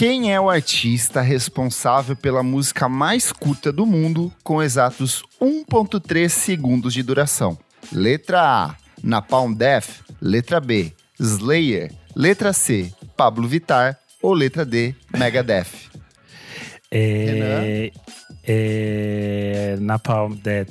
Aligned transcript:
Quem 0.00 0.32
é 0.32 0.40
o 0.40 0.48
artista 0.48 1.20
responsável 1.20 2.16
pela 2.16 2.42
música 2.42 2.88
mais 2.88 3.30
curta 3.30 3.70
do 3.70 3.84
mundo, 3.84 4.32
com 4.42 4.62
exatos 4.62 5.22
1,3 5.38 6.26
segundos 6.30 6.94
de 6.94 7.02
duração? 7.02 7.58
Letra 7.92 8.40
A, 8.40 8.76
Napalm 9.04 9.52
Death. 9.52 10.00
Letra 10.18 10.58
B, 10.58 10.94
Slayer. 11.20 11.92
Letra 12.16 12.54
C, 12.54 12.90
Pablo 13.14 13.46
Vittar. 13.46 13.98
Ou 14.22 14.32
letra 14.32 14.64
D, 14.64 14.94
Megadeth? 15.14 15.90
É, 16.90 17.92
é, 18.42 19.76
Napalm 19.80 20.32
Death. 20.32 20.70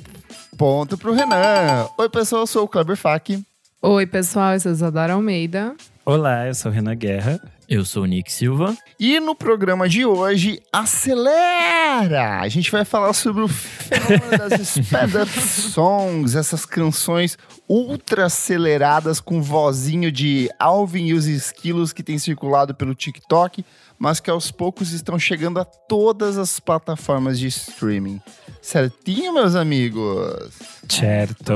Ponto 0.58 0.98
pro 0.98 1.14
Renan. 1.14 1.88
Oi, 1.96 2.08
pessoal, 2.08 2.42
eu 2.42 2.46
sou 2.48 2.64
o 2.64 2.68
Kleber 2.68 2.96
Fak. 2.96 3.40
Oi, 3.80 4.06
pessoal, 4.06 4.54
eu 4.54 4.60
sou 4.60 4.72
Isadora 4.72 5.12
Almeida. 5.12 5.76
Olá, 6.04 6.48
eu 6.48 6.54
sou 6.54 6.72
o 6.72 6.74
Renan 6.74 6.96
Guerra. 6.96 7.40
Eu 7.70 7.84
sou 7.84 8.02
o 8.02 8.06
Nick 8.06 8.32
Silva. 8.32 8.76
E 8.98 9.20
no 9.20 9.32
programa 9.32 9.88
de 9.88 10.04
hoje, 10.04 10.60
acelera! 10.72 12.40
A 12.40 12.48
gente 12.48 12.68
vai 12.68 12.84
falar 12.84 13.12
sobre 13.12 13.44
o 13.44 13.48
fenômeno 13.48 14.36
das 14.36 14.58
sped 14.76 15.16
up 15.16 15.30
songs, 15.40 16.34
essas 16.34 16.66
canções 16.66 17.38
ultra 17.68 18.26
aceleradas 18.26 19.20
com 19.20 19.40
vozinho 19.40 20.10
de 20.10 20.50
Alvin 20.58 21.06
e 21.06 21.14
os 21.14 21.26
esquilos 21.26 21.92
que 21.92 22.02
tem 22.02 22.18
circulado 22.18 22.74
pelo 22.74 22.92
TikTok, 22.92 23.64
mas 23.96 24.18
que 24.18 24.30
aos 24.30 24.50
poucos 24.50 24.90
estão 24.90 25.16
chegando 25.16 25.60
a 25.60 25.64
todas 25.64 26.38
as 26.38 26.58
plataformas 26.58 27.38
de 27.38 27.46
streaming. 27.46 28.20
Certinho, 28.60 29.32
meus 29.32 29.54
amigos? 29.54 30.50
Certo. 30.88 31.52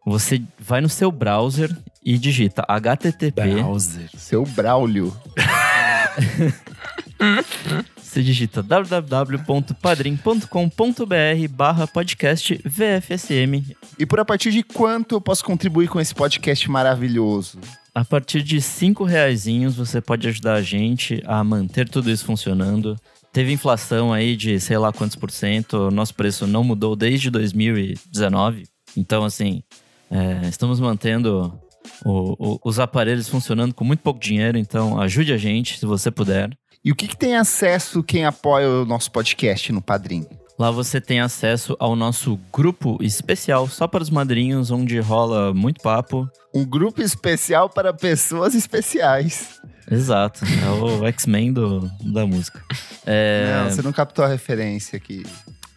Você 0.05 0.41
vai 0.59 0.81
no 0.81 0.89
seu 0.89 1.11
browser 1.11 1.75
e 2.03 2.17
digita 2.17 2.65
http. 2.67 3.31
Browser. 3.31 4.09
Seu 4.17 4.43
Braulio. 4.43 5.15
Você 8.11 8.21
digita 8.21 8.61
www.padrim.com.br 8.61 11.47
barra 11.49 11.87
podcast 11.87 12.59
VFSM. 12.65 13.73
E 13.97 14.05
por 14.05 14.19
a 14.19 14.25
partir 14.25 14.51
de 14.51 14.63
quanto 14.63 15.15
eu 15.15 15.21
posso 15.21 15.45
contribuir 15.45 15.87
com 15.87 15.97
esse 15.97 16.13
podcast 16.13 16.69
maravilhoso? 16.69 17.57
A 17.95 18.03
partir 18.03 18.43
de 18.43 18.59
cinco 18.61 19.05
reaisinhos 19.05 19.77
você 19.77 20.01
pode 20.01 20.27
ajudar 20.27 20.55
a 20.55 20.61
gente 20.61 21.23
a 21.25 21.41
manter 21.41 21.87
tudo 21.87 22.11
isso 22.11 22.25
funcionando. 22.25 22.97
Teve 23.31 23.53
inflação 23.53 24.11
aí 24.11 24.35
de 24.35 24.59
sei 24.59 24.77
lá 24.77 24.91
quantos 24.91 25.15
por 25.15 25.31
cento, 25.31 25.89
nosso 25.89 26.13
preço 26.13 26.45
não 26.45 26.65
mudou 26.65 26.97
desde 26.97 27.29
2019. 27.29 28.65
Então, 28.97 29.23
assim, 29.23 29.63
é, 30.11 30.49
estamos 30.49 30.81
mantendo 30.81 31.57
o- 32.03 32.55
o- 32.55 32.59
os 32.65 32.77
aparelhos 32.77 33.29
funcionando 33.29 33.73
com 33.73 33.85
muito 33.85 34.01
pouco 34.01 34.19
dinheiro, 34.19 34.57
então 34.57 34.99
ajude 34.99 35.31
a 35.31 35.37
gente 35.37 35.79
se 35.79 35.85
você 35.85 36.11
puder. 36.11 36.49
E 36.83 36.91
o 36.91 36.95
que, 36.95 37.07
que 37.07 37.17
tem 37.17 37.35
acesso 37.35 38.01
quem 38.01 38.25
apoia 38.25 38.67
o 38.67 38.85
nosso 38.85 39.11
podcast 39.11 39.71
no 39.71 39.83
Padrim? 39.83 40.25
Lá 40.57 40.71
você 40.71 40.99
tem 40.99 41.19
acesso 41.19 41.77
ao 41.79 41.95
nosso 41.95 42.39
grupo 42.51 42.97
especial 43.01 43.67
só 43.67 43.87
para 43.87 44.01
os 44.01 44.09
madrinhos, 44.09 44.71
onde 44.71 44.99
rola 44.99 45.53
muito 45.53 45.79
papo. 45.81 46.27
Um 46.51 46.65
grupo 46.65 47.01
especial 47.01 47.69
para 47.69 47.93
pessoas 47.93 48.55
especiais. 48.55 49.61
Exato, 49.89 50.43
é 50.43 50.69
o 50.69 51.05
X-Men 51.09 51.53
da 51.53 52.25
música. 52.25 52.63
É... 53.05 53.63
Não, 53.63 53.69
você 53.69 53.81
não 53.83 53.93
captou 53.93 54.25
a 54.25 54.27
referência 54.27 54.97
aqui, 54.97 55.23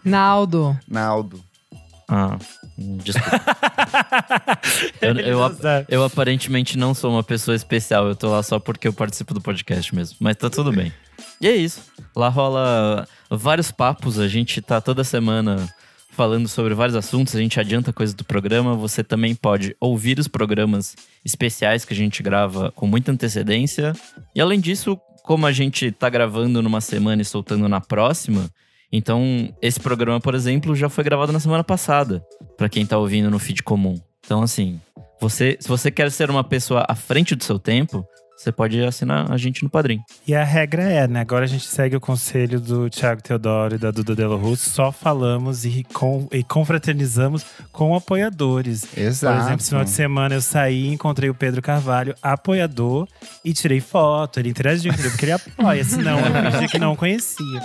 Naldo. 0.02 0.78
Naldo. 0.88 1.38
Ah, 2.08 2.38
desculpa. 2.76 3.40
eu, 5.00 5.16
eu, 5.18 5.38
eu 5.88 6.04
aparentemente 6.04 6.76
não 6.76 6.94
sou 6.94 7.10
uma 7.10 7.22
pessoa 7.22 7.54
especial, 7.54 8.08
eu 8.08 8.16
tô 8.16 8.30
lá 8.30 8.42
só 8.42 8.58
porque 8.58 8.88
eu 8.88 8.92
participo 8.92 9.34
do 9.34 9.40
podcast 9.40 9.94
mesmo. 9.94 10.16
Mas 10.20 10.36
tá 10.36 10.50
tudo 10.50 10.72
bem. 10.72 10.92
E 11.40 11.48
é 11.48 11.54
isso. 11.54 11.82
Lá 12.16 12.28
rola 12.28 13.06
vários 13.30 13.70
papos, 13.70 14.18
a 14.18 14.28
gente 14.28 14.60
tá 14.60 14.80
toda 14.80 15.04
semana 15.04 15.68
falando 16.10 16.48
sobre 16.48 16.74
vários 16.74 16.94
assuntos, 16.94 17.34
a 17.34 17.40
gente 17.40 17.58
adianta 17.58 17.92
coisas 17.92 18.14
do 18.14 18.24
programa. 18.24 18.74
Você 18.74 19.02
também 19.02 19.34
pode 19.34 19.76
ouvir 19.80 20.18
os 20.18 20.28
programas 20.28 20.94
especiais 21.24 21.84
que 21.84 21.92
a 21.92 21.96
gente 21.96 22.22
grava 22.22 22.70
com 22.72 22.86
muita 22.86 23.10
antecedência. 23.10 23.92
E 24.34 24.40
além 24.40 24.60
disso, 24.60 24.98
como 25.24 25.46
a 25.46 25.52
gente 25.52 25.90
tá 25.90 26.08
gravando 26.08 26.62
numa 26.62 26.80
semana 26.80 27.20
e 27.20 27.24
soltando 27.24 27.68
na 27.68 27.80
próxima, 27.80 28.48
então 28.96 29.52
esse 29.60 29.80
programa, 29.80 30.20
por 30.20 30.34
exemplo, 30.34 30.76
já 30.76 30.88
foi 30.88 31.02
gravado 31.02 31.32
na 31.32 31.40
semana 31.40 31.64
passada, 31.64 32.24
Pra 32.56 32.68
quem 32.68 32.86
tá 32.86 32.96
ouvindo 32.96 33.28
no 33.28 33.38
feed 33.40 33.64
comum. 33.64 34.00
Então, 34.24 34.40
assim, 34.40 34.80
você, 35.20 35.56
se 35.58 35.66
você 35.66 35.90
quer 35.90 36.08
ser 36.12 36.30
uma 36.30 36.44
pessoa 36.44 36.84
à 36.88 36.94
frente 36.94 37.34
do 37.34 37.42
seu 37.42 37.58
tempo, 37.58 38.06
você 38.36 38.50
pode 38.50 38.82
assinar 38.82 39.30
a 39.30 39.36
gente 39.36 39.62
no 39.62 39.70
Padrim. 39.70 40.00
E 40.26 40.34
a 40.34 40.44
regra 40.44 40.82
é, 40.82 41.06
né? 41.06 41.20
Agora 41.20 41.44
a 41.44 41.48
gente 41.48 41.66
segue 41.66 41.96
o 41.96 42.00
conselho 42.00 42.60
do 42.60 42.90
Thiago 42.90 43.22
Teodoro 43.22 43.76
e 43.76 43.78
da 43.78 43.90
Duda 43.90 44.14
Delo 44.14 44.36
Russo. 44.36 44.70
Só 44.70 44.90
falamos 44.90 45.64
e, 45.64 45.84
com, 45.92 46.28
e 46.32 46.42
confraternizamos 46.42 47.44
com 47.72 47.94
apoiadores. 47.94 48.86
Exato. 48.96 49.34
Por 49.34 49.40
exemplo, 49.42 49.60
esse 49.60 49.68
final 49.68 49.84
de 49.84 49.90
semana 49.90 50.34
eu 50.34 50.40
saí, 50.40 50.88
encontrei 50.88 51.30
o 51.30 51.34
Pedro 51.34 51.62
Carvalho, 51.62 52.14
apoiador, 52.22 53.08
e 53.44 53.52
tirei 53.52 53.80
foto. 53.80 54.40
Ele 54.40 54.50
interagiu, 54.50 54.92
entendeu? 54.92 55.10
Porque 55.10 55.24
ele 55.24 55.32
apoia, 55.32 55.84
senão 55.84 56.18
eu 56.18 56.52
fingi 56.52 56.68
que 56.68 56.78
não 56.78 56.96
conhecia. 56.96 57.62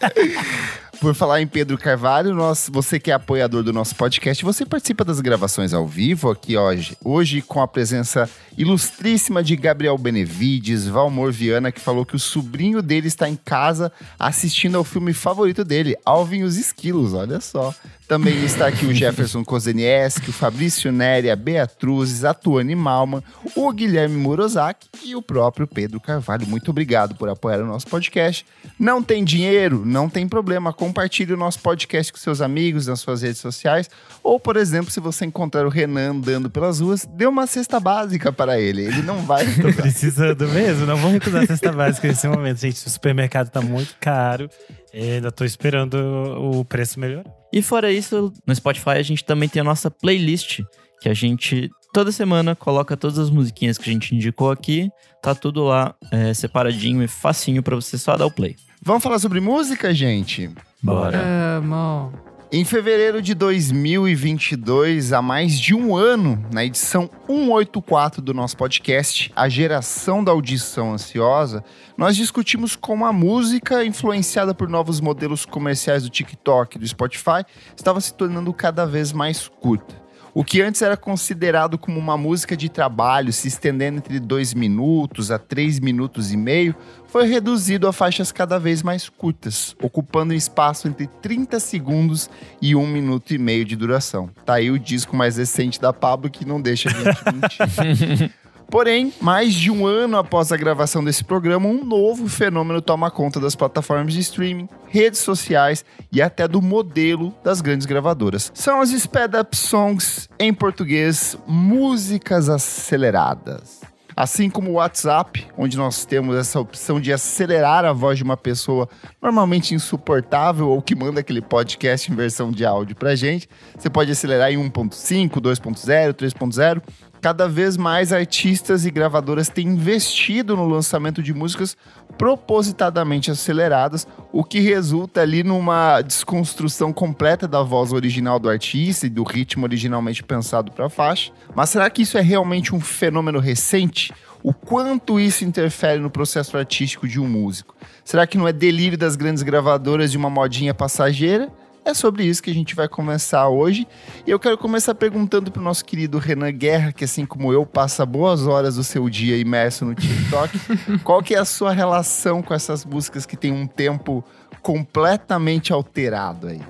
Por 1.00 1.14
falar 1.14 1.40
em 1.40 1.46
Pedro 1.46 1.78
Carvalho, 1.78 2.34
nós, 2.34 2.68
você 2.70 3.00
que 3.00 3.10
é 3.10 3.14
apoiador 3.14 3.62
do 3.62 3.72
nosso 3.72 3.96
podcast, 3.96 4.44
você 4.44 4.66
participa 4.66 5.02
das 5.02 5.18
gravações 5.22 5.72
ao 5.72 5.86
vivo 5.86 6.30
aqui 6.30 6.58
hoje, 6.58 6.94
hoje 7.02 7.40
com 7.40 7.62
a 7.62 7.66
presença 7.66 8.28
ilustríssima 8.56 9.42
de 9.42 9.56
Gabriel 9.56 9.96
Benevides, 9.96 10.86
Valmor 10.86 11.32
Viana, 11.32 11.72
que 11.72 11.80
falou 11.80 12.04
que 12.04 12.14
o 12.14 12.18
sobrinho 12.18 12.82
dele 12.82 13.08
está 13.08 13.26
em 13.26 13.34
casa 13.34 13.90
assistindo 14.18 14.76
ao 14.76 14.84
filme 14.84 15.14
favorito 15.14 15.64
dele, 15.64 15.96
Alvin 16.04 16.40
e 16.40 16.44
os 16.44 16.58
Esquilos, 16.58 17.14
olha 17.14 17.40
só. 17.40 17.74
Também 18.10 18.44
está 18.44 18.66
aqui 18.66 18.86
o 18.86 18.92
Jefferson 18.92 19.44
Kozenieski, 19.44 20.30
o 20.30 20.32
Fabrício 20.32 20.90
Neri, 20.90 21.30
a 21.30 21.36
Beatruzes, 21.36 22.24
a 22.24 22.34
Tuane 22.34 22.74
Malman, 22.74 23.22
o 23.54 23.72
Guilherme 23.72 24.16
Morozaki 24.16 24.88
e 25.04 25.14
o 25.14 25.22
próprio 25.22 25.64
Pedro 25.64 26.00
Carvalho. 26.00 26.44
Muito 26.44 26.72
obrigado 26.72 27.14
por 27.14 27.28
apoiar 27.28 27.60
o 27.60 27.66
nosso 27.66 27.86
podcast. 27.86 28.44
Não 28.76 29.00
tem 29.00 29.22
dinheiro? 29.22 29.84
Não 29.86 30.08
tem 30.08 30.26
problema. 30.26 30.72
Compartilhe 30.72 31.34
o 31.34 31.36
nosso 31.36 31.60
podcast 31.60 32.12
com 32.12 32.18
seus 32.18 32.40
amigos 32.40 32.88
nas 32.88 32.98
suas 32.98 33.22
redes 33.22 33.38
sociais. 33.38 33.88
Ou, 34.24 34.40
por 34.40 34.56
exemplo, 34.56 34.90
se 34.90 34.98
você 34.98 35.24
encontrar 35.24 35.64
o 35.64 35.68
Renan 35.68 36.10
andando 36.10 36.50
pelas 36.50 36.80
ruas, 36.80 37.06
dê 37.14 37.28
uma 37.28 37.46
cesta 37.46 37.78
básica 37.78 38.32
para 38.32 38.58
ele. 38.58 38.86
Ele 38.86 39.02
não 39.02 39.18
vai. 39.18 39.46
Precisando 39.80 40.48
mesmo, 40.48 40.84
não 40.84 40.96
vou 40.96 41.12
recusar 41.12 41.44
a 41.44 41.46
cesta 41.46 41.70
básica 41.70 42.08
nesse 42.08 42.26
momento. 42.26 42.58
Gente, 42.58 42.84
o 42.84 42.90
supermercado 42.90 43.50
tá 43.50 43.62
muito 43.62 43.94
caro. 44.00 44.50
Eu 44.92 45.14
ainda 45.14 45.30
tô 45.30 45.44
esperando 45.44 45.94
o 45.94 46.64
preço 46.64 46.98
melhorar. 46.98 47.30
E 47.52 47.62
fora 47.62 47.92
isso, 47.92 48.32
no 48.46 48.54
Spotify 48.54 48.90
a 48.90 49.02
gente 49.02 49.24
também 49.24 49.48
tem 49.48 49.60
a 49.60 49.64
nossa 49.64 49.90
playlist, 49.90 50.60
que 51.00 51.08
a 51.08 51.14
gente 51.14 51.70
toda 51.92 52.12
semana 52.12 52.54
coloca 52.54 52.96
todas 52.96 53.18
as 53.18 53.30
musiquinhas 53.30 53.78
que 53.78 53.88
a 53.88 53.92
gente 53.92 54.14
indicou 54.14 54.50
aqui. 54.50 54.90
Tá 55.22 55.34
tudo 55.34 55.64
lá 55.64 55.94
é, 56.10 56.32
separadinho 56.34 57.02
e 57.02 57.08
facinho 57.08 57.62
pra 57.62 57.76
você 57.76 57.98
só 57.98 58.16
dar 58.16 58.26
o 58.26 58.30
play. 58.30 58.56
Vamos 58.82 59.02
falar 59.02 59.18
sobre 59.18 59.40
música, 59.40 59.92
gente? 59.92 60.50
Bora. 60.82 61.20
Amo. 61.58 62.29
Em 62.52 62.64
fevereiro 62.64 63.22
de 63.22 63.32
2022, 63.32 65.12
há 65.12 65.22
mais 65.22 65.56
de 65.56 65.72
um 65.72 65.94
ano, 65.94 66.44
na 66.52 66.64
edição 66.64 67.08
184 67.28 68.20
do 68.20 68.34
nosso 68.34 68.56
podcast, 68.56 69.30
A 69.36 69.48
Geração 69.48 70.24
da 70.24 70.32
Audição 70.32 70.92
Ansiosa, 70.92 71.62
nós 71.96 72.16
discutimos 72.16 72.74
como 72.74 73.06
a 73.06 73.12
música, 73.12 73.84
influenciada 73.84 74.52
por 74.52 74.68
novos 74.68 75.00
modelos 75.00 75.46
comerciais 75.46 76.02
do 76.02 76.10
TikTok 76.10 76.76
e 76.76 76.80
do 76.80 76.88
Spotify, 76.88 77.44
estava 77.76 78.00
se 78.00 78.12
tornando 78.14 78.52
cada 78.52 78.84
vez 78.84 79.12
mais 79.12 79.46
curta. 79.46 79.99
O 80.32 80.44
que 80.44 80.62
antes 80.62 80.80
era 80.82 80.96
considerado 80.96 81.76
como 81.76 81.98
uma 81.98 82.16
música 82.16 82.56
de 82.56 82.68
trabalho, 82.68 83.32
se 83.32 83.48
estendendo 83.48 83.98
entre 83.98 84.20
dois 84.20 84.54
minutos 84.54 85.30
a 85.30 85.38
três 85.38 85.80
minutos 85.80 86.32
e 86.32 86.36
meio, 86.36 86.74
foi 87.08 87.26
reduzido 87.26 87.88
a 87.88 87.92
faixas 87.92 88.30
cada 88.30 88.58
vez 88.58 88.82
mais 88.82 89.08
curtas, 89.08 89.74
ocupando 89.82 90.32
espaço 90.32 90.86
entre 90.86 91.08
30 91.20 91.58
segundos 91.58 92.30
e 92.62 92.76
um 92.76 92.86
minuto 92.86 93.34
e 93.34 93.38
meio 93.38 93.64
de 93.64 93.74
duração. 93.74 94.30
Tá 94.46 94.54
aí 94.54 94.70
o 94.70 94.78
disco 94.78 95.16
mais 95.16 95.36
recente 95.36 95.80
da 95.80 95.92
Pablo 95.92 96.30
que 96.30 96.44
não 96.44 96.60
deixa 96.60 96.88
a 96.88 96.92
gente 96.92 97.24
mentir. 97.32 98.32
Porém, 98.70 99.12
mais 99.20 99.52
de 99.52 99.68
um 99.68 99.84
ano 99.84 100.16
após 100.16 100.52
a 100.52 100.56
gravação 100.56 101.02
desse 101.02 101.24
programa, 101.24 101.68
um 101.68 101.84
novo 101.84 102.28
fenômeno 102.28 102.80
toma 102.80 103.10
conta 103.10 103.40
das 103.40 103.56
plataformas 103.56 104.12
de 104.14 104.20
streaming, 104.20 104.68
redes 104.86 105.18
sociais 105.18 105.84
e 106.12 106.22
até 106.22 106.46
do 106.46 106.62
modelo 106.62 107.34
das 107.42 107.60
grandes 107.60 107.84
gravadoras. 107.84 108.52
São 108.54 108.80
as 108.80 108.90
sped 108.90 109.36
up 109.36 109.56
songs, 109.56 110.28
em 110.38 110.54
português, 110.54 111.36
músicas 111.48 112.48
aceleradas. 112.48 113.80
Assim 114.16 114.50
como 114.50 114.70
o 114.70 114.74
WhatsApp, 114.74 115.46
onde 115.56 115.76
nós 115.76 116.04
temos 116.04 116.36
essa 116.36 116.60
opção 116.60 117.00
de 117.00 117.12
acelerar 117.12 117.84
a 117.84 117.92
voz 117.92 118.18
de 118.18 118.22
uma 118.22 118.36
pessoa 118.36 118.88
normalmente 119.20 119.74
insuportável 119.74 120.68
ou 120.68 120.82
que 120.82 120.94
manda 120.94 121.20
aquele 121.20 121.40
podcast 121.40 122.12
em 122.12 122.14
versão 122.14 122.52
de 122.52 122.64
áudio 122.64 122.94
pra 122.94 123.16
gente, 123.16 123.48
você 123.76 123.88
pode 123.88 124.12
acelerar 124.12 124.52
em 124.52 124.58
1.5, 124.58 125.40
2.0, 125.40 126.12
3.0 126.12 126.82
cada 127.20 127.46
vez 127.46 127.76
mais 127.76 128.12
artistas 128.12 128.86
e 128.86 128.90
gravadoras 128.90 129.48
têm 129.48 129.68
investido 129.68 130.56
no 130.56 130.66
lançamento 130.66 131.22
de 131.22 131.34
músicas 131.34 131.76
propositadamente 132.16 133.30
aceleradas, 133.30 134.06
o 134.32 134.42
que 134.42 134.60
resulta 134.60 135.20
ali 135.20 135.42
numa 135.42 136.00
desconstrução 136.02 136.92
completa 136.92 137.46
da 137.46 137.62
voz 137.62 137.92
original 137.92 138.38
do 138.38 138.48
artista 138.48 139.06
e 139.06 139.10
do 139.10 139.22
ritmo 139.22 139.64
originalmente 139.64 140.22
pensado 140.22 140.72
para 140.72 140.86
a 140.86 140.90
faixa. 140.90 141.32
Mas 141.54 141.70
será 141.70 141.88
que 141.90 142.02
isso 142.02 142.16
é 142.18 142.20
realmente 142.20 142.74
um 142.74 142.80
fenômeno 142.80 143.38
recente? 143.38 144.12
O 144.42 144.54
quanto 144.54 145.20
isso 145.20 145.44
interfere 145.44 146.00
no 146.00 146.10
processo 146.10 146.56
artístico 146.56 147.06
de 147.06 147.20
um 147.20 147.28
músico? 147.28 147.74
Será 148.02 148.26
que 148.26 148.38
não 148.38 148.48
é 148.48 148.52
delírio 148.52 148.96
das 148.96 149.14
grandes 149.14 149.42
gravadoras 149.42 150.10
de 150.10 150.16
uma 150.16 150.30
modinha 150.30 150.72
passageira? 150.72 151.52
É 151.84 151.94
sobre 151.94 152.24
isso 152.24 152.42
que 152.42 152.50
a 152.50 152.54
gente 152.54 152.74
vai 152.74 152.88
começar 152.88 153.48
hoje. 153.48 153.86
E 154.26 154.30
eu 154.30 154.38
quero 154.38 154.58
começar 154.58 154.94
perguntando 154.94 155.50
para 155.50 155.60
o 155.60 155.64
nosso 155.64 155.84
querido 155.84 156.18
Renan 156.18 156.52
Guerra, 156.52 156.92
que 156.92 157.04
assim 157.04 157.24
como 157.24 157.52
eu, 157.52 157.64
passa 157.64 158.04
boas 158.04 158.46
horas 158.46 158.76
do 158.76 158.84
seu 158.84 159.08
dia 159.08 159.36
imerso 159.36 159.84
no 159.84 159.94
TikTok. 159.94 160.58
qual 161.02 161.22
que 161.22 161.34
é 161.34 161.38
a 161.38 161.44
sua 161.44 161.72
relação 161.72 162.42
com 162.42 162.52
essas 162.52 162.84
músicas 162.84 163.24
que 163.24 163.36
tem 163.36 163.52
um 163.52 163.66
tempo 163.66 164.22
completamente 164.60 165.72
alterado 165.72 166.48
aí? 166.48 166.60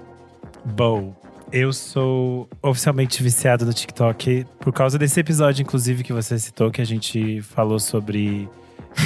Bom, 0.64 1.14
eu 1.52 1.72
sou 1.72 2.48
oficialmente 2.62 3.22
viciado 3.22 3.66
no 3.66 3.72
TikTok 3.72 4.46
por 4.60 4.72
causa 4.72 4.96
desse 4.96 5.18
episódio, 5.18 5.62
inclusive, 5.62 6.04
que 6.04 6.12
você 6.12 6.38
citou, 6.38 6.70
que 6.70 6.80
a 6.80 6.86
gente 6.86 7.42
falou 7.42 7.80
sobre 7.80 8.48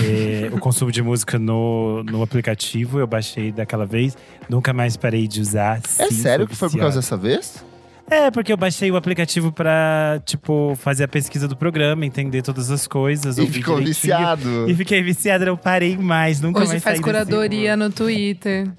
é, 0.03 0.51
o 0.53 0.59
consumo 0.59 0.91
de 0.91 1.03
música 1.03 1.39
no, 1.39 2.03
no 2.05 2.23
aplicativo. 2.23 2.99
Eu 2.99 3.07
baixei 3.07 3.53
daquela 3.53 3.87
vez, 3.87 4.17
nunca 4.49 4.73
mais 4.73 4.97
parei 4.97 5.27
de 5.29 5.41
usar. 5.41 5.81
É 5.99 6.09
Sim, 6.09 6.15
sério 6.15 6.47
que 6.47 6.57
foi 6.57 6.71
por 6.71 6.79
causa 6.79 6.97
dessa 6.97 7.17
vez? 7.17 7.65
É, 8.11 8.31
porque 8.31 8.53
eu 8.53 8.57
baixei 8.57 8.91
o 8.91 8.97
aplicativo 8.97 9.51
pra, 9.51 10.21
tipo, 10.27 10.77
fazer 10.77 11.05
a 11.05 11.09
pesquisa 11.09 11.49
do 11.49 11.57
programa, 11.57 12.05
entender 12.05 12.43
todas 12.43 12.71
as 12.71 12.87
coisas. 12.87 13.39
E 13.39 13.47
ficou 13.47 13.79
direitinho. 13.79 13.87
viciado. 13.87 14.71
E 14.71 14.75
fiquei 14.75 15.03
viciado, 15.03 15.45
eu 15.45 15.57
parei 15.57 15.97
mais, 15.97 16.41
nunca 16.41 16.61
Hoje 16.61 16.69
mais 16.69 16.83
faz 16.83 16.99
saí 16.99 17.03
desse 17.03 17.25
curadoria 17.25 17.77
no 17.77 17.91
Twitter. 17.91 18.71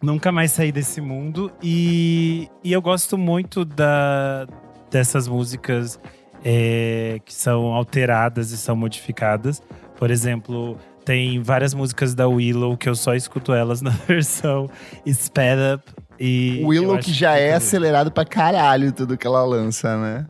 nunca 0.00 0.30
mais 0.30 0.52
saí 0.52 0.70
desse 0.70 1.00
mundo. 1.00 1.50
E, 1.60 2.48
e 2.62 2.72
eu 2.72 2.80
gosto 2.80 3.18
muito 3.18 3.64
da, 3.64 4.46
dessas 4.92 5.26
músicas 5.26 5.98
é, 6.44 7.18
que 7.24 7.34
são 7.34 7.74
alteradas 7.74 8.52
e 8.52 8.56
são 8.56 8.76
modificadas. 8.76 9.60
Por 9.98 10.10
exemplo, 10.10 10.78
tem 11.04 11.42
várias 11.42 11.74
músicas 11.74 12.14
da 12.14 12.26
Willow 12.28 12.76
que 12.76 12.88
eu 12.88 12.94
só 12.94 13.14
escuto 13.14 13.52
elas 13.52 13.82
na 13.82 13.90
versão 14.06 14.70
Sped 15.06 15.58
Up. 15.74 15.84
E 16.20 16.62
Willow 16.64 16.98
que 16.98 17.12
já 17.12 17.36
é 17.36 17.46
fica- 17.46 17.56
acelerado 17.56 18.10
pra 18.10 18.24
caralho 18.24 18.92
tudo 18.92 19.16
que 19.18 19.26
ela 19.26 19.44
lança, 19.44 19.96
né? 19.96 20.26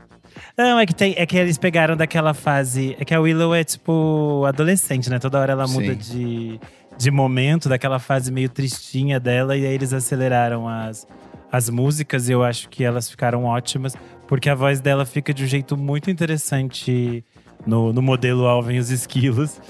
Não, 0.56 0.78
é 0.78 0.86
que, 0.86 0.94
tem, 0.94 1.14
é 1.18 1.26
que 1.26 1.36
eles 1.36 1.58
pegaram 1.58 1.96
daquela 1.96 2.32
fase. 2.32 2.96
É 2.98 3.04
que 3.04 3.14
a 3.14 3.20
Willow 3.20 3.54
é 3.54 3.62
tipo 3.64 4.44
adolescente, 4.46 5.10
né? 5.10 5.18
Toda 5.18 5.38
hora 5.38 5.52
ela 5.52 5.66
muda 5.66 5.96
Sim. 6.00 6.14
de, 6.14 6.60
de 6.96 7.10
momento, 7.10 7.68
daquela 7.68 7.98
fase 7.98 8.30
meio 8.32 8.48
tristinha 8.48 9.18
dela, 9.20 9.56
e 9.56 9.66
aí 9.66 9.74
eles 9.74 9.92
aceleraram 9.92 10.68
as, 10.68 11.06
as 11.50 11.68
músicas, 11.68 12.28
e 12.28 12.32
eu 12.32 12.42
acho 12.44 12.68
que 12.68 12.84
elas 12.84 13.10
ficaram 13.10 13.44
ótimas, 13.44 13.94
porque 14.28 14.48
a 14.48 14.54
voz 14.54 14.80
dela 14.80 15.04
fica 15.04 15.34
de 15.34 15.42
um 15.44 15.46
jeito 15.46 15.76
muito 15.76 16.10
interessante 16.10 17.24
no, 17.66 17.92
no 17.92 18.02
modelo 18.02 18.46
Alvin 18.46 18.74
e 18.74 18.78
os 18.78 18.90
Esquilos. 18.90 19.60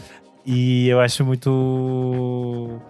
E 0.45 0.89
eu 0.89 1.01
acho 1.01 1.25
muito. 1.25 2.81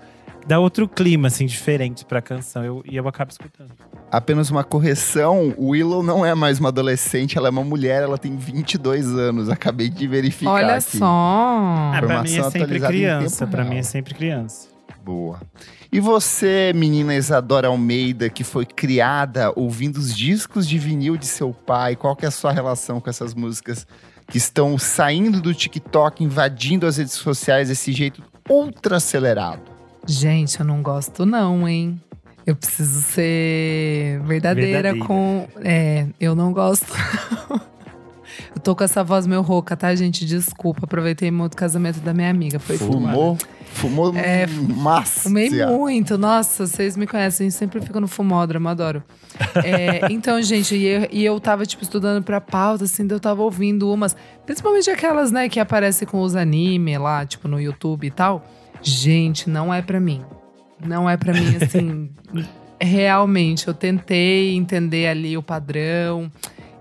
Dá 0.47 0.59
outro 0.59 0.89
clima, 0.89 1.29
assim, 1.29 1.45
diferente 1.45 2.05
pra 2.05 2.23
canção. 2.23 2.65
Eu, 2.65 2.83
e 2.87 2.97
eu 2.97 3.07
acabo 3.07 3.31
escutando. 3.31 3.71
Apenas 4.11 4.49
uma 4.49 4.65
correção, 4.65 5.53
o 5.59 5.71
Willow 5.71 6.03
não 6.03 6.25
é 6.25 6.35
mais 6.35 6.59
uma 6.59 6.71
adolescente, 6.71 7.37
ela 7.37 7.49
é 7.49 7.51
uma 7.51 7.65
mulher, 7.65 8.03
ela 8.03 8.17
tem 8.17 8.35
22 8.37 9.07
anos. 9.09 9.51
Acabei 9.51 9.91
de 9.91 10.07
verificar 10.07 10.53
Olha 10.53 10.77
aqui. 10.77 10.97
só. 10.97 11.05
Ah, 11.05 12.01
pra 12.01 12.23
mim 12.23 12.39
é 12.39 12.51
sempre 12.51 12.81
criança. 12.81 13.47
Pra 13.47 13.65
mim 13.65 13.71
é 13.71 13.75
real. 13.75 13.85
sempre 13.85 14.15
criança. 14.15 14.69
Boa. 15.05 15.41
E 15.91 16.01
você, 16.01 16.73
menina 16.75 17.15
Isadora 17.15 17.69
Almeida, 17.69 18.29
que 18.31 18.45
foi 18.45 18.65
criada 18.65 19.53
ouvindo 19.57 19.97
os 19.97 20.17
discos 20.17 20.67
de 20.69 20.79
vinil 20.79 21.17
de 21.17 21.27
seu 21.27 21.53
pai, 21.53 21.97
qual 21.97 22.15
que 22.15 22.25
é 22.25 22.29
a 22.29 22.31
sua 22.31 22.53
relação 22.53 23.01
com 23.01 23.11
essas 23.11 23.35
músicas 23.35 23.87
que 24.31 24.39
estão 24.39 24.79
saindo 24.79 25.41
do 25.41 25.55
TikTok, 25.55 26.23
invadindo 26.23 26.87
as 26.87 26.97
redes 26.99 27.15
sociais 27.15 27.69
desse 27.69 27.93
jeito 27.93 28.23
ultra 28.49 28.97
acelerado? 28.97 29.63
Gente, 30.07 30.61
eu 30.61 30.67
não 30.67 30.83
gosto 30.83 31.27
não, 31.27 31.69
hein? 31.69 32.01
Eu 32.47 32.57
preciso 32.57 33.03
ser 33.03 34.21
verdadeira, 34.21 34.93
Verdadeira. 34.93 35.07
com… 35.07 35.47
É, 35.63 36.07
eu 36.19 36.35
não 36.35 36.53
gosto 36.53 36.87
Eu 38.55 38.61
tô 38.63 38.75
com 38.75 38.85
essa 38.85 39.05
voz 39.05 39.27
meio 39.27 39.43
rouca, 39.43 39.77
tá, 39.77 39.95
gente? 39.95 40.25
Desculpa, 40.25 40.85
aproveitei 40.85 41.31
muito 41.31 41.55
o 41.55 41.57
casamento 41.57 42.01
da 42.01 42.15
minha 42.15 42.31
amiga. 42.31 42.59
Foi. 42.59 42.77
Fumou? 42.79 43.37
Fumou 43.73 44.15
É, 44.17 44.47
massa. 44.47 45.21
Fumei 45.21 45.51
muito, 45.67 46.19
nossa, 46.19 46.67
vocês 46.67 46.97
me 46.97 47.07
conhecem, 47.07 47.49
gente 47.49 47.59
sempre 47.59 47.81
fica 47.81 48.01
no 48.01 48.09
fumódromo, 48.09 48.69
adoro. 48.69 49.03
É, 49.65 50.01
então, 50.13 50.41
gente, 50.43 50.75
e 50.75 50.87
eu, 50.87 51.09
e 51.11 51.25
eu 51.25 51.39
tava, 51.39 51.65
tipo, 51.65 51.83
estudando 51.83 52.23
pra 52.25 52.41
pauta, 52.41 52.85
assim, 52.85 53.07
eu 53.09 53.21
tava 53.21 53.43
ouvindo 53.43 53.93
umas, 53.93 54.17
principalmente 54.45 54.91
aquelas, 54.91 55.31
né, 55.31 55.49
que 55.49 55.61
aparecem 55.61 56.07
com 56.09 56.21
os 56.21 56.35
anime 56.35 56.99
lá, 56.99 57.25
tipo, 57.25 57.47
no 57.47 57.61
YouTube 57.61 58.07
e 58.07 58.11
tal. 58.11 58.45
Gente, 58.83 59.49
não 59.49 59.73
é 59.73 59.83
pra 59.83 60.01
mim. 60.01 60.23
Não 60.85 61.09
é 61.09 61.17
pra 61.17 61.33
mim, 61.33 61.57
assim, 61.61 62.11
realmente. 62.81 63.69
Eu 63.69 63.75
tentei 63.75 64.55
entender 64.57 65.09
ali 65.09 65.37
o 65.37 65.43
padrão, 65.43 66.31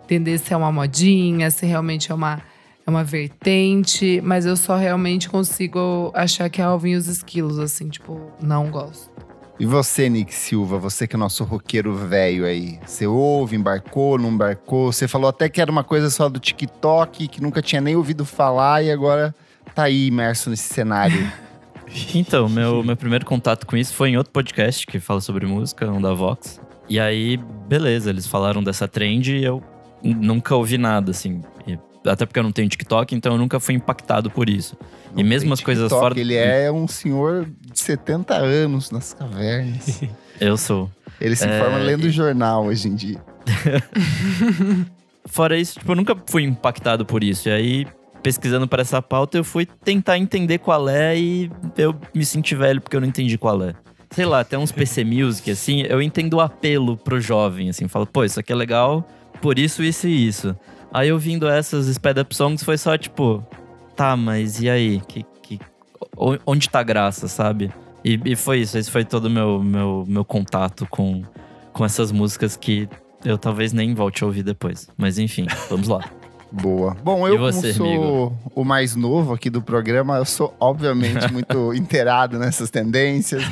entender 0.03 0.38
se 0.38 0.53
é 0.53 0.57
uma 0.57 0.71
modinha, 0.71 1.50
se 1.51 1.65
realmente 1.65 2.12
é 2.12 2.15
uma 2.15 2.41
é 2.88 2.89
uma 2.89 3.03
vertente, 3.03 4.22
mas 4.24 4.46
eu 4.46 4.56
só 4.56 4.77
realmente 4.77 5.29
consigo 5.29 6.10
achar 6.15 6.50
que 6.50 6.62
é 6.62 6.63
Alvin 6.63 6.91
e 6.91 6.96
os 6.96 7.08
esquilos, 7.08 7.60
assim, 7.60 7.89
tipo, 7.89 8.32
não 8.41 8.72
gosto. 8.72 9.12
E 9.60 9.65
você, 9.65 10.08
Nick 10.08 10.34
Silva, 10.34 10.77
você 10.77 11.06
que 11.06 11.15
é 11.15 11.20
nosso 11.20 11.44
roqueiro 11.44 11.94
velho 11.94 12.46
aí, 12.46 12.79
você 12.86 13.06
ouve, 13.06 13.58
embarcou, 13.58 14.17
não 14.17 14.29
embarcou? 14.29 14.94
Você 14.94 15.06
falou 15.06 15.27
até 15.29 15.50
que 15.50 15.60
era 15.60 15.70
uma 15.70 15.84
coisa 15.84 16.10
só 16.10 16.29
do 16.29 16.39
TikTok, 16.39 17.27
que 17.27 17.41
nunca 17.41 17.62
tinha 17.62 17.82
nem 17.82 17.96
ouvido 17.96 18.24
falar 18.24 18.82
e 18.84 18.89
agora 18.89 19.36
tá 19.75 19.84
aí 19.84 20.08
imerso 20.08 20.50
nesse 20.50 20.74
cenário. 20.74 21.29
Então, 22.13 22.50
meu, 22.50 22.84
meu 22.84 22.98
primeiro 22.98 23.25
contato 23.25 23.65
com 23.65 23.77
isso 23.77 23.94
foi 23.94 24.10
em 24.10 24.17
outro 24.17 24.34
podcast 24.34 24.86
que 24.86 25.00
fala 25.00 25.22
sobre 25.22 25.46
música, 25.46 25.89
um 25.89 26.01
da 26.01 26.13
Vox. 26.13 26.60
E 26.89 27.00
aí, 27.00 27.38
beleza, 27.38 28.10
eles 28.10 28.27
falaram 28.27 28.62
dessa 28.62 28.89
trend 28.89 29.34
e 29.34 29.41
eu 29.41 29.63
nunca 30.03 30.53
ouvi 30.53 30.77
nada, 30.77 31.12
assim. 31.12 31.41
E 31.65 31.79
até 32.07 32.25
porque 32.25 32.39
eu 32.39 32.43
não 32.43 32.51
tenho 32.51 32.67
TikTok, 32.69 33.13
então 33.15 33.33
eu 33.33 33.37
nunca 33.37 33.59
fui 33.59 33.75
impactado 33.75 34.29
por 34.29 34.49
isso. 34.49 34.77
Não 35.13 35.19
E 35.19 35.23
mesmo 35.23 35.53
as 35.53 35.61
coisas 35.61 35.85
TikTok, 35.85 36.01
fora. 36.01 36.19
Ele 36.19 36.35
é 36.35 36.71
um 36.71 36.87
senhor 36.87 37.47
de 37.59 37.79
70 37.79 38.35
anos 38.35 38.91
nas 38.91 39.13
cavernas. 39.13 40.01
Eu 40.39 40.55
sou. 40.55 40.89
Ele 41.19 41.35
se 41.35 41.45
É, 41.45 41.57
informa 41.57 41.79
lendo 41.79 42.09
jornal 42.11 42.65
hoje 42.65 42.87
em 42.87 42.95
dia. 42.95 43.19
Fora 45.25 45.57
isso, 45.57 45.79
tipo, 45.79 45.91
eu 45.91 45.95
nunca 45.95 46.15
fui 46.27 46.43
impactado 46.43 47.05
por 47.05 47.23
isso. 47.23 47.49
E 47.49 47.51
aí, 47.51 47.87
pesquisando 48.23 48.67
para 48.67 48.81
essa 48.81 49.01
pauta, 49.01 49.37
eu 49.37 49.43
fui 49.43 49.65
tentar 49.65 50.17
entender 50.17 50.59
qual 50.59 50.87
é 50.87 51.17
e 51.17 51.51
eu 51.77 51.95
me 52.13 52.23
senti 52.23 52.55
velho 52.55 52.79
porque 52.79 52.95
eu 52.95 53.01
não 53.01 53.07
entendi 53.07 53.37
qual 53.37 53.61
é. 53.63 53.73
Sei 54.11 54.25
lá, 54.25 54.39
até 54.39 54.57
uns 54.57 54.71
PC 54.71 55.03
Music, 55.03 55.49
assim, 55.51 55.81
eu 55.81 56.01
entendo 56.01 56.35
o 56.35 56.39
apelo 56.39 56.95
pro 56.95 57.19
jovem, 57.19 57.69
assim. 57.69 57.87
Falo, 57.87 58.05
pô, 58.05 58.23
isso 58.23 58.39
aqui 58.39 58.53
é 58.53 58.55
legal 58.55 59.05
por 59.41 59.59
isso, 59.59 59.83
isso 59.83 60.07
e 60.07 60.27
isso. 60.27 60.55
Aí, 60.94 61.12
ouvindo 61.12 61.48
essas 61.48 61.88
Sped 61.88 62.22
Up 62.22 62.36
Songs, 62.36 62.63
foi 62.63 62.77
só 62.77 62.98
tipo, 62.98 63.44
tá, 63.96 64.15
mas 64.15 64.62
e 64.62 64.70
aí? 64.70 65.01
Que, 65.08 65.25
que, 65.41 65.60
onde 66.46 66.70
tá 66.70 66.79
a 66.79 66.84
graça, 66.84 67.27
sabe? 67.27 67.72
E, 68.03 68.20
e 68.25 68.36
foi 68.36 68.60
isso, 68.60 68.77
esse 68.77 68.89
foi 68.89 69.03
todo 69.03 69.25
o 69.25 69.29
meu, 69.29 69.62
meu, 69.62 70.06
meu 70.08 70.24
contato 70.24 70.88
com, 70.89 71.24
com 71.74 71.84
essas 71.84 72.12
músicas 72.12 72.56
que 72.56 72.88
eu 73.25 73.38
talvez 73.38 73.74
nem 73.74 73.94
volte 73.94 74.24
a 74.24 74.27
ouvir 74.27 74.44
depois. 74.44 74.88
Mas 74.98 75.17
enfim, 75.17 75.46
vamos 75.70 75.88
lá. 75.88 76.03
Boa. 76.50 76.96
Bom, 77.03 77.27
eu 77.27 77.38
você, 77.38 77.74
sou 77.74 77.86
amigo? 77.86 78.39
o 78.56 78.63
mais 78.63 78.96
novo 78.96 79.34
aqui 79.34 79.50
do 79.50 79.62
programa, 79.62 80.15
eu 80.15 80.25
sou 80.25 80.56
obviamente 80.60 81.27
muito 81.32 81.74
inteirado 81.74 82.39
nessas 82.39 82.70
tendências. 82.70 83.44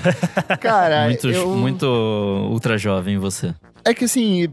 Cara, 0.61 1.05
muito, 1.09 1.29
eu... 1.29 1.49
muito 1.49 1.85
ultra 1.85 2.77
jovem 2.77 3.17
você. 3.17 3.53
É 3.83 3.93
que 3.93 4.05
assim, 4.05 4.47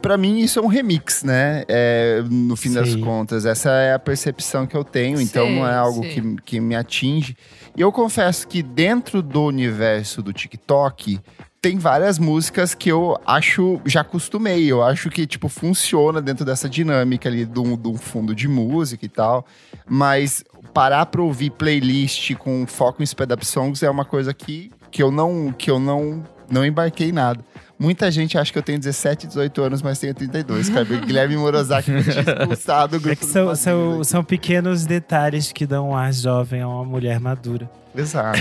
pra 0.00 0.16
mim 0.16 0.38
isso 0.38 0.58
é 0.58 0.62
um 0.62 0.66
remix, 0.66 1.22
né? 1.22 1.64
É, 1.68 2.22
no 2.28 2.56
fim 2.56 2.72
das 2.72 2.90
Sim. 2.90 3.00
contas, 3.00 3.44
essa 3.44 3.70
é 3.70 3.94
a 3.94 3.98
percepção 3.98 4.66
que 4.66 4.76
eu 4.76 4.84
tenho, 4.84 5.20
então 5.20 5.46
Sim, 5.46 5.56
não 5.56 5.66
é 5.66 5.74
algo 5.74 6.02
sim. 6.02 6.36
que, 6.36 6.42
que 6.42 6.60
me 6.60 6.74
atinge. 6.74 7.36
E 7.76 7.80
eu 7.80 7.92
confesso 7.92 8.46
que 8.48 8.62
dentro 8.62 9.22
do 9.22 9.44
universo 9.44 10.22
do 10.22 10.32
TikTok, 10.32 11.20
tem 11.60 11.76
várias 11.76 12.18
músicas 12.18 12.74
que 12.74 12.90
eu 12.90 13.20
acho, 13.26 13.80
já 13.84 14.00
acostumei. 14.00 14.66
Eu 14.66 14.82
acho 14.82 15.10
que, 15.10 15.26
tipo, 15.26 15.48
funciona 15.48 16.20
dentro 16.20 16.44
dessa 16.44 16.68
dinâmica 16.68 17.28
ali 17.28 17.44
do, 17.44 17.76
do 17.76 17.94
fundo 17.94 18.34
de 18.34 18.48
música 18.48 19.04
e 19.04 19.08
tal. 19.08 19.46
Mas 19.86 20.42
parar 20.72 21.06
pra 21.06 21.20
ouvir 21.20 21.50
playlist 21.50 22.34
com 22.36 22.66
foco 22.66 23.02
em 23.02 23.06
speed 23.06 23.32
up 23.32 23.44
songs 23.44 23.82
é 23.82 23.90
uma 23.90 24.04
coisa 24.04 24.32
que, 24.32 24.70
que 24.90 25.02
eu 25.02 25.10
não 25.10 25.52
que 25.52 25.70
eu 25.70 25.78
não, 25.78 26.24
não 26.50 26.64
embarquei 26.64 27.10
em 27.10 27.12
nada. 27.12 27.44
Muita 27.80 28.10
gente 28.10 28.36
acha 28.36 28.52
que 28.52 28.58
eu 28.58 28.62
tenho 28.62 28.78
17, 28.78 29.26
18 29.26 29.62
anos, 29.62 29.80
mas 29.80 29.98
tenho 29.98 30.12
32, 30.12 30.68
cara. 30.68 30.82
O 30.82 31.00
Guilherme 31.00 31.34
Morozaki 31.38 31.90
me 31.90 32.02
tinha 32.02 32.20
expulsado 32.20 32.98
do 32.98 33.02
grupo 33.02 33.14
É 33.14 33.16
que 33.16 33.24
são, 33.24 33.56
são, 33.56 34.04
são 34.04 34.22
pequenos 34.22 34.84
detalhes 34.84 35.50
que 35.50 35.64
dão 35.64 35.88
um 35.88 35.96
ar 35.96 36.12
jovem 36.12 36.60
a 36.60 36.68
uma 36.68 36.84
mulher 36.84 37.18
madura. 37.18 37.70
Exato. 37.96 38.38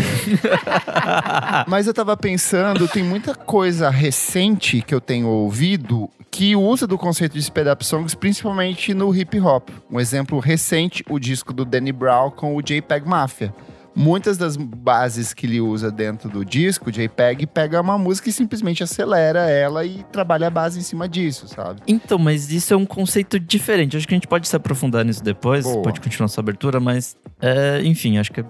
Mas 1.68 1.88
eu 1.88 1.94
tava 1.94 2.18
pensando, 2.18 2.86
tem 2.90 3.02
muita 3.02 3.34
coisa 3.34 3.90
recente 3.90 4.82
que 4.82 4.94
eu 4.94 5.00
tenho 5.00 5.30
ouvido 5.30 6.10
que 6.30 6.54
usa 6.54 6.86
do 6.86 6.98
conceito 6.98 7.34
de 7.34 7.42
speed 7.42 7.68
up 7.68 7.86
songs, 7.86 8.14
principalmente 8.14 8.94
no 8.94 9.16
hip 9.16 9.40
hop. 9.40 9.70
Um 9.90 10.02
exemplo 10.02 10.38
recente, 10.40 11.02
o 11.10 11.18
disco 11.18 11.54
do 11.54 11.64
Danny 11.64 11.94
Brown 11.94 12.30
com 12.30 12.58
o 12.58 12.62
JPEG 12.62 13.08
Mafia. 13.08 13.54
Muitas 13.96 14.38
das 14.38 14.56
bases 14.56 15.34
que 15.34 15.46
ele 15.46 15.60
usa 15.60 15.92
dentro 15.92 16.30
do 16.30 16.46
disco, 16.46 16.90
o 16.90 16.92
JPEG 16.92 17.46
pega 17.48 17.82
uma 17.82 17.98
música 17.98 18.30
e 18.30 18.32
simplesmente 18.32 18.82
acelera 18.84 19.50
ela 19.50 19.84
e 19.86 20.04
trabalha 20.12 20.48
a 20.48 20.50
base 20.50 20.80
em 20.80 20.82
cima 20.84 21.08
disso, 21.10 21.48
sabe? 21.48 21.82
Então, 21.88 22.18
mas 22.18 22.52
isso 22.52 22.74
é 22.74 22.78
um 22.78 22.86
conceito 22.86 23.40
diferente. 23.40 23.98
Acho 23.98 24.08
que 24.08 24.14
a 24.14 24.18
gente 24.18 24.28
pode 24.28 24.48
se 24.48 24.56
aprofundar 24.56 25.04
nisso 25.04 25.24
depois, 25.24 25.66
Boa. 25.66 25.82
pode 25.82 26.00
continuar 26.00 26.28
sua 26.30 26.42
abertura, 26.42 26.80
mas 26.80 27.18
é, 27.42 27.82
enfim, 27.84 28.18
acho 28.18 28.32
que 28.32 28.42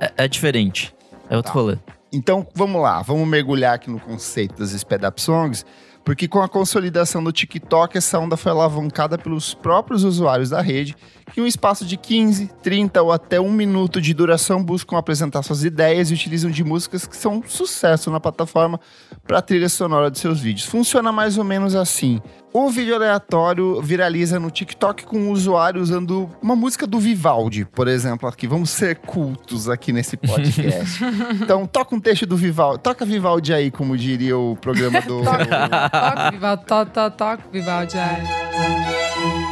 é, 0.00 0.12
é 0.16 0.28
diferente. 0.28 0.94
É 1.28 1.36
outro 1.36 1.52
Tá. 1.52 1.58
rolê. 1.58 1.76
Então, 2.12 2.46
vamos 2.54 2.80
lá, 2.80 3.02
vamos 3.02 3.26
mergulhar 3.28 3.74
aqui 3.74 3.90
no 3.90 3.98
conceito 4.00 4.54
das 4.58 4.70
speed 4.70 5.02
up 5.02 5.20
songs, 5.20 5.66
porque 6.06 6.28
com 6.28 6.40
a 6.40 6.48
consolidação 6.48 7.22
do 7.22 7.32
TikTok, 7.32 7.98
essa 7.98 8.16
onda 8.20 8.36
foi 8.36 8.52
alavancada 8.52 9.18
pelos 9.18 9.52
próprios 9.52 10.04
usuários 10.04 10.50
da 10.50 10.60
rede, 10.60 10.94
que 11.32 11.40
em 11.40 11.42
um 11.42 11.46
espaço 11.48 11.84
de 11.84 11.96
15, 11.96 12.48
30 12.62 13.02
ou 13.02 13.10
até 13.10 13.40
um 13.40 13.50
minuto 13.50 14.00
de 14.00 14.14
duração 14.14 14.62
buscam 14.62 14.96
apresentar 14.96 15.42
suas 15.42 15.64
ideias 15.64 16.08
e 16.08 16.14
utilizam 16.14 16.48
de 16.48 16.62
músicas 16.62 17.08
que 17.08 17.16
são 17.16 17.38
um 17.38 17.42
sucesso 17.42 18.08
na 18.08 18.20
plataforma 18.20 18.78
para 19.26 19.38
a 19.38 19.42
trilha 19.42 19.68
sonora 19.68 20.08
de 20.08 20.20
seus 20.20 20.38
vídeos. 20.38 20.68
Funciona 20.68 21.10
mais 21.10 21.38
ou 21.38 21.42
menos 21.42 21.74
assim. 21.74 22.22
Um 22.54 22.70
vídeo 22.70 22.94
aleatório 22.94 23.82
viraliza 23.82 24.40
no 24.40 24.50
TikTok 24.50 25.04
com 25.04 25.18
um 25.18 25.30
usuário 25.30 25.80
usando 25.80 26.30
uma 26.40 26.56
música 26.56 26.86
do 26.86 26.98
Vivaldi, 26.98 27.66
por 27.66 27.86
exemplo, 27.86 28.26
aqui. 28.28 28.46
Vamos 28.46 28.70
ser 28.70 28.96
cultos 28.96 29.68
aqui 29.68 29.92
nesse 29.92 30.16
podcast. 30.18 31.04
então, 31.34 31.66
toca 31.66 31.94
um 31.94 32.00
texto 32.00 32.24
do 32.24 32.36
Vivaldi. 32.36 32.82
Toca 32.82 33.04
Vivaldi 33.04 33.52
aí, 33.52 33.70
como 33.70 33.96
diria 33.96 34.38
o 34.38 34.56
programa 34.56 35.02
do. 35.02 35.22
Toca, 35.22 36.30
Vivaldi, 36.30 36.64
to, 36.64 36.86
to, 36.86 37.10
toca, 37.10 37.42
Vivaldi. 37.52 37.98
ai. 37.98 39.45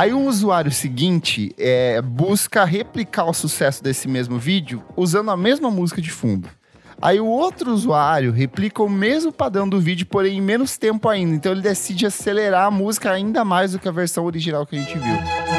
Aí 0.00 0.14
um 0.14 0.26
usuário 0.28 0.72
seguinte 0.72 1.54
é, 1.58 2.00
busca 2.00 2.64
replicar 2.64 3.26
o 3.26 3.34
sucesso 3.34 3.84
desse 3.84 4.08
mesmo 4.08 4.38
vídeo 4.38 4.82
usando 4.96 5.30
a 5.30 5.36
mesma 5.36 5.70
música 5.70 6.00
de 6.00 6.10
fundo. 6.10 6.48
Aí 7.02 7.20
o 7.20 7.26
outro 7.26 7.70
usuário 7.70 8.32
replica 8.32 8.82
o 8.82 8.88
mesmo 8.88 9.30
padrão 9.30 9.68
do 9.68 9.78
vídeo, 9.78 10.06
porém 10.06 10.38
em 10.38 10.40
menos 10.40 10.78
tempo 10.78 11.06
ainda. 11.06 11.34
Então 11.34 11.52
ele 11.52 11.60
decide 11.60 12.06
acelerar 12.06 12.68
a 12.68 12.70
música 12.70 13.10
ainda 13.10 13.44
mais 13.44 13.72
do 13.72 13.78
que 13.78 13.88
a 13.90 13.92
versão 13.92 14.24
original 14.24 14.64
que 14.64 14.74
a 14.74 14.78
gente 14.78 14.96
viu. 14.96 15.49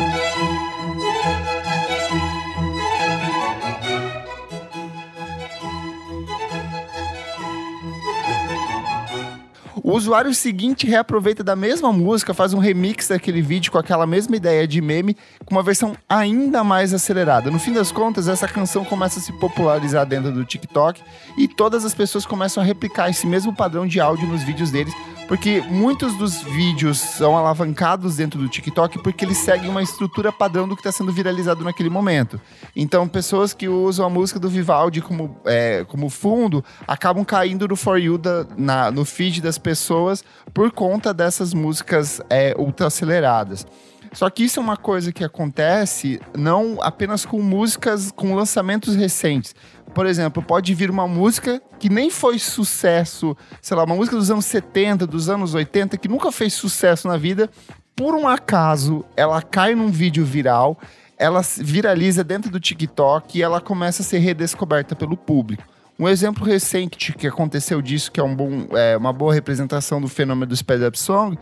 O 9.84 9.94
usuário 9.94 10.32
seguinte 10.32 10.86
reaproveita 10.86 11.44
da 11.44 11.56
mesma 11.56 11.92
música, 11.92 12.36
faz 12.36 12.54
um 12.54 12.60
remix 12.60 13.08
daquele 13.08 13.42
vídeo 13.42 13.72
com 13.72 13.80
aquela 13.80 14.06
mesma 14.06 14.36
ideia 14.36 14.68
de 14.68 14.80
meme, 14.80 15.18
com 15.44 15.56
uma 15.56 15.64
versão 15.64 15.98
ainda 16.08 16.64
mais 16.64 16.94
acelerada. 16.94 17.50
No 17.50 17.58
fim 17.58 17.74
das 17.74 17.92
contas, 17.92 18.28
essa 18.28 18.48
canção 18.48 18.86
começa 18.86 19.18
a 19.18 19.22
se 19.24 19.34
popularizar 19.34 20.06
dentro 20.06 20.32
do 20.32 20.46
TikTok 20.46 21.02
e 21.36 21.48
todas 21.48 21.84
as 21.84 21.96
pessoas 21.96 22.28
começam 22.28 22.62
a 22.62 22.66
replicar 22.66 23.10
esse 23.10 23.26
mesmo 23.26 23.56
padrão 23.56 23.88
de 23.88 24.00
áudio 24.00 24.28
nos 24.28 24.44
vídeos 24.44 24.70
deles, 24.70 24.94
porque 25.32 25.62
muitos 25.62 26.18
dos 26.18 26.44
vídeos 26.44 26.98
são 27.00 27.38
alavancados 27.38 28.18
dentro 28.18 28.38
do 28.38 28.50
TikTok 28.50 29.00
porque 29.00 29.24
eles 29.24 29.38
seguem 29.38 29.70
uma 29.70 29.82
estrutura 29.82 30.30
padrão 30.30 30.68
do 30.68 30.76
que 30.76 30.82
está 30.82 30.92
sendo 30.92 31.10
viralizado 31.10 31.64
naquele 31.64 31.90
momento. 31.90 32.38
Então, 32.76 33.08
pessoas 33.08 33.54
que 33.54 33.66
usam 33.66 34.06
a 34.06 34.10
música 34.10 34.38
do 34.38 34.50
Vivaldi 34.50 35.00
como, 35.00 35.38
é, 35.46 35.86
como 35.88 36.10
fundo 36.10 36.62
acabam 36.86 37.24
caindo 37.24 37.66
no 37.66 37.78
For 37.78 37.98
You 37.98 38.18
da- 38.18 38.46
na- 38.58 38.92
no 38.92 39.06
feed 39.06 39.40
das 39.42 39.58
pessoas 39.58 40.22
por 40.54 40.70
conta 40.70 41.14
dessas 41.14 41.54
músicas 41.54 42.20
é, 42.30 42.54
ultra 42.58 42.88
aceleradas. 42.88 43.66
Só 44.14 44.30
que 44.30 44.44
isso 44.44 44.60
é 44.60 44.64
uma 44.64 44.76
coisa 44.76 45.12
que 45.12 45.24
acontece 45.24 46.20
não 46.38 46.78
apenas 46.82 47.26
com 47.26 47.42
músicas, 47.42 48.12
com 48.12 48.36
lançamentos 48.36 48.96
recentes. 48.96 49.56
Por 49.94 50.06
exemplo, 50.06 50.44
pode 50.44 50.74
vir 50.74 50.90
uma 50.90 51.08
música 51.08 51.62
que 51.80 51.90
nem 51.90 52.10
foi 52.10 52.38
sucesso, 52.38 53.36
sei 53.62 53.76
lá, 53.76 53.84
uma 53.84 53.96
música 53.96 54.16
dos 54.16 54.30
anos 54.30 54.46
70, 54.46 55.08
dos 55.08 55.30
anos 55.30 55.54
80, 55.54 55.98
que 55.98 56.08
nunca 56.08 56.32
fez 56.32 56.54
sucesso 56.54 57.08
na 57.08 57.18
vida. 57.18 57.50
Por 57.96 58.16
um 58.16 58.28
acaso, 58.28 59.06
ela 59.16 59.42
cai 59.42 59.76
num 59.76 59.90
vídeo 59.90 60.26
viral, 60.26 60.78
ela 61.18 61.42
viraliza 61.58 62.24
dentro 62.24 62.50
do 62.50 62.60
TikTok 62.60 63.38
e 63.38 63.42
ela 63.42 63.62
começa 63.62 64.02
a 64.02 64.06
ser 64.06 64.20
redescoberta 64.20 64.96
pelo 64.96 65.16
público. 65.16 65.64
Um 66.00 66.10
exemplo 66.10 66.44
recente 66.44 67.14
que 67.14 67.28
aconteceu 67.28 67.82
disso, 67.82 68.12
que 68.12 68.20
é, 68.20 68.24
um 68.24 68.36
bom, 68.36 68.66
é, 68.72 68.98
uma 68.98 69.14
boa 69.14 69.34
representação 69.34 70.02
do 70.02 70.08
fenômeno 70.08 70.48
do 70.48 70.56
Speed 70.56 70.82
Up 70.82 70.98
Song, 70.98 71.38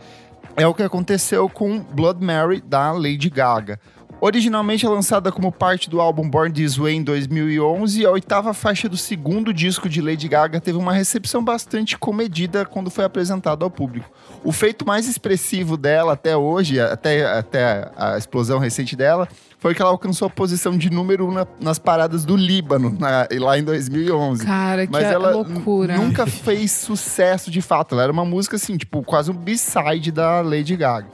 é 0.60 0.66
o 0.66 0.74
que 0.74 0.82
aconteceu 0.82 1.48
com 1.48 1.78
Blood 1.80 2.22
Mary 2.22 2.60
da 2.60 2.92
Lady 2.92 3.30
Gaga. 3.30 3.80
Originalmente 4.20 4.86
lançada 4.86 5.32
como 5.32 5.50
parte 5.50 5.88
do 5.88 6.02
álbum 6.02 6.28
Born 6.28 6.52
This 6.52 6.76
Way 6.76 6.96
em 6.96 7.02
2011, 7.02 8.04
a 8.04 8.10
oitava 8.10 8.52
faixa 8.52 8.86
do 8.86 8.96
segundo 8.98 9.54
disco 9.54 9.88
de 9.88 10.02
Lady 10.02 10.28
Gaga 10.28 10.60
teve 10.60 10.76
uma 10.76 10.92
recepção 10.92 11.42
bastante 11.42 11.96
comedida 11.96 12.66
quando 12.66 12.90
foi 12.90 13.06
apresentado 13.06 13.64
ao 13.64 13.70
público. 13.70 14.10
O 14.44 14.52
feito 14.52 14.86
mais 14.86 15.08
expressivo 15.08 15.78
dela 15.78 16.12
até 16.12 16.36
hoje, 16.36 16.78
até, 16.78 17.24
até 17.24 17.90
a 17.96 18.18
explosão 18.18 18.58
recente 18.58 18.94
dela, 18.94 19.26
foi 19.60 19.74
que 19.74 19.80
ela 19.82 19.90
alcançou 19.92 20.26
a 20.26 20.30
posição 20.30 20.76
de 20.76 20.90
número 20.90 21.28
um 21.28 21.32
na- 21.32 21.46
nas 21.60 21.78
paradas 21.78 22.24
do 22.24 22.34
Líbano, 22.36 22.96
na- 22.98 23.28
lá 23.38 23.56
em 23.58 23.62
2011. 23.62 24.44
Cara, 24.44 24.86
que 24.86 24.92
Mas 24.92 25.04
é 25.04 25.12
ela 25.12 25.30
loucura. 25.30 25.96
nunca 25.96 26.26
fez 26.26 26.72
sucesso 26.72 27.50
de 27.50 27.60
fato. 27.62 27.94
Ela 27.94 28.04
era 28.04 28.12
uma 28.12 28.24
música 28.24 28.56
assim, 28.56 28.76
tipo, 28.76 29.02
quase 29.04 29.30
um 29.30 29.34
B-side 29.34 30.10
da 30.10 30.40
Lady 30.40 30.74
Gaga. 30.74 31.06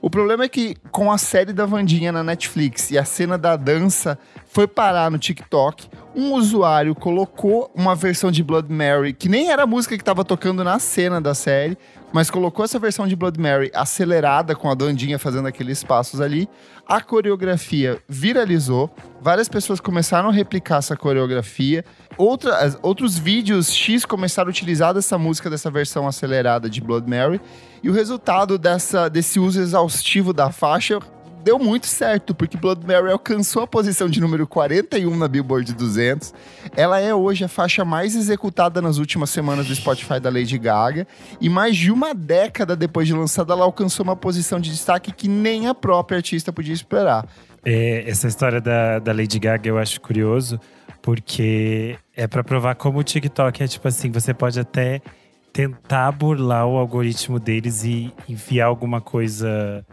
O 0.00 0.10
problema 0.10 0.42
é 0.42 0.48
que 0.48 0.74
com 0.90 1.12
a 1.12 1.16
série 1.16 1.52
da 1.52 1.64
Vandinha 1.64 2.10
na 2.10 2.24
Netflix 2.24 2.90
e 2.90 2.98
a 2.98 3.04
cena 3.04 3.38
da 3.38 3.54
dança 3.54 4.18
foi 4.48 4.66
parar 4.66 5.08
no 5.08 5.16
TikTok, 5.16 5.86
um 6.14 6.32
usuário 6.32 6.92
colocou 6.92 7.70
uma 7.72 7.94
versão 7.94 8.32
de 8.32 8.42
Blood 8.42 8.68
Mary, 8.72 9.12
que 9.12 9.28
nem 9.28 9.52
era 9.52 9.62
a 9.62 9.66
música 9.66 9.94
que 9.96 10.02
estava 10.02 10.24
tocando 10.24 10.64
na 10.64 10.80
cena 10.80 11.20
da 11.20 11.34
série, 11.34 11.78
mas 12.12 12.30
colocou 12.30 12.64
essa 12.64 12.78
versão 12.78 13.06
de 13.08 13.16
Blood 13.16 13.40
Mary 13.40 13.70
acelerada 13.74 14.54
com 14.54 14.70
a 14.70 14.74
Dandinha 14.74 15.18
fazendo 15.18 15.48
aqueles 15.48 15.82
passos 15.82 16.20
ali. 16.20 16.48
A 16.86 17.00
coreografia 17.00 18.02
viralizou, 18.08 18.94
várias 19.20 19.48
pessoas 19.48 19.80
começaram 19.80 20.28
a 20.28 20.32
replicar 20.32 20.78
essa 20.78 20.96
coreografia. 20.96 21.84
Outra, 22.18 22.56
as- 22.58 22.78
outros 22.82 23.16
vídeos 23.18 23.72
X 23.72 24.04
começaram 24.04 24.48
a 24.48 24.50
utilizar 24.50 24.92
dessa 24.92 25.16
música, 25.16 25.48
dessa 25.48 25.70
versão 25.70 26.06
acelerada 26.06 26.68
de 26.68 26.80
Blood 26.80 27.08
Mary. 27.08 27.40
E 27.82 27.88
o 27.88 27.92
resultado 27.92 28.58
dessa, 28.58 29.08
desse 29.08 29.40
uso 29.40 29.60
exaustivo 29.60 30.32
da 30.32 30.50
faixa 30.52 30.98
deu 31.42 31.58
muito 31.58 31.86
certo, 31.86 32.34
porque 32.34 32.56
Blood 32.56 32.86
Mary 32.86 33.10
alcançou 33.10 33.62
a 33.62 33.66
posição 33.66 34.08
de 34.08 34.20
número 34.20 34.46
41 34.46 35.16
na 35.16 35.28
Billboard 35.28 35.72
200. 35.74 36.32
Ela 36.76 37.00
é 37.00 37.14
hoje 37.14 37.44
a 37.44 37.48
faixa 37.48 37.84
mais 37.84 38.14
executada 38.14 38.80
nas 38.80 38.98
últimas 38.98 39.30
semanas 39.30 39.66
do 39.66 39.74
Spotify 39.74 40.20
da 40.20 40.30
Lady 40.30 40.56
Gaga. 40.58 41.06
E 41.40 41.48
mais 41.48 41.76
de 41.76 41.90
uma 41.90 42.14
década 42.14 42.76
depois 42.76 43.06
de 43.06 43.14
lançada, 43.14 43.52
ela 43.52 43.64
alcançou 43.64 44.04
uma 44.04 44.16
posição 44.16 44.60
de 44.60 44.70
destaque 44.70 45.12
que 45.12 45.28
nem 45.28 45.66
a 45.66 45.74
própria 45.74 46.16
artista 46.16 46.52
podia 46.52 46.74
esperar. 46.74 47.26
É, 47.64 48.08
essa 48.08 48.26
história 48.26 48.60
da, 48.60 48.98
da 48.98 49.12
Lady 49.12 49.38
Gaga 49.38 49.68
eu 49.68 49.78
acho 49.78 50.00
curioso, 50.00 50.58
Porque 51.00 51.96
é 52.16 52.26
pra 52.26 52.42
provar 52.42 52.74
como 52.74 52.98
o 52.98 53.04
TikTok 53.04 53.62
é 53.62 53.66
tipo 53.66 53.86
assim, 53.86 54.10
você 54.10 54.32
pode 54.32 54.58
até 54.58 55.00
tentar 55.52 56.10
burlar 56.12 56.66
o 56.66 56.76
algoritmo 56.76 57.38
deles 57.38 57.84
e 57.84 58.12
enfiar 58.28 58.66
alguma 58.66 59.00
coisa 59.00 59.84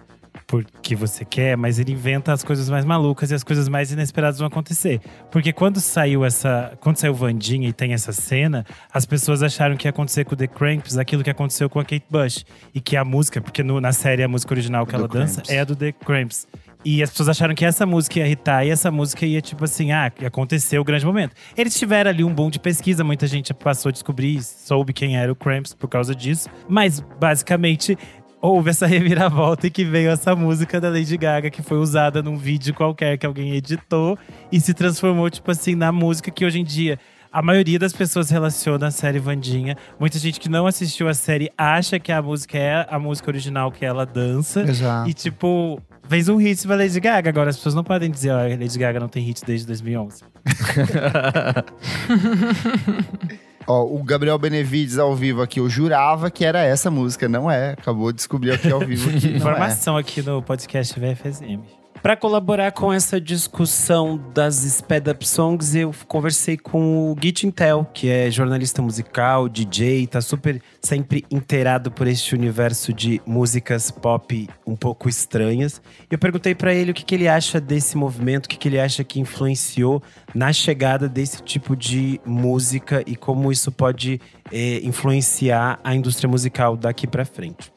porque 0.50 0.96
você 0.96 1.24
quer, 1.24 1.56
mas 1.56 1.78
ele 1.78 1.92
inventa 1.92 2.34
as 2.34 2.44
coisas 2.44 2.68
mais 2.72 2.84
malucas 2.84 3.30
e 3.30 3.36
as 3.36 3.44
coisas 3.44 3.70
mais 3.70 3.92
inesperadas 3.92 4.40
vão 4.40 4.48
acontecer. 4.48 5.00
Porque 5.30 5.54
quando 5.54 5.80
saiu 5.80 6.26
essa. 6.26 6.76
Quando 6.82 6.98
saiu 6.98 7.14
Vandinha 7.14 7.70
e 7.70 7.72
tem 7.74 7.94
essa 7.94 8.12
cena, 8.12 8.66
as 8.92 9.06
pessoas 9.06 9.44
acharam 9.44 9.78
que 9.78 9.86
ia 9.88 9.92
acontecer 9.92 10.26
com 10.26 10.34
o 10.34 10.36
The 10.36 10.48
Cramps 10.48 10.98
aquilo 10.98 11.24
que 11.24 11.30
aconteceu 11.30 11.70
com 11.70 11.80
a 11.80 11.84
Kate 11.84 12.06
Bush. 12.10 12.44
E 12.74 12.82
que 12.82 12.98
a 12.98 13.06
música, 13.06 13.40
porque 13.40 13.62
no- 13.62 13.80
na 13.80 13.92
série 13.94 14.24
a 14.24 14.28
música 14.28 14.52
original 14.52 14.88
que 14.88 14.94
Do 14.94 14.98
ela 14.98 15.08
dança 15.08 15.36
Cramps. 15.36 15.52
é 15.52 15.60
a 15.60 15.64
do 15.64 15.76
The 15.76 15.92
Cramps. 15.92 16.48
E 16.84 17.04
as 17.04 17.10
pessoas 17.12 17.28
acharam 17.30 17.54
que 17.54 17.66
essa 17.66 17.86
música 17.86 18.20
ia 18.20 18.26
irritar 18.26 18.66
e 18.66 18.70
essa 18.70 18.90
música 18.90 19.26
ia, 19.26 19.42
tipo 19.42 19.66
assim, 19.66 19.92
ah, 19.92 20.10
ia 20.20 20.30
acontecer 20.30 20.80
o 20.80 20.84
grande 20.84 21.06
momento. 21.06 21.36
Eles 21.58 21.78
tiveram 21.78 22.10
ali 22.10 22.24
um 22.24 22.34
boom 22.34 22.50
de 22.50 22.58
pesquisa, 22.58 23.04
muita 23.04 23.28
gente 23.28 23.54
passou 23.54 23.90
a 23.90 23.92
descobrir, 23.92 24.42
soube 24.42 24.94
quem 24.94 25.18
era 25.18 25.30
o 25.30 25.36
Cramps 25.36 25.74
por 25.74 25.90
causa 25.90 26.16
disso. 26.16 26.48
Mas, 26.70 27.02
basicamente, 27.20 27.98
houve 28.42 28.70
essa 28.70 28.88
reviravolta 28.88 29.68
e 29.68 29.70
que 29.70 29.84
veio 29.84 30.10
essa 30.10 30.36
música 30.36 30.80
da 30.80 30.90
Lady 30.90 31.18
Gaga, 31.18 31.50
que 31.50 31.62
foi 31.62 31.78
usada 31.78 32.22
num 32.22 32.38
vídeo 32.38 32.74
qualquer 32.74 33.18
que 33.18 33.26
alguém 33.26 33.54
editou 33.54 34.18
e 34.52 34.60
se 34.60 34.74
transformou, 34.74 35.30
tipo 35.30 35.50
assim, 35.52 35.76
na 35.76 35.92
música 35.92 36.32
que 36.32 36.46
hoje 36.46 36.60
em 36.60 36.64
dia. 36.64 37.00
A 37.32 37.44
maioria 37.44 37.78
das 37.78 37.94
pessoas 37.94 38.32
relaciona 38.32 38.88
a 38.88 38.92
série 38.92 39.20
Vandinha. 39.20 39.78
Muita 40.00 40.18
gente 40.18 40.40
que 40.40 40.50
não 40.50 40.66
assistiu 40.66 41.08
a 41.08 41.14
série 41.14 41.52
acha 41.56 42.00
que 42.00 42.12
a 42.12 42.24
música 42.24 42.58
é 42.58 42.88
a 42.90 42.98
música 42.98 43.30
original 43.30 43.72
que 43.72 43.86
ela 43.86 44.04
dança. 44.04 44.62
Exato. 44.62 45.08
E, 45.08 45.14
tipo, 45.14 45.80
fez 46.08 46.28
um 46.28 46.38
hit 46.38 46.66
pra 46.66 46.76
Lady 46.76 47.00
Gaga. 47.00 47.30
Agora 47.30 47.52
as 47.52 47.58
pessoas 47.58 47.76
não 47.76 47.84
podem 47.84 48.10
dizer, 48.10 48.32
ó, 48.32 48.38
Lady 48.38 48.80
Gaga 48.80 49.00
não 49.00 49.08
tem 49.08 49.24
hit 49.24 49.46
desde 49.46 49.68
2011. 49.68 50.24
Ó, 53.70 53.84
o 53.84 54.04
Gabriel 54.04 54.40
Benevides 54.40 54.98
ao 54.98 55.16
vivo 55.16 55.44
aqui, 55.44 55.60
eu 55.60 55.70
jurava 55.70 56.32
que 56.32 56.44
era 56.44 56.64
essa 56.64 56.90
música, 56.90 57.30
não 57.30 57.52
é. 57.52 57.74
Acabou 57.74 58.12
de 58.12 58.16
descobrir 58.16 58.52
aqui 58.52 58.72
ao 58.72 58.80
vivo 58.80 59.12
que 59.12 59.28
não 59.30 59.34
é. 59.34 59.38
Informação 59.38 59.96
aqui 59.96 60.24
no 60.24 60.42
podcast 60.42 61.00
VFSM. 61.00 61.79
Para 62.02 62.16
colaborar 62.16 62.72
com 62.72 62.94
essa 62.94 63.20
discussão 63.20 64.18
das 64.34 64.64
sped 64.64 65.10
up 65.10 65.28
songs, 65.28 65.76
eu 65.76 65.94
conversei 66.08 66.58
com 66.58 67.12
o 67.12 67.16
Git 67.22 67.46
Intel, 67.46 67.86
que 67.94 68.10
é 68.10 68.32
jornalista 68.32 68.82
musical, 68.82 69.50
DJ, 69.50 70.08
tá 70.08 70.22
super 70.22 70.62
sempre 70.82 71.26
inteirado 71.30 71.92
por 71.92 72.08
este 72.08 72.34
universo 72.34 72.94
de 72.94 73.22
músicas 73.26 73.92
pop 73.92 74.48
um 74.66 74.78
pouco 74.78 75.10
estranhas. 75.10 75.82
Eu 76.10 76.18
perguntei 76.18 76.56
para 76.56 76.74
ele 76.74 76.92
o 76.92 76.94
que, 76.94 77.04
que 77.04 77.16
ele 77.16 77.28
acha 77.28 77.60
desse 77.60 77.98
movimento, 77.98 78.46
o 78.46 78.50
que, 78.50 78.56
que 78.56 78.70
ele 78.70 78.80
acha 78.80 79.04
que 79.04 79.20
influenciou 79.20 80.02
na 80.34 80.54
chegada 80.54 81.10
desse 81.10 81.44
tipo 81.44 81.76
de 81.76 82.22
música 82.26 83.04
e 83.06 83.14
como 83.18 83.52
isso 83.52 83.74
pode 83.74 84.22
eh, 84.54 84.80
influenciar 84.84 85.78
a 85.84 85.94
indústria 85.94 86.30
musical 86.30 86.78
daqui 86.78 87.06
para 87.06 87.26
frente. 87.26 87.74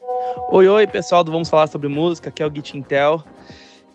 Oi, 0.49 0.65
oi, 0.65 0.87
pessoal 0.87 1.25
do 1.25 1.31
Vamos 1.31 1.49
Falar 1.49 1.67
Sobre 1.67 1.89
Música, 1.89 2.29
aqui 2.29 2.41
é 2.41 2.47
o 2.47 2.53
Git 2.53 2.77
Intel. 2.77 3.21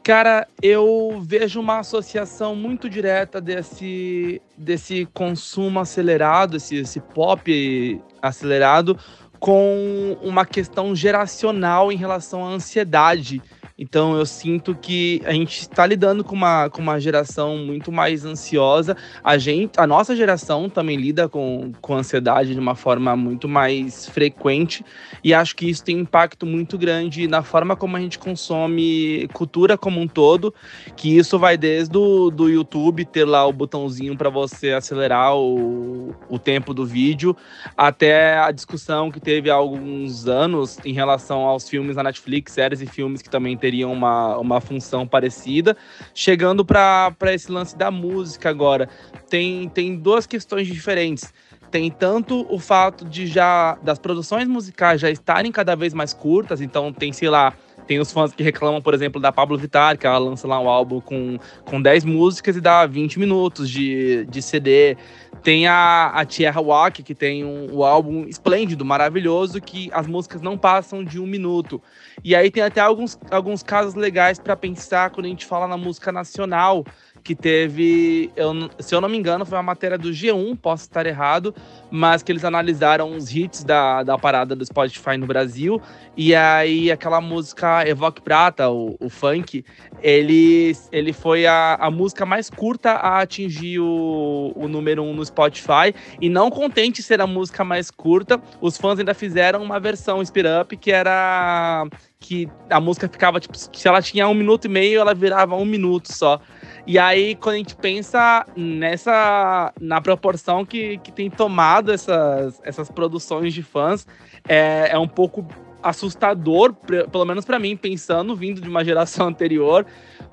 Cara, 0.02 0.49
eu 0.62 1.21
vejo 1.23 1.61
uma 1.61 1.81
associação 1.81 2.57
muito 2.57 2.88
direta 2.88 3.40
desse, 3.40 4.40
desse 4.57 5.07
consumo 5.12 5.81
acelerado, 5.81 6.57
esse, 6.57 6.76
esse 6.76 6.99
pop 7.00 8.00
acelerado, 8.23 8.99
com 9.38 10.17
uma 10.23 10.45
questão 10.47 10.95
geracional 10.97 11.93
em 11.93 11.97
relação 11.97 12.45
à 12.45 12.49
ansiedade. 12.49 13.43
Então 13.78 14.16
eu 14.16 14.26
sinto 14.26 14.75
que 14.75 15.23
a 15.25 15.32
gente 15.32 15.61
está 15.61 15.87
lidando 15.87 16.25
com 16.25 16.35
uma, 16.35 16.68
com 16.68 16.82
uma 16.82 16.99
geração 16.99 17.56
muito 17.58 17.92
mais 17.92 18.25
ansiosa. 18.25 18.97
A 19.23 19.38
gente, 19.38 19.78
a 19.78 19.87
nossa 19.87 20.16
geração 20.16 20.68
também 20.68 20.97
lida 20.97 21.28
com, 21.28 21.70
com 21.80 21.94
ansiedade 21.94 22.54
de 22.54 22.58
uma 22.58 22.75
forma 22.75 23.14
muito 23.14 23.49
mais 23.49 24.08
frequente. 24.08 24.85
E 25.23 25.32
acho 25.32 25.54
que 25.54 25.70
isso 25.70 25.85
tem 25.85 25.97
um 25.97 26.00
impacto 26.00 26.44
muito 26.44 26.76
grande 26.76 27.28
na 27.28 27.42
forma 27.42 27.76
como 27.76 27.97
a 27.97 28.00
gente 28.00 28.18
consome 28.18 29.28
cultura 29.32 29.78
como 29.78 30.00
um 30.00 30.08
todo. 30.08 30.52
Que 30.97 31.17
isso 31.17 31.38
vai 31.38 31.56
desde 31.56 31.97
o 31.97 32.30
do 32.30 32.49
YouTube 32.49 33.04
ter 33.04 33.25
lá 33.25 33.47
o 33.47 33.52
botãozinho 33.52 34.17
para 34.17 34.28
você 34.28 34.73
acelerar 34.73 35.36
o, 35.36 36.14
o 36.28 36.38
tempo 36.38 36.75
do 36.75 36.84
vídeo, 36.84 37.36
até 37.76 38.38
a 38.38 38.50
discussão 38.50 39.10
que 39.10 39.21
teve 39.21 39.50
há 39.50 39.54
alguns 39.54 40.26
anos 40.26 40.78
em 40.84 40.93
relação 40.93 41.41
aos 41.43 41.69
filmes 41.69 41.97
na 41.97 42.02
Netflix, 42.02 42.52
séries 42.52 42.80
e 42.80 42.86
filmes 42.86 43.23
que 43.23 43.30
também 43.30 43.56
teriam 43.69 43.93
uma, 43.93 44.39
uma 44.39 44.61
função 44.61 45.07
parecida. 45.07 45.76
Chegando 46.15 46.65
para 46.65 47.15
esse 47.26 47.52
lance 47.52 47.76
da 47.76 47.91
música 47.91 48.49
agora, 48.49 48.89
tem, 49.28 49.69
tem 49.69 49.95
duas 49.97 50.26
questões 50.26 50.67
diferentes 50.67 51.33
tem 51.71 51.91
tanto 51.91 52.47
o 52.49 52.59
fato 52.59 53.04
de 53.04 53.26
já 53.26 53.76
das 53.83 53.99
produções 53.99 54.49
musicais 54.49 55.02
já 55.02 55.11
estarem 55.11 55.52
cada 55.52 55.76
vez 55.76 55.93
mais 55.93 56.15
curtas, 56.15 56.63
então 56.63 56.91
tem, 56.91 57.13
sei 57.13 57.28
lá, 57.28 57.52
tem 57.87 57.99
os 57.99 58.13
fãs 58.13 58.33
que 58.33 58.43
reclamam, 58.43 58.81
por 58.81 58.95
exemplo, 58.95 59.21
da 59.21 59.33
Pablo 59.33 59.57
Vittar, 59.57 59.99
que 59.99 60.07
ela 60.07 60.19
lança 60.19 60.47
lá 60.47 60.61
um 60.61 60.69
álbum 60.69 61.00
com, 61.00 61.39
com 61.65 61.81
10 61.81 62.04
músicas 62.04 62.57
e 62.57 62.61
dá 62.61 62.87
20 62.87 63.19
minutos 63.19 63.69
de, 63.69 64.26
de 64.26 64.43
CD. 64.43 64.97
Tem 65.43 65.67
a, 65.67 66.09
a 66.09 66.25
Tierra 66.25 66.61
Walk, 66.61 67.03
que 67.03 67.15
tem 67.15 67.45
um, 67.45 67.77
um 67.77 67.85
álbum 67.85 68.25
esplêndido, 68.25 68.85
maravilhoso, 68.85 69.61
que 69.61 69.91
as 69.93 70.07
músicas 70.07 70.41
não 70.41 70.59
passam 70.59 71.05
de 71.05 71.21
um 71.21 71.27
minuto. 71.27 71.81
E 72.25 72.35
aí 72.35 72.51
tem 72.51 72.63
até 72.63 72.81
alguns, 72.81 73.19
alguns 73.31 73.63
casos 73.63 73.95
legais 73.95 74.39
para 74.39 74.57
pensar 74.57 75.11
quando 75.11 75.27
a 75.27 75.29
gente 75.29 75.47
fala 75.47 75.69
na 75.69 75.77
música 75.77 76.11
nacional, 76.11 76.85
que 77.28 77.34
teve, 77.34 78.32
eu, 78.34 78.71
se 78.78 78.95
eu 78.95 79.02
não 79.02 79.08
me 79.08 79.19
engano, 79.19 79.45
foi 79.45 79.58
uma 79.58 79.62
matéria 79.62 79.99
do 79.99 80.08
G1, 80.08 80.56
posso 80.56 80.84
estar 80.84 81.04
errado, 81.04 81.54
mas 81.91 82.23
que 82.23 82.32
eles 82.32 82.43
analisaram 82.43 83.14
os 83.14 83.30
hits 83.36 83.62
da, 83.62 84.02
da 84.02 84.17
parada 84.17 84.56
do 84.56 84.64
Spotify 84.64 85.19
no 85.19 85.26
Brasil, 85.26 85.78
e 86.17 86.34
aí 86.34 86.91
aquela 86.91 87.21
música 87.21 87.86
Evoque 87.86 88.23
Prata, 88.23 88.71
o, 88.71 88.97
o 88.99 89.10
funk, 89.10 89.62
ele, 90.00 90.75
ele 90.91 91.12
foi 91.12 91.45
a, 91.45 91.75
a 91.75 91.91
música 91.91 92.25
mais 92.25 92.49
curta 92.49 92.93
a 92.93 93.21
atingir 93.21 93.78
o, 93.78 94.54
o 94.56 94.67
número 94.67 95.02
1 95.02 95.10
um 95.10 95.12
no 95.12 95.26
Spotify, 95.26 95.95
e 96.19 96.30
não 96.30 96.50
contente 96.50 97.02
ser 97.02 97.21
a 97.21 97.26
música 97.26 97.62
mais 97.62 97.91
curta, 97.91 98.41
os 98.58 98.78
fãs 98.78 98.99
ainda 98.99 99.12
fizeram 99.12 99.62
uma 99.62 99.78
versão 99.78 100.25
Speed 100.25 100.47
Up 100.62 100.75
que 100.78 100.91
era 100.91 101.86
que 102.21 102.49
a 102.69 102.80
música 102.80 103.08
ficava, 103.08 103.38
tipo, 103.38 103.56
se 103.56 103.86
ela 103.86 104.02
tinha 104.02 104.26
um 104.28 104.34
minuto 104.34 104.64
e 104.64 104.69
meio, 104.69 105.00
ela 105.00 105.14
virava 105.14 105.54
um 105.54 105.64
minuto 105.64 106.12
só. 106.12 106.41
E 106.89 106.99
aí, 106.99 107.35
quando 107.35 107.57
a 107.57 107.59
gente 107.59 107.77
pensa 107.77 108.47
nessa. 108.57 109.75
na 109.79 110.01
proporção 110.01 110.65
que, 110.65 110.97
que 110.97 111.13
tem 111.13 111.29
tomado 111.29 111.93
essas, 111.93 112.59
essas 112.65 112.91
produções 112.91 113.53
de 113.53 113.63
fãs, 113.63 114.07
é, 114.49 114.89
é 114.93 114.99
um 114.99 115.07
pouco 115.07 115.47
assustador, 115.83 116.73
pelo 116.73 117.27
menos 117.27 117.45
para 117.45 117.59
mim, 117.59 117.77
pensando, 117.77 118.35
vindo 118.35 118.63
de 118.63 118.71
uma 118.71 118.83
geração 118.87 119.29
anterior, 119.29 119.85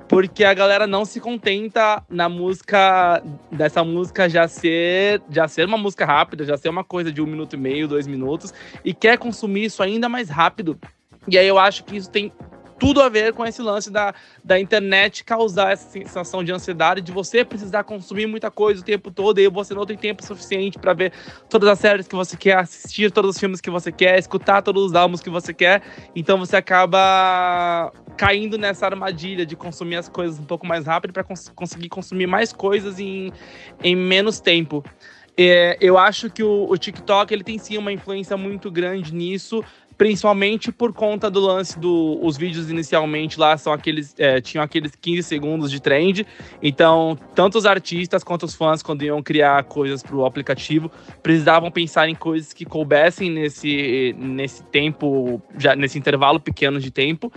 porque 0.08 0.46
a 0.46 0.54
galera 0.54 0.88
não 0.88 1.04
se 1.04 1.20
contenta 1.20 2.02
na 2.10 2.30
música, 2.30 3.22
dessa 3.52 3.84
música 3.84 4.30
já 4.30 4.48
ser, 4.48 5.22
já 5.30 5.50
ser 5.50 5.68
uma 5.68 5.78
música 5.78 6.06
rápida, 6.06 6.46
já 6.46 6.56
ser 6.56 6.70
uma 6.70 6.86
coisa 6.86 7.12
de 7.12 7.22
um 7.22 7.26
minuto 7.26 7.56
e 7.56 7.58
meio, 7.58 7.86
dois 7.86 8.08
minutos, 8.08 8.54
e 8.82 8.94
quer 8.94 9.18
consumir 9.18 9.65
isso 9.65 9.84
ainda 9.84 10.08
mais 10.08 10.30
rápido. 10.30 10.80
E 11.28 11.38
aí 11.38 11.48
eu 11.50 11.60
acho 11.60 11.84
que 11.84 11.98
isso 11.98 12.10
tem 12.10 12.32
tudo 12.77 13.01
a 13.01 13.09
ver 13.09 13.33
com 13.33 13.45
esse 13.45 13.61
lance 13.61 13.89
da, 13.89 14.13
da 14.43 14.59
internet 14.59 15.23
causar 15.23 15.71
essa 15.71 15.89
sensação 15.89 16.43
de 16.43 16.51
ansiedade, 16.51 17.01
de 17.01 17.11
você 17.11 17.45
precisar 17.45 17.83
consumir 17.83 18.27
muita 18.27 18.51
coisa 18.51 18.81
o 18.81 18.83
tempo 18.83 19.09
todo 19.11 19.39
e 19.39 19.47
você 19.49 19.73
não 19.73 19.85
tem 19.85 19.97
tempo 19.97 20.23
suficiente 20.25 20.77
para 20.77 20.93
ver 20.93 21.13
todas 21.49 21.69
as 21.69 21.79
séries 21.79 22.07
que 22.07 22.15
você 22.15 22.35
quer, 22.35 22.57
assistir 22.57 23.11
todos 23.11 23.31
os 23.31 23.39
filmes 23.39 23.61
que 23.61 23.69
você 23.69 23.91
quer, 23.91 24.19
escutar 24.19 24.61
todos 24.61 24.83
os 24.85 24.95
álbuns 24.95 25.21
que 25.21 25.29
você 25.29 25.53
quer. 25.53 25.81
Então 26.15 26.38
você 26.38 26.57
acaba 26.57 27.91
caindo 28.17 28.57
nessa 28.57 28.85
armadilha 28.85 29.45
de 29.45 29.55
consumir 29.55 29.97
as 29.97 30.09
coisas 30.09 30.39
um 30.39 30.45
pouco 30.45 30.65
mais 30.65 30.85
rápido 30.85 31.13
para 31.13 31.23
cons 31.23 31.49
conseguir 31.55 31.89
consumir 31.89 32.27
mais 32.27 32.51
coisas 32.51 32.99
em, 32.99 33.31
em 33.83 33.95
menos 33.95 34.39
tempo. 34.39 34.83
É, 35.38 35.77
eu 35.81 35.97
acho 35.97 36.29
que 36.29 36.41
o, 36.41 36.65
o 36.69 36.77
TikTok 36.77 37.33
ele 37.33 37.43
tem 37.43 37.57
sim 37.57 37.77
uma 37.77 37.91
influência 37.91 38.38
muito 38.38 38.71
grande 38.71 39.13
nisso, 39.13 39.63
principalmente 39.97 40.71
por 40.71 40.93
conta 40.93 41.29
do 41.29 41.39
lance 41.39 41.79
dos 41.79 42.36
do, 42.36 42.39
vídeos 42.39 42.69
inicialmente 42.69 43.39
lá 43.39 43.58
são 43.58 43.71
aqueles 43.71 44.13
é, 44.17 44.41
tinham 44.41 44.63
aqueles 44.63 44.93
15 44.95 45.23
segundos 45.23 45.71
de 45.71 45.81
trend. 45.81 46.25
Então 46.62 47.17
tanto 47.34 47.58
os 47.58 47.65
artistas 47.65 48.23
quanto 48.23 48.43
os 48.43 48.55
fãs 48.55 48.81
quando 48.81 49.03
iam 49.03 49.21
criar 49.21 49.63
coisas 49.63 50.03
para 50.03 50.15
o 50.15 50.25
aplicativo 50.25 50.91
precisavam 51.23 51.71
pensar 51.71 52.10
em 52.10 52.15
coisas 52.15 52.53
que 52.53 52.65
coubessem 52.65 53.29
nesse 53.29 54.15
nesse 54.17 54.63
tempo 54.63 55.41
já 55.58 55.75
nesse 55.75 55.97
intervalo 55.97 56.39
pequeno 56.39 56.79
de 56.79 56.91
tempo 56.91 57.31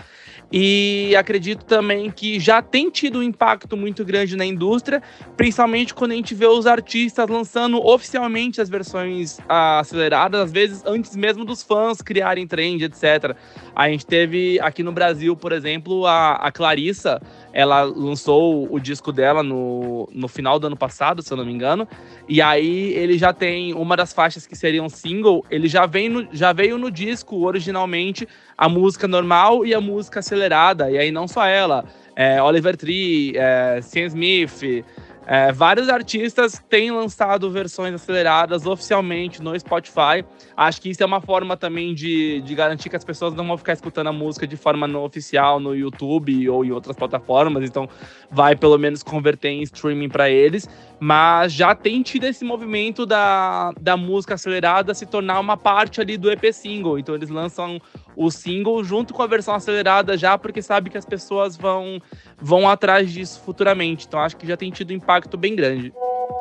e 0.51 1.15
acredito 1.17 1.65
também 1.65 2.11
que 2.11 2.41
já 2.41 2.63
tem 2.63 2.91
tido 2.91 3.19
um 3.19 3.23
impacto 3.23 3.77
muito 3.77 4.05
grande 4.05 4.37
na 4.37 4.47
indústria, 4.47 5.03
principalmente 5.37 5.93
quando 5.93 6.13
a 6.13 6.15
gente 6.15 6.35
vê 6.35 6.47
os 6.47 6.67
artistas 6.67 7.29
lançando 7.29 7.79
oficialmente 7.85 8.61
as 8.61 8.69
versões 8.69 9.39
aceleradas, 9.49 10.41
às 10.41 10.53
vezes 10.53 10.83
antes 10.87 11.15
mesmo 11.15 11.45
dos 11.45 11.63
fãs 11.63 12.01
criarem 12.01 12.47
trend, 12.47 12.83
etc. 12.83 13.37
A 13.77 13.89
gente 13.91 14.07
teve 14.07 14.59
aqui 14.61 14.83
no 14.83 14.91
Brasil, 14.91 15.37
por 15.37 15.53
exemplo, 15.53 16.07
a, 16.07 16.37
a 16.37 16.51
Clarissa, 16.51 17.21
ela 17.53 17.83
lançou 17.83 18.73
o 18.73 18.81
disco 18.81 19.13
dela 19.13 19.43
no, 19.43 20.09
no 20.13 20.29
final 20.29 20.59
do 20.59 20.67
ano 20.67 20.77
passado, 20.77 21.23
se 21.23 21.33
eu 21.33 21.37
não 21.37 21.45
me 21.45 21.53
engano. 21.53 21.87
E 22.29 22.41
aí 22.41 22.93
ele 22.95 23.19
já 23.19 23.33
tem 23.33 23.75
uma 23.75 23.97
das 23.97 24.13
faixas 24.13 24.47
que 24.47 24.57
seria 24.57 24.83
um 24.83 24.89
single, 24.89 25.45
ele 25.51 25.69
já, 25.69 25.87
vem 25.87 26.09
no, 26.09 26.29
já 26.33 26.53
veio 26.53 26.79
no 26.79 26.91
disco 26.91 27.45
originalmente 27.45 28.27
a 28.59 28.69
música 28.69 29.07
normal 29.07 29.65
e 29.65 29.73
a 29.73 29.81
música 29.81 30.19
acelerada. 30.19 30.91
E 30.91 30.99
aí 30.99 31.13
não 31.13 31.29
só 31.29 31.47
ela, 31.47 31.85
é, 32.17 32.43
Oliver 32.43 32.77
Tree, 32.77 33.33
é, 33.37 33.81
Sam 33.81 34.07
Smith. 34.07 34.85
É, 35.31 35.53
vários 35.53 35.91
artistas 35.91 36.59
têm 36.71 36.91
lançado 36.91 37.51
versões 37.51 37.95
aceleradas 37.95 38.65
oficialmente 38.65 39.43
no 39.43 39.57
Spotify. 39.61 40.25
Acho 40.57 40.81
que 40.81 40.89
isso 40.89 41.03
é 41.03 41.07
uma 41.07 41.21
forma 41.21 41.55
também 41.55 41.95
de, 41.95 42.41
de 42.41 42.55
garantir 42.55 42.89
que 42.89 42.97
as 42.97 43.05
pessoas 43.05 43.35
não 43.35 43.47
vão 43.47 43.59
ficar 43.59 43.75
escutando 43.75 44.07
a 44.07 44.13
música 44.13 44.47
de 44.47 44.57
forma 44.57 44.89
não 44.89 45.05
oficial 45.05 45.61
no 45.61 45.77
YouTube 45.77 46.49
ou 46.49 46.65
em 46.65 46.73
outras 46.73 46.97
plataformas. 46.97 47.63
Então, 47.63 47.87
vai 48.31 48.57
pelo 48.57 48.79
menos 48.79 49.03
converter 49.03 49.51
em 49.51 49.63
streaming 49.65 50.09
para 50.09 50.31
eles. 50.31 50.67
Mas 50.99 51.53
já 51.53 51.75
tem 51.75 52.03
tido 52.03 52.25
esse 52.25 52.43
movimento 52.43 53.05
da, 53.05 53.73
da 53.79 53.99
música 53.99 54.33
acelerada 54.33 54.95
se 54.95 55.05
tornar 55.05 55.39
uma 55.41 55.59
parte 55.59 56.01
ali 56.01 56.17
do 56.17 56.31
EP 56.31 56.53
single. 56.55 56.99
Então, 56.99 57.15
eles 57.15 57.29
lançam 57.29 57.79
o 58.19 58.33
single 58.33 58.83
junto 58.83 59.15
com 59.15 59.23
a 59.23 59.29
versão 59.29 59.55
acelerada 59.55 60.19
já, 60.19 60.37
porque 60.37 60.61
sabe 60.61 60.91
que 60.91 60.99
as 60.99 61.05
pessoas 61.05 61.57
vão, 61.57 62.03
vão 62.37 62.69
atrás 62.69 63.13
disso 63.13 63.41
futuramente. 63.45 64.07
Então 64.09 64.19
acho 64.19 64.37
que 64.37 64.45
já 64.45 64.57
tem 64.57 64.73
tido 64.73 64.91
um 64.91 64.95
impacto 64.95 65.39
bem 65.39 65.55
grande. 65.55 65.93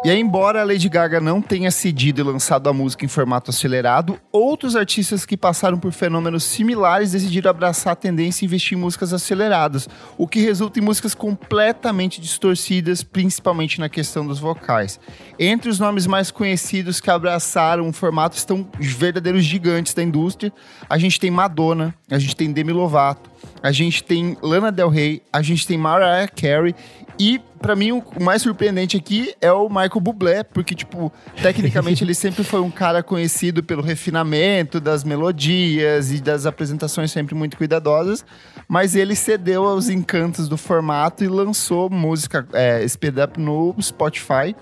E 0.05 0.11
aí, 0.11 0.19
embora 0.19 0.61
a 0.61 0.63
Lady 0.63 0.87
Gaga 0.87 1.19
não 1.19 1.41
tenha 1.41 1.71
cedido 1.71 2.21
e 2.21 2.23
lançado 2.23 2.69
a 2.69 2.73
música 2.73 3.03
em 3.03 3.07
formato 3.07 3.49
acelerado, 3.49 4.19
outros 4.31 4.75
artistas 4.75 5.25
que 5.25 5.35
passaram 5.35 5.79
por 5.79 5.91
fenômenos 5.91 6.43
similares 6.43 7.11
decidiram 7.11 7.49
abraçar 7.49 7.93
a 7.93 7.95
tendência 7.95 8.45
e 8.45 8.47
investir 8.47 8.77
em 8.77 8.81
músicas 8.81 9.11
aceleradas, 9.11 9.89
o 10.15 10.27
que 10.27 10.39
resulta 10.39 10.79
em 10.79 10.83
músicas 10.83 11.15
completamente 11.15 12.21
distorcidas, 12.21 13.03
principalmente 13.03 13.79
na 13.79 13.89
questão 13.89 14.25
dos 14.25 14.39
vocais. 14.39 14.99
Entre 15.39 15.69
os 15.69 15.79
nomes 15.79 16.05
mais 16.05 16.29
conhecidos 16.29 17.01
que 17.01 17.09
abraçaram 17.09 17.89
o 17.89 17.91
formato 17.91 18.37
estão 18.37 18.69
os 18.79 18.87
verdadeiros 18.87 19.43
gigantes 19.43 19.95
da 19.95 20.03
indústria. 20.03 20.53
A 20.87 20.97
gente 20.97 21.19
tem 21.19 21.31
Madonna, 21.31 21.93
a 22.09 22.19
gente 22.19 22.35
tem 22.35 22.51
Demi 22.51 22.71
Lovato, 22.71 23.29
a 23.63 23.71
gente 23.71 24.03
tem 24.03 24.37
Lana 24.43 24.71
Del 24.71 24.89
Rey, 24.89 25.23
a 25.33 25.41
gente 25.41 25.65
tem 25.65 25.77
Mariah 25.77 26.27
Carey 26.27 26.75
e, 27.19 27.39
para 27.59 27.75
mim, 27.75 27.91
o 27.91 28.03
mais 28.21 28.41
surpreendente 28.43 28.95
aqui 28.95 29.33
é 29.41 29.51
o 29.51 29.67
Michael 29.67 29.99
Bublé, 29.99 30.43
porque, 30.43 30.75
tipo, 30.75 31.11
tecnicamente 31.41 32.03
ele 32.03 32.13
sempre 32.13 32.43
foi 32.43 32.61
um 32.61 32.69
cara 32.69 33.01
conhecido 33.01 33.63
pelo 33.63 33.81
refinamento 33.81 34.79
das 34.79 35.03
melodias 35.03 36.11
e 36.11 36.21
das 36.21 36.45
apresentações 36.45 37.11
sempre 37.11 37.33
muito 37.33 37.57
cuidadosas, 37.57 38.23
mas 38.67 38.95
ele 38.95 39.15
cedeu 39.15 39.65
aos 39.65 39.89
encantos 39.89 40.47
do 40.47 40.57
formato 40.57 41.23
e 41.23 41.27
lançou 41.27 41.89
música 41.89 42.47
é, 42.53 42.87
Speed 42.87 43.17
Up 43.17 43.39
no 43.39 43.75
Spotify. 43.81 44.55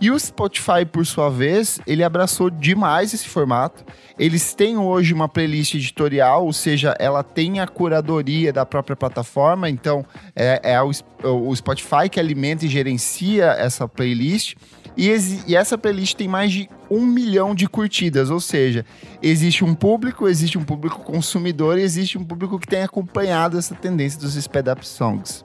E 0.00 0.10
o 0.10 0.18
Spotify, 0.18 0.84
por 0.90 1.06
sua 1.06 1.30
vez, 1.30 1.78
ele 1.86 2.02
abraçou 2.02 2.50
demais 2.50 3.14
esse 3.14 3.28
formato. 3.28 3.84
Eles 4.18 4.54
têm 4.54 4.76
hoje 4.76 5.14
uma 5.14 5.28
playlist 5.28 5.74
editorial, 5.74 6.44
ou 6.44 6.52
seja, 6.52 6.94
ela 6.98 7.22
tem 7.22 7.60
a 7.60 7.66
curadoria 7.66 8.52
da 8.52 8.66
própria 8.66 8.96
plataforma, 8.96 9.68
então 9.68 10.04
é, 10.34 10.60
é 10.62 10.82
o, 10.82 10.90
o 11.22 11.56
Spotify 11.56 12.08
que 12.10 12.20
alimenta 12.20 12.66
e 12.66 12.68
gerencia 12.68 13.46
essa 13.58 13.88
playlist. 13.88 14.56
E, 14.96 15.10
e, 15.48 15.56
essa 15.56 15.76
playlist 15.76 16.14
tem 16.16 16.28
mais 16.28 16.52
de 16.52 16.68
um 16.88 17.04
milhão 17.04 17.54
de 17.54 17.68
curtidas, 17.68 18.30
ou 18.30 18.40
seja, 18.40 18.86
existe 19.20 19.64
um 19.64 19.74
público, 19.74 20.28
existe 20.28 20.56
um 20.56 20.64
público 20.64 21.00
consumidor 21.00 21.78
e 21.78 21.82
existe 21.82 22.16
um 22.16 22.24
público 22.24 22.58
que 22.58 22.66
tem 22.66 22.82
acompanhado 22.82 23.58
essa 23.58 23.74
tendência 23.74 24.20
dos 24.20 24.36
sped 24.36 24.70
up 24.70 24.86
songs. 24.86 25.44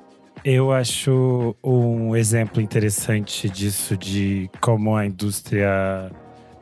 Eu 0.51 0.71
acho 0.71 1.55
um 1.63 2.15
exemplo 2.15 2.59
interessante 2.59 3.47
disso, 3.47 3.95
de 3.95 4.49
como 4.59 4.95
a 4.95 5.05
indústria 5.05 6.11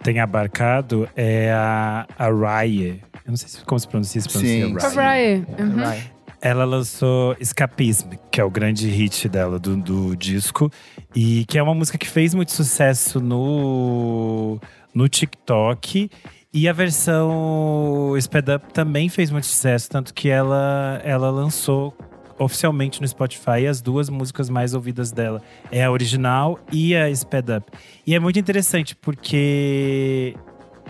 tem 0.03 0.19
abarcado, 0.19 1.07
é 1.15 1.53
a, 1.53 2.05
a 2.19 2.27
Rye. 2.29 3.01
Eu 3.25 3.29
não 3.29 3.37
sei 3.37 3.47
se, 3.47 3.63
como 3.63 3.79
se 3.79 3.87
pronuncia, 3.87 4.19
se 4.19 4.27
pronuncia 4.27 4.89
Sim. 4.89 4.99
Rye. 4.99 5.45
Uhum. 5.57 6.01
Ela 6.41 6.65
lançou 6.65 7.33
Escapism, 7.39 8.09
que 8.29 8.41
é 8.41 8.43
o 8.43 8.49
grande 8.49 8.89
hit 8.89 9.29
dela, 9.29 9.57
do, 9.57 9.77
do 9.77 10.17
disco. 10.17 10.69
E 11.15 11.45
que 11.45 11.57
é 11.57 11.63
uma 11.63 11.73
música 11.73 11.97
que 11.97 12.09
fez 12.09 12.33
muito 12.33 12.51
sucesso 12.51 13.21
no, 13.21 14.59
no 14.93 15.07
TikTok. 15.07 16.11
E 16.53 16.67
a 16.67 16.73
versão 16.73 18.15
Sped 18.19 18.51
Up 18.51 18.73
também 18.73 19.07
fez 19.07 19.31
muito 19.31 19.47
sucesso, 19.47 19.89
tanto 19.89 20.13
que 20.13 20.27
ela, 20.27 20.99
ela 21.05 21.29
lançou 21.29 21.95
oficialmente 22.39 23.01
no 23.01 23.07
Spotify 23.07 23.67
as 23.67 23.81
duas 23.81 24.09
músicas 24.09 24.49
mais 24.49 24.73
ouvidas 24.73 25.11
dela. 25.11 25.41
É 25.71 25.83
a 25.83 25.91
original 25.91 26.59
e 26.71 26.95
a 26.95 27.09
Sped 27.11 27.51
Up. 27.51 27.71
E 28.05 28.15
é 28.15 28.19
muito 28.19 28.39
interessante 28.39 28.95
porque 28.95 30.35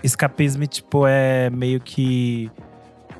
Escapism, 0.03 0.63
tipo, 0.65 1.07
é 1.07 1.49
meio 1.49 1.79
que 1.79 2.51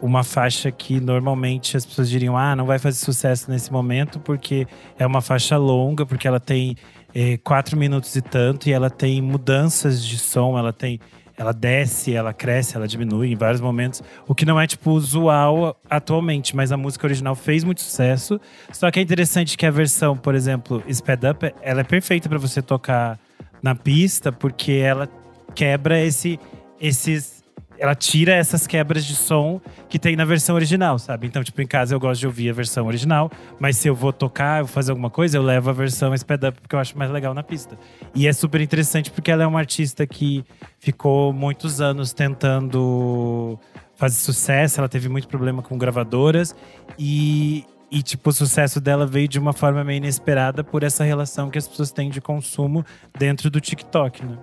uma 0.01 0.23
faixa 0.23 0.71
que 0.71 0.99
normalmente 0.99 1.75
as 1.75 1.85
pessoas 1.85 2.09
diriam: 2.09 2.37
ah, 2.37 2.55
não 2.55 2.65
vai 2.65 2.79
fazer 2.79 2.97
sucesso 2.97 3.49
nesse 3.49 3.71
momento 3.71 4.19
porque 4.19 4.67
é 4.97 5.05
uma 5.05 5.21
faixa 5.21 5.57
longa, 5.57 6.05
porque 6.05 6.27
ela 6.27 6.39
tem 6.39 6.75
eh, 7.15 7.37
quatro 7.43 7.75
minutos 7.77 8.15
e 8.15 8.21
tanto, 8.21 8.69
e 8.69 8.73
ela 8.73 8.89
tem 8.89 9.21
mudanças 9.21 10.05
de 10.05 10.17
som, 10.17 10.57
ela 10.57 10.71
tem 10.71 10.99
ela 11.37 11.53
desce, 11.53 12.15
ela 12.15 12.33
cresce, 12.33 12.75
ela 12.75 12.87
diminui 12.87 13.31
em 13.31 13.35
vários 13.35 13.61
momentos, 13.61 14.01
o 14.27 14.33
que 14.33 14.43
não 14.43 14.59
é 14.59 14.65
tipo 14.65 14.91
usual 14.91 15.79
atualmente, 15.87 16.55
mas 16.55 16.71
a 16.71 16.77
música 16.77 17.05
original 17.05 17.35
fez 17.35 17.63
muito 17.63 17.79
sucesso. 17.81 18.41
Só 18.73 18.89
que 18.89 18.99
é 18.99 19.03
interessante 19.03 19.55
que 19.55 19.65
a 19.65 19.71
versão, 19.71 20.17
por 20.17 20.33
exemplo, 20.33 20.83
Sped 20.91 21.27
Up, 21.27 21.53
ela 21.61 21.81
é 21.81 21.83
perfeita 21.83 22.27
para 22.27 22.39
você 22.39 22.61
tocar 22.61 23.19
na 23.61 23.75
pista, 23.75 24.31
porque 24.31 24.71
ela 24.73 25.07
quebra 25.53 26.01
esse 26.01 26.39
esses 26.79 27.36
ela 27.79 27.95
tira 27.95 28.33
essas 28.33 28.65
quebras 28.65 29.05
de 29.05 29.15
som 29.15 29.61
que 29.89 29.99
tem 29.99 30.15
na 30.15 30.25
versão 30.25 30.55
original, 30.55 30.97
sabe? 30.97 31.27
Então, 31.27 31.43
tipo, 31.43 31.61
em 31.61 31.67
casa 31.67 31.93
eu 31.95 31.99
gosto 31.99 32.21
de 32.21 32.27
ouvir 32.27 32.49
a 32.49 32.53
versão 32.53 32.87
original, 32.87 33.31
mas 33.59 33.77
se 33.77 33.87
eu 33.87 33.95
vou 33.95 34.11
tocar, 34.11 34.59
eu 34.59 34.65
vou 34.65 34.73
fazer 34.73 34.91
alguma 34.91 35.09
coisa, 35.09 35.37
eu 35.37 35.43
levo 35.43 35.69
a 35.69 35.73
versão 35.73 36.13
sped 36.13 36.47
up 36.47 36.61
porque 36.61 36.75
eu 36.75 36.79
acho 36.79 36.97
mais 36.97 37.11
legal 37.11 37.33
na 37.33 37.43
pista. 37.43 37.77
E 38.15 38.27
é 38.27 38.33
super 38.33 38.61
interessante 38.61 39.11
porque 39.11 39.31
ela 39.31 39.43
é 39.43 39.47
uma 39.47 39.59
artista 39.59 40.05
que 40.05 40.43
ficou 40.79 41.31
muitos 41.31 41.81
anos 41.81 42.13
tentando 42.13 43.59
fazer 43.95 44.15
sucesso, 44.15 44.79
ela 44.79 44.89
teve 44.89 45.09
muito 45.09 45.27
problema 45.27 45.61
com 45.61 45.77
gravadoras 45.77 46.55
e 46.97 47.65
e, 47.89 48.01
tipo, 48.01 48.29
o 48.29 48.33
sucesso 48.33 48.81
dela 48.81 49.05
veio 49.05 49.29
de 49.29 49.39
uma 49.39 49.53
forma 49.53 49.81
meio 49.81 49.97
inesperada 49.97 50.61
por 50.61 50.83
essa 50.83 51.05
relação 51.05 51.49
que 51.49 51.57
as 51.57 51.65
pessoas 51.65 51.89
têm 51.89 52.09
de 52.09 52.19
consumo 52.19 52.85
dentro 53.17 53.49
do 53.49 53.61
TikTok, 53.61 54.25
né? 54.25 54.37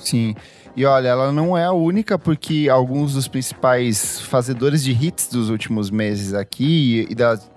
Sim. 0.00 0.34
E 0.76 0.84
olha, 0.84 1.08
ela 1.08 1.32
não 1.32 1.58
é 1.58 1.64
a 1.64 1.72
única, 1.72 2.18
porque 2.18 2.68
alguns 2.70 3.14
dos 3.14 3.26
principais 3.26 4.20
fazedores 4.20 4.84
de 4.84 4.92
hits 4.92 5.28
dos 5.28 5.50
últimos 5.50 5.90
meses 5.90 6.32
aqui 6.32 7.06
e 7.10 7.14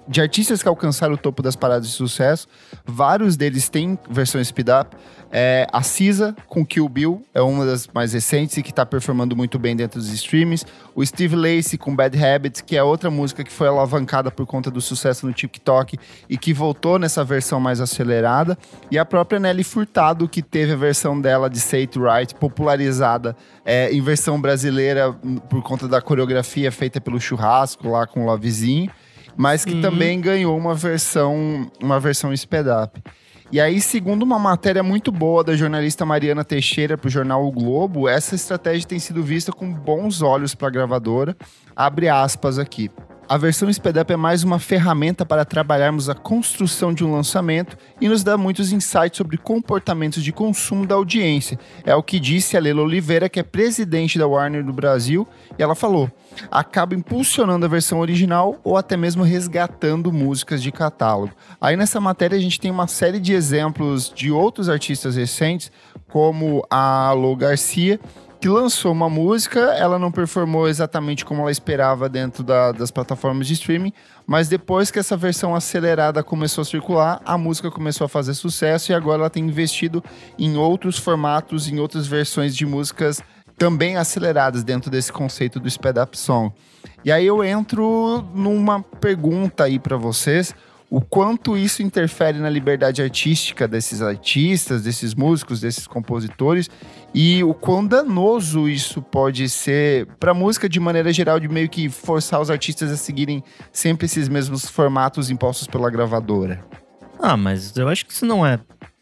de 0.08 0.20
artistas 0.20 0.64
que 0.64 0.68
alcançaram 0.68 1.14
o 1.14 1.18
topo 1.18 1.44
das 1.44 1.56
paradas 1.56 1.88
de 1.88 1.94
sucesso, 1.94 2.48
vários 2.86 3.38
deles 3.38 3.70
têm 3.70 3.98
versões 4.10 4.48
speed 4.48 4.68
up. 4.70 4.98
É, 5.36 5.66
a 5.74 5.82
Cisa 5.82 6.36
com 6.46 6.64
Kill 6.64 6.88
Bill 6.88 7.26
é 7.34 7.42
uma 7.42 7.66
das 7.66 7.88
mais 7.88 8.14
recentes 8.14 8.56
e 8.56 8.62
que 8.62 8.70
está 8.70 8.86
performando 8.86 9.36
muito 9.36 9.58
bem 9.58 9.76
dentro 9.76 10.00
dos 10.00 10.14
streams. 10.14 10.64
O 10.94 11.04
Steve 11.04 11.36
Lacey 11.36 11.76
com 11.76 11.96
Bad 11.96 12.24
Habits, 12.24 12.62
que 12.62 12.78
é 12.78 12.84
outra 12.84 13.10
música 13.10 13.44
que 13.44 13.52
foi 13.52 13.68
alavancada 13.68 14.30
por 14.30 14.46
conta 14.46 14.70
do 14.70 14.80
sucesso 14.80 15.26
no 15.26 15.34
TikTok 15.34 15.98
e 16.30 16.38
que 16.38 16.54
voltou 16.54 17.00
nessa 17.00 17.24
versão 17.24 17.60
mais 17.60 17.82
acelerada. 17.82 18.56
E 18.92 19.00
a 19.00 19.04
própria 19.04 19.40
Nelly 19.40 19.64
Furtado, 19.64 20.30
que 20.30 20.44
teve 20.44 20.74
a 20.74 20.78
versão 20.78 21.20
dela 21.20 21.50
de 21.50 21.60
Say 21.60 21.82
It 21.82 21.98
Right 21.98 22.36
popularizada 22.36 23.36
é, 23.66 23.92
em 23.92 24.02
versão 24.02 24.40
brasileira 24.40 25.14
por 25.50 25.64
conta 25.64 25.88
da 25.88 26.00
coreografia 26.00 26.72
feita 26.72 27.02
pelo 27.02 27.20
Churrasco 27.20 27.90
lá 27.90 28.06
com 28.06 28.22
o 28.22 28.26
Lovezinho, 28.28 28.92
mas 29.36 29.66
que 29.66 29.74
uhum. 29.74 29.82
também 29.82 30.22
ganhou 30.22 30.56
uma 30.56 30.76
versão, 30.76 31.72
uma 31.82 32.00
versão 32.00 32.32
sped 32.32 32.70
up. 32.70 33.02
E 33.54 33.62
aí, 33.62 33.80
segundo 33.80 34.24
uma 34.24 34.40
matéria 34.40 34.82
muito 34.82 35.12
boa 35.12 35.44
da 35.44 35.56
jornalista 35.56 36.04
Mariana 36.04 36.44
Teixeira 36.44 36.98
para 36.98 37.08
o 37.08 37.12
jornal 37.12 37.46
O 37.46 37.52
Globo, 37.52 38.10
essa 38.10 38.34
estratégia 38.34 38.88
tem 38.88 38.98
sido 38.98 39.22
vista 39.22 39.52
com 39.52 39.72
bons 39.72 40.24
olhos 40.24 40.56
para 40.56 40.70
a 40.70 40.72
gravadora. 40.72 41.38
Abre 41.76 42.10
aspas 42.10 42.58
aqui. 42.58 42.90
A 43.28 43.38
versão 43.38 43.70
SpeedUp 43.70 44.12
é 44.12 44.18
mais 44.18 44.44
uma 44.44 44.60
ferramenta 44.60 45.26
para 45.26 45.46
trabalharmos 45.46 46.10
a 46.10 46.14
construção 46.14 46.94
de 46.94 47.06
um 47.06 47.12
lançamento 47.12 47.78
e 48.02 48.10
nos 48.10 48.22
dá 48.22 48.38
muitos 48.38 48.74
insights 48.74 49.18
sobre 49.18 49.38
comportamentos 49.38 50.22
de 50.22 50.34
consumo 50.34 50.86
da 50.86 50.96
audiência. 50.96 51.58
É 51.86 51.96
o 51.96 52.04
que 52.04 52.20
disse 52.20 52.58
a 52.58 52.60
Leila 52.60 52.82
Oliveira, 52.82 53.30
que 53.30 53.40
é 53.40 53.44
presidente 53.44 54.20
da 54.20 54.28
Warner 54.28 54.64
do 54.64 54.74
Brasil, 54.74 55.26
e 55.58 55.64
ela 55.64 55.74
falou: 55.74 56.12
acaba 56.52 56.96
impulsionando 56.96 57.66
a 57.66 57.70
versão 57.70 58.00
original 58.00 58.60
ou 58.62 58.76
até 58.76 58.98
mesmo 58.98 59.24
resgatando 59.24 60.12
músicas 60.12 60.62
de 60.62 60.72
catálogo. 60.72 61.34
Aí 61.62 61.78
nessa 61.78 62.02
matéria 62.02 62.38
a 62.38 62.42
gente 62.42 62.60
tem 62.60 62.70
uma 62.70 62.88
série 62.88 63.22
de 63.22 63.34
exemplos 63.34 64.12
de 64.14 64.32
outros 64.32 64.68
artistas 64.68 65.16
recentes, 65.16 65.72
como 66.10 66.66
a 66.70 67.08
Alô 67.08 67.36
Garcia, 67.38 68.00
que 68.44 68.50
lançou 68.50 68.92
uma 68.92 69.10
música, 69.10 69.58
ela 69.78 69.98
não 69.98 70.12
performou 70.12 70.68
exatamente 70.68 71.24
como 71.24 71.40
ela 71.40 71.50
esperava 71.50 72.10
dentro 72.10 72.44
da, 72.44 72.74
das 72.74 72.92
plataformas 72.92 73.48
de 73.48 73.54
streaming, 73.54 73.94
mas 74.28 74.50
depois 74.50 74.92
que 74.92 75.00
essa 75.00 75.16
versão 75.16 75.56
acelerada 75.56 76.22
começou 76.22 76.62
a 76.62 76.66
circular, 76.66 77.22
a 77.24 77.38
música 77.38 77.72
começou 77.72 78.04
a 78.04 78.10
fazer 78.10 78.34
sucesso 78.34 78.92
e 78.92 78.96
agora 78.96 79.22
ela 79.22 79.30
tem 79.30 79.46
investido 79.46 80.04
em 80.38 80.58
outros 80.58 80.98
formatos, 80.98 81.70
em 81.70 81.80
outras 81.80 82.06
versões 82.06 82.54
de 82.54 82.66
músicas 82.66 83.22
também 83.58 83.96
aceleradas 83.96 84.62
dentro 84.62 84.92
desse 84.92 85.14
conceito 85.14 85.58
do 85.58 85.70
sped 85.70 85.98
up 85.98 86.18
song. 86.18 86.54
E 87.06 87.14
aí 87.14 87.26
eu 87.26 87.46
entro 87.46 88.28
numa 88.36 88.84
pergunta 88.84 89.64
aí 89.64 89.80
para 89.80 89.96
vocês, 89.96 90.54
o 90.90 91.00
quanto 91.00 91.58
isso 91.58 91.82
interfere 91.82 92.38
na 92.38 92.50
liberdade 92.50 93.02
artística 93.02 93.68
desses 93.68 94.02
artistas, 94.02 94.84
desses 94.84 95.16
músicos, 95.16 95.62
desses 95.62 95.88
compositores 95.88 96.70
e 97.14 97.44
o 97.44 97.54
quão 97.54 97.86
danoso 97.86 98.68
isso 98.68 99.02
pode 99.02 99.48
ser 99.48 100.08
para 100.20 100.34
música 100.34 100.68
de 100.68 100.80
maneira 100.80 101.14
geral, 101.14 101.40
de 101.40 101.48
meio 101.48 101.70
que 101.70 101.90
forçar 101.90 102.42
os 102.42 102.50
artistas 102.50 102.92
a 102.92 102.98
seguirem 102.98 103.44
sempre 103.72 104.06
esses 104.06 104.28
mesmos 104.28 104.68
formatos 104.68 105.30
impostos 105.30 105.68
pela 105.68 105.90
gravadora. 105.90 106.66
Ah, 107.20 107.38
mas 107.38 107.76
eu 107.78 107.88
acho 107.88 108.06
que 108.06 108.12
isso 108.12 108.26
não 108.26 108.46
é 108.46 108.60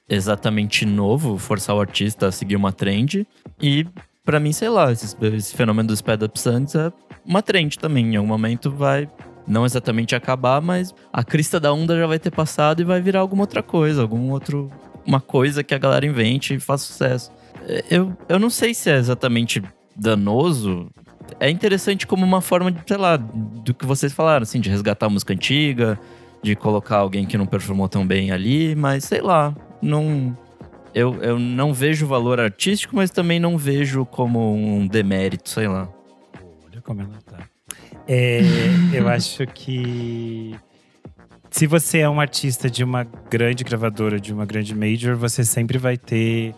exatamente 0.09 0.85
novo, 0.85 1.37
forçar 1.37 1.75
o 1.75 1.79
artista 1.79 2.27
a 2.27 2.31
seguir 2.31 2.57
uma 2.57 2.73
trend. 2.73 3.25
E 3.61 3.87
para 4.25 4.39
mim, 4.39 4.51
sei 4.51 4.67
lá, 4.67 4.91
esse, 4.91 5.15
esse 5.33 5.55
fenômeno 5.55 5.87
dos 5.87 5.99
sped 5.99 6.25
up 6.25 6.39
songs 6.39 6.75
é 6.75 6.91
uma 7.25 7.41
trend 7.41 7.79
também. 7.79 8.13
Em 8.13 8.17
algum 8.17 8.27
momento 8.27 8.69
vai 8.69 9.09
não 9.47 9.65
exatamente 9.65 10.15
acabar, 10.15 10.61
mas 10.61 10.93
a 11.13 11.23
crista 11.23 11.59
da 11.59 11.73
onda 11.73 11.97
já 11.97 12.05
vai 12.05 12.19
ter 12.19 12.31
passado 12.31 12.81
e 12.81 12.85
vai 12.85 13.01
virar 13.01 13.21
alguma 13.21 13.43
outra 13.43 13.63
coisa, 13.63 14.01
algum 14.01 14.31
outro 14.31 14.69
uma 15.05 15.19
coisa 15.19 15.63
que 15.63 15.73
a 15.73 15.77
galera 15.77 16.05
invente 16.05 16.53
e 16.53 16.59
faz 16.59 16.81
sucesso. 16.81 17.31
Eu, 17.89 18.15
eu 18.27 18.39
não 18.39 18.49
sei 18.49 18.73
se 18.73 18.89
é 18.89 18.97
exatamente 18.97 19.61
danoso. 19.95 20.89
É 21.39 21.49
interessante 21.49 22.05
como 22.05 22.25
uma 22.25 22.41
forma 22.41 22.71
de, 22.71 22.81
sei 22.85 22.97
lá, 22.97 23.17
do 23.17 23.73
que 23.73 23.85
vocês 23.85 24.11
falaram, 24.11 24.43
assim, 24.43 24.59
de 24.59 24.69
resgatar 24.69 25.05
a 25.05 25.09
música 25.09 25.33
antiga, 25.33 25.99
de 26.41 26.55
colocar 26.55 26.97
alguém 26.97 27.25
que 27.25 27.37
não 27.37 27.45
performou 27.45 27.87
tão 27.87 28.05
bem 28.05 28.31
ali, 28.31 28.75
mas 28.75 29.05
sei 29.05 29.21
lá, 29.21 29.55
não. 29.81 30.37
Eu, 30.93 31.23
eu 31.23 31.39
não 31.39 31.73
vejo 31.73 32.05
valor 32.05 32.37
artístico, 32.37 32.97
mas 32.97 33.09
também 33.09 33.39
não 33.39 33.57
vejo 33.57 34.05
como 34.05 34.53
um 34.53 34.85
demérito, 34.85 35.49
sei 35.49 35.67
lá. 35.67 35.87
Olha 36.65 36.81
como 36.81 37.01
ela 37.01 37.17
tá. 37.25 37.37
É, 38.05 38.41
eu 38.91 39.07
acho 39.07 39.47
que 39.47 40.53
se 41.49 41.65
você 41.65 41.99
é 41.99 42.09
um 42.09 42.19
artista 42.19 42.69
de 42.69 42.83
uma 42.83 43.05
grande 43.29 43.63
gravadora, 43.63 44.19
de 44.19 44.33
uma 44.33 44.45
grande 44.45 44.75
major, 44.75 45.15
você 45.15 45.45
sempre 45.45 45.77
vai 45.77 45.95
ter 45.97 46.53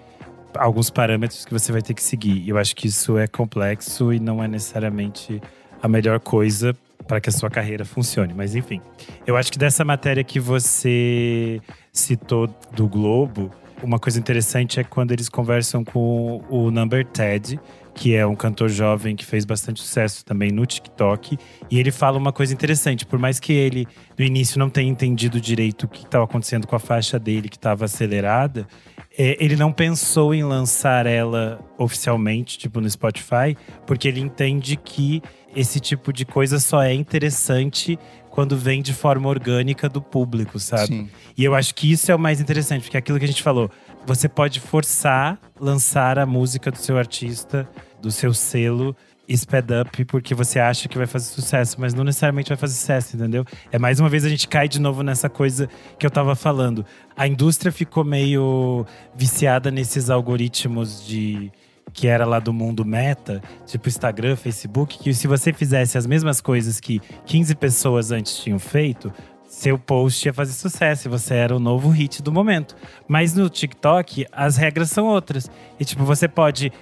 alguns 0.56 0.90
parâmetros 0.90 1.46
que 1.46 1.52
você 1.52 1.72
vai 1.72 1.82
ter 1.82 1.94
que 1.94 2.04
seguir. 2.04 2.48
Eu 2.48 2.58
acho 2.58 2.76
que 2.76 2.88
isso 2.88 3.18
é 3.18 3.28
complexo 3.28 4.14
e 4.14 4.20
não 4.20 4.44
é 4.44 4.48
necessariamente 4.48 5.42
a 5.82 5.88
melhor 5.88 6.20
coisa 6.20 6.76
para 7.08 7.20
que 7.20 7.30
a 7.30 7.32
sua 7.32 7.50
carreira 7.50 7.86
funcione. 7.86 8.34
Mas 8.34 8.56
enfim, 8.56 8.82
eu 9.28 9.36
acho 9.36 9.52
que 9.52 9.58
dessa 9.58 9.84
matéria 9.84 10.24
que 10.24 10.40
você 10.40 11.62
citou 11.92 12.48
do 12.74 12.88
Globo, 12.88 13.52
uma 13.82 14.00
coisa 14.00 14.18
interessante 14.18 14.80
é 14.80 14.84
quando 14.84 15.12
eles 15.12 15.28
conversam 15.28 15.84
com 15.84 16.42
o 16.50 16.72
Number 16.72 17.06
Ted, 17.06 17.60
que 17.94 18.16
é 18.16 18.26
um 18.26 18.36
cantor 18.36 18.70
jovem 18.70 19.16
que 19.16 19.26
fez 19.26 19.46
bastante 19.46 19.82
sucesso 19.82 20.26
também 20.26 20.52
no 20.52 20.66
TikTok. 20.66 21.38
E 21.70 21.80
ele 21.80 21.92
fala 21.92 22.18
uma 22.18 22.32
coisa 22.32 22.54
interessante: 22.54 23.06
por 23.06 23.20
mais 23.20 23.40
que 23.40 23.54
ele, 23.54 23.88
no 24.18 24.24
início, 24.24 24.58
não 24.58 24.70
tenha 24.70 24.90
entendido 24.90 25.40
direito 25.40 25.84
o 25.84 25.88
que 25.88 26.06
estava 26.06 26.24
acontecendo 26.24 26.66
com 26.66 26.76
a 26.76 26.80
faixa 26.80 27.20
dele, 27.20 27.50
que 27.50 27.58
estava 27.58 27.86
acelerada, 27.86 28.68
ele 29.18 29.56
não 29.56 29.72
pensou 29.72 30.34
em 30.34 30.44
lançar 30.44 31.06
ela 31.06 31.60
oficialmente, 31.78 32.58
tipo 32.58 32.82
no 32.82 32.90
Spotify, 32.90 33.56
porque 33.86 34.08
ele 34.08 34.20
entende 34.20 34.76
que 34.76 35.22
esse 35.56 35.80
tipo 35.80 36.12
de 36.12 36.26
coisa 36.26 36.60
só 36.60 36.82
é 36.82 36.94
interessante 36.94 37.98
quando 38.30 38.58
vem 38.58 38.82
de 38.82 38.94
forma 38.94 39.30
orgânica 39.30 39.88
do 39.88 40.02
público, 40.02 40.58
sabe? 40.58 40.88
Sim. 40.88 41.10
E 41.38 41.44
eu 41.44 41.54
acho 41.54 41.76
que 41.76 41.92
isso 41.92 42.12
é 42.12 42.16
o 42.16 42.20
mais 42.20 42.42
interessante, 42.42 42.82
porque 42.82 42.98
é 42.98 43.00
aquilo 43.00 43.20
que 43.20 43.26
a 43.26 43.28
gente 43.28 43.44
falou, 43.44 43.70
você 44.08 44.28
pode 44.28 44.60
forçar 44.60 45.40
lançar 45.60 46.18
a 46.18 46.26
música 46.26 46.72
do 46.72 46.78
seu 46.80 46.98
artista, 46.98 47.70
do 48.02 48.12
seu 48.12 48.34
selo, 48.34 48.96
sped 49.30 49.74
up 49.74 50.06
porque 50.06 50.36
você 50.36 50.60
acha 50.60 50.88
que 50.90 50.98
vai 50.98 51.08
fazer 51.08 51.26
sucesso, 51.26 51.80
mas 51.80 51.94
não 51.94 52.04
necessariamente 52.04 52.50
vai 52.50 52.58
fazer 52.58 52.74
sucesso, 52.74 53.16
entendeu? 53.16 53.46
É 53.72 53.80
mais 53.80 54.00
uma 54.00 54.10
vez 54.10 54.26
a 54.26 54.30
gente 54.30 54.48
cai 54.48 54.68
de 54.68 54.80
novo 54.80 55.02
nessa 55.04 55.30
coisa 55.30 55.70
que 55.98 56.06
eu 56.06 56.12
tava 56.12 56.36
falando. 56.36 56.86
A 57.16 57.28
indústria 57.28 57.72
ficou 57.72 58.04
meio 58.04 58.86
viciada 59.16 59.72
nesses 59.72 60.10
algoritmos 60.10 61.06
de 61.06 61.52
que 61.94 62.08
era 62.08 62.26
lá 62.26 62.40
do 62.40 62.52
mundo 62.52 62.84
meta, 62.84 63.42
tipo 63.66 63.88
Instagram, 63.88 64.36
Facebook, 64.36 64.98
que 64.98 65.14
se 65.14 65.28
você 65.28 65.54
fizesse 65.54 65.98
as 65.98 66.08
mesmas 66.08 66.42
coisas 66.42 66.80
que 66.80 67.00
15 67.26 67.54
pessoas 67.56 68.12
antes 68.12 68.38
tinham 68.38 68.58
feito, 68.58 69.14
seu 69.54 69.78
post 69.78 70.28
ia 70.28 70.34
fazer 70.34 70.54
sucesso, 70.54 71.08
e 71.08 71.12
você 71.12 71.36
era 71.36 71.56
o 71.56 71.60
novo 71.60 71.90
hit 71.90 72.24
do 72.24 72.32
momento. 72.32 72.76
Mas 73.08 73.36
no 73.36 73.48
TikTok, 73.48 74.26
as 74.32 74.58
regras 74.58 74.90
são 74.90 75.06
outras. 75.06 75.50
E 75.80 75.86
tipo, 75.86 76.04
você 76.04 76.28
pode 76.28 76.74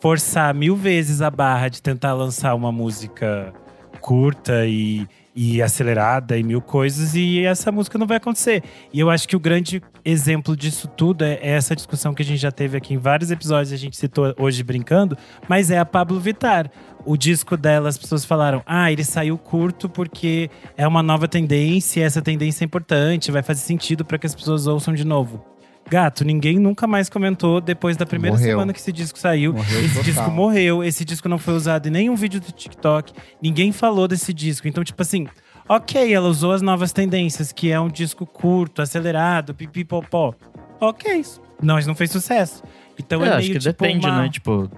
forçar 0.00 0.54
mil 0.54 0.76
vezes 0.76 1.22
a 1.22 1.30
barra 1.30 1.68
de 1.68 1.82
tentar 1.82 2.14
lançar 2.14 2.54
uma 2.54 2.70
música 2.70 3.52
curta 4.00 4.64
e, 4.66 5.06
e 5.34 5.60
acelerada 5.60 6.38
e 6.38 6.42
mil 6.42 6.60
coisas, 6.60 7.14
e 7.14 7.44
essa 7.44 7.70
música 7.70 7.98
não 7.98 8.06
vai 8.06 8.16
acontecer. 8.16 8.62
E 8.92 9.00
eu 9.00 9.10
acho 9.10 9.28
que 9.28 9.36
o 9.36 9.40
grande 9.40 9.82
exemplo 10.04 10.56
disso 10.56 10.88
tudo 10.88 11.22
é, 11.24 11.34
é 11.42 11.50
essa 11.50 11.74
discussão 11.74 12.14
que 12.14 12.22
a 12.22 12.24
gente 12.24 12.40
já 12.40 12.50
teve 12.50 12.76
aqui 12.76 12.94
em 12.94 12.98
vários 12.98 13.30
episódios, 13.30 13.72
a 13.72 13.76
gente 13.76 13.96
citou 13.96 14.34
hoje 14.38 14.62
brincando, 14.62 15.16
mas 15.48 15.70
é 15.70 15.78
a 15.78 15.84
Pablo 15.84 16.18
Vittar 16.20 16.70
o 17.04 17.16
disco 17.16 17.56
dela, 17.56 17.88
as 17.88 17.96
pessoas 17.96 18.24
falaram: 18.24 18.62
ah, 18.66 18.92
ele 18.92 19.02
saiu 19.04 19.38
curto 19.38 19.88
porque 19.88 20.50
é 20.76 20.86
uma 20.86 21.02
nova 21.02 21.26
tendência, 21.26 22.04
essa 22.04 22.20
tendência 22.20 22.64
é 22.64 22.66
importante, 22.66 23.30
vai 23.30 23.42
fazer 23.42 23.60
sentido 23.60 24.04
para 24.04 24.18
que 24.18 24.26
as 24.26 24.34
pessoas 24.34 24.66
ouçam 24.66 24.92
de 24.92 25.04
novo. 25.04 25.42
Gato, 25.90 26.24
ninguém 26.24 26.58
nunca 26.58 26.86
mais 26.86 27.08
comentou 27.08 27.60
depois 27.60 27.96
da 27.96 28.04
primeira 28.04 28.36
morreu. 28.36 28.50
semana 28.50 28.72
que 28.72 28.78
esse 28.78 28.92
disco 28.92 29.18
saiu. 29.18 29.54
Morreu 29.54 29.80
esse 29.80 29.88
total. 29.88 30.04
disco 30.04 30.30
morreu, 30.30 30.84
esse 30.84 31.04
disco 31.04 31.28
não 31.28 31.38
foi 31.38 31.54
usado 31.54 31.88
em 31.88 31.90
nenhum 31.90 32.14
vídeo 32.14 32.40
do 32.40 32.52
TikTok. 32.52 33.12
Ninguém 33.40 33.72
falou 33.72 34.06
desse 34.06 34.32
disco. 34.32 34.68
Então, 34.68 34.84
tipo 34.84 35.00
assim, 35.00 35.26
ok, 35.68 36.12
ela 36.12 36.28
usou 36.28 36.52
as 36.52 36.62
novas 36.62 36.92
tendências, 36.92 37.52
que 37.52 37.70
é 37.70 37.80
um 37.80 37.88
disco 37.88 38.26
curto, 38.26 38.82
acelerado, 38.82 39.54
pipipopó. 39.54 40.34
Ok, 40.80 41.24
mas 41.62 41.86
não 41.86 41.94
fez 41.94 42.10
sucesso. 42.10 42.62
Então 42.98 43.22
é, 43.22 43.26
é 43.26 43.28
meio, 43.28 43.38
acho 43.38 43.46
que 43.48 43.58
tipo, 43.58 43.64
depende, 43.64 44.06
uma... 44.06 44.22
né? 44.22 44.28
Tipo, 44.28 44.70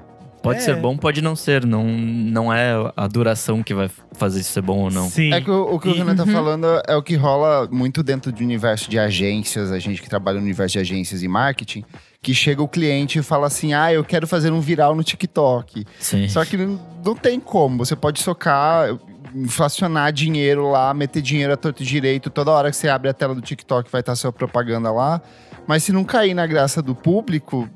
Pode 0.43 0.61
é. 0.61 0.63
ser 0.63 0.77
bom, 0.77 0.97
pode 0.97 1.21
não 1.21 1.37
ser. 1.37 1.67
Não, 1.67 1.85
não 1.85 2.53
é 2.53 2.73
a 2.97 3.07
duração 3.07 3.63
que 3.63 3.75
vai 3.75 3.91
fazer 4.13 4.41
isso 4.41 4.53
ser 4.53 4.63
bom 4.63 4.79
ou 4.79 4.91
não. 4.91 5.09
Sim. 5.09 5.33
É 5.33 5.41
que 5.41 5.51
o, 5.51 5.75
o 5.75 5.79
que 5.79 5.89
o 5.89 5.95
Renan 5.95 6.17
tá 6.17 6.25
uhum. 6.25 6.33
falando 6.33 6.67
é 6.87 6.97
o 6.97 7.03
que 7.03 7.15
rola 7.15 7.69
muito 7.71 8.03
dentro 8.03 8.33
do 8.33 8.41
universo 8.41 8.89
de 8.89 8.99
agências, 8.99 9.71
a 9.71 9.79
gente 9.79 10.01
que 10.01 10.09
trabalha 10.09 10.39
no 10.39 10.45
universo 10.45 10.75
de 10.75 10.79
agências 10.79 11.23
e 11.23 11.29
marketing, 11.29 11.85
que 12.23 12.35
chega 12.35 12.63
o 12.63 12.69
cliente 12.69 13.19
e 13.19 13.23
fala 13.23 13.47
assim: 13.47 13.75
ah, 13.75 13.93
eu 13.93 14.03
quero 14.03 14.27
fazer 14.27 14.51
um 14.51 14.61
viral 14.61 14.95
no 14.95 15.05
TikTok. 15.05 15.85
Sim. 15.99 16.29
Só 16.29 16.45
que 16.45 16.57
não, 16.57 16.81
não 17.05 17.15
tem 17.15 17.39
como. 17.39 17.85
Você 17.85 17.95
pode 17.95 18.21
socar, 18.21 18.99
inflacionar 19.35 20.11
dinheiro 20.13 20.71
lá, 20.71 20.93
meter 20.95 21.21
dinheiro 21.21 21.53
a 21.53 21.57
torto 21.57 21.85
direito. 21.85 22.31
Toda 22.31 22.51
hora 22.51 22.71
que 22.71 22.77
você 22.77 22.89
abre 22.89 23.11
a 23.11 23.15
tela 23.15 23.35
do 23.35 23.43
TikTok 23.43 23.91
vai 23.91 24.01
estar 24.01 24.17
sua 24.17 24.33
propaganda 24.33 24.91
lá. 24.91 25.21
Mas 25.67 25.85
se 25.85 25.93
não 25.93 26.03
cair 26.03 26.35
na 26.35 26.47
graça 26.47 26.81
do 26.81 26.95
público, 26.95 27.69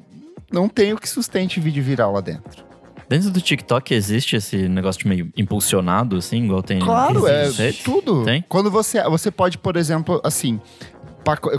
não 0.54 0.68
tem 0.68 0.92
o 0.92 0.96
que 0.96 1.08
sustente 1.08 1.58
vídeo 1.58 1.82
viral 1.82 2.12
lá 2.12 2.20
dentro. 2.20 2.64
Dentro 3.08 3.30
do 3.30 3.40
TikTok 3.40 3.92
existe 3.92 4.36
esse 4.36 4.68
negócio 4.68 5.02
de 5.02 5.08
meio 5.08 5.30
impulsionado, 5.36 6.16
assim, 6.16 6.44
igual 6.44 6.62
tem. 6.62 6.78
Claro, 6.78 7.26
é 7.26 7.72
tudo. 7.84 8.24
Tem? 8.24 8.42
Quando 8.48 8.70
você, 8.70 9.02
você 9.02 9.30
pode, 9.30 9.58
por 9.58 9.76
exemplo, 9.76 10.20
assim, 10.24 10.58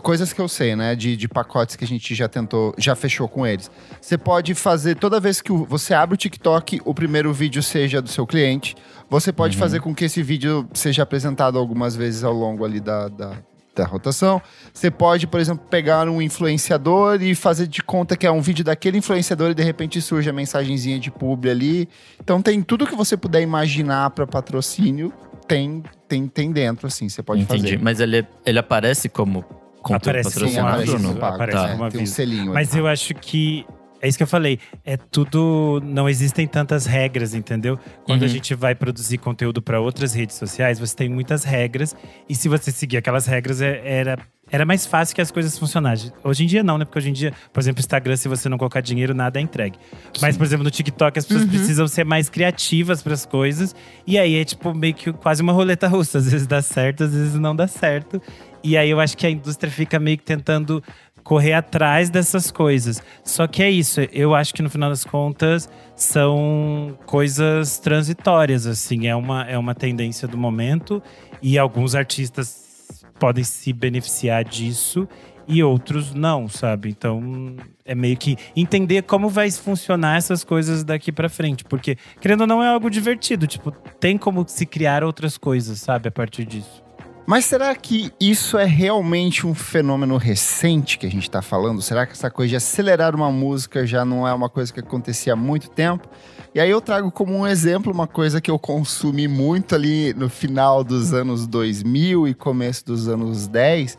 coisas 0.02 0.34
que 0.34 0.42
eu 0.42 0.48
sei, 0.48 0.76
né, 0.76 0.96
de, 0.96 1.16
de 1.16 1.28
pacotes 1.28 1.76
que 1.76 1.84
a 1.84 1.88
gente 1.88 2.16
já 2.16 2.28
tentou, 2.28 2.74
já 2.78 2.96
fechou 2.96 3.28
com 3.28 3.46
eles. 3.46 3.70
Você 4.02 4.18
pode 4.18 4.56
fazer 4.56 4.96
toda 4.96 5.20
vez 5.20 5.42
que 5.42 5.52
você 5.52 5.94
abre 5.94 6.16
o 6.16 6.18
TikTok, 6.18 6.82
o 6.84 6.94
primeiro 6.94 7.32
vídeo 7.32 7.62
seja 7.62 8.02
do 8.02 8.10
seu 8.10 8.26
cliente. 8.26 8.76
Você 9.10 9.32
pode 9.32 9.56
uhum. 9.56 9.60
fazer 9.60 9.82
com 9.82 9.94
que 9.94 10.06
esse 10.06 10.24
vídeo 10.24 10.68
seja 10.74 11.04
apresentado 11.04 11.60
algumas 11.60 11.96
vezes 11.96 12.24
ao 12.24 12.34
longo 12.34 12.66
ali 12.66 12.80
da, 12.80 13.08
da 13.08 13.38
da 13.76 13.86
rotação. 13.86 14.42
Você 14.74 14.90
pode, 14.90 15.28
por 15.28 15.40
exemplo, 15.40 15.66
pegar 15.70 16.08
um 16.08 16.22
influenciador 16.22 17.22
e 17.22 17.36
fazer 17.36 17.68
de 17.68 17.84
conta 17.84 18.16
que 18.16 18.26
é 18.26 18.32
um 18.32 18.42
vídeo 18.42 18.64
daquele 18.64 18.98
influenciador 18.98 19.52
e 19.52 19.54
de 19.54 19.64
repente 19.64 20.02
surge 20.02 20.30
a 20.30 20.34
mensagenzinha 20.34 21.00
de 21.00 21.12
publi 21.12 21.50
ali. 21.50 21.90
Então 22.22 22.42
tem 22.42 22.62
tudo 22.62 22.88
que 22.88 22.96
você 22.96 23.16
puder 23.18 23.42
imaginar 23.42 24.10
para 24.12 24.26
patrocínio, 24.26 25.14
tem, 25.48 25.84
tem, 26.08 26.28
tem 26.28 26.52
dentro, 26.52 26.88
assim, 26.88 27.08
você 27.10 27.22
pode 27.22 27.42
Entendi. 27.42 27.64
fazer. 27.64 27.80
Mas 27.82 28.00
ele, 28.00 28.26
ele 28.46 28.60
aparece 28.60 29.10
como 29.10 29.44
conteúdo 29.82 30.10
aparece 30.10 30.30
patrocinado? 30.32 30.86
Sim, 30.86 30.96
aparece, 30.96 31.04
não? 31.04 31.28
aparece 31.28 31.58
tá. 31.58 31.72
como 31.78 31.92
Tem 31.92 32.02
um 32.02 32.06
selinho. 32.06 32.54
Mas 32.54 32.76
eu 32.76 32.88
acho 32.88 33.14
que 33.14 33.66
é 34.02 34.08
isso 34.08 34.18
que 34.18 34.24
eu 34.24 34.28
falei. 34.28 34.60
É 34.86 34.98
tudo. 34.98 35.82
Não 35.84 36.08
existem 36.08 36.48
tantas 36.48 36.86
regras, 36.86 37.34
entendeu? 37.34 37.80
Quando 38.06 38.22
uhum. 38.22 38.28
a 38.28 38.30
gente 38.30 38.54
vai 38.54 38.76
produzir 38.76 39.18
conteúdo 39.18 39.62
para 39.62 39.80
outras 39.80 40.14
redes 40.14 40.36
sociais, 40.36 40.80
você 40.80 40.96
tem 40.96 41.10
muitas 41.10 41.44
regras. 41.44 41.96
E 42.30 42.36
se 42.36 42.48
você 42.48 42.72
seguir 42.72 42.98
aquelas 42.98 43.26
regras, 43.26 43.62
é, 43.62 43.82
era 43.84 44.18
era 44.52 44.64
mais 44.64 44.86
fácil 44.86 45.16
que 45.16 45.22
as 45.22 45.32
coisas 45.32 45.58
funcionassem. 45.58 46.12
Hoje 46.24 46.44
em 46.44 46.48
dia 46.48 46.64
não, 46.64 46.78
né? 46.78 46.86
Porque 46.86 47.00
hoje 47.00 47.10
em 47.10 47.14
dia, 47.14 47.34
por 47.52 47.60
exemplo, 47.60 47.80
Instagram, 47.80 48.16
se 48.16 48.28
você 48.28 48.48
não 48.48 48.60
colocar 48.60 48.80
dinheiro, 48.80 49.14
nada 49.14 49.40
é 49.40 49.42
entregue. 49.42 49.78
Mas, 50.22 50.38
por 50.38 50.46
exemplo, 50.46 50.64
no 50.64 50.70
TikTok, 50.70 51.18
as 51.18 51.26
pessoas 51.26 51.46
Uhum. 51.46 51.50
precisam 51.50 51.88
ser 51.88 52.04
mais 52.04 52.30
criativas 52.30 53.02
para 53.02 53.14
as 53.14 53.26
coisas. 53.26 53.76
E 54.06 54.20
aí 54.20 54.36
é 54.36 54.46
tipo 54.46 54.74
meio 54.74 54.94
que 54.94 55.12
quase 55.14 55.42
uma 55.42 55.52
roleta 55.52 55.88
russa. 55.88 56.20
Às 56.20 56.30
vezes 56.30 56.46
dá 56.46 56.62
certo, 56.62 57.06
às 57.06 57.12
vezes 57.12 57.34
não 57.36 57.56
dá 57.56 57.68
certo. 57.68 58.22
E 58.64 58.78
aí 58.78 58.90
eu 58.90 59.00
acho 59.00 59.16
que 59.18 59.26
a 59.28 59.30
indústria 59.30 59.72
fica 59.72 60.00
meio 60.00 60.18
que 60.18 60.24
tentando 60.24 60.84
correr 61.26 61.54
atrás 61.54 62.12
dessas 62.12 62.52
coisas. 62.52 63.02
Só 63.24 63.48
que 63.48 63.64
é 63.64 63.70
isso, 63.70 64.00
eu 64.14 64.36
acho 64.36 64.54
que 64.54 64.62
no 64.62 64.70
final 64.70 64.92
das 64.92 65.04
contas 65.04 65.68
são 65.96 66.98
coisas 67.06 67.80
transitórias, 67.80 68.68
assim, 68.68 69.08
é 69.08 69.16
uma, 69.16 69.44
é 69.44 69.58
uma 69.58 69.74
tendência 69.74 70.28
do 70.28 70.38
momento 70.38 71.02
e 71.42 71.58
alguns 71.58 71.96
artistas 71.96 72.94
podem 73.20 73.44
se 73.44 73.74
beneficiar 73.74 74.44
disso 74.44 75.08
e 75.48 75.64
outros 75.64 76.14
não, 76.14 76.48
sabe? 76.48 76.90
Então 76.90 77.56
é 77.84 77.96
meio 77.96 78.18
que 78.18 78.38
entender 78.56 79.02
como 79.02 79.28
vai 79.28 79.50
funcionar 79.50 80.18
essas 80.18 80.44
coisas 80.44 80.84
daqui 80.84 81.12
pra 81.12 81.28
frente, 81.28 81.64
porque 81.64 81.98
querendo 82.22 82.42
ou 82.42 82.48
não 82.48 82.62
é 82.62 82.68
algo 82.68 82.88
divertido, 82.88 83.48
tipo, 83.48 83.72
tem 83.72 84.16
como 84.16 84.48
se 84.48 84.66
criar 84.66 85.04
outras 85.04 85.40
coisas, 85.40 85.80
sabe, 85.80 86.08
a 86.08 86.12
partir 86.12 86.46
disso. 86.46 86.85
Mas 87.26 87.46
será 87.46 87.74
que 87.76 88.12
isso 88.20 88.56
é 88.56 88.66
realmente 88.66 89.48
um 89.48 89.56
fenômeno 89.56 90.16
recente 90.16 91.00
que 91.00 91.08
a 91.08 91.10
gente 91.10 91.30
tá 91.30 91.42
falando? 91.42 91.82
Será 91.82 92.06
que 92.06 92.14
essa 92.14 92.30
coisa 92.30 92.50
de 92.50 92.56
acelerar 92.56 93.16
uma 93.16 93.32
música 93.32 93.86
já 93.86 94.06
não 94.06 94.28
é 94.28 94.34
uma 94.34 94.48
coisa 94.48 94.72
que 94.72 94.80
acontecia 94.80 95.34
há 95.34 95.36
muito 95.36 95.68
tempo? 95.70 96.08
E 96.54 96.60
aí 96.60 96.70
eu 96.70 96.80
trago 96.80 97.12
como 97.12 97.34
um 97.34 97.48
exemplo 97.48 97.92
uma 97.92 98.06
coisa 98.06 98.40
que 98.40 98.52
eu 98.52 98.60
consumi 98.60 99.28
muito 99.28 99.74
ali 99.74 100.14
no 100.14 100.30
final 100.30 100.84
dos 100.84 101.14
anos 101.14 101.48
2000 101.48 102.28
e 102.28 102.34
começo 102.36 102.86
dos 102.86 103.08
anos 103.08 103.48
10, 103.48 103.98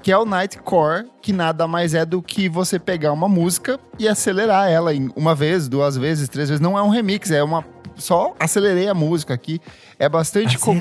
que 0.00 0.12
é 0.12 0.16
o 0.16 0.24
Nightcore, 0.24 1.06
que 1.20 1.32
nada 1.32 1.66
mais 1.66 1.94
é 1.94 2.06
do 2.06 2.22
que 2.22 2.48
você 2.48 2.78
pegar 2.78 3.12
uma 3.12 3.28
música 3.28 3.80
e 3.98 4.06
acelerar 4.06 4.70
ela 4.70 4.94
em 4.94 5.10
uma 5.16 5.34
vez, 5.34 5.68
duas 5.68 5.96
vezes, 5.96 6.28
três 6.28 6.48
vezes. 6.48 6.60
Não 6.60 6.78
é 6.78 6.82
um 6.82 6.90
remix, 6.90 7.32
é 7.32 7.42
uma 7.42 7.64
só 7.98 8.34
acelerei 8.38 8.88
a 8.88 8.94
música 8.94 9.34
aqui. 9.34 9.60
É 9.98 10.08
bastante 10.08 10.56
comum 10.58 10.80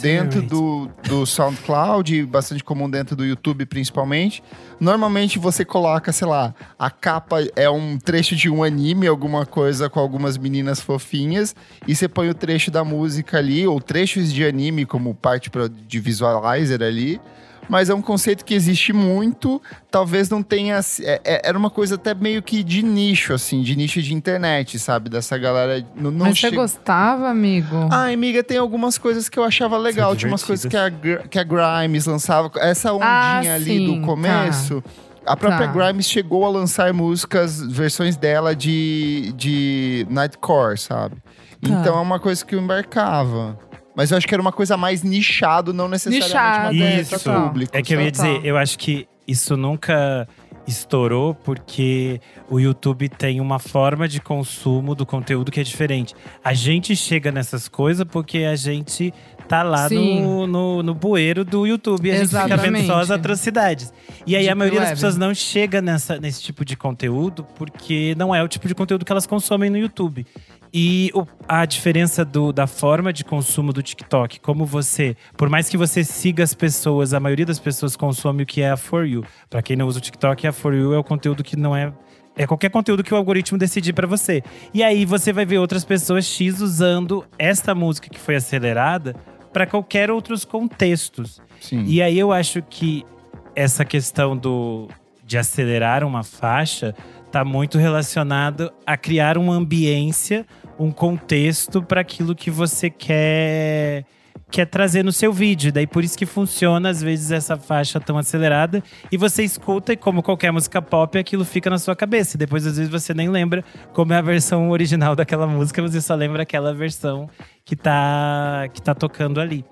dentro 0.00 0.42
do, 0.42 0.90
do 1.04 1.26
SoundCloud, 1.26 2.24
bastante 2.24 2.64
comum 2.64 2.88
dentro 2.88 3.14
do 3.14 3.24
YouTube, 3.24 3.66
principalmente. 3.66 4.42
Normalmente 4.80 5.38
você 5.38 5.64
coloca, 5.64 6.10
sei 6.12 6.26
lá, 6.26 6.54
a 6.78 6.90
capa 6.90 7.38
é 7.54 7.68
um 7.68 7.98
trecho 7.98 8.34
de 8.34 8.48
um 8.50 8.64
anime, 8.64 9.06
alguma 9.06 9.44
coisa 9.44 9.88
com 9.90 10.00
algumas 10.00 10.38
meninas 10.38 10.80
fofinhas, 10.80 11.54
e 11.86 11.94
você 11.94 12.08
põe 12.08 12.28
o 12.28 12.34
trecho 12.34 12.70
da 12.70 12.82
música 12.82 13.38
ali, 13.38 13.66
ou 13.66 13.80
trechos 13.80 14.32
de 14.32 14.44
anime 14.44 14.86
como 14.86 15.14
parte 15.14 15.50
pra, 15.50 15.68
de 15.68 16.00
visualizer 16.00 16.82
ali. 16.82 17.20
Mas 17.68 17.90
é 17.90 17.94
um 17.94 18.00
conceito 18.02 18.44
que 18.44 18.54
existe 18.54 18.92
muito, 18.92 19.60
talvez 19.90 20.28
não 20.30 20.42
tenha. 20.42 20.78
é- 21.02 21.20
é- 21.24 21.42
era 21.48 21.58
uma 21.58 21.70
coisa 21.70 21.96
até 21.96 22.14
meio 22.14 22.42
que 22.42 22.62
de 22.62 22.82
nicho, 22.82 23.32
assim, 23.32 23.62
de 23.62 23.74
nicho 23.76 24.00
de 24.00 24.14
internet, 24.14 24.78
sabe? 24.78 25.10
Dessa 25.10 25.36
galera. 25.36 25.84
Não, 25.96 26.10
não 26.10 26.26
Mas 26.26 26.34
você 26.38 26.48
chega- 26.48 26.56
gostava, 26.56 27.28
amigo? 27.28 27.88
ah, 27.90 28.06
amiga, 28.12 28.42
tem 28.44 28.58
algumas 28.58 28.98
coisas 28.98 29.28
que 29.28 29.38
eu 29.38 29.44
achava 29.44 29.76
legal. 29.76 30.14
Tinha 30.14 30.30
umas 30.30 30.42
coisas 30.44 30.64
que 30.66 30.76
a, 30.76 30.90
que 31.28 31.38
a 31.38 31.44
Grimes 31.44 32.06
lançava. 32.06 32.50
Essa 32.56 32.92
ondinha 32.92 33.06
Ah, 33.08 33.54
ali 33.54 33.64
sim, 33.64 34.00
do 34.00 34.06
começo. 34.06 34.82
A 35.26 35.36
própria 35.36 35.66
Tá. 35.66 35.72
Grimes 35.72 36.06
chegou 36.08 36.44
a 36.44 36.48
lançar 36.48 36.92
músicas, 36.92 37.60
versões 37.60 38.16
dela 38.16 38.54
de, 38.54 39.32
de 39.36 40.06
Nightcore, 40.08 40.78
sabe? 40.78 41.16
Tá. 41.16 41.68
Então 41.68 41.98
é 41.98 42.00
uma 42.00 42.20
coisa 42.20 42.44
que 42.44 42.54
eu 42.54 42.60
embarcava. 42.60 43.58
Mas 43.96 44.10
eu 44.10 44.18
acho 44.18 44.28
que 44.28 44.34
era 44.34 44.42
uma 44.42 44.52
coisa 44.52 44.76
mais 44.76 45.02
nichado, 45.02 45.72
não 45.72 45.88
necessariamente 45.88 46.28
Nichado, 46.28 46.74
uma 46.76 46.84
é, 46.84 46.94
coisa 46.96 47.16
Isso. 47.16 47.32
público. 47.32 47.76
É 47.76 47.82
que 47.82 47.94
eu 47.94 48.00
ia 48.00 48.10
dizer, 48.10 48.44
eu 48.44 48.58
acho 48.58 48.78
que 48.78 49.08
isso 49.26 49.56
nunca 49.56 50.28
estourou 50.66 51.34
porque 51.34 52.20
o 52.50 52.60
YouTube 52.60 53.08
tem 53.08 53.40
uma 53.40 53.58
forma 53.58 54.06
de 54.06 54.20
consumo 54.20 54.94
do 54.94 55.06
conteúdo 55.06 55.50
que 55.50 55.60
é 55.60 55.62
diferente. 55.62 56.14
A 56.44 56.52
gente 56.52 56.94
chega 56.94 57.32
nessas 57.32 57.68
coisas 57.68 58.04
porque 58.04 58.38
a 58.38 58.54
gente 58.54 59.14
tá 59.48 59.62
lá 59.62 59.88
Sim. 59.88 60.22
no, 60.22 60.46
no, 60.46 60.82
no 60.82 60.94
bueiro 60.94 61.44
do 61.44 61.66
YouTube 61.66 62.06
e 62.08 62.10
a 62.12 62.16
gente 62.16 62.28
fica 62.28 62.42
vendo 62.48 62.52
Exatamente. 62.54 62.86
só 62.86 62.98
as 63.00 63.10
atrocidades. 63.10 63.92
E 64.26 64.34
aí 64.36 64.48
a 64.48 64.54
maioria 64.54 64.80
das 64.80 64.88
Web. 64.90 64.96
pessoas 64.96 65.16
não 65.16 65.32
chega 65.34 65.80
nessa, 65.80 66.18
nesse 66.18 66.42
tipo 66.42 66.64
de 66.64 66.76
conteúdo 66.76 67.44
porque 67.56 68.14
não 68.16 68.34
é 68.34 68.42
o 68.42 68.48
tipo 68.48 68.66
de 68.66 68.74
conteúdo 68.74 69.04
que 69.04 69.12
elas 69.12 69.26
consomem 69.26 69.70
no 69.70 69.78
YouTube. 69.78 70.26
E 70.74 71.10
o- 71.14 71.24
a 71.48 71.64
diferença 71.64 72.24
do- 72.24 72.52
da 72.52 72.66
forma 72.66 73.12
de 73.12 73.24
consumo 73.24 73.72
do 73.72 73.80
TikTok, 73.82 74.40
como 74.40 74.66
você, 74.66 75.16
por 75.36 75.48
mais 75.48 75.68
que 75.68 75.76
você 75.76 76.02
siga 76.04 76.42
as 76.42 76.52
pessoas, 76.52 77.14
a 77.14 77.20
maioria 77.20 77.46
das 77.46 77.58
pessoas 77.58 77.96
consome 77.96 78.42
o 78.42 78.46
que 78.46 78.60
é 78.60 78.70
a 78.70 78.76
For 78.76 79.06
You. 79.06 79.24
Pra 79.48 79.62
quem 79.62 79.76
não 79.76 79.86
usa 79.86 79.98
o 79.98 80.02
TikTok, 80.02 80.46
a 80.46 80.52
For 80.52 80.74
You 80.74 80.92
é 80.92 80.98
o 80.98 81.04
conteúdo 81.04 81.42
que 81.44 81.56
não 81.56 81.74
é. 81.74 81.92
É 82.38 82.46
qualquer 82.46 82.68
conteúdo 82.68 83.02
que 83.02 83.14
o 83.14 83.16
algoritmo 83.16 83.56
decidir 83.56 83.94
pra 83.94 84.06
você. 84.06 84.42
E 84.74 84.82
aí 84.82 85.06
você 85.06 85.32
vai 85.32 85.46
ver 85.46 85.56
outras 85.56 85.84
pessoas 85.86 86.26
X 86.26 86.60
usando 86.60 87.24
esta 87.38 87.74
música 87.74 88.10
que 88.10 88.18
foi 88.20 88.34
acelerada 88.34 89.16
pra 89.56 89.66
qualquer 89.66 90.10
outros 90.10 90.44
contextos. 90.44 91.40
Sim. 91.62 91.82
E 91.86 92.02
aí 92.02 92.18
eu 92.18 92.30
acho 92.30 92.60
que 92.60 93.06
essa 93.54 93.86
questão 93.86 94.36
do 94.36 94.86
de 95.24 95.38
acelerar 95.38 96.04
uma 96.04 96.22
faixa 96.22 96.94
tá 97.32 97.42
muito 97.42 97.78
relacionado 97.78 98.70
a 98.86 98.98
criar 98.98 99.38
uma 99.38 99.54
ambiência, 99.54 100.44
um 100.78 100.90
contexto 100.90 101.82
para 101.82 102.02
aquilo 102.02 102.34
que 102.34 102.50
você 102.50 102.90
quer 102.90 104.04
quer 104.50 104.66
trazer 104.66 105.02
no 105.04 105.12
seu 105.12 105.32
vídeo. 105.32 105.72
Daí 105.72 105.86
por 105.86 106.04
isso 106.04 106.16
que 106.16 106.26
funciona 106.26 106.88
às 106.88 107.02
vezes 107.02 107.30
essa 107.30 107.56
faixa 107.56 107.98
tão 108.00 108.16
acelerada 108.16 108.82
e 109.10 109.16
você 109.16 109.42
escuta 109.42 109.92
e 109.92 109.96
como 109.96 110.22
qualquer 110.22 110.52
música 110.52 110.80
pop, 110.80 111.18
aquilo 111.18 111.44
fica 111.44 111.68
na 111.68 111.78
sua 111.78 111.96
cabeça. 111.96 112.36
E 112.36 112.38
depois 112.38 112.66
às 112.66 112.76
vezes 112.76 112.90
você 112.90 113.12
nem 113.12 113.28
lembra 113.28 113.64
como 113.92 114.12
é 114.12 114.16
a 114.16 114.22
versão 114.22 114.70
original 114.70 115.14
daquela 115.16 115.46
música, 115.46 115.82
você 115.82 116.00
só 116.00 116.14
lembra 116.14 116.42
aquela 116.42 116.72
versão 116.74 117.28
que 117.64 117.74
tá 117.74 118.68
que 118.72 118.80
tá 118.80 118.94
tocando 118.94 119.40
ali. 119.40 119.64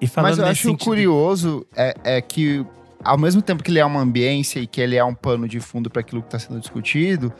E 0.00 0.06
falando 0.06 0.30
Mas 0.30 0.38
eu 0.38 0.46
acho 0.46 0.62
sentido- 0.68 0.84
curioso 0.84 1.66
é, 1.76 1.94
é 2.04 2.20
que, 2.20 2.64
ao 3.04 3.18
mesmo 3.18 3.42
tempo 3.42 3.62
que 3.62 3.70
ele 3.70 3.78
é 3.80 3.84
uma 3.84 4.00
ambiência 4.00 4.60
e 4.60 4.66
que 4.66 4.80
ele 4.80 4.96
é 4.96 5.04
um 5.04 5.14
pano 5.14 5.46
de 5.48 5.60
fundo 5.60 5.90
para 5.90 6.00
aquilo 6.00 6.22
que 6.22 6.28
está 6.28 6.38
sendo 6.38 6.58
discutido, 6.60 7.32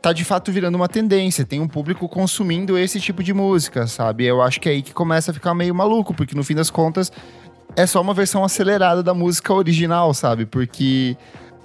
tá 0.00 0.12
de 0.12 0.24
fato 0.24 0.52
virando 0.52 0.76
uma 0.76 0.88
tendência. 0.88 1.44
Tem 1.44 1.60
um 1.60 1.68
público 1.68 2.08
consumindo 2.08 2.78
esse 2.78 3.00
tipo 3.00 3.22
de 3.22 3.32
música, 3.32 3.86
sabe? 3.86 4.24
Eu 4.24 4.40
acho 4.40 4.60
que 4.60 4.68
é 4.68 4.72
aí 4.72 4.82
que 4.82 4.92
começa 4.92 5.30
a 5.30 5.34
ficar 5.34 5.54
meio 5.54 5.74
maluco, 5.74 6.14
porque 6.14 6.34
no 6.34 6.44
fim 6.44 6.54
das 6.54 6.70
contas 6.70 7.12
é 7.76 7.86
só 7.86 8.00
uma 8.00 8.14
versão 8.14 8.44
acelerada 8.44 9.02
da 9.02 9.14
música 9.14 9.52
original, 9.52 10.12
sabe? 10.14 10.46
Porque 10.46 11.16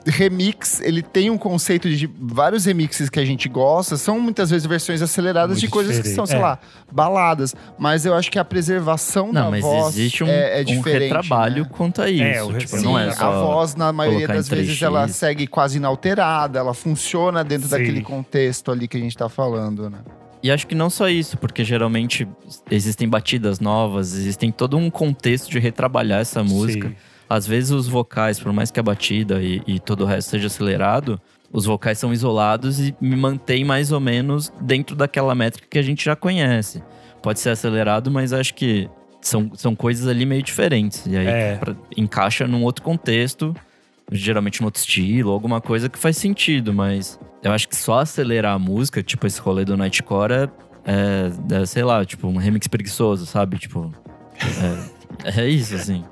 remix, 0.06 0.82
ele 0.82 1.02
tem 1.02 1.30
um 1.30 1.38
conceito 1.38 1.90
de 1.90 2.10
vários 2.20 2.66
remixes 2.66 3.10
que 3.10 3.20
a 3.20 3.26
gente 3.26 3.48
gosta, 3.48 3.96
são 3.98 4.20
muitas 4.20 4.50
vezes 4.50 4.66
versões 4.66 5.02
aceleradas 5.02 5.60
de 5.60 5.66
Muito 5.66 5.74
coisas 5.74 6.00
que 6.00 6.10
são, 6.10 6.26
sei 6.26 6.38
diferente, 6.38 6.42
lá, 6.42 6.60
baladas. 6.92 7.56
Mas 7.78 8.06
eu 8.06 8.14
acho 8.14 8.30
que 8.30 8.38
a 8.38 8.46
preservação 8.46 9.32
da 9.32 9.44
Não, 9.44 9.52
mas 9.52 9.62
voz 9.62 9.98
existe 9.98 10.24
um, 10.24 10.28
é, 10.28 10.60
é 10.60 10.62
um 10.62 10.66
diferente. 10.66 11.04
retrabalho 11.04 11.64
né? 11.64 11.70
quanto 11.72 12.02
a 12.02 12.10
isso. 12.10 12.24
É, 12.24 12.44
o 12.44 12.58
tipo, 12.58 12.78
sim, 12.78 12.84
não 12.84 13.00
é 13.00 13.10
a 13.10 13.14
só. 13.14 13.46
voz, 13.46 13.76
na 13.76 13.94
maioria 13.94 14.28
das 14.28 14.48
vezes, 14.48 14.78
3x. 14.78 14.86
ela 14.86 15.08
segue 15.08 15.48
quase 15.48 15.78
inalterada, 15.78 16.60
ela 16.60 16.74
funciona 16.74 17.44
dentro 17.44 17.68
Sim. 17.68 17.78
daquele 17.78 18.02
contexto 18.02 18.72
ali 18.72 18.88
que 18.88 18.98
a 18.98 19.00
gente 19.00 19.18
tá 19.18 19.30
falando, 19.30 19.90
né? 19.90 20.00
E 20.42 20.52
acho 20.52 20.68
que 20.68 20.76
não 20.76 20.90
só 20.90 21.08
isso, 21.08 21.38
porque 21.38 21.64
geralmente 21.64 22.28
existem 22.70 23.08
batidas 23.08 23.62
novas, 23.62 24.14
existem 24.14 24.52
todo 24.52 24.76
um 24.76 24.90
contexto 24.90 25.50
de 25.50 25.58
retrabalhar 25.58 26.20
essa 26.20 26.44
música. 26.44 26.90
Sim. 26.90 26.96
Às 27.34 27.48
vezes 27.48 27.72
os 27.72 27.88
vocais, 27.88 28.40
por 28.40 28.54
mais 28.54 28.70
que 28.70 28.80
a 28.80 28.84
batida 28.84 29.42
e, 29.42 29.62
e 29.66 29.80
todo 29.80 30.02
o 30.02 30.06
resto 30.06 30.30
seja 30.32 30.48
acelerado, 30.48 31.20
os 31.52 31.66
vocais 31.66 31.98
são 31.98 32.14
isolados 32.14 32.80
e 32.80 32.96
me 33.02 33.16
mantém 33.16 33.64
mais 33.66 33.92
ou 33.92 34.00
menos 34.00 34.52
dentro 34.62 34.96
daquela 34.96 35.34
métrica 35.34 35.68
que 35.70 35.80
a 35.80 35.82
gente 35.82 36.06
já 36.06 36.16
conhece. 36.16 36.84
Pode 37.24 37.40
ser 37.40 37.50
acelerado, 37.50 38.12
mas 38.12 38.34
acho 38.34 38.54
que 38.54 38.88
são, 39.22 39.50
são 39.56 39.76
coisas 39.76 40.08
ali 40.08 40.26
meio 40.26 40.44
diferentes. 40.44 41.06
E 41.08 41.18
aí 41.18 41.26
É. 41.28 41.56
pra- 41.56 41.76
encaixa 41.98 42.46
num 42.46 42.64
outro 42.64 42.84
contexto, 42.84 43.56
geralmente 44.12 44.62
num 44.62 44.66
outro 44.68 44.80
estilo, 44.82 45.32
alguma 45.32 45.60
coisa 45.60 45.90
que 45.90 45.98
faz 45.98 46.18
sentido, 46.18 46.72
mas 46.72 47.20
eu 47.42 47.52
acho 47.52 47.68
que 47.68 47.76
só 47.76 48.00
acelerar 48.00 48.54
a 48.54 48.60
música, 48.60 49.02
tipo 49.02 49.26
esse 49.26 49.40
rolê 49.42 49.66
do 49.66 49.76
Nightcore, 49.76 50.34
é, 50.86 51.32
é, 51.62 51.66
sei 51.66 51.84
lá, 51.84 52.06
tipo 52.06 52.28
um 52.28 52.38
remix 52.38 52.68
preguiçoso, 52.68 53.26
sabe? 53.26 53.58
Tipo. 53.58 53.92
É, 55.24 55.42
é 55.42 55.48
isso, 55.48 55.74
assim. 55.76 56.04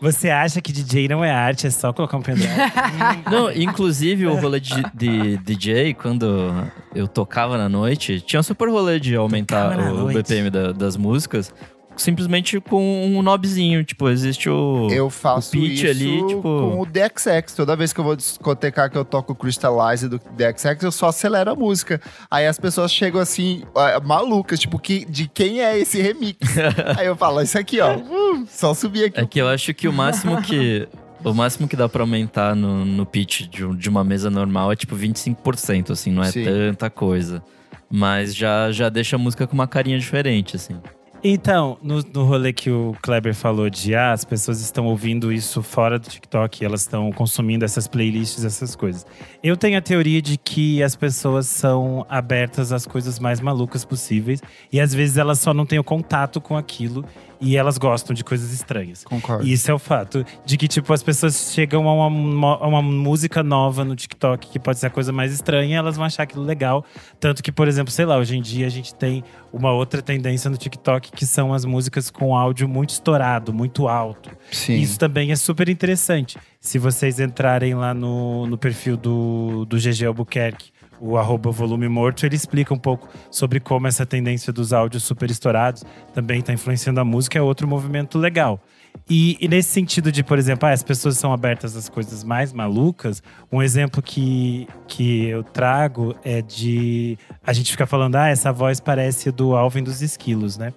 Você 0.00 0.30
acha 0.30 0.60
que 0.62 0.72
DJ 0.72 1.08
não 1.08 1.22
é 1.22 1.30
arte, 1.30 1.66
é 1.66 1.70
só 1.70 1.92
colocar 1.92 2.16
um 2.16 2.22
pendrive? 2.22 2.48
Não, 3.30 3.52
inclusive 3.52 4.26
o 4.26 4.34
rolê 4.34 4.58
de, 4.58 4.74
de 4.94 5.36
DJ, 5.38 5.92
quando 5.94 6.52
eu 6.94 7.06
tocava 7.06 7.58
na 7.58 7.68
noite, 7.68 8.20
tinha 8.20 8.40
um 8.40 8.42
super 8.42 8.68
rolê 8.70 8.98
de 8.98 9.14
aumentar 9.14 9.78
o 9.78 9.94
noite. 10.10 10.16
BPM 10.16 10.48
da- 10.50 10.72
das 10.72 10.96
músicas, 10.96 11.52
simplesmente 12.00 12.60
com 12.60 13.04
um 13.06 13.20
knobzinho. 13.22 13.84
Tipo, 13.84 14.08
existe 14.08 14.48
o. 14.48 14.88
Eu 14.90 15.10
faço 15.10 15.52
pitch 15.52 15.82
isso 15.82 15.86
ali, 15.86 16.26
tipo- 16.26 16.42
com 16.42 16.80
o 16.80 16.86
DXX. 16.86 17.54
Toda 17.54 17.76
vez 17.76 17.92
que 17.92 18.00
eu 18.00 18.04
vou 18.04 18.16
discotecar 18.16 18.90
que 18.90 18.98
eu 18.98 19.04
toco 19.04 19.32
o 19.32 19.36
Crystallize 19.36 20.08
do 20.08 20.18
DXX, 20.36 20.82
eu 20.82 20.92
só 20.92 21.08
acelero 21.08 21.50
a 21.50 21.54
música. 21.54 22.00
Aí 22.30 22.46
as 22.46 22.58
pessoas 22.58 22.92
chegam 22.92 23.20
assim, 23.20 23.62
malucas, 24.04 24.58
tipo, 24.60 24.78
que, 24.78 25.04
de 25.04 25.28
quem 25.28 25.60
é 25.60 25.78
esse 25.78 26.00
remix? 26.00 26.38
Aí 26.96 27.06
eu 27.06 27.16
falo, 27.16 27.40
isso 27.40 27.58
aqui, 27.58 27.80
ó, 27.80 27.96
uh, 27.96 28.46
só 28.48 28.74
subir 28.74 29.04
aqui. 29.06 29.20
É 29.20 29.26
que 29.26 29.40
eu 29.40 29.48
acho 29.48 29.72
que 29.74 29.86
o 29.88 29.92
máximo 29.92 30.40
que 30.42 30.88
O 31.22 31.34
máximo 31.34 31.68
que 31.68 31.76
dá 31.76 31.88
pra 31.88 32.02
aumentar 32.02 32.56
no, 32.56 32.84
no 32.84 33.04
pitch 33.04 33.42
de, 33.42 33.76
de 33.76 33.88
uma 33.88 34.02
mesa 34.02 34.30
normal 34.30 34.72
é 34.72 34.76
tipo 34.76 34.96
25%, 34.96 35.90
assim, 35.90 36.10
não 36.10 36.22
é 36.22 36.30
Sim. 36.30 36.44
tanta 36.44 36.88
coisa. 36.88 37.42
Mas 37.90 38.34
já, 38.34 38.70
já 38.70 38.88
deixa 38.88 39.16
a 39.16 39.18
música 39.18 39.46
com 39.46 39.54
uma 39.54 39.66
carinha 39.66 39.98
diferente, 39.98 40.56
assim. 40.56 40.76
Então, 41.22 41.76
no, 41.82 42.02
no 42.14 42.24
rolê 42.24 42.50
que 42.50 42.70
o 42.70 42.96
Kleber 43.02 43.34
falou 43.34 43.68
de 43.68 43.94
ah, 43.94 44.12
as 44.12 44.24
pessoas 44.24 44.58
estão 44.62 44.86
ouvindo 44.86 45.30
isso 45.30 45.62
fora 45.62 45.98
do 45.98 46.08
TikTok, 46.08 46.64
elas 46.64 46.80
estão 46.80 47.12
consumindo 47.12 47.62
essas 47.62 47.86
playlists, 47.86 48.42
essas 48.42 48.74
coisas. 48.74 49.06
Eu 49.42 49.54
tenho 49.54 49.76
a 49.76 49.82
teoria 49.82 50.22
de 50.22 50.38
que 50.38 50.82
as 50.82 50.96
pessoas 50.96 51.46
são 51.46 52.06
abertas 52.08 52.72
às 52.72 52.86
coisas 52.86 53.18
mais 53.18 53.38
malucas 53.38 53.84
possíveis 53.84 54.42
e 54.72 54.80
às 54.80 54.94
vezes 54.94 55.18
elas 55.18 55.38
só 55.38 55.52
não 55.52 55.66
têm 55.66 55.78
o 55.78 55.84
contato 55.84 56.40
com 56.40 56.56
aquilo 56.56 57.04
e 57.40 57.56
elas 57.56 57.78
gostam 57.78 58.14
de 58.14 58.22
coisas 58.22 58.52
estranhas. 58.52 59.02
Concordo. 59.02 59.46
E 59.46 59.52
Isso 59.52 59.70
é 59.70 59.74
o 59.74 59.78
fato 59.78 60.24
de 60.44 60.56
que, 60.56 60.68
tipo, 60.68 60.92
as 60.92 61.02
pessoas 61.02 61.52
chegam 61.54 61.88
a 61.88 62.06
uma, 62.06 62.56
a 62.56 62.66
uma 62.66 62.82
música 62.82 63.42
nova 63.42 63.84
no 63.84 63.96
TikTok, 63.96 64.48
que 64.48 64.58
pode 64.58 64.78
ser 64.78 64.86
a 64.86 64.90
coisa 64.90 65.12
mais 65.12 65.32
estranha, 65.32 65.74
e 65.74 65.78
elas 65.78 65.96
vão 65.96 66.04
achar 66.04 66.24
aquilo 66.24 66.44
legal. 66.44 66.84
Tanto 67.18 67.42
que, 67.42 67.50
por 67.50 67.66
exemplo, 67.66 67.90
sei 67.90 68.04
lá, 68.04 68.18
hoje 68.18 68.36
em 68.36 68.42
dia 68.42 68.66
a 68.66 68.70
gente 68.70 68.94
tem 68.94 69.24
uma 69.52 69.72
outra 69.72 70.02
tendência 70.02 70.50
no 70.50 70.56
TikTok, 70.56 71.12
que 71.12 71.24
são 71.24 71.54
as 71.54 71.64
músicas 71.64 72.10
com 72.10 72.36
áudio 72.36 72.68
muito 72.68 72.90
estourado, 72.90 73.52
muito 73.52 73.88
alto. 73.88 74.30
Sim. 74.52 74.74
Isso 74.74 74.98
também 74.98 75.32
é 75.32 75.36
super 75.36 75.68
interessante. 75.68 76.38
Se 76.60 76.78
vocês 76.78 77.18
entrarem 77.18 77.74
lá 77.74 77.94
no, 77.94 78.46
no 78.46 78.58
perfil 78.58 78.96
do, 78.96 79.64
do 79.64 79.78
GG 79.78 80.04
Albuquerque, 80.06 80.70
o 81.00 81.16
arroba 81.16 81.50
volume 81.50 81.88
morto, 81.88 82.24
ele 82.24 82.36
explica 82.36 82.74
um 82.74 82.78
pouco 82.78 83.08
sobre 83.30 83.58
como 83.58 83.86
essa 83.86 84.04
tendência 84.04 84.52
dos 84.52 84.72
áudios 84.72 85.02
super 85.02 85.30
estourados 85.30 85.84
também 86.12 86.40
está 86.40 86.52
influenciando 86.52 87.00
a 87.00 87.04
música, 87.04 87.38
é 87.38 87.42
outro 87.42 87.66
movimento 87.66 88.18
legal. 88.18 88.60
E, 89.08 89.36
e 89.40 89.48
nesse 89.48 89.70
sentido 89.70 90.12
de, 90.12 90.22
por 90.22 90.38
exemplo, 90.38 90.68
ah, 90.68 90.72
as 90.72 90.82
pessoas 90.82 91.16
são 91.16 91.32
abertas 91.32 91.76
às 91.76 91.88
coisas 91.88 92.22
mais 92.22 92.52
malucas, 92.52 93.22
um 93.50 93.62
exemplo 93.62 94.02
que, 94.02 94.68
que 94.86 95.26
eu 95.26 95.42
trago 95.42 96.14
é 96.24 96.42
de. 96.42 97.18
A 97.44 97.52
gente 97.52 97.70
fica 97.70 97.86
falando, 97.86 98.16
ah, 98.16 98.28
essa 98.28 98.52
voz 98.52 98.80
parece 98.80 99.30
do 99.30 99.56
Alvin 99.56 99.82
dos 99.82 100.02
Esquilos, 100.02 100.58
né? 100.58 100.72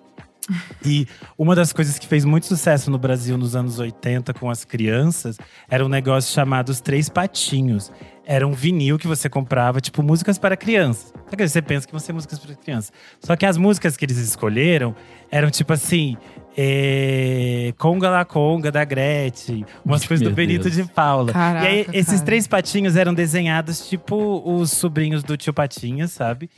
E 0.85 1.07
uma 1.37 1.55
das 1.55 1.71
coisas 1.71 1.97
que 1.97 2.05
fez 2.05 2.25
muito 2.25 2.45
sucesso 2.45 2.91
no 2.91 2.97
Brasil 2.97 3.37
nos 3.37 3.55
anos 3.55 3.79
80 3.79 4.33
com 4.33 4.49
as 4.49 4.65
crianças 4.65 5.37
era 5.69 5.85
um 5.85 5.87
negócio 5.87 6.33
chamado 6.33 6.69
Os 6.69 6.81
Três 6.81 7.07
Patinhos. 7.07 7.91
Era 8.25 8.47
um 8.47 8.53
vinil 8.53 8.97
que 8.97 9.07
você 9.07 9.29
comprava, 9.29 9.81
tipo, 9.81 10.01
músicas 10.01 10.37
para 10.37 10.55
crianças. 10.55 11.13
Só 11.29 11.35
que 11.35 11.47
você 11.47 11.61
pensa 11.61 11.85
que 11.85 11.91
vão 11.91 11.99
ser 11.99 12.13
músicas 12.13 12.39
para 12.39 12.55
crianças. 12.55 12.93
Só 13.19 13.35
que 13.35 13.45
as 13.45 13.57
músicas 13.57 13.97
que 13.97 14.05
eles 14.05 14.17
escolheram 14.17 14.95
eram 15.29 15.49
tipo 15.49 15.73
assim. 15.73 16.15
É... 16.55 17.73
Conga 17.77 18.09
La 18.09 18.23
Conga 18.23 18.71
da 18.71 18.85
Gretchen, 18.85 19.65
umas 19.83 20.05
coisas 20.05 20.23
do 20.23 20.29
Meu 20.29 20.35
Benito 20.35 20.69
Deus. 20.69 20.75
de 20.75 20.83
Paula. 20.83 21.33
Caraca, 21.33 21.65
e 21.65 21.67
aí, 21.67 21.87
esses 21.91 22.13
cara. 22.13 22.25
três 22.25 22.47
patinhos 22.47 22.95
eram 22.95 23.13
desenhados 23.13 23.89
tipo 23.89 24.41
os 24.45 24.71
sobrinhos 24.71 25.23
do 25.23 25.35
tio 25.35 25.51
Patinhas, 25.51 26.11
sabe? 26.11 26.49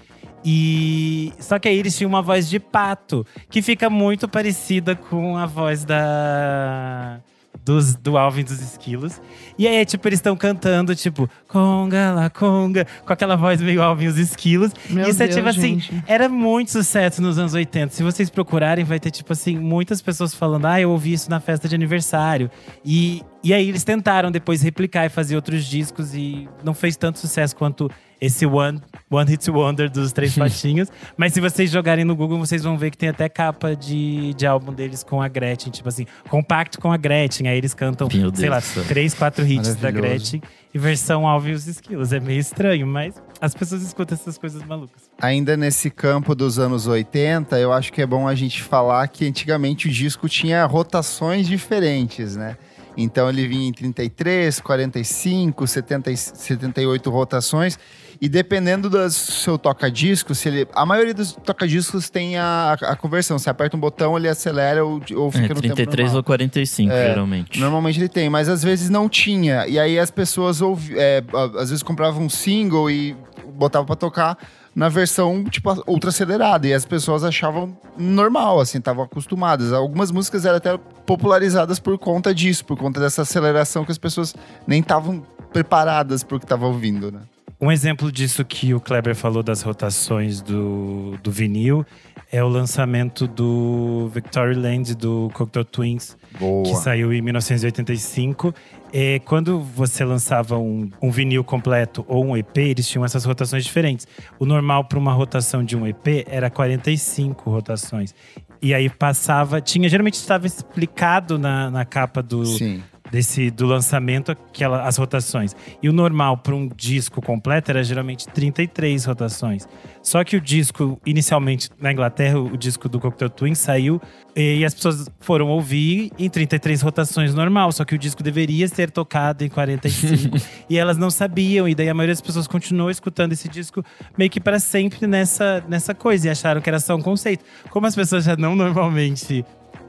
E 0.44 1.34
só 1.40 1.58
que 1.58 1.70
aí 1.70 1.78
eles 1.78 1.98
tinham 1.98 2.10
uma 2.10 2.22
voz 2.22 2.50
de 2.50 2.60
pato, 2.60 3.26
que 3.50 3.62
fica 3.62 3.90
muito 3.90 4.28
parecida 4.28 4.96
com 4.96 5.38
a 5.38 5.46
voz 5.46 5.86
da 5.86 7.20
dos, 7.64 7.96
do 7.96 8.18
Alvin 8.18 8.44
dos 8.44 8.60
Esquilos. 8.62 9.22
E 9.58 9.68
aí, 9.68 9.86
tipo, 9.86 10.08
eles 10.08 10.20
estão 10.20 10.36
cantando, 10.36 10.96
tipo, 10.96 11.30
conga 11.48 12.12
la 12.12 12.30
conga, 12.30 12.86
com 13.06 13.14
aquela 13.14 13.36
voz 13.36 13.62
meio 13.62 13.82
Alvin 13.82 14.08
dos 14.08 14.18
Esquilos. 14.18 14.72
Meu 14.90 15.08
Isso 15.08 15.22
é 15.22 15.28
Deus, 15.28 15.36
tipo 15.38 15.50
assim, 15.50 15.80
gente. 15.80 16.04
era 16.08 16.28
muito 16.28 16.72
sucesso 16.72 17.22
nos 17.22 17.38
anos 17.38 17.54
80. 17.54 17.94
Se 17.94 18.04
vocês 18.04 18.30
procurarem, 18.30 18.84
vai 18.84 19.00
ter, 19.00 19.12
tipo 19.12 19.32
assim, 19.32 19.58
muitas 19.58 20.02
pessoas 20.02 20.34
falando: 20.34 20.66
ah, 20.66 20.80
eu 20.80 20.92
ouvi 20.92 21.14
isso 21.14 21.30
na 21.30 21.40
festa 21.40 21.68
de 21.68 21.76
aniversário. 21.76 22.50
E, 22.84 23.22
e 23.44 23.54
aí 23.54 23.70
eles 23.70 23.84
tentaram 23.84 24.32
depois 24.32 24.62
replicar 24.62 25.06
e 25.06 25.10
fazer 25.10 25.36
outros 25.36 25.66
discos 25.66 26.14
e 26.14 26.48
não 26.64 26.74
fez 26.74 26.98
tanto 26.98 27.20
sucesso 27.20 27.56
quanto 27.56 27.90
esse 28.20 28.46
One, 28.46 28.82
one 29.10 29.30
Hit 29.30 29.50
Wonder 29.50 29.90
dos 29.90 30.12
Três 30.14 30.34
Patinhos. 30.38 30.90
Mas 31.18 31.34
se 31.34 31.42
vocês 31.42 31.70
jogarem 31.70 32.06
no 32.06 32.16
Google, 32.16 32.38
vocês 32.40 32.64
vão 32.64 32.78
ver 32.78 32.92
que 32.92 32.98
tem 32.98 33.10
até 33.10 33.28
capa 33.28 33.76
de, 33.76 34.34
de 34.34 34.46
álbum 34.46 34.74
deles 34.74 35.04
com 35.04 35.22
a 35.22 35.28
Gretchen. 35.28 35.72
Tipo 35.72 35.90
assim, 35.90 36.06
compacto 36.30 36.80
com 36.80 36.92
a 36.92 36.98
Gretchen. 36.98 37.48
Aí 37.48 37.58
eles 37.58 37.74
cantam, 37.74 38.08
Meu 38.08 38.30
sei 38.30 38.50
Deus 38.50 38.50
lá, 38.50 38.62
céu. 38.62 38.84
três, 38.88 39.14
quatro 39.14 39.46
hits 39.46 39.76
da. 39.76 39.92
Gretchen. 39.92 40.42
E 40.74 40.78
versão 40.78 41.26
Alvin 41.26 41.52
e 41.52 41.54
os 41.54 41.68
Esquilos. 41.68 42.12
É 42.12 42.20
meio 42.20 42.40
estranho, 42.40 42.86
mas 42.86 43.16
as 43.40 43.54
pessoas 43.54 43.82
escutam 43.82 44.18
essas 44.18 44.38
coisas 44.38 44.62
malucas. 44.64 45.10
Ainda 45.22 45.56
nesse 45.56 45.90
campo 45.90 46.36
dos 46.36 46.60
anos 46.60 46.86
80, 46.86 47.58
eu 47.58 47.72
acho 47.72 47.94
que 47.94 48.02
é 48.02 48.06
bom 48.06 48.28
a 48.28 48.36
gente 48.36 48.62
falar 48.62 49.08
que 49.08 49.26
antigamente 49.26 49.88
o 49.88 49.92
disco 49.92 50.28
tinha 50.28 50.66
rotações 50.66 51.48
diferentes, 51.48 52.36
né? 52.36 52.58
Então 52.98 53.30
ele 53.30 53.48
vinha 53.48 53.68
em 53.68 53.72
33, 53.72 54.60
45, 54.60 55.68
70, 55.68 56.12
e 56.12 56.18
78 56.18 57.10
rotações. 57.10 57.78
E 58.22 58.30
dependendo 58.30 58.90
do 58.90 59.10
seu 59.10 59.58
toca-disco, 59.58 60.34
se 60.34 60.48
ele. 60.48 60.68
A 60.74 60.86
maioria 60.86 61.14
dos 61.14 61.34
toca-discos 61.34 62.10
tem 62.10 62.38
a, 62.38 62.74
a 62.82 62.96
conversão. 62.96 63.38
Você 63.38 63.50
aperta 63.50 63.76
um 63.76 63.80
botão, 63.80 64.18
ele 64.18 64.28
acelera 64.30 64.84
ou, 64.86 65.02
ou 65.16 65.32
fica 65.32 65.46
É, 65.46 65.50
no 65.56 65.62
tempo 65.62 65.76
33 65.76 66.06
normal. 66.08 66.18
ou 66.18 66.24
45, 66.24 66.92
É, 66.94 67.08
geralmente. 67.10 67.60
Normalmente 67.60 68.00
ele 68.00 68.10
tem, 68.10 68.30
mas 68.30 68.48
às 68.50 68.64
vezes 68.64 68.90
não 68.90 69.10
tinha. 69.10 69.68
E 69.68 69.78
aí 69.80 70.00
as 70.00 70.10
pessoas 70.12 70.62
ouvi, 70.62 70.94
é, 70.98 71.24
às 71.60 71.70
vezes 71.70 71.84
compravam 71.84 72.24
um 72.24 72.30
single 72.30 72.90
e 72.90 73.16
botavam 73.54 73.86
pra 73.86 73.96
tocar 73.96 74.38
na 74.74 74.90
versão, 74.90 75.44
tipo, 75.46 75.70
ultra 75.88 76.10
acelerada. 76.10 76.68
E 76.68 76.74
as 76.74 76.86
pessoas 76.86 77.24
achavam 77.24 77.78
normal, 77.98 78.60
assim, 78.60 78.78
estavam 78.78 79.04
acostumadas. 79.06 79.72
Algumas 79.72 80.12
músicas 80.12 80.46
eram 80.46 80.58
até 80.58 80.78
popularizadas 81.06 81.80
por 81.80 81.98
conta 81.98 82.34
disso, 82.34 82.66
por 82.66 82.78
conta 82.78 83.00
dessa 83.00 83.22
aceleração 83.22 83.86
que 83.86 83.92
as 83.92 83.98
pessoas 83.98 84.36
nem 84.68 84.82
estavam 84.82 85.24
preparadas 85.54 86.24
pro 86.24 86.38
que 86.40 86.46
estavam 86.46 86.70
ouvindo, 86.70 87.12
né? 87.12 87.20
Um 87.60 87.72
exemplo 87.72 88.12
disso 88.12 88.44
que 88.44 88.74
o 88.74 88.80
Kleber 88.82 89.16
falou 89.16 89.42
das 89.42 89.62
rotações 89.62 90.42
do, 90.42 91.18
do 91.24 91.32
vinil 91.32 91.86
é 92.32 92.44
o 92.44 92.50
lançamento 92.50 93.28
do 93.28 94.10
Victory 94.14 94.56
Land 94.56 94.96
do 94.96 95.30
Cocteau 95.34 95.64
Twins, 95.64 96.18
que 96.34 96.40
Boa. 96.40 96.76
saiu 96.76 97.14
em 97.14 97.22
1985. 97.22 98.54
É, 98.92 99.20
quando 99.20 99.60
você 99.60 100.04
lançava 100.04 100.58
um, 100.58 100.90
um 101.02 101.10
vinil 101.10 101.44
completo 101.44 102.04
ou 102.08 102.26
um 102.26 102.36
EP, 102.36 102.58
eles 102.58 102.88
tinham 102.90 103.06
essas 103.06 103.24
rotações 103.24 103.64
diferentes. 103.64 104.06
O 104.38 104.46
normal 104.46 104.84
para 104.86 105.00
uma 105.00 105.14
rotação 105.14 105.64
de 105.64 105.78
um 105.78 105.88
EP 105.88 106.26
era 106.28 106.50
45 106.50 107.50
rotações. 107.50 108.14
E 108.62 108.74
aí 108.74 108.90
passava, 108.90 109.62
tinha 109.62 109.88
geralmente 109.88 110.16
estava 110.16 110.46
explicado 110.46 111.38
na, 111.38 111.70
na 111.70 111.86
capa 111.86 112.22
do, 112.22 112.46
Sim. 112.46 112.82
Desse 113.12 113.52
do 113.52 113.66
lançamento 113.66 114.32
aquela, 114.32 114.84
as 114.84 114.98
rotações. 114.98 115.56
E 115.82 115.90
o 115.90 115.94
normal 115.94 116.38
para 116.38 116.56
um 116.56 116.68
disco 116.68 117.22
completo 117.22 117.72
era 117.72 117.84
geralmente 117.84 118.28
33 118.28 119.06
rotações. 119.06 119.68
Só 120.02 120.24
que 120.24 120.36
o 120.36 120.42
disco, 120.42 121.00
inicialmente 121.06 121.70
na 121.80 121.92
Inglaterra, 121.92 122.40
o 122.40 122.58
disco 122.58 122.88
do 122.88 123.00
Cocktail 123.00 123.30
Twins 123.30 123.58
saiu 123.58 124.00
e 124.36 124.64
as 124.64 124.74
pessoas 124.74 125.10
foram 125.20 125.48
ouvir 125.48 126.12
em 126.20 126.30
33 126.30 126.82
rotações 126.82 127.34
normal. 127.34 127.72
Só 127.72 127.84
que 127.84 127.96
o 127.96 127.98
disco 127.98 128.22
deveria 128.22 128.68
ser 128.68 128.92
tocado 128.92 129.44
em 129.44 129.50
45 129.50 130.38
e 130.70 130.78
elas 130.78 130.98
não 130.98 131.10
sabiam. 131.10 131.68
E 131.68 131.74
daí 131.74 131.90
a 131.90 131.94
maioria 131.94 132.14
das 132.14 132.22
pessoas 132.22 132.48
continuou 132.48 132.92
escutando 132.92 133.34
esse 133.34 133.50
disco 133.50 133.84
meio 134.18 134.30
que 134.30 134.40
para 134.40 134.60
sempre 134.60 135.08
nessa, 135.08 135.64
nessa 135.68 135.96
coisa 135.96 136.28
e 136.28 136.30
acharam 136.30 136.62
que 136.62 136.70
era 136.70 136.80
só 136.80 136.96
um 136.96 137.02
conceito. 137.02 137.44
Como 137.70 137.88
as 137.88 137.96
pessoas 137.96 138.26
já 138.26 138.36
não 138.36 138.56
normalmente 138.56 139.44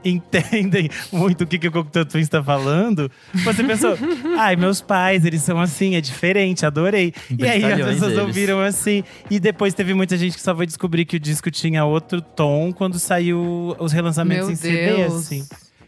entendem 0.09 0.89
muito 1.11 1.43
o 1.43 1.47
que, 1.47 1.57
que 1.59 1.67
o 1.67 1.71
Cocteau 1.71 2.05
Twins 2.05 2.23
está 2.25 2.43
falando, 2.43 3.11
você 3.43 3.63
pensou, 3.63 3.97
ai, 4.37 4.55
meus 4.55 4.81
pais, 4.81 5.25
eles 5.25 5.41
são 5.41 5.59
assim, 5.59 5.95
é 5.95 6.01
diferente, 6.01 6.65
adorei. 6.65 7.13
E 7.37 7.45
aí 7.47 7.63
as 7.63 7.77
pessoas 7.85 8.11
eles. 8.13 8.17
ouviram 8.23 8.59
assim. 8.61 9.03
E 9.29 9.39
depois 9.39 9.73
teve 9.73 9.93
muita 9.93 10.17
gente 10.17 10.35
que 10.35 10.41
só 10.41 10.55
foi 10.55 10.65
descobrir 10.65 11.05
que 11.05 11.15
o 11.17 11.19
disco 11.19 11.49
tinha 11.51 11.83
outro 11.85 12.21
tom 12.21 12.71
quando 12.73 12.97
saiu 12.99 13.75
os 13.79 13.91
relançamentos 13.91 14.45
Meu 14.47 14.53
em 14.53 14.55
CD, 14.55 14.95
Deus. 14.95 15.13
assim. 15.15 15.45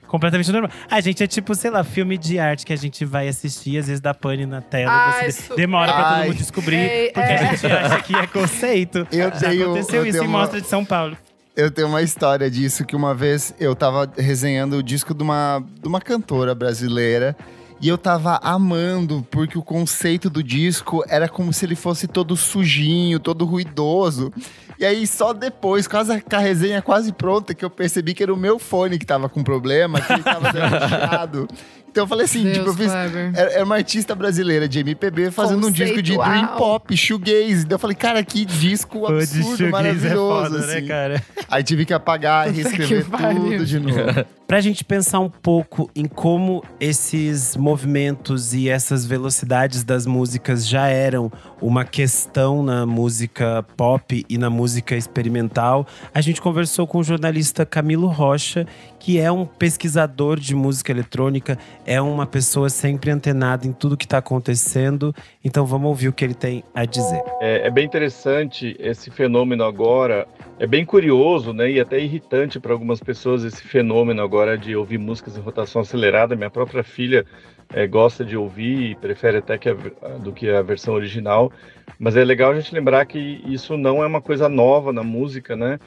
Completamente 0.07 0.51
normal. 0.51 0.71
A 0.89 0.99
gente 1.01 1.23
é 1.23 1.27
tipo, 1.27 1.53
sei 1.53 1.69
lá, 1.69 1.83
filme 1.83 2.17
de 2.17 2.39
arte 2.39 2.65
que 2.65 2.73
a 2.73 2.75
gente 2.75 3.05
vai 3.05 3.27
assistir, 3.27 3.77
às 3.77 3.85
vezes 3.85 4.01
dá 4.01 4.11
pane 4.11 4.43
na 4.47 4.59
tela. 4.59 4.91
Ai, 4.91 5.31
você 5.31 5.43
su- 5.43 5.55
demora 5.55 5.93
pra 5.93 6.03
todo 6.03 6.13
Ai. 6.15 6.27
mundo 6.29 6.37
descobrir, 6.37 6.75
É, 6.77 7.11
porque 7.13 7.31
é. 7.31 7.35
a 7.35 7.43
gente 7.53 7.65
acha 7.67 8.01
que 8.01 8.15
é 8.15 8.25
conceito. 8.25 9.07
Eu 9.11 9.29
Já 9.29 9.31
tenho- 9.49 9.65
aconteceu 9.65 10.01
eu 10.01 10.05
isso 10.07 10.17
em 10.17 10.21
uma- 10.27 10.39
Mostra 10.39 10.59
de 10.59 10.67
São 10.67 10.83
Paulo. 10.83 11.15
Eu 11.59 11.69
tenho 11.69 11.89
uma 11.89 12.01
história 12.01 12.49
disso, 12.49 12.85
que 12.85 12.95
uma 12.95 13.13
vez 13.13 13.53
eu 13.59 13.75
tava 13.75 14.09
resenhando 14.17 14.77
o 14.77 14.83
disco 14.83 15.13
de 15.13 15.21
uma, 15.21 15.61
de 15.81 15.89
uma 15.89 15.99
cantora 15.99 16.55
brasileira. 16.55 17.35
E 17.81 17.89
eu 17.89 17.97
tava 17.97 18.39
amando, 18.41 19.27
porque 19.29 19.57
o 19.57 19.61
conceito 19.61 20.29
do 20.29 20.41
disco 20.41 21.03
era 21.09 21.27
como 21.27 21.51
se 21.51 21.65
ele 21.65 21.75
fosse 21.75 22.07
todo 22.07 22.37
sujinho, 22.37 23.19
todo 23.19 23.43
ruidoso. 23.43 24.31
E 24.79 24.85
aí, 24.85 25.05
só 25.05 25.33
depois, 25.33 25.85
quase 25.85 26.21
com 26.21 26.35
a 26.37 26.39
resenha 26.39 26.81
quase 26.81 27.11
pronta, 27.11 27.53
que 27.53 27.65
eu 27.65 27.69
percebi 27.69 28.13
que 28.13 28.23
era 28.23 28.33
o 28.33 28.37
meu 28.37 28.57
fone 28.57 28.97
que 28.97 29.05
tava 29.05 29.27
com 29.27 29.43
problema, 29.43 29.99
que 29.99 30.13
ele 30.13 30.23
tava 30.23 30.51
dando. 31.27 31.47
Então 31.91 32.03
eu 32.03 32.07
falei 32.07 32.25
assim, 32.25 32.43
Deus, 32.43 32.57
tipo, 32.57 32.69
eu 32.69 32.73
fiz. 32.73 32.91
Era 32.91 33.59
era 33.59 33.65
uma 33.65 33.75
artista 33.75 34.15
brasileira 34.15 34.67
de 34.67 34.79
MPB 34.79 35.31
fazendo 35.31 35.67
um 35.67 35.71
disco 35.71 36.01
de 36.01 36.15
dream 36.15 36.47
pop, 36.57 36.95
shoegaze. 36.95 37.65
Daí 37.65 37.75
eu 37.75 37.79
falei, 37.79 37.95
cara, 37.95 38.23
que 38.23 38.45
disco 38.45 39.05
absurdo, 39.05 39.69
maravilhoso. 39.69 40.07
é 40.07 40.49
foda, 40.49 40.67
né, 40.67 40.77
assim. 40.77 40.87
cara? 40.87 41.23
Aí 41.49 41.63
tive 41.63 41.85
que 41.85 41.93
apagar 41.93 42.47
e 42.47 42.51
reescrever 42.51 43.05
tudo 43.05 43.65
de 43.65 43.79
novo. 43.79 44.25
Pra 44.49 44.61
gente 44.61 44.83
pensar 44.83 45.19
um 45.19 45.29
pouco 45.29 45.91
em 45.95 46.05
como 46.05 46.63
esses 46.79 47.55
movimentos 47.55 48.51
e 48.51 48.67
essas 48.67 49.05
velocidades 49.05 49.83
das 49.83 50.07
músicas 50.07 50.67
já 50.67 50.87
eram 50.87 51.31
uma 51.61 51.85
questão 51.85 52.63
na 52.63 52.83
música 52.83 53.63
pop 53.77 54.25
e 54.27 54.37
na 54.39 54.49
música 54.49 54.95
experimental, 54.95 55.85
a 56.11 56.19
gente 56.19 56.41
conversou 56.41 56.87
com 56.87 56.97
o 56.97 57.03
jornalista 57.03 57.63
Camilo 57.63 58.07
Rocha, 58.07 58.65
que 58.97 59.19
é 59.19 59.31
um 59.31 59.45
pesquisador 59.45 60.39
de 60.39 60.55
música 60.55 60.91
eletrônica, 60.91 61.55
é 61.89 61.99
uma 61.99 62.27
pessoa 62.27 62.69
sempre 62.69 63.09
antenada 63.09 63.65
em 63.65 63.73
tudo 63.73 63.97
que 63.97 64.05
está 64.05 64.19
acontecendo. 64.19 65.11
Então 65.43 65.65
vamos 65.65 65.87
ouvir 65.87 66.07
o 66.07 66.13
que 66.13 66.23
ele 66.23 66.35
tem 66.35 66.63
a 66.71 66.85
dizer. 66.85 67.19
É, 67.41 67.65
é 67.65 67.71
bem 67.71 67.83
interessante 67.83 68.77
esse 68.79 69.09
fenômeno 69.09 69.63
agora. 69.63 70.27
É 70.59 70.67
bem 70.67 70.85
curioso, 70.85 71.51
né, 71.51 71.71
e 71.71 71.79
até 71.79 71.99
irritante 71.99 72.59
para 72.59 72.73
algumas 72.73 72.99
pessoas 72.99 73.43
esse 73.43 73.63
fenômeno 73.63 74.21
agora 74.21 74.55
de 74.55 74.75
ouvir 74.75 74.99
músicas 74.99 75.35
em 75.35 75.41
rotação 75.41 75.81
acelerada. 75.81 76.35
Minha 76.35 76.51
própria 76.51 76.83
filha 76.83 77.25
é, 77.73 77.87
gosta 77.87 78.23
de 78.23 78.37
ouvir 78.37 78.91
e 78.91 78.95
prefere 78.95 79.37
até 79.37 79.57
que 79.57 79.69
a, 79.69 79.73
do 80.21 80.31
que 80.31 80.47
a 80.47 80.61
versão 80.61 80.93
original. 80.93 81.51
Mas 81.97 82.15
é 82.15 82.23
legal 82.23 82.51
a 82.51 82.55
gente 82.59 82.71
lembrar 82.71 83.03
que 83.07 83.41
isso 83.47 83.75
não 83.75 84.03
é 84.03 84.05
uma 84.05 84.21
coisa 84.21 84.47
nova 84.47 84.93
na 84.93 85.01
música, 85.01 85.55
né? 85.55 85.79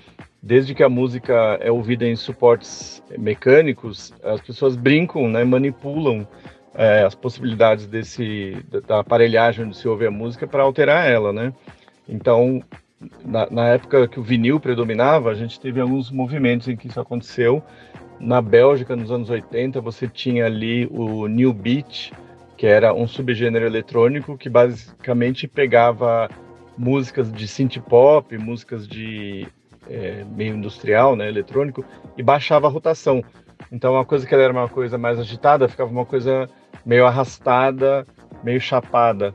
Desde 0.42 0.74
que 0.74 0.82
a 0.82 0.88
música 0.88 1.56
é 1.60 1.70
ouvida 1.70 2.04
em 2.04 2.16
suportes 2.16 3.00
mecânicos, 3.16 4.12
as 4.24 4.40
pessoas 4.40 4.74
brincam, 4.74 5.28
né, 5.28 5.44
manipulam 5.44 6.26
é, 6.74 7.04
as 7.04 7.14
possibilidades 7.14 7.86
desse 7.86 8.56
da- 8.88 8.98
aparelhagem 8.98 9.66
onde 9.66 9.76
se 9.76 9.86
ouve 9.86 10.04
a 10.04 10.10
música 10.10 10.46
para 10.46 10.64
alterar 10.64 11.08
ela, 11.08 11.32
né? 11.32 11.52
Então, 12.08 12.60
na, 13.24 13.48
na 13.50 13.68
época 13.68 14.08
que 14.08 14.18
o 14.18 14.22
vinil 14.22 14.58
predominava, 14.58 15.30
a 15.30 15.34
gente 15.34 15.60
teve 15.60 15.80
alguns 15.80 16.10
movimentos 16.10 16.66
em 16.66 16.76
que 16.76 16.88
isso 16.88 17.00
aconteceu. 17.00 17.62
Na 18.18 18.40
Bélgica, 18.40 18.96
nos 18.96 19.12
anos 19.12 19.30
80, 19.30 19.80
você 19.80 20.08
tinha 20.08 20.46
ali 20.46 20.88
o 20.90 21.26
New 21.28 21.52
Beat, 21.52 22.12
que 22.56 22.66
era 22.66 22.92
um 22.92 23.06
subgênero 23.06 23.66
eletrônico 23.66 24.36
que 24.36 24.48
basicamente 24.48 25.46
pegava 25.46 26.28
músicas 26.76 27.32
de 27.32 27.46
synth 27.46 27.78
pop, 27.82 28.36
músicas 28.38 28.88
de 28.88 29.46
é, 29.88 30.24
meio 30.24 30.54
industrial, 30.54 31.16
né, 31.16 31.28
eletrônico, 31.28 31.84
e 32.16 32.22
baixava 32.22 32.66
a 32.66 32.70
rotação. 32.70 33.22
Então, 33.70 33.94
uma 33.94 34.04
coisa 34.04 34.26
que 34.26 34.34
era 34.34 34.52
uma 34.52 34.68
coisa 34.68 34.98
mais 34.98 35.18
agitada, 35.18 35.68
ficava 35.68 35.90
uma 35.90 36.04
coisa 36.04 36.48
meio 36.84 37.06
arrastada, 37.06 38.06
meio 38.42 38.60
chapada, 38.60 39.32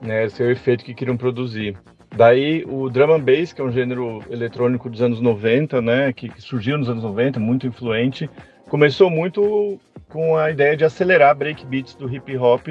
né? 0.00 0.24
Esse 0.24 0.42
é 0.42 0.46
o 0.46 0.50
efeito 0.50 0.84
que 0.84 0.94
queriam 0.94 1.16
produzir. 1.16 1.76
Daí 2.16 2.64
o 2.66 2.88
drum 2.88 3.14
and 3.14 3.20
bass, 3.20 3.52
que 3.52 3.60
é 3.60 3.64
um 3.64 3.70
gênero 3.70 4.22
eletrônico 4.30 4.88
dos 4.88 5.02
anos 5.02 5.20
90, 5.20 5.80
né, 5.82 6.12
que, 6.12 6.28
que 6.28 6.40
surgiu 6.40 6.78
nos 6.78 6.88
anos 6.88 7.02
90, 7.02 7.38
muito 7.38 7.66
influente, 7.66 8.28
começou 8.68 9.10
muito 9.10 9.78
com 10.08 10.36
a 10.36 10.50
ideia 10.50 10.76
de 10.76 10.84
acelerar 10.84 11.36
breakbeats 11.36 11.94
do 11.94 12.12
hip 12.12 12.36
hop, 12.36 12.68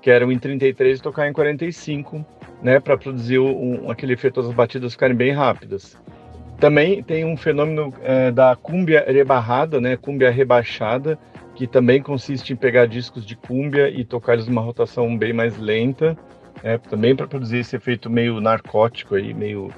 que 0.00 0.10
eram 0.10 0.32
em 0.32 0.38
33 0.38 0.98
e 0.98 1.02
tocar 1.02 1.28
em 1.28 1.32
45, 1.32 2.24
né, 2.62 2.80
para 2.80 2.96
produzir 2.96 3.38
um, 3.38 3.90
aquele 3.90 4.14
efeito 4.14 4.42
das 4.42 4.52
batidas 4.52 4.92
ficarem 4.92 5.14
bem 5.14 5.32
rápidas. 5.32 5.96
Também 6.60 7.02
tem 7.02 7.24
um 7.24 7.38
fenômeno 7.38 7.92
eh, 8.02 8.30
da 8.30 8.54
cúmbia 8.54 9.02
rebarrada, 9.08 9.80
né, 9.80 9.96
cúmbia 9.96 10.30
rebaixada, 10.30 11.18
que 11.54 11.66
também 11.66 12.02
consiste 12.02 12.52
em 12.52 12.56
pegar 12.56 12.84
discos 12.84 13.24
de 13.24 13.34
cúmbia 13.34 13.88
e 13.88 14.04
tocar 14.04 14.34
eles 14.34 14.46
numa 14.46 14.60
rotação 14.60 15.16
bem 15.16 15.32
mais 15.32 15.56
lenta, 15.56 16.14
né, 16.62 16.76
também 16.76 17.16
para 17.16 17.26
produzir 17.26 17.60
esse 17.60 17.76
efeito 17.76 18.10
meio 18.10 18.42
narcótico 18.42 19.14
aí, 19.14 19.32
meio, 19.32 19.70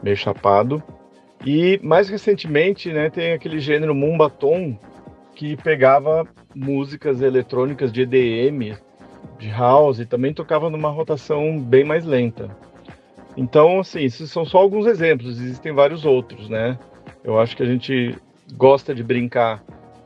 meio 0.00 0.16
chapado. 0.16 0.80
E 1.44 1.80
mais 1.82 2.08
recentemente, 2.08 2.92
né, 2.92 3.10
tem 3.10 3.32
aquele 3.32 3.58
gênero 3.58 3.92
mumbaton 3.92 4.78
que 5.34 5.56
pegava 5.56 6.24
músicas 6.54 7.20
eletrônicas 7.20 7.90
de 7.90 8.02
EDM, 8.02 8.76
de 9.40 9.50
house, 9.50 9.98
e 9.98 10.06
também 10.06 10.32
tocava 10.32 10.70
numa 10.70 10.88
rotação 10.88 11.58
bem 11.58 11.82
mais 11.82 12.04
lenta. 12.04 12.48
Então, 13.36 13.80
assim, 13.80 14.00
esses 14.04 14.30
são 14.30 14.44
só 14.44 14.58
alguns 14.58 14.86
exemplos, 14.86 15.40
existem 15.40 15.72
vários 15.72 16.04
outros, 16.04 16.48
né? 16.48 16.78
Eu 17.24 17.38
acho 17.40 17.56
que 17.56 17.62
a 17.62 17.66
gente 17.66 18.16
gosta 18.54 18.94
de 18.94 19.02
brincar 19.02 19.62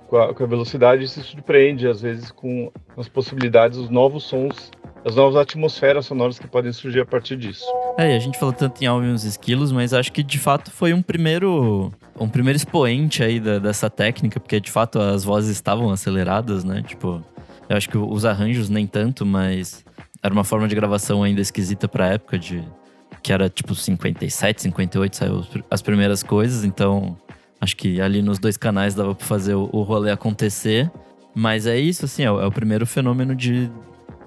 com 0.08 0.16
a, 0.16 0.32
com 0.34 0.44
a 0.44 0.46
velocidade 0.46 1.04
e 1.04 1.08
se 1.08 1.20
surpreende, 1.22 1.88
às 1.88 2.00
vezes, 2.00 2.30
com 2.30 2.70
as 2.96 3.08
possibilidades, 3.08 3.78
os 3.78 3.90
novos 3.90 4.24
sons, 4.24 4.70
as 5.04 5.16
novas 5.16 5.36
atmosferas 5.36 6.06
sonoras 6.06 6.38
que 6.38 6.46
podem 6.46 6.72
surgir 6.72 7.00
a 7.00 7.06
partir 7.06 7.36
disso. 7.36 7.64
É, 7.98 8.14
a 8.14 8.18
gente 8.18 8.38
falou 8.38 8.52
tanto 8.54 8.82
em 8.84 8.88
os 9.12 9.24
esquilos, 9.24 9.72
mas 9.72 9.92
acho 9.92 10.12
que 10.12 10.22
de 10.22 10.38
fato 10.38 10.70
foi 10.70 10.92
um 10.92 11.02
primeiro 11.02 11.92
um 12.18 12.28
primeiro 12.28 12.56
expoente 12.56 13.22
aí 13.22 13.38
da- 13.38 13.58
dessa 13.58 13.90
técnica, 13.90 14.40
porque 14.40 14.58
de 14.60 14.70
fato 14.70 14.98
as 15.00 15.22
vozes 15.24 15.50
estavam 15.50 15.90
aceleradas, 15.90 16.64
né? 16.64 16.82
Tipo, 16.86 17.22
eu 17.68 17.76
acho 17.76 17.88
que 17.88 17.98
os 17.98 18.24
arranjos 18.24 18.68
nem 18.68 18.86
tanto, 18.86 19.24
mas 19.26 19.84
era 20.22 20.32
uma 20.32 20.44
forma 20.44 20.66
de 20.66 20.74
gravação 20.74 21.22
ainda 21.22 21.40
esquisita 21.40 21.86
pra 21.88 22.08
época 22.12 22.38
de 22.38 22.62
que 23.26 23.32
era 23.32 23.50
tipo 23.50 23.74
57, 23.74 24.62
58 24.62 25.16
saiu 25.16 25.44
as 25.68 25.82
primeiras 25.82 26.22
coisas, 26.22 26.62
então 26.62 27.16
acho 27.60 27.76
que 27.76 28.00
ali 28.00 28.22
nos 28.22 28.38
dois 28.38 28.56
canais 28.56 28.94
dava 28.94 29.16
pra 29.16 29.26
fazer 29.26 29.56
o, 29.56 29.68
o 29.72 29.82
rolê 29.82 30.12
acontecer. 30.12 30.88
Mas 31.34 31.66
é 31.66 31.76
isso, 31.76 32.04
assim, 32.04 32.22
é 32.22 32.30
o, 32.30 32.40
é 32.40 32.46
o 32.46 32.52
primeiro 32.52 32.86
fenômeno 32.86 33.34
de 33.34 33.68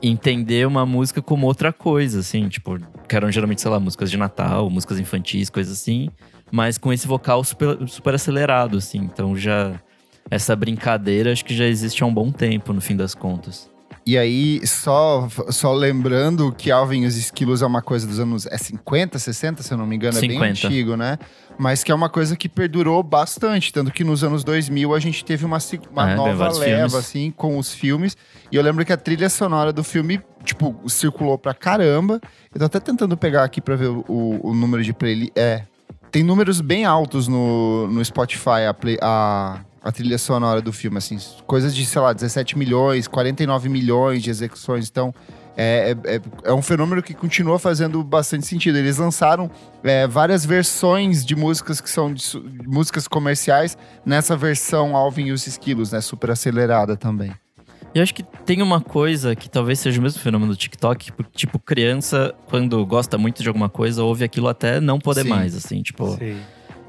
entender 0.03 0.67
uma 0.67 0.85
música 0.85 1.21
como 1.21 1.47
outra 1.47 1.71
coisa, 1.71 2.19
assim, 2.19 2.49
tipo, 2.49 2.77
que 3.07 3.15
eram 3.15 3.31
geralmente, 3.31 3.61
sei 3.61 3.71
lá, 3.71 3.79
músicas 3.79 4.11
de 4.11 4.17
Natal, 4.17 4.69
músicas 4.69 4.99
infantis, 4.99 5.49
coisas 5.49 5.79
assim, 5.79 6.09
mas 6.51 6.77
com 6.77 6.91
esse 6.91 7.07
vocal 7.07 7.41
super, 7.45 7.77
super 7.87 8.15
acelerado, 8.15 8.77
assim. 8.77 8.97
Então 8.99 9.33
já. 9.33 9.79
Essa 10.29 10.57
brincadeira 10.57 11.31
acho 11.31 11.45
que 11.45 11.55
já 11.55 11.65
existe 11.65 12.03
há 12.03 12.05
um 12.05 12.13
bom 12.13 12.31
tempo, 12.33 12.73
no 12.73 12.81
fim 12.81 12.97
das 12.97 13.15
contas. 13.15 13.71
E 14.05 14.17
aí, 14.17 14.65
só, 14.65 15.27
só 15.49 15.71
lembrando 15.73 16.51
que 16.51 16.71
Alvin 16.71 17.03
e 17.03 17.05
os 17.05 17.15
Esquilos 17.15 17.61
é 17.61 17.65
uma 17.65 17.81
coisa 17.81 18.07
dos 18.07 18.19
anos 18.19 18.47
é 18.47 18.57
50, 18.57 19.19
60, 19.19 19.61
se 19.61 19.71
eu 19.71 19.77
não 19.77 19.85
me 19.85 19.95
engano, 19.95 20.17
é 20.17 20.21
bem 20.21 20.31
50. 20.31 20.67
antigo, 20.67 20.95
né? 20.97 21.17
Mas 21.59 21.83
que 21.83 21.91
é 21.91 21.95
uma 21.95 22.09
coisa 22.09 22.35
que 22.35 22.47
perdurou 22.49 23.03
bastante, 23.03 23.71
tanto 23.71 23.91
que 23.91 24.03
nos 24.03 24.23
anos 24.23 24.43
2000 24.43 24.95
a 24.95 24.99
gente 24.99 25.23
teve 25.23 25.45
uma, 25.45 25.57
uma 25.91 26.11
É, 26.11 26.15
nova 26.15 26.47
leva, 26.47 26.63
filmes. 26.63 26.95
assim, 26.95 27.31
com 27.35 27.57
os 27.57 27.73
filmes. 27.73 28.15
E 28.51 28.55
eu 28.55 28.63
lembro 28.63 28.83
que 28.85 28.93
a 28.93 28.97
trilha 28.97 29.29
sonora 29.29 29.71
do 29.73 29.83
filme, 29.83 30.21
tipo, 30.43 30.75
circulou 30.87 31.37
pra 31.37 31.53
caramba. 31.53 32.19
Eu 32.53 32.59
tô 32.59 32.65
até 32.65 32.79
tentando 32.79 33.15
pegar 33.17 33.43
aqui 33.43 33.59
pra 33.61 33.75
ver 33.75 33.89
o, 33.89 34.05
o- 34.07 34.49
o 34.51 34.53
número 34.55 34.81
de 34.83 34.93
playlist. 34.93 35.33
É, 35.35 35.63
tem 36.09 36.23
números 36.23 36.61
bem 36.61 36.85
altos 36.85 37.27
no, 37.27 37.87
no 37.87 38.03
Spotify, 38.03 38.65
a, 38.67 38.73
play- 38.73 38.97
a, 39.01 39.59
a 39.84 39.91
trilha 39.91 40.17
sonora 40.17 40.61
do 40.61 40.73
filme, 40.73 40.97
assim, 40.97 41.17
coisas 41.47 41.75
de, 41.75 41.86
sei 41.86 42.01
lá, 42.01 42.13
17 42.13 42.57
milhões, 42.57 43.07
49 43.07 43.69
milhões 43.69 44.21
de 44.21 44.30
execuções. 44.30 44.89
Então, 44.89 45.13
é, 45.57 45.95
é, 46.05 46.15
é- 46.15 46.21
é 46.45 46.53
um 46.53 46.61
fenômeno 46.61 47.01
que 47.03 47.13
continua 47.13 47.59
fazendo 47.59 48.03
bastante 48.03 48.45
sentido. 48.45 48.77
Eles 48.77 48.97
lançaram 48.97 49.49
é, 49.84 50.07
várias 50.07 50.45
versões 50.45 51.25
de 51.25 51.36
músicas 51.36 51.82
que 51.82 51.89
são 51.89 52.13
de 52.13 52.23
de 52.30 52.67
músicas 52.67 53.07
comerciais 53.07 53.77
nessa 54.05 54.36
versão 54.38 54.95
Alvin 54.95 55.25
e 55.27 55.32
os 55.32 55.47
Esquilos, 55.47 55.91
né? 55.91 56.01
Super 56.01 56.32
acelerada 56.32 56.95
também. 56.95 57.32
E 57.93 57.97
eu 57.97 58.03
acho 58.03 58.13
que 58.13 58.21
tem 58.45 58.61
uma 58.61 58.80
coisa 58.80 59.36
que 59.36 59.49
talvez 59.49 59.80
seja 59.80 59.99
o 59.99 60.03
mesmo 60.03 60.19
fenômeno 60.21 60.51
do 60.51 60.57
TikTok, 60.57 61.11
porque, 61.13 61.32
tipo, 61.36 61.57
criança, 61.57 62.36
quando 62.47 62.86
gosta 62.86 63.17
muito 63.17 63.41
de 63.41 63.47
alguma 63.47 63.67
coisa, 63.67 64.03
ouve 64.03 64.23
aquilo 64.23 64.47
até 64.47 64.80
não 64.80 64.99
poder 64.99 65.23
Sim. 65.23 65.30
mais, 65.30 65.55
assim, 65.55 65.82
tipo. 65.82 66.15
Sim. 66.17 66.38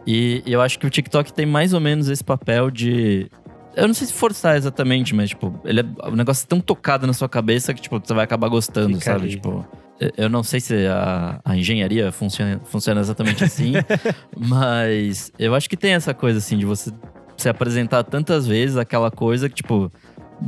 E, 0.06 0.42
e 0.46 0.52
eu 0.52 0.60
acho 0.60 0.78
que 0.78 0.86
o 0.86 0.90
TikTok 0.90 1.32
tem 1.32 1.46
mais 1.46 1.72
ou 1.72 1.80
menos 1.80 2.08
esse 2.08 2.24
papel 2.24 2.70
de. 2.70 3.30
Eu 3.76 3.86
não 3.86 3.94
sei 3.94 4.06
se 4.08 4.12
forçar 4.12 4.56
exatamente, 4.56 5.14
mas, 5.14 5.28
tipo, 5.30 5.60
ele 5.64 5.80
é, 5.80 5.84
o 6.08 6.16
negócio 6.16 6.44
é 6.44 6.48
tão 6.48 6.60
tocado 6.60 7.06
na 7.06 7.12
sua 7.12 7.28
cabeça 7.28 7.72
que, 7.72 7.80
tipo, 7.80 8.00
você 8.04 8.12
vai 8.12 8.24
acabar 8.24 8.48
gostando, 8.48 8.94
Fica 8.98 9.12
sabe? 9.12 9.24
ali. 9.26 9.30
Tipo. 9.36 9.64
eu- 10.00 10.10
Eu 10.16 10.28
não 10.28 10.42
sei 10.42 10.58
se 10.60 10.74
a, 10.86 11.40
a 11.44 11.56
engenharia 11.56 12.10
funciona, 12.10 12.60
funciona 12.64 13.00
exatamente 13.00 13.44
assim, 13.44 13.74
mas 14.36 15.32
eu 15.38 15.54
acho 15.54 15.68
que 15.68 15.76
tem 15.76 15.92
essa 15.92 16.12
coisa, 16.14 16.38
assim, 16.38 16.56
de 16.58 16.64
você 16.64 16.90
se 17.36 17.48
apresentar 17.48 18.02
tantas 18.04 18.46
vezes 18.46 18.76
aquela 18.76 19.10
coisa 19.10 19.48
que, 19.48 19.54
tipo, 19.56 19.90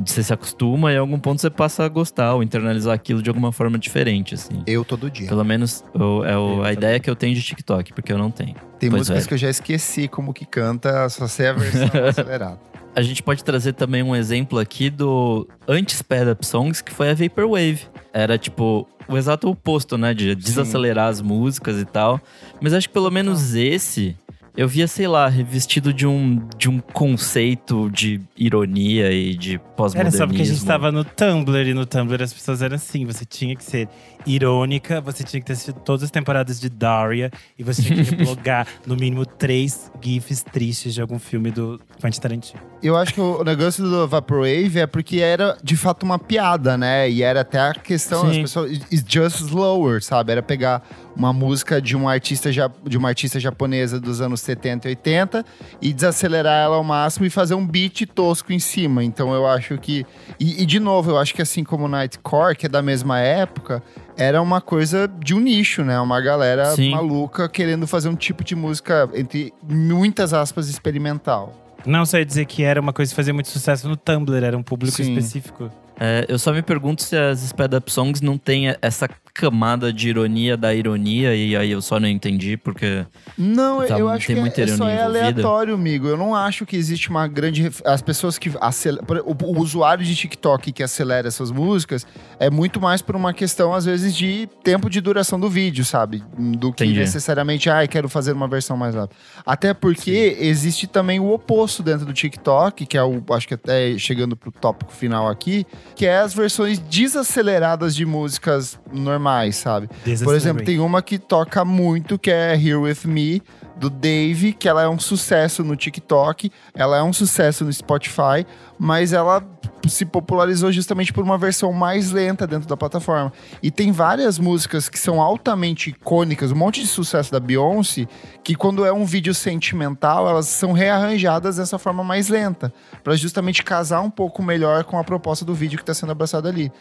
você 0.06 0.22
se 0.22 0.32
acostuma 0.32 0.90
e 0.92 0.94
em 0.94 0.98
algum 0.98 1.18
ponto 1.18 1.40
você 1.40 1.50
passa 1.50 1.84
a 1.84 1.88
gostar 1.88 2.34
ou 2.34 2.42
internalizar 2.42 2.94
aquilo 2.94 3.22
de 3.22 3.28
alguma 3.30 3.52
forma 3.52 3.78
diferente, 3.78 4.34
assim. 4.34 4.62
Eu 4.66 4.84
todo 4.84 5.10
dia. 5.10 5.28
Pelo 5.28 5.44
menos 5.44 5.84
o- 5.94 6.24
é 6.24 6.36
o- 6.36 6.58
Eu 6.58 6.64
a 6.64 6.72
ideia 6.72 6.98
que 7.00 7.08
eu 7.10 7.16
tenho 7.16 7.34
de 7.34 7.42
TikTok, 7.42 7.92
porque 7.92 8.12
eu 8.12 8.18
não 8.18 8.30
tenho. 8.30 8.54
Tem 8.78 8.88
Pois 8.90 9.00
músicas 9.08 9.24
é. 9.24 9.28
que 9.28 9.34
eu 9.34 9.38
já 9.38 9.50
esqueci 9.50 10.08
como 10.08 10.32
que 10.32 10.44
canta, 10.46 11.08
só 11.08 11.26
sei 11.28 11.48
a 11.48 11.52
versão 11.52 11.80
acelerada. 12.08 12.58
A 12.94 13.00
gente 13.00 13.22
pode 13.22 13.42
trazer 13.42 13.72
também 13.72 14.02
um 14.02 14.14
exemplo 14.14 14.58
aqui 14.58 14.90
do 14.90 15.48
anti-sped 15.66 16.30
up 16.30 16.44
songs, 16.44 16.82
que 16.82 16.92
foi 16.92 17.08
a 17.10 17.14
Vaporwave. 17.14 17.86
Era 18.12 18.36
tipo 18.36 18.86
o 19.08 19.16
exato 19.16 19.48
oposto, 19.48 19.96
né? 19.96 20.12
De 20.12 20.34
desacelerar 20.34 21.08
as 21.08 21.22
músicas 21.22 21.78
e 21.80 21.84
tal. 21.86 22.20
Mas 22.60 22.74
acho 22.74 22.88
que 22.88 22.92
pelo 22.92 23.10
menos 23.10 23.54
esse 23.54 24.14
eu 24.54 24.68
via, 24.68 24.86
sei 24.86 25.08
lá, 25.08 25.28
revestido 25.28 25.92
de 25.92 26.06
um, 26.06 26.40
de 26.58 26.68
um 26.68 26.78
conceito 26.78 27.90
de 27.90 28.20
ironia 28.36 29.10
e 29.10 29.34
de 29.34 29.58
pós-modernismo. 29.76 30.00
Era 30.00 30.10
só 30.10 30.26
porque 30.26 30.42
a 30.42 30.44
gente 30.44 30.64
tava 30.64 30.92
no 30.92 31.04
Tumblr 31.04 31.68
e 31.68 31.72
no 31.72 31.86
Tumblr 31.86 32.22
as 32.22 32.32
pessoas 32.32 32.60
eram 32.60 32.76
assim: 32.76 33.06
você 33.06 33.24
tinha 33.24 33.56
que 33.56 33.64
ser 33.64 33.88
irônica, 34.26 35.00
você 35.00 35.24
tinha 35.24 35.40
que 35.40 35.46
ter 35.46 35.54
assistido 35.54 35.80
todas 35.80 36.02
as 36.02 36.10
temporadas 36.10 36.60
de 36.60 36.68
Daria 36.68 37.30
e 37.58 37.62
você 37.62 37.82
tinha 37.82 38.04
que 38.04 38.14
blogar 38.22 38.66
no 38.86 38.94
mínimo 38.94 39.24
três 39.24 39.90
GIFs 40.00 40.42
tristes 40.42 40.94
de 40.94 41.00
algum 41.00 41.18
filme 41.18 41.50
do 41.50 41.80
Quentin 42.00 42.20
Tarantino. 42.20 42.60
Eu 42.82 42.96
acho 42.96 43.14
que 43.14 43.20
o 43.20 43.42
negócio 43.44 43.82
do 43.84 44.06
Vaporwave 44.06 44.80
é 44.80 44.86
porque 44.86 45.18
era 45.18 45.56
de 45.62 45.76
fato 45.76 46.02
uma 46.02 46.18
piada, 46.18 46.76
né? 46.76 47.08
E 47.08 47.22
era 47.22 47.40
até 47.40 47.58
a 47.58 47.74
questão, 47.74 48.26
as 48.26 48.34
Sim. 48.34 48.42
pessoas. 48.42 48.72
It's 48.92 49.04
just 49.06 49.40
slower, 49.40 50.02
sabe? 50.02 50.32
Era 50.32 50.42
pegar 50.42 50.82
uma 51.16 51.32
música 51.32 51.80
de 51.80 51.94
uma 51.96 52.12
artista, 52.12 52.50
ja- 52.52 52.70
de 52.86 52.96
uma 52.96 53.08
artista 53.08 53.38
japonesa 53.38 54.00
dos 54.00 54.20
anos 54.20 54.40
70 54.40 54.88
e 54.88 54.90
80 54.90 55.44
e 55.80 55.92
desacelerar 55.92 56.64
ela 56.64 56.76
ao 56.76 56.84
máximo 56.84 57.26
e 57.26 57.30
fazer 57.30 57.54
um 57.54 57.66
beat 57.66 58.06
tosco 58.14 58.52
em 58.52 58.58
cima. 58.58 59.02
Então 59.04 59.32
eu 59.34 59.46
acho 59.46 59.76
que. 59.78 60.06
E, 60.40 60.62
e, 60.62 60.66
de 60.66 60.80
novo, 60.80 61.10
eu 61.10 61.18
acho 61.18 61.34
que 61.34 61.42
assim 61.42 61.62
como 61.64 61.84
o 61.84 61.88
Nightcore, 61.88 62.56
que 62.56 62.66
é 62.66 62.68
da 62.68 62.82
mesma 62.82 63.18
época, 63.20 63.82
era 64.16 64.40
uma 64.42 64.60
coisa 64.60 65.08
de 65.08 65.34
um 65.34 65.40
nicho, 65.40 65.82
né? 65.84 65.98
Uma 66.00 66.20
galera 66.20 66.74
Sim. 66.74 66.90
maluca 66.90 67.48
querendo 67.48 67.86
fazer 67.86 68.08
um 68.08 68.16
tipo 68.16 68.42
de 68.44 68.54
música, 68.54 69.08
entre 69.14 69.52
muitas 69.62 70.32
aspas, 70.32 70.68
experimental. 70.68 71.58
Não 71.84 72.06
só 72.06 72.18
ia 72.18 72.24
dizer 72.24 72.44
que 72.46 72.62
era 72.62 72.80
uma 72.80 72.92
coisa 72.92 73.10
que 73.10 73.16
fazia 73.16 73.34
muito 73.34 73.48
sucesso 73.48 73.88
no 73.88 73.96
Tumblr, 73.96 74.44
era 74.44 74.56
um 74.56 74.62
público 74.62 74.96
Sim. 74.96 75.12
específico. 75.14 75.68
É, 75.98 76.24
eu 76.28 76.38
só 76.38 76.52
me 76.52 76.62
pergunto 76.62 77.02
se 77.02 77.16
as 77.16 77.40
Sped 77.42 77.76
Up 77.76 77.90
Songs 77.92 78.20
não 78.20 78.38
tem 78.38 78.74
essa 78.80 79.08
camada 79.34 79.92
de 79.92 80.08
ironia 80.08 80.56
da 80.56 80.74
ironia, 80.74 81.34
e 81.34 81.56
aí 81.56 81.70
eu 81.70 81.80
só 81.80 81.98
não 81.98 82.08
entendi, 82.08 82.56
porque. 82.56 83.06
Não, 83.36 83.86
Tá, 83.86 83.98
eu 83.98 84.08
acho 84.08 84.26
tem 84.26 84.36
que 84.36 84.40
muita 84.42 84.62
é, 84.62 84.66
só 84.66 84.74
ironia 84.74 84.92
é 84.94 84.98
envolvida. 85.00 85.18
aleatório, 85.30 85.74
amigo. 85.74 86.06
Eu 86.06 86.16
não 86.16 86.34
acho 86.34 86.64
que 86.66 86.76
existe 86.76 87.08
uma 87.10 87.26
grande. 87.26 87.70
As 87.84 88.02
pessoas 88.02 88.38
que. 88.38 88.52
acel- 88.60 88.98
por- 89.04 89.18
O, 89.24 89.36
o 89.46 89.58
usuário 89.60 90.04
de 90.04 90.14
TikTok 90.14 90.72
que 90.72 90.82
acelera 90.82 91.26
essas 91.28 91.50
músicas 91.50 92.06
é 92.38 92.50
muito 92.50 92.80
mais 92.80 93.00
por 93.00 93.16
uma 93.16 93.32
questão, 93.32 93.72
às 93.72 93.84
vezes, 93.84 94.14
de 94.14 94.48
tempo 94.62 94.90
de 94.90 95.00
duração 95.00 95.40
do 95.40 95.48
vídeo, 95.48 95.84
sabe? 95.84 96.22
Do 96.38 96.72
que 96.72 96.84
Entendi. 96.84 97.00
necessariamente, 97.00 97.70
ai, 97.70 97.88
quero 97.88 98.08
fazer 98.08 98.32
uma 98.32 98.46
versão 98.48 98.76
mais 98.76 98.94
rápida. 98.94 99.18
Até 99.46 99.72
porque 99.72 100.36
existe 100.40 100.86
também 100.86 101.18
o 101.20 101.30
oposto 101.32 101.82
dentro 101.82 102.04
do 102.06 102.12
TikTok, 102.12 102.84
que 102.86 102.96
é 102.98 103.02
o. 103.02 103.22
Acho 103.30 103.48
que 103.48 103.54
até 103.54 103.96
chegando 103.98 104.36
pro 104.36 104.50
tópico 104.52 104.92
final 104.92 105.28
aqui, 105.28 105.66
que 105.96 106.04
é 106.06 106.18
as 106.18 106.34
versões 106.34 106.78
desaceleradas 106.78 107.94
de 107.94 108.04
músicas 108.04 108.78
normais, 108.92 109.21
sabe? 109.56 109.88
Por 110.24 110.34
exemplo, 110.34 110.64
tem 110.64 110.78
uma 110.80 111.02
que 111.02 111.18
toca 111.18 111.64
muito, 111.64 112.18
que 112.18 112.30
é 112.30 112.54
Here 112.54 112.76
With 112.76 113.06
Me, 113.06 113.42
do 113.76 113.90
Dave, 113.90 114.52
que 114.52 114.68
ela 114.68 114.82
é 114.82 114.88
um 114.88 114.98
sucesso 114.98 115.64
no 115.64 115.76
TikTok, 115.76 116.50
ela 116.74 116.98
é 116.98 117.02
um 117.02 117.12
sucesso 117.12 117.64
no 117.64 117.72
Spotify, 117.72 118.46
mas 118.78 119.12
ela 119.12 119.42
se 119.90 120.04
popularizou 120.04 120.70
justamente 120.72 121.12
por 121.12 121.24
uma 121.24 121.38
versão 121.38 121.72
mais 121.72 122.10
lenta 122.10 122.46
dentro 122.46 122.68
da 122.68 122.76
plataforma. 122.76 123.32
E 123.62 123.70
tem 123.70 123.92
várias 123.92 124.38
músicas 124.38 124.88
que 124.88 124.98
são 124.98 125.20
altamente 125.20 125.90
icônicas, 125.90 126.52
um 126.52 126.56
monte 126.56 126.80
de 126.80 126.86
sucesso 126.86 127.30
da 127.30 127.40
Beyoncé, 127.40 128.06
que 128.42 128.54
quando 128.54 128.84
é 128.84 128.92
um 128.92 129.04
vídeo 129.04 129.34
sentimental, 129.34 130.28
elas 130.28 130.46
são 130.46 130.72
rearranjadas 130.72 131.56
dessa 131.56 131.78
forma 131.78 132.02
mais 132.02 132.28
lenta, 132.28 132.72
para 133.02 133.14
justamente 133.16 133.62
casar 133.62 134.00
um 134.00 134.10
pouco 134.10 134.42
melhor 134.42 134.84
com 134.84 134.98
a 134.98 135.04
proposta 135.04 135.44
do 135.44 135.54
vídeo 135.54 135.76
que 135.76 135.82
está 135.82 135.94
sendo 135.94 136.12
abraçado 136.12 136.48
ali. 136.48 136.72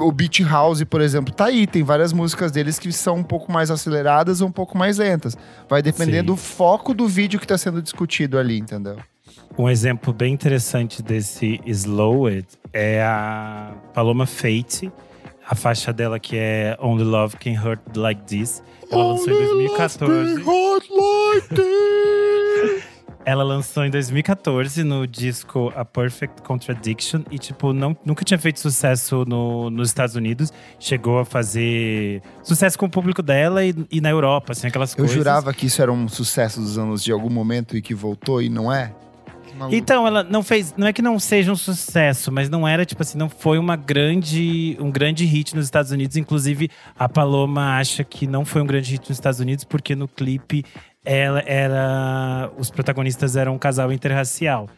O 0.00 0.10
Beat 0.10 0.40
House, 0.40 0.82
por 0.84 1.00
exemplo, 1.00 1.32
tá 1.32 1.46
aí. 1.46 1.66
Tem 1.66 1.82
várias 1.82 2.12
músicas 2.12 2.50
deles 2.50 2.78
que 2.78 2.90
são 2.92 3.16
um 3.16 3.22
pouco 3.22 3.52
mais 3.52 3.70
aceleradas 3.70 4.40
ou 4.40 4.48
um 4.48 4.52
pouco 4.52 4.76
mais 4.76 4.98
lentas. 4.98 5.36
Vai 5.68 5.82
depender 5.82 6.20
Sim. 6.20 6.24
do 6.24 6.36
foco 6.36 6.94
do 6.94 7.06
vídeo 7.06 7.38
que 7.38 7.46
tá 7.46 7.58
sendo 7.58 7.82
discutido 7.82 8.38
ali, 8.38 8.58
entendeu? 8.58 8.96
Um 9.58 9.68
exemplo 9.68 10.12
bem 10.12 10.32
interessante 10.32 11.02
desse 11.02 11.60
Slow 11.66 12.26
It 12.26 12.46
é 12.72 13.02
a 13.02 13.74
Paloma 13.92 14.26
Fate, 14.26 14.90
a 15.46 15.54
faixa 15.54 15.92
dela 15.92 16.18
que 16.18 16.36
é 16.36 16.76
Only 16.80 17.04
Love 17.04 17.36
Can 17.36 17.60
Hurt 17.62 17.80
Like 17.96 18.22
This. 18.22 18.62
Ela 18.90 19.04
lançou 19.04 19.32
em 19.32 19.38
2014. 19.38 20.44
Ela 23.24 23.44
lançou 23.44 23.84
em 23.84 23.90
2014 23.90 24.82
no 24.82 25.06
disco 25.06 25.70
A 25.76 25.84
Perfect 25.84 26.42
Contradiction 26.42 27.20
e, 27.30 27.38
tipo, 27.38 27.72
não, 27.72 27.94
nunca 28.04 28.24
tinha 28.24 28.38
feito 28.38 28.58
sucesso 28.58 29.24
no, 29.26 29.68
nos 29.68 29.90
Estados 29.90 30.16
Unidos. 30.16 30.50
Chegou 30.78 31.18
a 31.18 31.24
fazer 31.24 32.22
sucesso 32.42 32.78
com 32.78 32.86
o 32.86 32.90
público 32.90 33.22
dela 33.22 33.64
e, 33.64 33.74
e 33.90 34.00
na 34.00 34.08
Europa, 34.08 34.52
assim, 34.52 34.68
aquelas 34.68 34.92
Eu 34.92 34.98
coisas. 34.98 35.14
jurava 35.14 35.52
que 35.52 35.66
isso 35.66 35.82
era 35.82 35.92
um 35.92 36.08
sucesso 36.08 36.60
dos 36.60 36.78
anos 36.78 37.04
de 37.04 37.12
algum 37.12 37.30
momento 37.30 37.76
e 37.76 37.82
que 37.82 37.94
voltou 37.94 38.40
e 38.40 38.48
não 38.48 38.72
é. 38.72 38.94
Maluco. 39.60 39.76
Então, 39.76 40.06
ela 40.06 40.24
não 40.24 40.42
fez. 40.42 40.74
Não 40.76 40.86
é 40.86 40.92
que 40.92 41.02
não 41.02 41.18
seja 41.18 41.52
um 41.52 41.56
sucesso, 41.56 42.32
mas 42.32 42.48
não 42.48 42.66
era, 42.66 42.86
tipo 42.86 43.02
assim, 43.02 43.18
não 43.18 43.28
foi 43.28 43.58
uma 43.58 43.76
grande, 43.76 44.76
um 44.80 44.90
grande 44.90 45.26
hit 45.26 45.54
nos 45.54 45.66
Estados 45.66 45.92
Unidos. 45.92 46.16
Inclusive, 46.16 46.70
a 46.98 47.08
Paloma 47.08 47.76
acha 47.76 48.02
que 48.02 48.26
não 48.26 48.44
foi 48.44 48.62
um 48.62 48.66
grande 48.66 48.92
hit 48.92 49.08
nos 49.08 49.18
Estados 49.18 49.38
Unidos, 49.38 49.64
porque 49.64 49.94
no 49.94 50.08
clipe 50.08 50.64
ela 51.04 51.42
era. 51.46 52.50
Os 52.56 52.70
protagonistas 52.70 53.36
eram 53.36 53.54
um 53.54 53.58
casal 53.58 53.92
interracial. 53.92 54.68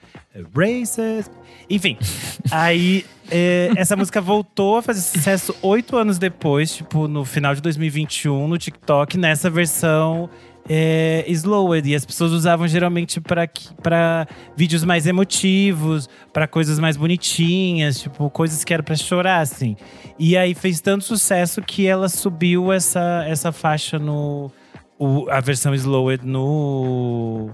Racist. 0.54 1.30
Enfim. 1.70 1.96
aí 2.50 3.04
é, 3.30 3.70
essa 3.76 3.94
música 3.96 4.20
voltou 4.20 4.78
a 4.78 4.82
fazer 4.82 5.00
sucesso 5.00 5.54
oito 5.62 5.96
anos 5.96 6.18
depois, 6.18 6.74
tipo, 6.74 7.06
no 7.06 7.24
final 7.24 7.54
de 7.54 7.60
2021, 7.62 8.48
no 8.48 8.58
TikTok, 8.58 9.16
nessa 9.16 9.48
versão 9.48 10.28
é, 10.68 11.24
slowed. 11.28 11.88
E 11.90 11.94
as 11.94 12.04
pessoas 12.04 12.32
usavam 12.32 12.66
geralmente 12.68 13.20
pra 13.20 14.26
vídeos 14.56 14.84
mais 14.84 15.06
emotivos, 15.06 16.08
pra 16.32 16.46
coisas 16.46 16.78
mais 16.78 16.96
bonitinhas, 16.96 18.00
tipo, 18.00 18.28
coisas 18.30 18.62
que 18.64 18.72
era 18.72 18.82
pra 18.82 18.94
chorar, 18.96 19.40
assim. 19.40 19.76
E 20.18 20.36
aí 20.36 20.54
fez 20.54 20.80
tanto 20.80 21.04
sucesso 21.04 21.60
que 21.62 21.86
ela 21.86 22.08
subiu 22.08 22.72
essa, 22.72 23.24
essa 23.26 23.50
faixa 23.52 23.98
no. 23.98 24.50
o- 24.98 25.28
a 25.30 25.40
versão 25.40 25.74
slowed 25.74 26.24
no, 26.26 27.50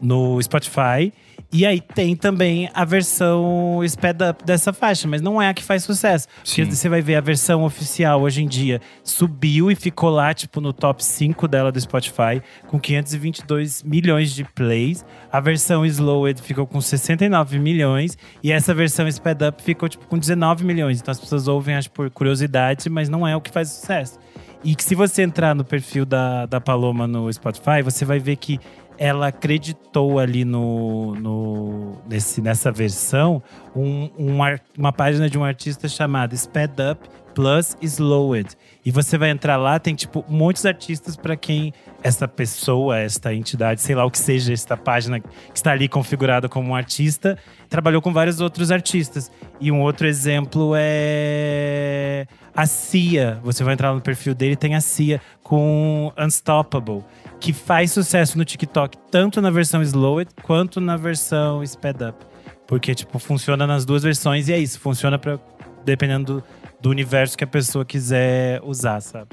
no 0.00 0.40
Spotify. 0.42 1.12
E 1.52 1.64
aí 1.64 1.80
tem 1.80 2.16
também 2.16 2.68
a 2.74 2.84
versão 2.84 3.82
sped 3.84 4.22
up 4.22 4.44
dessa 4.44 4.72
faixa, 4.72 5.06
mas 5.06 5.20
não 5.22 5.40
é 5.40 5.48
a 5.48 5.54
que 5.54 5.62
faz 5.62 5.84
sucesso. 5.84 6.26
Porque 6.44 6.64
Sim. 6.64 6.70
você 6.70 6.88
vai 6.88 7.00
ver 7.00 7.14
a 7.14 7.20
versão 7.20 7.64
oficial 7.64 8.20
hoje 8.20 8.42
em 8.42 8.46
dia 8.46 8.80
subiu 9.04 9.70
e 9.70 9.74
ficou 9.74 10.10
lá, 10.10 10.34
tipo, 10.34 10.60
no 10.60 10.72
top 10.72 11.04
5 11.04 11.46
dela 11.46 11.70
do 11.70 11.80
Spotify, 11.80 12.42
com 12.66 12.78
522 12.78 13.82
milhões 13.84 14.32
de 14.32 14.44
plays. 14.44 15.04
A 15.30 15.40
versão 15.40 15.86
Slowed 15.86 16.42
ficou 16.42 16.66
com 16.66 16.80
69 16.80 17.58
milhões. 17.58 18.18
E 18.42 18.50
essa 18.50 18.74
versão 18.74 19.06
Sped 19.08 19.44
Up 19.44 19.62
ficou, 19.62 19.88
tipo, 19.88 20.06
com 20.06 20.18
19 20.18 20.64
milhões. 20.64 21.00
Então 21.00 21.12
as 21.12 21.20
pessoas 21.20 21.46
ouvem, 21.46 21.76
acho, 21.76 21.90
por 21.90 22.10
curiosidade, 22.10 22.90
mas 22.90 23.08
não 23.08 23.26
é 23.26 23.36
o 23.36 23.40
que 23.40 23.50
faz 23.50 23.70
sucesso. 23.70 24.18
E 24.64 24.74
que 24.74 24.82
se 24.82 24.94
você 24.94 25.22
entrar 25.22 25.54
no 25.54 25.64
perfil 25.64 26.04
da, 26.04 26.44
da 26.46 26.60
Paloma 26.60 27.06
no 27.06 27.32
Spotify, 27.32 27.82
você 27.84 28.04
vai 28.04 28.18
ver 28.18 28.34
que 28.36 28.58
ela 28.98 29.28
acreditou 29.28 30.18
ali 30.18 30.44
no, 30.44 31.14
no 31.14 31.96
nesse, 32.08 32.40
nessa 32.40 32.72
versão 32.72 33.42
um, 33.74 34.10
um 34.18 34.38
uma 34.76 34.92
página 34.92 35.28
de 35.28 35.38
um 35.38 35.44
artista 35.44 35.88
chamada 35.88 36.34
Sped 36.34 36.74
Up 36.92 37.08
Plus 37.36 37.76
Slowed. 37.82 38.56
E 38.82 38.90
você 38.90 39.18
vai 39.18 39.28
entrar 39.28 39.58
lá, 39.58 39.78
tem 39.78 39.94
tipo 39.94 40.24
muitos 40.26 40.64
artistas 40.64 41.16
para 41.16 41.36
quem 41.36 41.70
essa 42.02 42.26
pessoa, 42.26 42.98
esta 42.98 43.34
entidade, 43.34 43.82
sei 43.82 43.94
lá 43.94 44.06
o 44.06 44.10
que 44.10 44.18
seja, 44.18 44.54
esta 44.54 44.74
página 44.74 45.20
que 45.20 45.28
está 45.54 45.72
ali 45.72 45.86
configurada 45.86 46.48
como 46.48 46.70
um 46.70 46.74
artista, 46.74 47.36
trabalhou 47.68 48.00
com 48.00 48.10
vários 48.10 48.40
outros 48.40 48.70
artistas. 48.70 49.30
E 49.60 49.70
um 49.70 49.82
outro 49.82 50.06
exemplo 50.06 50.72
é 50.76 52.26
a 52.54 52.64
Cia. 52.64 53.38
Você 53.44 53.62
vai 53.62 53.74
entrar 53.74 53.92
no 53.92 54.00
perfil 54.00 54.34
dele, 54.34 54.56
tem 54.56 54.74
a 54.74 54.80
Cia 54.80 55.20
com 55.42 56.10
Unstoppable, 56.18 57.04
que 57.40 57.52
faz 57.52 57.92
sucesso 57.92 58.36
no 58.38 58.44
TikTok, 58.44 58.96
tanto 59.10 59.40
na 59.40 59.50
versão 59.50 59.82
Slowed 59.82 60.30
quanto 60.42 60.80
na 60.80 60.96
versão 60.96 61.62
Sped 61.64 62.02
Up. 62.04 62.24
Porque, 62.66 62.94
tipo, 62.94 63.18
funciona 63.18 63.66
nas 63.66 63.84
duas 63.84 64.02
versões 64.02 64.48
e 64.48 64.52
é 64.52 64.58
isso. 64.58 64.80
Funciona 64.80 65.18
pra, 65.18 65.38
dependendo 65.84 66.36
do, 66.36 66.44
do 66.80 66.90
universo 66.90 67.36
que 67.38 67.44
a 67.44 67.46
pessoa 67.46 67.84
quiser 67.84 68.60
usar, 68.64 69.00
sabe? 69.00 69.28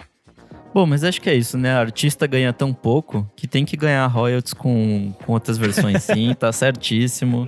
Bom, 0.74 0.86
mas 0.86 1.04
acho 1.04 1.22
que 1.22 1.30
é 1.30 1.36
isso, 1.36 1.58
né? 1.58 1.72
A 1.74 1.80
artista 1.80 2.26
ganha 2.28 2.52
tão 2.54 2.74
pouco 2.74 3.30
que 3.36 3.48
tem 3.48 3.64
que 3.66 3.78
ganhar 3.78 4.06
royalties 4.08 4.54
com, 4.54 5.14
com 5.26 5.34
outras 5.34 5.58
versões, 5.58 6.02
sim, 6.04 6.34
tá 6.34 6.52
certíssimo. 6.52 7.48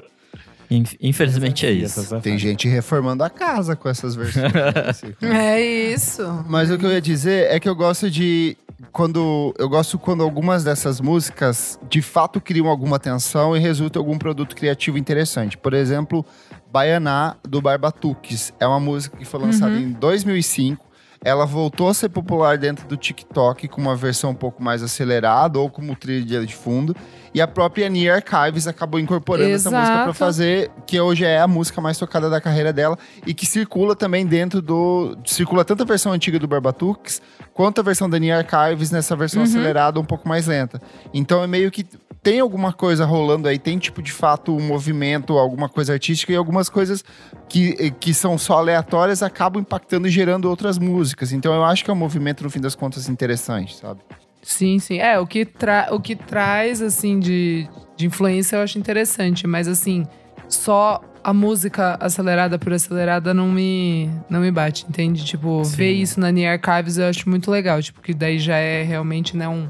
Inf- 0.72 0.96
Infelizmente 1.00 1.66
é 1.66 1.72
isso. 1.72 2.20
Tem 2.22 2.38
gente 2.40 2.68
reformando 2.68 3.24
a 3.24 3.30
casa 3.30 3.76
com 3.76 3.88
essas 3.88 4.16
versões. 4.16 4.52
É 5.22 5.62
isso. 5.62 6.44
Mas 6.48 6.72
o 6.72 6.78
que 6.78 6.86
eu 6.86 6.92
ia 6.92 7.02
dizer 7.02 7.52
é 7.52 7.60
que 7.60 7.70
eu 7.70 7.76
gosto 7.76 8.10
de. 8.10 8.58
Quando. 8.92 9.54
Eu 9.58 9.70
gosto 9.70 9.98
quando 9.98 10.24
algumas 10.24 10.64
dessas 10.64 11.00
músicas 11.00 11.80
de 11.90 12.02
fato 12.02 12.42
criam 12.42 12.68
alguma 12.68 13.00
tensão 13.00 13.56
e 13.56 13.60
resultam 13.60 14.02
em 14.02 14.06
algum 14.06 14.18
produto 14.18 14.56
criativo 14.56 14.98
interessante. 14.98 15.58
Por 15.58 15.74
exemplo, 15.74 16.26
Baianá, 16.72 17.38
do 17.44 17.62
Barbatuques. 17.62 18.54
É 18.60 18.68
uma 18.68 18.80
música 18.80 19.18
que 19.18 19.26
foi 19.26 19.40
lançada 19.40 19.76
em 19.76 19.92
2005. 19.92 20.86
Ela 21.26 21.44
voltou 21.46 21.90
a 21.90 21.94
ser 21.94 22.08
popular 22.10 22.56
dentro 22.58 22.88
do 22.88 22.96
TikTok 22.96 23.68
com 23.68 23.82
uma 23.82 23.96
versão 23.96 24.30
um 24.30 24.36
pouco 24.36 24.62
mais 24.64 24.84
acelerada 24.84 25.58
ou 25.60 25.70
como 25.72 25.96
trilha 25.96 26.46
de 26.46 26.56
fundo. 26.56 26.96
E 27.34 27.42
a 27.42 27.48
própria 27.48 27.90
Nia 27.90 28.14
Archives 28.16 28.68
acabou 28.68 28.98
incorporando 29.00 29.50
essa 29.50 29.70
música 29.70 29.88
para 29.92 30.02
Exato. 30.04 30.14
fazer, 30.14 30.72
que 30.86 31.02
hoje 31.02 31.26
é 31.26 31.40
a 31.42 31.48
música 31.48 31.82
mais 31.82 31.98
tocada 31.98 32.30
da 32.30 32.40
carreira 32.40 32.72
dela 32.72 32.98
e 33.26 33.34
que 33.34 33.46
circula 33.46 33.96
também 33.96 34.26
dentro 34.26 34.62
do. 34.62 35.18
Circula 35.26 35.66
tanto 35.66 35.82
a 35.84 35.86
versão 35.86 36.14
antiga 36.14 36.40
do 36.40 36.48
Barbatux 36.48 37.22
quanto 37.54 37.82
a 37.82 37.84
versão 37.84 38.08
da 38.10 38.18
Nia 38.20 38.38
Archives 38.38 38.92
nessa 38.92 39.16
versão 39.16 39.42
Uhum. 39.42 39.48
acelerada 39.50 40.00
um 40.00 40.06
pouco 40.06 40.30
mais 40.30 40.46
lenta. 40.48 40.80
Então 41.14 41.44
é 41.44 41.48
meio 41.48 41.70
que 41.72 41.86
tem 42.26 42.40
alguma 42.40 42.74
coisa 42.74 43.06
rolando 43.06 43.48
aí, 43.48 43.60
tem 43.60 43.78
tipo 43.78 44.02
de 44.02 44.12
fato 44.12 44.52
um 44.52 44.60
movimento, 44.60 45.38
alguma 45.38 45.70
coisa 45.70 45.94
artística 45.94 46.34
e 46.34 46.36
algumas 46.36 46.70
coisas 46.70 47.06
que, 47.48 47.92
que 48.00 48.16
são 48.16 48.36
só 48.36 48.58
aleatórias 48.58 49.22
acabam 49.22 49.62
impactando 49.62 50.08
e 50.08 50.10
gerando 50.10 50.50
outras 50.50 50.80
músicas. 50.80 51.32
Então 51.32 51.54
eu 51.54 51.64
acho 51.64 51.86
que 51.86 51.92
é 51.92 51.94
um 51.94 51.98
movimento, 51.98 52.44
no 52.44 52.50
fim 52.50 52.60
das 52.60 52.74
contas, 52.74 53.08
interessante, 53.08 53.76
sabe? 53.76 54.00
Sim, 54.42 54.80
sim. 54.80 54.98
É, 54.98 55.20
o 55.20 55.28
que, 55.28 55.46
tra 55.46 55.90
o 55.92 56.00
que 56.00 56.16
traz, 56.16 56.82
assim, 56.82 57.20
de, 57.20 57.70
de 57.96 58.08
influência 58.08 58.56
eu 58.56 58.64
acho 58.64 58.80
interessante, 58.80 59.46
mas 59.46 59.68
assim, 59.68 60.04
só 60.50 61.00
a 61.24 61.32
música 61.32 61.96
acelerada 62.00 62.58
por 62.58 62.74
acelerada 62.74 63.36
não 63.36 63.52
me, 63.52 64.10
não 64.28 64.42
me 64.42 64.50
bate, 64.50 64.84
entende? 64.90 65.24
Tipo, 65.24 65.64
Sim. 65.64 65.76
ver 65.76 65.92
isso 65.92 66.20
na 66.20 66.32
Near 66.32 66.60
Archives 66.60 66.98
eu 66.98 67.06
acho 67.06 67.30
muito 67.30 67.52
legal, 67.52 67.80
tipo, 67.84 68.02
que 68.02 68.16
daí 68.16 68.40
já 68.40 68.58
é 68.58 68.82
realmente, 68.82 69.38
né, 69.38 69.48
um, 69.48 69.70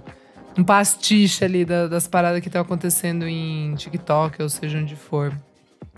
um 0.57 0.63
pastiche 0.63 1.43
ali 1.43 1.65
da- 1.65 1.87
das 1.87 2.07
paradas 2.07 2.39
que 2.41 2.47
estão 2.47 2.61
acontecendo 2.61 3.27
em 3.27 3.73
TikTok, 3.75 4.41
ou 4.41 4.49
seja, 4.49 4.77
onde 4.77 4.95
for. 4.95 5.33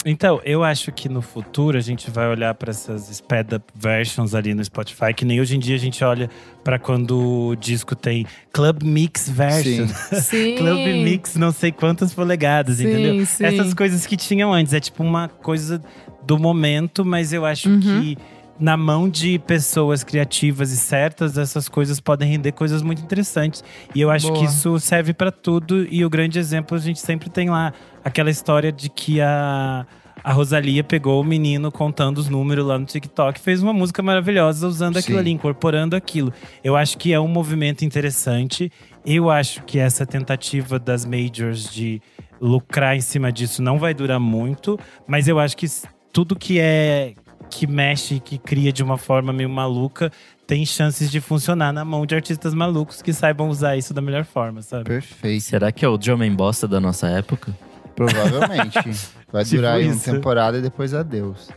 Então, 0.06 0.40
eu 0.46 0.64
acho 0.64 0.92
que 0.92 1.10
no 1.10 1.22
futuro 1.24 1.76
a 1.78 1.82
gente 1.82 2.10
vai 2.12 2.28
olhar 2.30 2.54
para 2.54 2.70
essas 2.70 3.10
sped 3.10 3.56
up 3.56 3.66
versions 3.76 4.36
ali 4.36 4.54
no 4.54 4.64
Spotify, 4.64 5.12
que 5.14 5.26
nem 5.26 5.42
hoje 5.42 5.56
em 5.56 5.60
dia 5.60 5.76
a 5.76 5.80
gente 5.80 6.04
olha 6.04 6.30
para 6.64 6.78
quando 6.78 7.48
o 7.50 7.56
disco 7.56 7.96
tem 7.96 8.26
Club 8.54 8.84
Mix 8.84 9.28
version. 9.28 9.88
Sim. 10.22 10.56
Club 10.56 10.78
Mix 11.04 11.36
não 11.36 11.52
sei 11.52 11.72
quantas 11.72 12.14
polegadas, 12.14 12.78
Sim, 12.78 12.88
entendeu? 12.88 13.26
sim. 13.26 13.44
Essas 13.44 13.74
coisas 13.74 14.06
que 14.06 14.16
tinham 14.16 14.54
antes. 14.54 14.72
É 14.72 14.80
tipo 14.80 15.04
uma 15.04 15.28
coisa 15.28 15.82
do 16.24 16.38
momento, 16.38 17.04
mas 17.04 17.34
eu 17.34 17.44
acho 17.46 17.68
Uhum. 17.68 17.80
que 17.80 18.18
na 18.60 18.76
mão 18.76 19.08
de 19.08 19.38
pessoas 19.40 20.04
criativas 20.04 20.72
e 20.72 20.78
certas, 20.78 21.38
essas 21.38 21.70
coisas 21.70 22.00
podem 22.00 22.30
render 22.30 22.52
coisas 22.52 22.82
muito 22.82 23.02
interessantes. 23.02 23.64
E 23.94 24.02
eu 24.02 24.10
acho 24.10 24.28
Boa. 24.28 24.40
que 24.40 24.46
isso 24.46 24.80
serve 24.80 25.14
para 25.14 25.32
tudo. 25.32 25.88
E 25.90 26.04
o 26.04 26.10
grande 26.10 26.40
exemplo 26.40 26.76
a 26.76 26.80
gente 26.80 27.00
sempre 27.00 27.30
tem 27.30 27.50
lá 27.50 27.74
aquela 28.04 28.30
história 28.30 28.72
de 28.72 28.90
que 28.90 29.22
a. 29.22 29.86
A 30.24 30.34
Rosalia 30.34 30.84
pegou 30.84 31.22
o 31.22 31.24
menino 31.24 31.72
contando 31.72 32.18
os 32.18 32.28
números 32.28 32.66
lá 32.66 32.78
no 32.78 32.86
TikTok, 32.86 33.40
fez 33.40 33.64
uma 33.64 33.72
música 33.72 34.02
maravilhosa 34.02 34.68
usando 34.68 34.98
aquilo 34.98 35.18
Sim. 35.20 35.22
ali, 35.22 35.32
incorporando 35.32 35.96
aquilo. 35.96 36.34
Eu 36.62 36.76
acho 36.76 36.98
que 36.98 37.14
é 37.14 37.20
um 37.20 37.30
movimento 37.30 37.86
interessante. 37.86 38.70
Eu 39.06 39.30
acho 39.30 39.64
que 39.64 39.80
essa 39.80 40.06
tentativa 40.06 40.78
das 40.80 41.06
majors 41.06 41.72
de 41.72 42.02
lucrar 42.42 42.98
em 42.98 43.00
cima 43.00 43.32
disso 43.32 43.62
não 43.62 43.78
vai 43.78 43.94
durar 43.94 44.20
muito, 44.20 44.78
mas 45.08 45.30
eu 45.30 45.40
acho 45.40 45.56
que 45.56 45.68
tudo 46.12 46.36
que 46.36 46.60
é 46.60 47.14
que 47.50 47.66
mexe, 47.68 48.20
que 48.20 48.38
cria 48.38 48.72
de 48.72 48.84
uma 48.84 48.98
forma 48.98 49.32
meio 49.34 49.50
maluca, 49.50 50.12
tem 50.46 50.66
chances 50.66 51.12
de 51.12 51.20
funcionar 51.20 51.74
na 51.74 51.84
mão 51.84 52.06
de 52.06 52.16
artistas 52.16 52.54
malucos 52.54 53.02
que 53.02 53.12
saibam 53.12 53.50
usar 53.50 53.76
isso 53.76 53.94
da 53.94 54.02
melhor 54.02 54.24
forma, 54.26 54.62
sabe? 54.62 54.86
Perfeito. 54.86 55.44
Será 55.44 55.72
que 55.72 55.84
é 55.84 55.88
o 55.90 55.98
John 55.98 56.18
Bosta 56.36 56.68
da 56.68 56.80
nossa 56.80 57.08
época? 57.08 57.54
Provavelmente. 57.96 58.80
Vai 59.32 59.44
Tipo 59.44 59.58
durar 59.58 59.76
aí 59.76 59.88
uma 59.88 60.00
temporada 60.00 60.58
e 60.58 60.62
depois 60.62 60.94
adeus. 60.94 61.50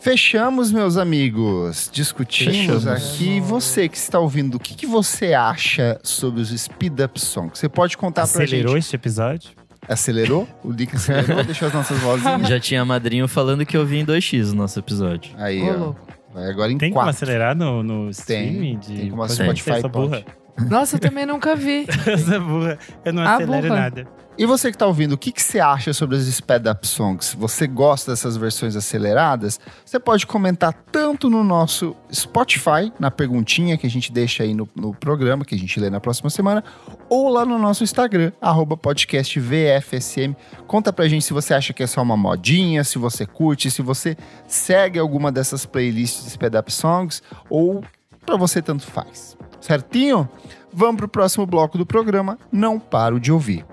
Fechamos, 0.00 0.70
meus 0.70 0.96
amigos. 0.98 1.88
Discutimos 1.92 2.54
Fechamos. 2.56 2.86
aqui. 2.86 3.40
Você 3.40 3.88
que 3.88 3.96
está 3.96 4.18
ouvindo, 4.18 4.56
o 4.56 4.60
que, 4.60 4.74
que 4.74 4.86
você 4.86 5.32
acha 5.32 5.98
sobre 6.02 6.40
os 6.42 6.50
speed 6.50 7.00
up 7.00 7.18
songs? 7.18 7.58
Você 7.58 7.68
pode 7.68 7.96
contar 7.96 8.26
pra 8.28 8.42
Acelerou 8.44 8.74
gente. 8.74 8.80
este 8.80 8.96
episódio? 8.96 9.50
Acelerou? 9.88 10.48
O 10.64 10.72
Dick 10.72 10.94
acelerou? 10.96 11.42
Deixou 11.44 11.68
as 11.68 11.74
nossas 11.74 11.98
vozinhas. 11.98 12.48
Já 12.48 12.58
tinha 12.60 12.84
madrinho 12.84 13.26
falando 13.28 13.64
que 13.64 13.76
eu 13.76 13.84
vi 13.86 13.98
em 13.98 14.04
2x 14.06 14.52
o 14.52 14.54
nosso 14.54 14.78
episódio. 14.78 15.32
Aí, 15.36 15.62
ó. 15.62 15.92
Vai 16.34 16.50
agora 16.50 16.70
em 16.70 16.76
Tem 16.78 16.90
como 16.90 17.04
quatro. 17.04 17.10
acelerar 17.10 17.56
no, 17.56 17.82
no 17.82 18.10
streaming? 18.10 18.78
de 18.78 18.94
tem 18.94 19.10
como 19.10 19.22
a 19.22 19.26
podcast? 19.26 19.60
Spotify 19.62 19.78
Essa 19.78 19.88
burra. 19.88 20.24
Nossa, 20.68 20.96
eu 20.96 21.00
também 21.00 21.26
nunca 21.26 21.54
vi. 21.54 21.86
Essa 22.06 22.38
burra. 22.40 22.78
Eu 23.04 23.12
não 23.12 23.22
A 23.22 23.34
acelero 23.34 23.68
burra. 23.68 23.80
nada. 23.80 24.08
E 24.38 24.44
você 24.44 24.68
que 24.68 24.76
está 24.76 24.86
ouvindo, 24.86 25.12
o 25.12 25.18
que, 25.18 25.32
que 25.32 25.42
você 25.42 25.58
acha 25.58 25.94
sobre 25.94 26.14
as 26.14 26.24
sped 26.24 26.68
up 26.68 26.86
songs? 26.86 27.34
Você 27.38 27.66
gosta 27.66 28.10
dessas 28.12 28.36
versões 28.36 28.76
aceleradas? 28.76 29.58
Você 29.82 29.98
pode 29.98 30.26
comentar 30.26 30.74
tanto 30.92 31.30
no 31.30 31.42
nosso 31.42 31.96
Spotify, 32.12 32.92
na 32.98 33.10
perguntinha 33.10 33.78
que 33.78 33.86
a 33.86 33.90
gente 33.90 34.12
deixa 34.12 34.42
aí 34.42 34.52
no, 34.52 34.68
no 34.76 34.92
programa, 34.92 35.42
que 35.42 35.54
a 35.54 35.58
gente 35.58 35.80
lê 35.80 35.88
na 35.88 36.00
próxima 36.00 36.28
semana, 36.28 36.62
ou 37.08 37.30
lá 37.30 37.46
no 37.46 37.58
nosso 37.58 37.82
Instagram, 37.82 38.30
arroba 38.38 38.76
podcast 38.76 39.40
VFSM. 39.40 40.34
Conta 40.66 40.92
pra 40.92 41.08
gente 41.08 41.24
se 41.24 41.32
você 41.32 41.54
acha 41.54 41.72
que 41.72 41.82
é 41.82 41.86
só 41.86 42.02
uma 42.02 42.16
modinha, 42.16 42.84
se 42.84 42.98
você 42.98 43.24
curte, 43.24 43.70
se 43.70 43.80
você 43.80 44.18
segue 44.46 44.98
alguma 44.98 45.32
dessas 45.32 45.64
playlists 45.64 46.24
de 46.24 46.30
sped 46.32 46.58
up 46.58 46.70
songs, 46.70 47.22
ou 47.48 47.82
pra 48.26 48.36
você 48.36 48.60
tanto 48.60 48.84
faz. 48.84 49.35
Certinho? 49.60 50.28
Vamos 50.72 50.96
pro 50.96 51.08
próximo 51.08 51.46
bloco 51.46 51.78
do 51.78 51.86
programa. 51.86 52.38
Não 52.52 52.78
paro 52.78 53.18
de 53.18 53.32
ouvir. 53.32 53.64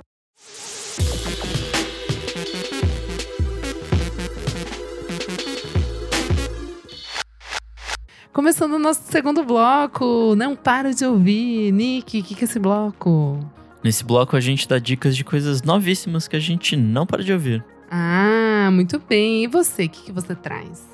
Começando 8.31 8.73
o 8.73 8.79
nosso 8.79 9.03
segundo 9.11 9.43
bloco. 9.43 10.34
Não 10.36 10.55
para 10.55 10.93
de 10.93 11.05
ouvir. 11.05 11.71
Nick, 11.71 12.19
o 12.19 12.23
que, 12.23 12.34
que 12.36 12.41
é 12.41 12.45
esse 12.45 12.57
bloco? 12.57 13.39
Nesse 13.84 14.03
bloco 14.03 14.36
a 14.36 14.39
gente 14.39 14.67
dá 14.67 14.79
dicas 14.79 15.15
de 15.15 15.23
coisas 15.23 15.61
novíssimas 15.61 16.27
que 16.27 16.36
a 16.36 16.39
gente 16.39 16.75
não 16.75 17.05
para 17.05 17.23
de 17.23 17.31
ouvir. 17.34 17.63
Ah, 17.91 18.69
muito 18.71 18.97
bem. 19.07 19.43
E 19.43 19.47
você, 19.47 19.86
o 19.86 19.89
que, 19.89 20.05
que 20.05 20.11
você 20.11 20.34
traz? 20.34 20.92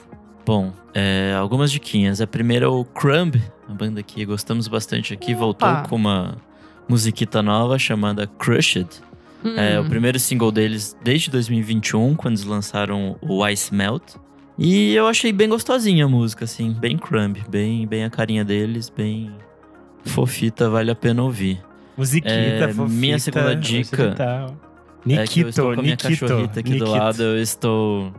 Bom, 0.49 0.73
é, 0.95 1.35
algumas 1.37 1.71
diquinhas. 1.71 2.21
A 2.21 2.25
primeira 2.25 2.65
é 2.65 2.67
o 2.67 2.83
Crumb, 2.83 3.35
a 3.69 3.71
banda 3.73 4.01
que 4.01 4.25
gostamos 4.25 4.67
bastante 4.67 5.13
aqui, 5.13 5.31
Opa. 5.33 5.39
voltou 5.39 5.69
com 5.87 5.95
uma 5.95 6.37
musiquita 6.87 7.43
nova 7.43 7.77
chamada 7.77 8.25
Crushed. 8.25 8.87
É 9.55 9.79
Hum. 9.79 9.83
o 9.85 9.89
primeiro 9.89 10.17
single 10.19 10.51
deles 10.51 10.97
desde 11.03 11.29
2021, 11.29 12.15
quando 12.15 12.33
eles 12.35 12.45
lançaram 12.45 13.15
o 13.21 13.47
Ice 13.47 13.71
Melt. 13.73 14.15
E 14.57 14.93
eu 14.95 15.07
achei 15.07 15.31
bem 15.31 15.47
gostosinha 15.47 16.05
a 16.05 16.07
música, 16.07 16.45
assim, 16.45 16.71
bem 16.73 16.97
crumb, 16.97 17.37
bem, 17.47 17.85
bem 17.87 18.03
a 18.03 18.09
carinha 18.09 18.43
deles, 18.43 18.89
bem 18.89 19.31
fofita, 20.03 20.67
vale 20.69 20.89
a 20.89 20.95
pena 20.95 21.21
ouvir. 21.23 21.61
Musiquita, 21.95 22.33
É, 22.33 22.67
fofita. 22.73 22.87
minha 22.99 23.19
segunda 23.19 23.55
dica 23.55 23.95
ocidental. 23.95 24.55
é 25.07 25.25
que 25.27 25.41
eu 25.41 25.49
estou 25.49 25.65
Nikito, 25.69 25.75
com 25.75 25.79
a 25.79 25.83
minha 25.83 25.95
Nikito. 25.95 26.25
cachorrita 26.25 26.59
aqui 26.59 26.69
do 26.71 26.85
Nikito. 26.85 26.91
lado, 26.91 27.21
eu 27.23 27.39
estou. 27.41 28.11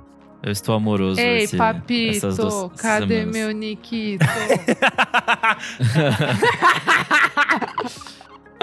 Eu 0.42 0.52
estou 0.52 0.74
amoroso. 0.74 1.20
Ei, 1.20 1.42
esse- 1.44 1.56
papito, 1.56 2.16
essas 2.16 2.36
duas 2.38 2.72
cadê 2.80 3.20
semanas. 3.20 3.34
meu 3.36 3.50
Nikito? 3.52 4.24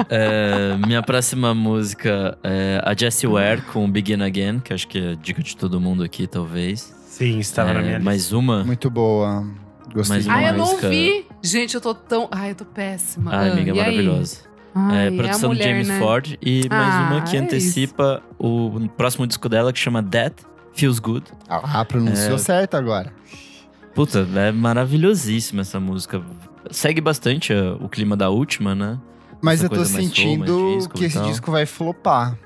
É, 0.10 0.78
minha 0.86 1.02
próxima 1.02 1.56
música 1.56 2.38
é 2.44 2.80
a 2.86 2.94
Jessie 2.96 3.28
Ware 3.28 3.62
com 3.74 3.90
Begin 3.90 4.22
Again, 4.22 4.60
que 4.60 4.72
acho 4.74 4.88
que 4.88 5.00
é 5.00 5.16
dica 5.16 5.42
de 5.42 5.58
todo 5.58 5.82
mundo 5.82 6.04
aqui, 6.04 6.28
talvez. 6.28 6.94
Sim, 7.08 7.40
estava 7.40 7.74
na 7.74 7.80
É, 7.80 7.82
minha 7.82 7.94
lista. 7.96 8.06
mais 8.06 8.32
uma. 8.32 8.64
Muito 8.64 8.90
boa. 8.92 9.44
Gostei 9.94 10.18
Mais 10.18 10.28
uma 10.28 10.36
Ai, 10.36 10.50
eu 10.50 10.54
não 10.58 10.78
vi. 10.78 11.26
Gente, 11.42 11.74
eu 11.74 11.82
tô 11.82 11.96
tão. 11.96 12.28
Ai, 12.32 12.52
eu 12.52 12.56
tô 12.56 12.66
péssima. 12.66 13.32
Ai, 13.34 13.50
Ah, 13.50 13.54
amiga, 13.54 13.70
e 13.70 13.72
aí? 13.72 13.78
maravilhosa. 13.78 14.38
Ai, 14.76 15.08
é, 15.08 15.12
produção 15.12 15.50
do 15.50 15.56
mulher, 15.56 15.70
James 15.70 15.88
né? 15.88 15.98
Ford 16.00 16.38
e 16.42 16.70
mais 16.70 16.94
Ah, 16.94 17.10
uma 17.12 17.22
que 17.24 17.36
é 17.36 17.40
antecipa 17.40 18.22
o 18.38 18.88
próximo 18.96 19.26
disco 19.26 19.50
dela 19.50 19.74
que 19.74 19.80
chama 19.80 20.04
Death 20.04 20.42
Feels 20.78 21.00
Good. 21.00 21.26
Ah, 21.50 21.84
pronunciou 21.84 22.36
É. 22.36 22.38
certo 22.38 22.76
agora. 22.76 23.12
Puta, 23.96 24.28
é 24.36 24.52
maravilhosíssima 24.52 25.62
essa 25.62 25.80
música. 25.80 26.22
Segue 26.70 27.02
bastante 27.02 27.52
uh, 27.52 27.78
o 27.84 27.90
clima 27.90 28.16
da 28.16 28.30
última, 28.30 28.76
né? 28.76 29.00
Mas 29.42 29.64
Essa 29.64 29.66
eu 29.66 29.70
tô 29.70 29.86
soul, 29.86 30.02
sentindo 30.02 30.76
disco 30.76 30.94
que 30.94 31.06
esse 31.06 31.20
disco 31.22 31.52
vai 31.52 31.66
flopar. 31.66 32.38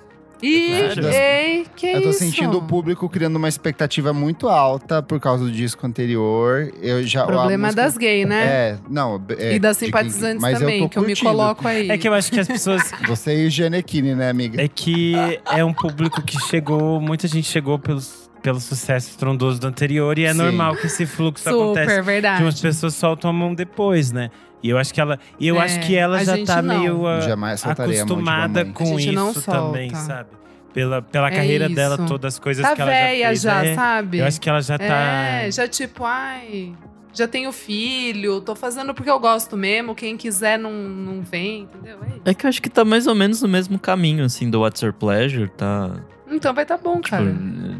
Ih, 0.41 0.69
Sério? 0.95 1.07
ei, 1.09 1.65
que 1.75 1.85
eu 1.87 2.01
tô 2.01 2.09
isso? 2.09 2.19
sentindo 2.19 2.57
o 2.57 2.61
público 2.61 3.07
criando 3.09 3.35
uma 3.35 3.47
expectativa 3.49 4.11
muito 4.13 4.49
alta 4.49 5.01
por 5.01 5.19
causa 5.19 5.43
do 5.45 5.51
disco 5.51 5.85
anterior. 5.85 6.71
Eu 6.81 7.03
já, 7.05 7.25
Problema 7.25 7.67
música- 7.67 7.83
das 7.83 7.97
gays, 7.97 8.27
né? 8.27 8.43
É, 8.45 8.77
não. 8.89 9.21
é, 9.37 9.55
e 9.55 9.59
das 9.59 9.77
simpatizantes 9.77 10.41
mas 10.41 10.57
também, 10.59 10.77
eu 10.81 10.83
tô 10.83 10.89
que 10.89 10.97
eu 10.99 11.03
me 11.03 11.15
coloco 11.15 11.67
aí. 11.67 11.89
É 11.89 11.97
que 11.97 12.07
eu 12.07 12.13
acho 12.13 12.31
que 12.31 12.39
as 12.39 12.47
pessoas. 12.47 12.91
Você 13.07 13.43
e 13.43 13.47
o 13.47 13.49
Gianecchini, 13.49 14.15
né, 14.15 14.29
amiga? 14.29 14.61
é 14.61 14.67
que 14.67 15.13
é 15.51 15.63
um 15.63 15.73
público 15.73 16.21
que 16.21 16.39
chegou. 16.47 16.99
Muita 16.99 17.27
gente 17.27 17.47
chegou 17.47 17.77
pelos, 17.77 18.30
pelo 18.41 18.59
sucesso 18.59 19.09
estrondoso 19.09 19.59
do 19.59 19.67
anterior. 19.67 20.17
E 20.17 20.25
é 20.25 20.31
Sim. 20.31 20.37
normal 20.37 20.75
que 20.75 20.87
esse 20.87 21.05
fluxo. 21.05 21.49
Super, 21.49 21.87
Que 21.87 22.01
verdade. 22.01 22.43
umas 22.43 22.59
pessoas 22.59 22.95
soltam 22.95 23.29
a 23.29 23.33
mão 23.33 23.53
depois, 23.53 24.11
né? 24.11 24.29
E 24.63 24.69
eu 24.69 24.77
acho 24.77 24.93
que 24.93 25.01
ela. 25.01 25.17
E 25.39 25.47
eu 25.47 25.55
É, 25.59 25.63
acho 25.65 25.79
que 25.81 25.95
ela 25.95 26.23
já 26.23 26.43
tá 26.45 26.61
não. 26.61 26.79
meio 26.79 27.07
ah, 27.07 27.19
a 27.63 27.71
acostumada 27.71 28.65
com 28.65 28.83
A 28.83 28.99
gente 28.99 29.11
não 29.11 29.31
isso 29.31 29.41
também, 29.43 29.89
sabe? 29.95 30.29
Pela, 30.73 31.01
pela 31.01 31.27
É 31.27 31.31
carreira 31.35 31.65
isso. 31.65 31.75
dela, 31.75 31.97
todas 31.97 32.35
as 32.35 32.39
coisas 32.39 32.63
Tá 32.65 32.75
que 32.75 32.81
ela 32.81 32.91
já 32.91 32.97
velha 32.97 33.27
fez. 33.27 33.41
já, 33.41 33.65
é, 33.65 33.75
sabe? 33.75 34.19
Eu 34.19 34.25
acho 34.25 34.39
que 34.39 34.49
ela 34.49 34.61
já 34.61 34.77
tá. 34.77 34.85
É, 34.85 35.51
já 35.51 35.67
tipo, 35.67 36.05
ai. 36.05 36.73
já 37.13 37.27
tenho 37.27 37.51
filho, 37.51 38.39
tô 38.39 38.55
fazendo 38.55 38.93
porque 38.93 39.09
eu 39.09 39.19
gosto 39.19 39.57
mesmo, 39.57 39.93
quem 39.93 40.15
quiser 40.15 40.57
não, 40.57 40.71
não 40.71 41.21
vem, 41.21 41.63
entendeu? 41.63 41.97
É 42.03 42.07
isso. 42.07 42.21
É 42.23 42.33
que 42.33 42.45
eu 42.45 42.49
acho 42.49 42.61
que 42.61 42.69
tá 42.69 42.85
mais 42.85 43.05
ou 43.05 43.13
menos 43.13 43.41
no 43.41 43.49
mesmo 43.49 43.77
caminho, 43.77 44.23
assim, 44.23 44.49
do 44.49 44.61
What's 44.61 44.81
Your 44.81 44.93
Pleasure, 44.93 45.49
tá? 45.49 45.91
Então 46.31 46.53
vai 46.53 46.65
tá 46.65 46.77
bom, 46.77 46.95
Tipo, 46.95 47.09
cara. 47.09 47.31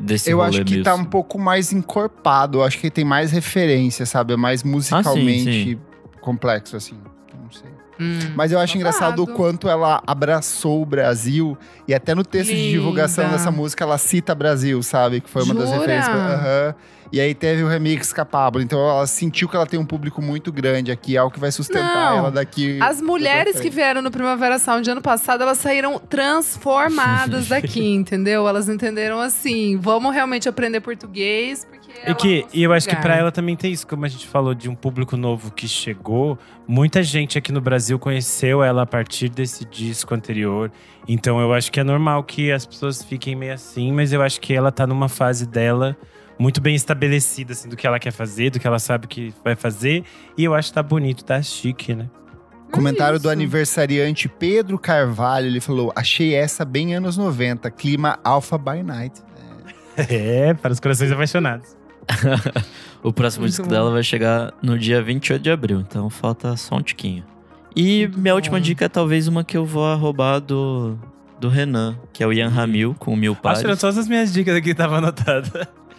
desse 0.02 0.30
Eu 0.30 0.42
acho 0.42 0.64
que 0.66 0.82
tá 0.84 0.94
assim. 0.94 1.02
um 1.02 1.06
pouco 1.06 1.40
mais 1.40 1.72
encorpado. 1.72 2.60
Eu 2.60 2.64
acho 2.64 2.78
que 2.78 2.90
tem 2.92 3.06
mais 3.06 3.32
referência, 3.32 4.06
sabe? 4.06 4.34
É 4.34 4.38
mais 4.38 4.64
musicalmente 4.64 5.80
complexo, 6.20 6.76
assim. 6.76 6.98
Hum, 8.02 8.20
Mas 8.36 8.52
eu 8.52 8.60
acho 8.60 8.76
engraçado 8.78 9.22
o 9.24 9.28
quanto 9.28 9.70
ela 9.70 10.02
abraçou 10.08 10.82
o 10.82 10.86
Brasil. 10.86 11.58
E 11.88 11.94
até 11.94 12.16
no 12.16 12.24
texto 12.24 12.50
de 12.50 12.56
Linda. 12.56 12.72
divulgação 12.72 13.30
dessa 13.30 13.52
música, 13.52 13.84
ela 13.84 13.98
cita 13.98 14.34
Brasil, 14.34 14.82
sabe? 14.82 15.22
Que 15.22 15.30
foi 15.30 15.44
uma 15.44 15.54
das 15.54 15.70
Jura? 15.70 15.80
referências. 15.80 16.16
Aham. 16.16 16.76
E 17.14 17.20
aí 17.20 17.36
teve 17.36 17.62
o 17.62 17.68
remix 17.68 18.14
com 18.14 18.22
a 18.22 18.26
Pablo. 18.26 18.62
Então 18.62 18.80
ela 18.80 19.06
sentiu 19.06 19.50
que 19.50 19.56
ela 19.56 19.66
tem 19.66 19.78
um 19.78 19.86
público 19.86 20.22
muito 20.22 20.50
grande 20.50 20.92
aqui. 20.94 21.18
É 21.18 21.22
o 21.22 21.30
que 21.30 21.42
vai 21.42 21.52
sustentar 21.52 22.12
Não. 22.12 22.18
ela 22.20 22.32
daqui. 22.32 22.80
As 22.82 23.02
mulheres 23.02 23.60
que 23.60 23.70
vieram 23.70 24.02
no 24.02 24.10
Primavera 24.10 24.58
Sound 24.58 24.90
ano 24.90 25.02
passado, 25.02 25.42
elas 25.44 25.58
saíram 25.58 26.00
transformadas 26.00 27.48
daqui, 27.50 27.86
entendeu? 27.86 28.48
Elas 28.48 28.70
entenderam 28.70 29.20
assim, 29.20 29.78
vamos 29.78 30.14
realmente 30.14 30.48
aprender 30.48 30.80
português, 30.82 31.66
porque 31.70 31.81
E, 32.08 32.16
que, 32.16 32.42
é 32.42 32.46
e 32.54 32.64
eu 32.64 32.74
acho 32.74 32.88
que 32.90 32.96
pra 32.96 33.16
ela 33.16 33.32
também 33.32 33.56
tem 33.56 33.72
isso, 33.72 33.86
como 33.86 34.06
a 34.06 34.08
gente 34.08 34.28
falou, 34.28 34.54
de 34.54 34.68
um 34.70 34.76
público 34.76 35.16
novo 35.16 35.52
que 35.52 35.68
chegou. 35.68 36.38
Muita 36.68 37.04
gente 37.04 37.38
aqui 37.38 37.52
no 37.52 37.62
Brasil 37.62 38.00
conheceu 38.00 38.64
ela 38.64 38.82
a 38.84 38.86
partir 38.86 39.30
desse 39.30 39.66
disco 39.66 40.14
anterior. 40.14 40.72
Então 41.08 41.40
eu 41.40 41.54
acho 41.54 41.72
que 41.72 41.80
é 41.80 41.84
normal 41.84 42.24
que 42.24 42.52
as 42.52 42.66
pessoas 42.66 43.04
fiquem 43.04 43.36
meio 43.36 43.54
assim, 43.54 43.92
mas 43.92 44.12
eu 44.12 44.22
acho 44.22 44.42
que 44.42 44.54
ela 44.54 44.72
tá 44.72 44.88
numa 44.88 45.10
fase 45.10 45.46
dela 45.46 45.96
muito 46.40 46.60
bem 46.60 46.74
estabelecida, 46.74 47.54
assim, 47.54 47.70
do 47.70 47.76
que 47.76 47.86
ela 47.86 48.00
quer 48.00 48.12
fazer, 48.12 48.50
do 48.50 48.60
que 48.60 48.66
ela 48.66 48.80
sabe 48.80 49.06
que 49.06 49.32
vai 49.44 49.56
fazer. 49.56 50.04
E 50.36 50.44
eu 50.44 50.56
acho 50.56 50.70
que 50.70 50.74
tá 50.74 50.82
bonito, 50.82 51.24
tá 51.24 51.40
chique, 51.42 51.94
né? 51.94 52.10
Comentário 52.72 53.20
do 53.20 53.24
Isso. 53.24 53.30
aniversariante 53.30 54.28
Pedro 54.28 54.80
Carvalho. 54.80 55.46
Ele 55.46 55.60
falou: 55.60 55.92
Achei 55.96 56.34
essa 56.34 56.66
bem 56.66 56.96
anos 56.96 57.18
90, 57.18 57.70
clima 57.70 58.18
Alpha 58.24 58.58
by 58.58 58.82
Night. 58.82 59.22
É, 60.10 60.54
para 60.54 60.72
os 60.72 60.80
corações 60.80 61.12
apaixonados. 61.12 61.78
O 63.04 63.12
próximo 63.12 63.42
Muito 63.42 63.52
disco 63.54 63.64
bom. 63.66 63.70
dela 63.72 63.90
vai 63.92 64.04
chegar 64.04 64.54
no 64.62 64.78
dia 64.78 65.02
28 65.02 65.42
de 65.42 65.50
abril, 65.50 65.80
então 65.80 66.08
falta 66.08 66.56
só 66.56 66.76
um 66.76 66.82
tiquinho. 66.84 67.24
E 67.76 68.02
Muito 68.02 68.20
minha 68.20 68.34
bom. 68.34 68.36
última 68.36 68.62
dica 68.62 68.86
é 68.86 68.90
talvez 68.90 69.28
uma 69.28 69.44
que 69.44 69.58
eu 69.58 69.66
vou 69.66 69.96
roubar 69.96 70.40
do, 70.40 71.00
do 71.40 71.50
Renan, 71.50 71.98
que 72.14 72.24
é 72.24 72.28
o 72.28 72.32
Ian 72.32 72.50
Ramil, 72.50 72.96
com 73.00 73.16
Mil 73.16 73.32
Acho 73.32 73.42
que 73.42 73.48
eram 73.48 73.62
Pares. 73.64 73.80
todas 73.80 73.98
as 73.98 74.08
minhas 74.08 74.32
dicas 74.32 74.54
aqui 74.56 74.66
que 74.66 74.72
estavam 74.72 74.98
anotadas. 74.98 75.52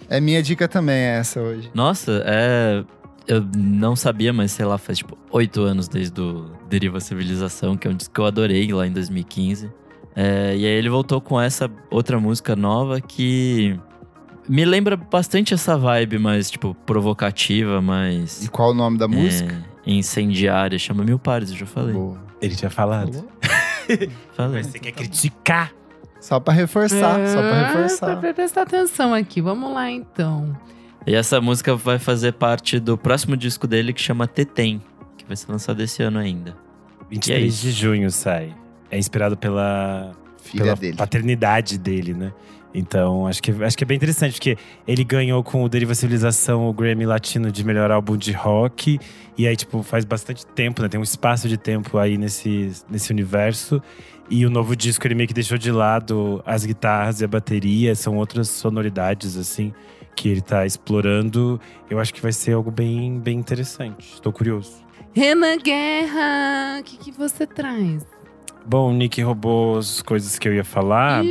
É 0.09 0.21
minha 0.21 0.41
dica 0.43 0.69
também, 0.69 0.95
essa 0.97 1.41
hoje. 1.41 1.71
Nossa, 1.75 2.23
é. 2.25 2.85
Eu 3.27 3.45
não 3.57 3.97
sabia, 3.97 4.33
mas 4.33 4.53
sei 4.53 4.65
lá, 4.67 4.77
faz 4.79 4.99
tipo 4.99 5.17
oito 5.31 5.63
anos 5.63 5.89
desde 5.89 6.21
o 6.21 6.51
Deriva 6.69 7.01
Civilização, 7.01 7.77
que 7.77 7.89
é 7.89 7.91
um 7.91 7.95
disco 7.95 8.13
que 8.13 8.21
eu 8.21 8.27
adorei 8.27 8.71
lá 8.73 8.87
em 8.87 8.93
2015. 8.93 9.71
É, 10.15 10.55
e 10.57 10.67
aí 10.67 10.73
ele 10.73 10.89
voltou 10.91 11.21
com 11.21 11.41
essa 11.41 11.71
outra 11.91 12.19
música 12.21 12.55
nova 12.55 13.01
que 13.01 13.79
me 14.49 14.64
lembra 14.64 14.97
bastante 14.97 15.55
essa 15.55 15.76
vibe 15.76 16.18
mais, 16.18 16.51
tipo, 16.51 16.74
provocativa, 16.86 17.80
mais 17.80 18.45
E 18.45 18.49
qual 18.49 18.70
o 18.70 18.74
nome 18.74 18.99
da 18.99 19.07
música? 19.09 19.64
é, 19.86 19.90
incendiária. 19.90 20.78
Chama 20.78 21.05
Mil 21.05 21.18
Pares, 21.18 21.51
eu 21.51 21.57
já 21.57 21.66
falei. 21.66 21.95
Boa. 21.95 22.18
Ele 22.40 22.55
tinha 22.57 22.70
falado. 22.70 23.24
falei. 24.34 24.62
Mas 24.62 24.66
você 24.68 24.78
quer 24.78 24.93
criticar? 24.93 25.72
Só 26.20 26.38
pra 26.38 26.55
reforçar, 26.55 27.26
só 27.26 27.38
pra 27.40 27.51
Ah, 27.51 27.66
reforçar. 27.68 28.16
Pra 28.20 28.32
prestar 28.34 28.62
atenção 28.62 29.12
aqui, 29.12 29.40
vamos 29.40 29.72
lá 29.72 29.90
então. 29.90 30.57
E 31.05 31.14
essa 31.16 31.40
música 31.40 31.74
vai 31.74 31.99
fazer 31.99 32.32
parte 32.34 32.78
do 32.78 32.97
próximo 32.97 33.36
disco 33.36 33.66
dele 33.66 33.93
que 33.93 34.01
chama 34.01 34.28
Tetem, 34.28 34.80
que 35.18 35.24
vai 35.26 35.36
ser 35.36 35.51
lançado 35.51 35.80
esse 35.82 36.01
ano 36.03 36.18
ainda. 36.20 36.57
23 37.11 37.53
isso. 37.53 37.62
de 37.62 37.72
junho 37.72 38.11
sai. 38.11 38.55
É 38.88 38.97
inspirado 38.99 39.36
pela, 39.36 40.12
Filha 40.40 40.62
pela 40.64 40.76
dele. 40.76 40.97
paternidade 40.97 41.76
dele, 41.76 42.14
né? 42.14 42.32
Então, 42.75 43.27
acho 43.27 43.43
que, 43.43 43.51
acho 43.62 43.77
que 43.77 43.85
é 43.85 43.87
bem 43.87 43.97
interessante, 43.97 44.33
porque 44.33 44.57
ele 44.89 45.05
ganhou 45.05 45.43
com 45.43 45.62
o 45.62 45.68
Deriva 45.68 45.95
Civilização 45.95 46.68
o 46.68 46.73
Grammy 46.73 47.05
Latino 47.05 47.53
de 47.53 47.64
melhor 47.64 47.91
álbum 47.91 48.16
de 48.16 48.33
rock. 48.33 48.99
E 49.37 49.47
aí, 49.47 49.57
tipo, 49.57 49.83
faz 49.83 50.05
bastante 50.05 50.47
tempo, 50.47 50.83
né? 50.83 50.89
Tem 50.89 50.99
um 50.99 51.03
espaço 51.03 51.49
de 51.49 51.57
tempo 51.57 51.99
aí 51.99 52.16
nesse, 52.16 52.73
nesse 52.89 53.11
universo. 53.11 53.83
E 54.31 54.47
o 54.47 54.51
novo 54.51 54.75
disco, 54.75 55.07
ele 55.07 55.14
meio 55.14 55.29
que 55.29 55.35
deixou 55.35 55.59
de 55.59 55.70
lado 55.70 56.43
as 56.47 56.64
guitarras 56.64 57.20
e 57.20 57.25
a 57.25 57.29
bateria. 57.29 57.95
São 57.95 58.16
outras 58.16 58.49
sonoridades, 58.49 59.37
assim, 59.37 59.75
que 60.16 60.29
ele 60.29 60.41
tá 60.41 60.64
explorando. 60.64 61.61
Eu 61.91 62.01
acho 62.01 62.14
que 62.14 62.23
vai 62.23 62.33
ser 62.33 62.53
algo 62.53 62.70
bem, 62.70 63.18
bem 63.18 63.39
interessante. 63.39 64.14
Estou 64.14 64.33
curioso. 64.33 64.83
Renan 65.12 65.59
Guerra, 65.59 66.81
o 66.81 66.83
que, 66.85 66.97
que 66.97 67.12
você 67.12 67.47
traz? 67.47 68.03
Bom, 68.64 68.91
o 68.91 68.95
Nick 68.95 69.20
roubou 69.20 69.77
as 69.77 70.01
coisas 70.01 70.39
que 70.39 70.49
eu 70.49 70.55
ia 70.55 70.64
falar. 70.64 71.23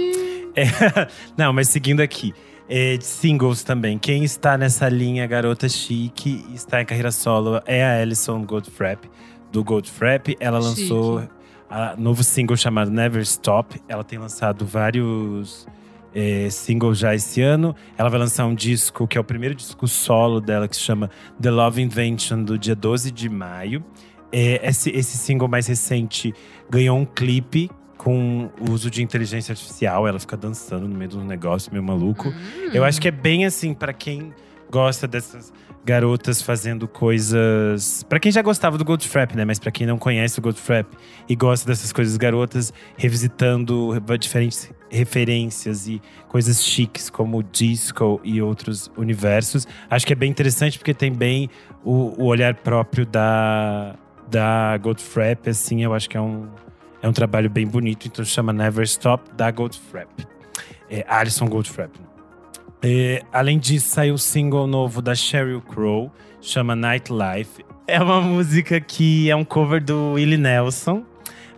É, 0.56 0.64
não, 1.38 1.54
mas 1.54 1.68
seguindo 1.68 2.02
aqui. 2.02 2.34
É, 2.70 2.95
de 2.95 3.04
singles 3.04 3.64
também. 3.64 3.99
Quem 3.99 4.24
está 4.24 4.58
nessa 4.58 4.88
linha 4.88 5.28
garota 5.28 5.68
chique 5.68 6.45
e 6.49 6.56
está 6.56 6.82
em 6.82 6.86
carreira 6.86 7.12
solo 7.12 7.62
é 7.66 7.84
a 7.84 8.02
Alison 8.02 8.45
Goldfrapp, 8.45 9.10
do 9.52 9.62
Goldfrapp. 9.62 10.38
Ela 10.39 10.58
lançou 10.58 11.22
a 11.70 11.97
novo 11.97 12.24
single 12.24 12.56
chamado 12.56 12.89
Never 12.89 13.22
Stop. 13.24 13.82
Ela 13.89 14.06
tem 14.06 14.18
lançado 14.18 14.66
vários 14.66 15.68
é, 16.14 16.49
singles 16.49 16.97
já 16.97 17.14
esse 17.14 17.41
ano. 17.41 17.76
Ela 17.97 18.10
vai 18.10 18.20
lançar 18.20 18.45
um 18.45 18.56
disco 18.56 19.06
que 19.06 19.18
é 19.18 19.22
o 19.22 19.24
primeiro 19.24 19.56
disco 19.56 19.86
solo 19.88 20.39
dela, 20.39 20.68
que 20.68 20.76
se 20.76 20.82
chama 20.82 21.10
The 21.41 21.52
Love 21.52 21.82
Invention, 21.82 22.43
do 22.43 22.58
dia 22.58 22.76
12 22.76 23.12
de 23.12 23.28
maio. 23.28 23.84
É, 24.32 24.66
esse, 24.66 24.89
esse 24.91 25.18
single 25.18 25.49
mais 25.49 25.68
recente 25.68 26.34
ganhou 26.70 26.97
um 26.97 27.06
clipe 27.06 27.70
com 28.02 28.49
o 28.60 28.72
uso 28.72 28.89
de 28.89 29.04
inteligência 29.04 29.52
artificial. 29.52 30.08
Ela 30.08 30.20
fica 30.20 30.36
dançando 30.36 30.88
no 30.88 30.95
meio 30.95 31.12
do 31.12 31.24
negócio, 31.24 31.72
meio 31.72 31.84
maluco. 31.84 32.30
Hum. 32.30 32.72
Eu 32.74 32.84
acho 32.84 32.99
que 32.99 33.08
é 33.08 33.12
bem 33.12 33.45
assim, 33.45 33.76
pra 33.76 33.93
quem 33.93 34.34
gosta 34.72 35.08
dessas 35.08 35.54
garotas 35.86 36.41
fazendo 36.41 36.88
coisas. 36.88 38.04
Pra 38.10 38.20
quem 38.20 38.32
já 38.32 38.41
gostava 38.41 38.76
do 38.76 38.84
Goldfrapp, 38.84 39.38
né? 39.38 39.45
Mas 39.45 39.60
pra 39.60 39.70
quem 39.70 39.86
não 39.86 39.99
conhece 39.99 40.39
o 40.39 40.41
Goldfrapp 40.41 40.97
e 41.30 41.36
gosta 41.36 41.68
dessas 41.68 41.93
coisas 41.93 42.18
garotas, 42.18 42.74
revisitando 42.97 43.93
diferentes 44.20 44.72
referências 44.89 45.88
e 45.88 46.02
coisas 46.28 46.64
chiques 46.64 47.08
como 47.08 47.43
disco 47.43 48.20
e 48.24 48.41
outros 48.41 48.89
universos. 48.97 49.68
Acho 49.88 50.08
que 50.08 50.14
é 50.14 50.16
bem 50.16 50.32
interessante 50.32 50.80
porque 50.80 50.95
tem 50.95 51.14
bem 51.14 51.52
o, 51.84 52.20
o 52.20 52.26
olhar 52.26 52.56
próprio 52.56 53.06
da, 53.06 53.95
da 54.28 54.76
Goldfrapp, 54.78 55.52
assim, 55.52 55.84
eu 55.84 55.93
acho 55.93 56.10
que 56.10 56.18
é 56.18 56.22
um, 56.22 56.47
é 57.02 57.08
um 57.08 57.14
trabalho 57.14 57.49
bem 57.49 57.66
bonito. 57.66 58.08
Então 58.08 58.24
chama 58.24 58.54
Never 58.54 58.84
Stop, 58.84 59.32
da 59.34 59.49
Goldfrapp. 59.52 60.28
É, 60.89 61.06
Alison 61.08 61.47
Goldfrapp. 61.47 61.91
É, 62.84 63.22
além 63.32 63.60
disso, 63.60 63.89
saiu 63.89 64.16
um 64.16 64.18
single 64.18 64.66
novo 64.66 65.02
da 65.02 65.14
Sheryl 65.14 65.62
Crow, 65.62 66.12
chama 66.41 66.76
Nightlife. 66.76 67.64
É 67.88 68.02
uma 68.02 68.22
música 68.22 68.80
que 68.80 69.30
é 69.30 69.36
um 69.36 69.43
cover 69.43 69.84
do 69.84 70.14
Willie 70.14 70.38
Nelson. 70.38 71.04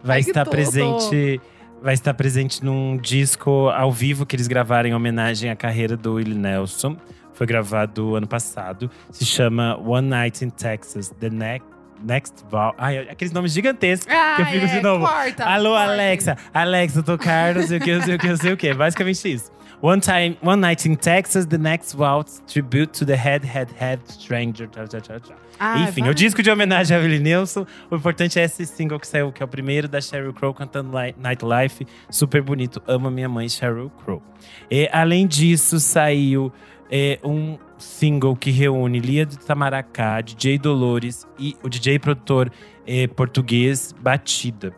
Vai 0.04 0.18
Ai, 0.18 0.22
estar 0.22 0.46
presente. 0.46 1.40
Vai 1.82 1.94
estar 1.94 2.14
presente 2.14 2.64
num 2.64 2.98
disco 2.98 3.70
ao 3.70 3.92
vivo 3.92 4.26
que 4.26 4.36
eles 4.36 4.48
gravaram 4.48 4.90
em 4.90 4.94
homenagem 4.94 5.50
à 5.50 5.56
carreira 5.56 5.98
do 5.98 6.14
Willie 6.14 6.38
Nelson. 6.38 6.96
Foi 7.34 7.46
gravado 7.46 8.16
ano 8.16 8.28
passado. 8.28 8.90
Se 9.12 9.26
chama 9.26 9.78
One 9.78 10.08
Night 10.08 10.46
in 10.46 10.50
Texas, 10.50 11.10
The 11.20 11.30
Next, 11.30 11.68
Next 12.04 12.44
Val. 12.50 12.74
Ai, 12.78 13.00
aqueles 13.10 13.32
nomes 13.32 13.54
gigantescos. 13.54 14.14
Ah, 14.14 14.34
que 14.36 14.42
eu 14.42 14.46
fico 14.48 14.66
é, 14.66 14.68
de 14.68 14.82
novo. 14.82 15.06
corta, 15.08 15.46
Alô, 15.46 15.70
corta. 15.72 15.92
Alexa. 15.92 16.38
Alexa, 16.54 17.00
eu 17.00 17.04
tô 17.04 17.18
caro, 17.18 17.60
não 17.62 17.68
sei 17.68 17.78
o 17.78 17.82
que, 17.82 17.96
não 17.96 18.02
sei 18.04 18.16
o 18.16 18.20
que, 18.20 18.28
não 18.28 18.38
sei 18.38 18.54
o 18.54 18.58
que. 18.58 18.74
Basicamente 18.74 19.34
isso. 19.34 19.52
One, 19.82 20.00
time, 20.00 20.38
one 20.42 20.62
Night 20.62 20.88
in 20.88 20.96
Texas, 20.96 21.46
The 21.46 21.58
Next 21.58 21.98
Waltz, 21.98 22.42
Tribute 22.48 22.98
to 23.00 23.06
the 23.06 23.16
Head, 23.18 23.46
Head, 23.46 23.70
Head 23.78 24.02
Stranger. 24.08 24.66
Tchau, 24.68 24.88
tchau, 24.88 25.02
tchau, 25.02 25.20
tchau. 25.20 25.36
Ah, 25.60 25.80
Enfim, 25.82 26.02
vai. 26.02 26.12
o 26.12 26.14
disco 26.16 26.42
de 26.42 26.50
homenagem 26.50 26.96
a 26.96 27.00
Willie 27.02 27.20
Nelson. 27.20 27.66
O 27.92 27.96
importante 27.98 28.40
é 28.40 28.44
esse 28.46 28.66
single 28.66 28.98
que 28.98 29.06
saiu, 29.06 29.30
que 29.34 29.44
é 29.44 29.46
o 29.46 29.48
primeiro 29.48 29.88
da 29.90 30.00
Sheryl 30.00 30.34
Crow 30.34 30.54
cantando 30.54 30.98
Li- 30.98 31.14
Nightlife. 31.18 31.86
Super 32.10 32.42
bonito. 32.42 32.82
Amo 32.88 33.12
minha 33.12 33.28
mãe, 33.28 33.48
Sheryl 33.50 33.92
Crow. 34.06 34.24
E, 34.72 34.90
além 34.92 35.28
disso, 35.28 35.80
saiu 35.82 36.52
é, 36.96 37.18
um 37.24 37.58
single 37.76 38.36
que 38.36 38.52
reúne 38.52 39.00
Lia 39.00 39.26
do 39.26 39.36
Tamaracá, 39.36 40.22
DJ 40.22 40.60
Dolores 40.60 41.28
e 41.40 41.58
o 41.64 41.68
DJ 41.68 41.98
produtor 41.98 42.52
é, 42.86 43.08
português 43.08 43.96
Batida. 44.00 44.72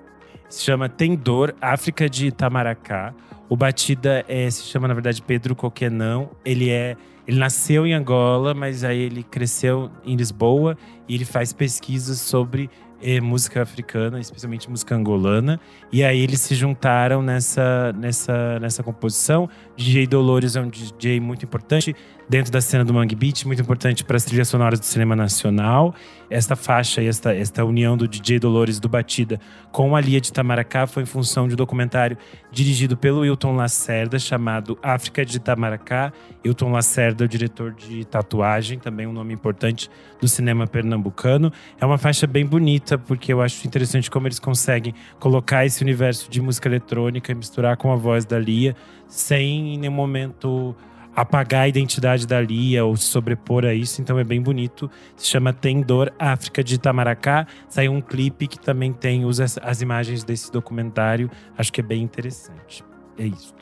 Se 0.48 0.64
chama 0.64 0.88
Tem 0.88 1.14
Dor, 1.14 1.54
África 1.60 2.10
de 2.10 2.28
Itamaracá. 2.28 3.14
O 3.50 3.58
Batida 3.58 4.24
é, 4.30 4.50
se 4.50 4.64
chama, 4.64 4.88
na 4.88 4.94
verdade, 4.94 5.22
Pedro 5.22 5.54
Coquenão. 5.58 6.32
Ele 6.46 6.70
é. 6.70 6.96
Ele 7.28 7.40
nasceu 7.40 7.86
em 7.88 7.94
Angola, 7.94 8.54
mas 8.54 8.84
aí 8.84 9.00
ele 9.00 9.24
cresceu 9.24 9.90
em 10.06 10.16
Lisboa 10.16 10.78
e 11.10 11.16
ele 11.16 11.26
faz 11.26 11.52
pesquisas 11.52 12.20
sobre 12.22 12.70
eh, 13.02 13.20
música 13.22 13.62
africana, 13.62 14.20
especialmente 14.20 14.70
música 14.70 14.96
angolana. 14.96 15.60
E 15.92 16.04
aí 16.04 16.20
eles 16.20 16.42
se 16.42 16.56
juntaram 16.56 17.22
nessa, 17.22 17.94
nessa, 17.94 18.60
nessa 18.60 18.84
composição. 18.84 19.50
DJ 19.76 20.08
Dolores 20.08 20.56
é 20.56 20.62
um 20.62 20.70
DJ 20.70 21.20
muito 21.20 21.44
importante. 21.46 21.96
dentro 22.28 22.52
da 22.52 22.60
cena 22.60 22.84
do 22.84 22.92
Mangue 22.92 23.16
Beat, 23.16 23.46
muito 23.46 23.62
importante 23.62 24.04
para 24.04 24.18
as 24.18 24.26
trilhas 24.26 24.48
sonoras 24.48 24.80
do 24.80 24.86
cinema 24.86 25.16
nacional. 25.16 25.94
Esta 26.28 26.56
faixa 26.56 27.02
e 27.02 27.08
esta, 27.08 27.36
esta 27.36 27.64
união 27.64 27.96
do 27.96 28.08
DJ 28.08 28.40
Dolores 28.40 28.80
do 28.80 28.90
Batida 28.90 29.40
com 29.72 29.96
a 29.96 30.02
Lia 30.02 30.20
de 30.20 30.30
Itamaracá 30.30 30.88
foi 30.88 31.04
em 31.04 31.06
função 31.06 31.48
de 31.48 31.54
um 31.54 31.58
documentário 31.58 32.18
dirigido 32.52 32.98
pelo 32.98 33.20
Wilton 33.20 33.56
Lacerda, 33.56 34.18
chamado 34.18 34.78
África 34.82 35.26
de 35.26 35.38
Itamaracá. 35.38 36.12
Wilton 36.44 36.72
Lacerda 36.72 37.24
é 37.24 37.26
o 37.26 37.28
diretor 37.28 37.74
de 37.74 38.06
tatuagem, 38.06 38.80
também 38.80 39.06
um 39.06 39.14
nome 39.14 39.34
importante 39.34 39.90
do 40.20 40.28
cinema 40.28 40.66
pernambucano. 40.66 41.52
É 41.80 41.86
uma 41.86 41.98
faixa 41.98 42.26
bem 42.26 42.46
bonita, 42.46 42.95
porque 42.98 43.32
eu 43.32 43.42
acho 43.42 43.66
interessante 43.68 44.10
como 44.10 44.28
eles 44.28 44.40
conseguem 44.40 44.94
colocar 45.20 45.66
esse 45.66 45.82
universo 45.84 46.30
de 46.30 46.42
música 46.42 46.68
eletrônica 46.68 47.32
e 47.32 47.36
misturar 47.36 47.78
com 47.78 47.92
a 47.92 47.96
voz 47.96 48.26
da 48.26 48.40
Lia, 48.40 48.76
sem 49.08 49.76
em 49.76 49.78
nenhum 49.78 49.94
momento 49.94 50.76
apagar 51.16 51.62
a 51.62 51.68
identidade 51.68 52.28
da 52.28 52.42
Lia 52.42 52.84
ou 52.84 52.98
se 52.98 53.06
sobrepor 53.06 53.64
a 53.64 53.74
isso, 53.74 54.02
então 54.02 54.20
é 54.20 54.24
bem 54.24 54.42
bonito. 54.42 54.92
Se 55.16 55.28
chama 55.28 55.54
Tem 55.54 55.82
Dor 55.82 56.14
África 56.20 56.64
de 56.64 56.76
Itamaracá. 56.76 57.48
Saiu 57.70 57.94
um 57.94 58.02
clipe 58.02 58.48
que 58.48 58.60
também 58.60 58.92
tem 58.92 59.24
usa 59.24 59.46
as 59.62 59.82
imagens 59.82 60.24
desse 60.24 60.52
documentário. 60.52 61.32
Acho 61.58 61.72
que 61.72 61.80
é 61.80 61.84
bem 61.84 62.04
interessante. 62.04 62.84
É 63.18 63.26
isso. 63.26 63.56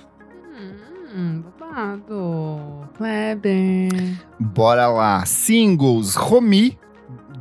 Hum, 1.16 1.44
babado. 1.60 2.90
Kleber. 2.98 4.18
Bora 4.40 4.88
lá. 4.88 5.24
Singles. 5.28 6.16
Romi, 6.16 6.76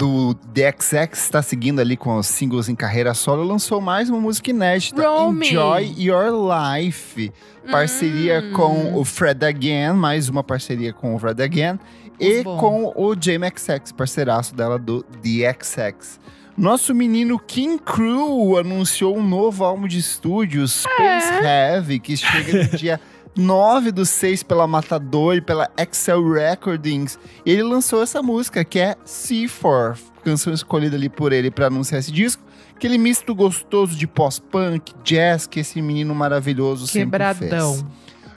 do 0.03 0.35
DXX, 0.53 1.13
está 1.13 1.41
seguindo 1.41 1.79
ali 1.79 1.97
com 1.97 2.17
os 2.17 2.27
singles 2.27 2.69
em 2.69 2.75
carreira 2.75 3.15
solo, 3.15 3.45
lançou 3.45 3.81
mais 3.81 4.11
uma 4.11 4.19
música 4.19 4.51
inédita. 4.51 5.09
Romy. 5.09 5.47
Enjoy 5.47 5.95
Your 5.97 6.33
Life. 6.33 7.31
Parceria 7.71 8.41
Hum. 8.41 8.53
com 8.53 8.99
o 8.99 9.05
Fred 9.05 9.47
Again, 9.47 9.93
mais 9.93 10.29
uma 10.29 10.43
parceria 10.43 10.93
com 10.93 11.15
o 11.15 11.19
Fred 11.21 11.41
Again. 11.41 11.79
E 12.19 12.43
bom. 12.43 12.57
com 12.59 12.93
o 12.97 13.15
JMXX, 13.15 13.93
parceiraço 13.97 14.57
dela 14.57 14.77
do 14.77 15.07
DXX. 15.23 16.19
Nosso 16.59 16.93
menino 16.93 17.39
King 17.39 17.79
Crew 17.81 18.59
anunciou 18.59 19.17
um 19.17 19.23
novo 19.23 19.63
álbum 19.65 19.87
de 19.87 19.99
estúdio, 19.99 20.67
Space 20.67 21.33
Heavy, 21.45 22.01
que 22.01 22.17
chega 22.17 22.65
no 22.65 22.77
dia 22.77 23.01
9 23.37 23.93
do 23.93 24.05
6 24.05 24.43
pela 24.43 24.67
Matador 24.67 25.37
e 25.37 25.41
pela 25.41 25.71
Excel 25.77 26.33
Recordings. 26.33 27.19
E 27.45 27.51
ele 27.51 27.63
lançou 27.63 28.03
essa 28.03 28.23
música, 28.23 28.65
que 28.65 28.79
é 28.79 28.97
C4, 29.07 29.99
canção 30.25 30.53
escolhida 30.53 30.97
ali 30.97 31.09
por 31.09 31.33
ele 31.33 31.51
para 31.51 31.67
anunciar 31.67 31.99
esse 31.99 32.13
disco. 32.13 32.43
Aquele 32.75 32.99
misto 32.99 33.35
gostoso 33.35 33.97
de 33.97 34.07
pós-punk, 34.07 34.93
jazz, 35.05 35.47
que 35.47 35.61
esse 35.61 35.81
menino 35.81 36.15
maravilhoso 36.15 36.87
sempre 36.87 37.19
fez. 37.25 37.39
Quebradão. 37.39 37.87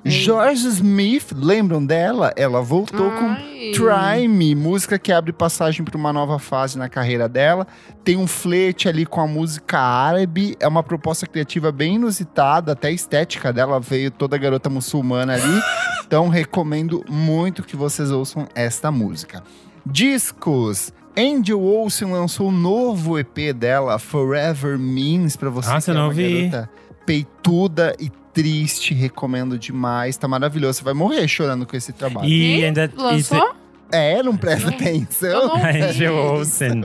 George 0.06 0.68
Smith, 0.68 1.32
lembram 1.36 1.84
dela? 1.84 2.32
Ela 2.36 2.62
voltou 2.62 3.10
com 3.12 3.26
Ai. 3.26 3.72
Try 3.74 4.28
Me, 4.28 4.54
música 4.54 5.00
que 5.00 5.12
abre 5.12 5.34
passagem 5.34 5.84
para 5.84 5.98
uma 5.98 6.14
nova 6.14 6.38
fase 6.38 6.78
na 6.78 6.88
carreira 6.88 7.28
dela. 7.28 7.66
Tem 8.04 8.16
um 8.16 8.28
flerte 8.28 8.88
ali 8.88 9.04
com 9.04 9.20
a 9.20 9.26
música 9.26 9.80
árabe, 9.80 10.56
é 10.60 10.68
uma 10.68 10.84
proposta 10.84 11.26
criativa 11.26 11.72
bem 11.72 11.96
inusitada, 11.96 12.74
até 12.74 12.90
a 12.90 12.92
estética 12.92 13.52
dela 13.52 13.80
veio 13.80 14.12
toda 14.12 14.38
garota 14.38 14.70
muçulmana 14.70 15.34
ali. 15.34 15.62
Então 16.06 16.30
recomendo 16.30 17.04
muito 17.10 17.64
que 17.64 17.76
vocês 17.76 18.12
ouçam 18.12 18.48
esta 18.54 18.92
música. 18.92 19.42
Discos. 19.84 20.94
Angel 21.18 21.60
Olsen 21.60 22.12
lançou 22.12 22.50
um 22.50 22.52
novo 22.52 23.18
EP 23.18 23.52
dela, 23.56 23.98
Forever 23.98 24.78
Means, 24.78 25.36
pra 25.36 25.50
você 25.50 25.68
Nossa, 25.68 25.92
que 25.92 25.98
é 25.98 26.00
não 26.00 26.08
uma 26.08 26.14
vi. 26.14 26.48
garota 26.50 26.70
peituda 27.08 27.96
e 28.00 28.12
triste, 28.36 28.94
recomendo 28.94 29.58
demais. 29.58 30.18
Tá 30.18 30.28
maravilhoso, 30.28 30.80
você 30.80 30.84
vai 30.84 30.94
morrer 30.94 31.26
chorando 31.28 31.66
com 31.66 31.76
esse 31.76 31.92
trabalho. 31.94 32.28
E 32.28 32.58
Quem 32.58 32.66
ainda. 32.66 32.92
Lançou? 32.96 33.56
É, 33.92 34.22
não 34.22 34.36
presta 34.36 34.70
atenção? 34.70 35.54
Angel 35.56 36.16
Olsen. 36.16 36.84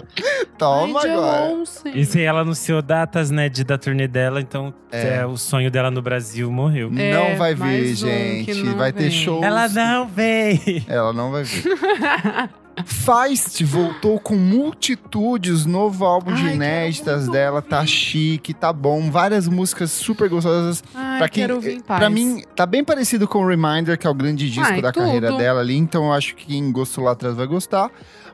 Toma 0.59 1.01
Angel 1.01 1.13
agora. 1.19 1.43
Olsen. 1.55 1.93
Isso 1.99 2.19
aí, 2.19 2.25
ela 2.25 2.41
anunciou 2.43 2.81
datas, 2.83 3.31
né, 3.31 3.49
de, 3.49 3.65
da 3.65 3.77
turnê 3.79 4.07
dela, 4.07 4.41
então 4.41 4.73
É. 4.93 5.17
é, 5.17 5.27
o 5.27 5.37
sonho 5.37 5.71
dela 5.71 5.91
no 5.91 6.03
Brasil 6.03 6.53
morreu. 6.53 6.91
É, 6.97 7.13
não 7.13 7.37
vai 7.37 7.55
um 7.55 7.57
que 7.95 7.95
gente. 7.95 8.63
não 8.63 8.77
Vai 8.77 8.93
ter 8.93 9.05
vem. 9.05 9.11
shows. 9.11 9.43
Ela 9.43 9.67
não 9.69 10.07
veio! 10.07 10.85
Ela 10.87 11.13
não 11.13 11.33
vai 11.33 11.43
ver. 11.43 11.65
Feist 12.87 13.63
voltou 13.65 14.19
com 14.19 14.37
multitudes, 14.37 15.67
novo 15.67 16.05
álbum 16.05 16.33
de 16.35 16.43
Ai, 16.43 16.55
inéditas 16.55 17.29
dela, 17.29 17.61
tá 17.61 17.85
chique, 17.87 18.55
tá 18.55 18.73
bom, 18.73 19.11
várias 19.11 19.47
músicas 19.47 19.91
super 19.91 20.29
gostosas. 20.29 20.83
Ai, 20.95 21.19
pra 21.19 21.29
quem, 21.29 21.43
quero 21.45 21.55
ouvir 21.57 21.75
em 21.77 21.81
paz. 21.81 21.99
pra 21.99 22.11
mim, 22.11 22.43
tá 22.55 22.67
bem 22.67 22.83
parecido 22.85 23.27
com 23.29 23.45
o 23.45 23.47
Reminder, 23.49 23.99
que 23.99 24.07
é 24.07 24.11
o 24.11 24.15
grande 24.15 24.51
disco 24.51 24.73
Ai, 24.73 24.81
da 24.83 24.93
tudo. 24.93 25.05
carreira 25.05 25.37
dela 25.37 25.61
ali, 25.61 25.77
então 25.77 26.07
eu 26.07 26.13
acho 26.13 26.35
que 26.35 26.47
quem 26.47 26.71
gostou 26.73 27.05
lá 27.05 27.13
atrás 27.13 27.35
vai 27.37 27.47
gostar. 27.47 27.91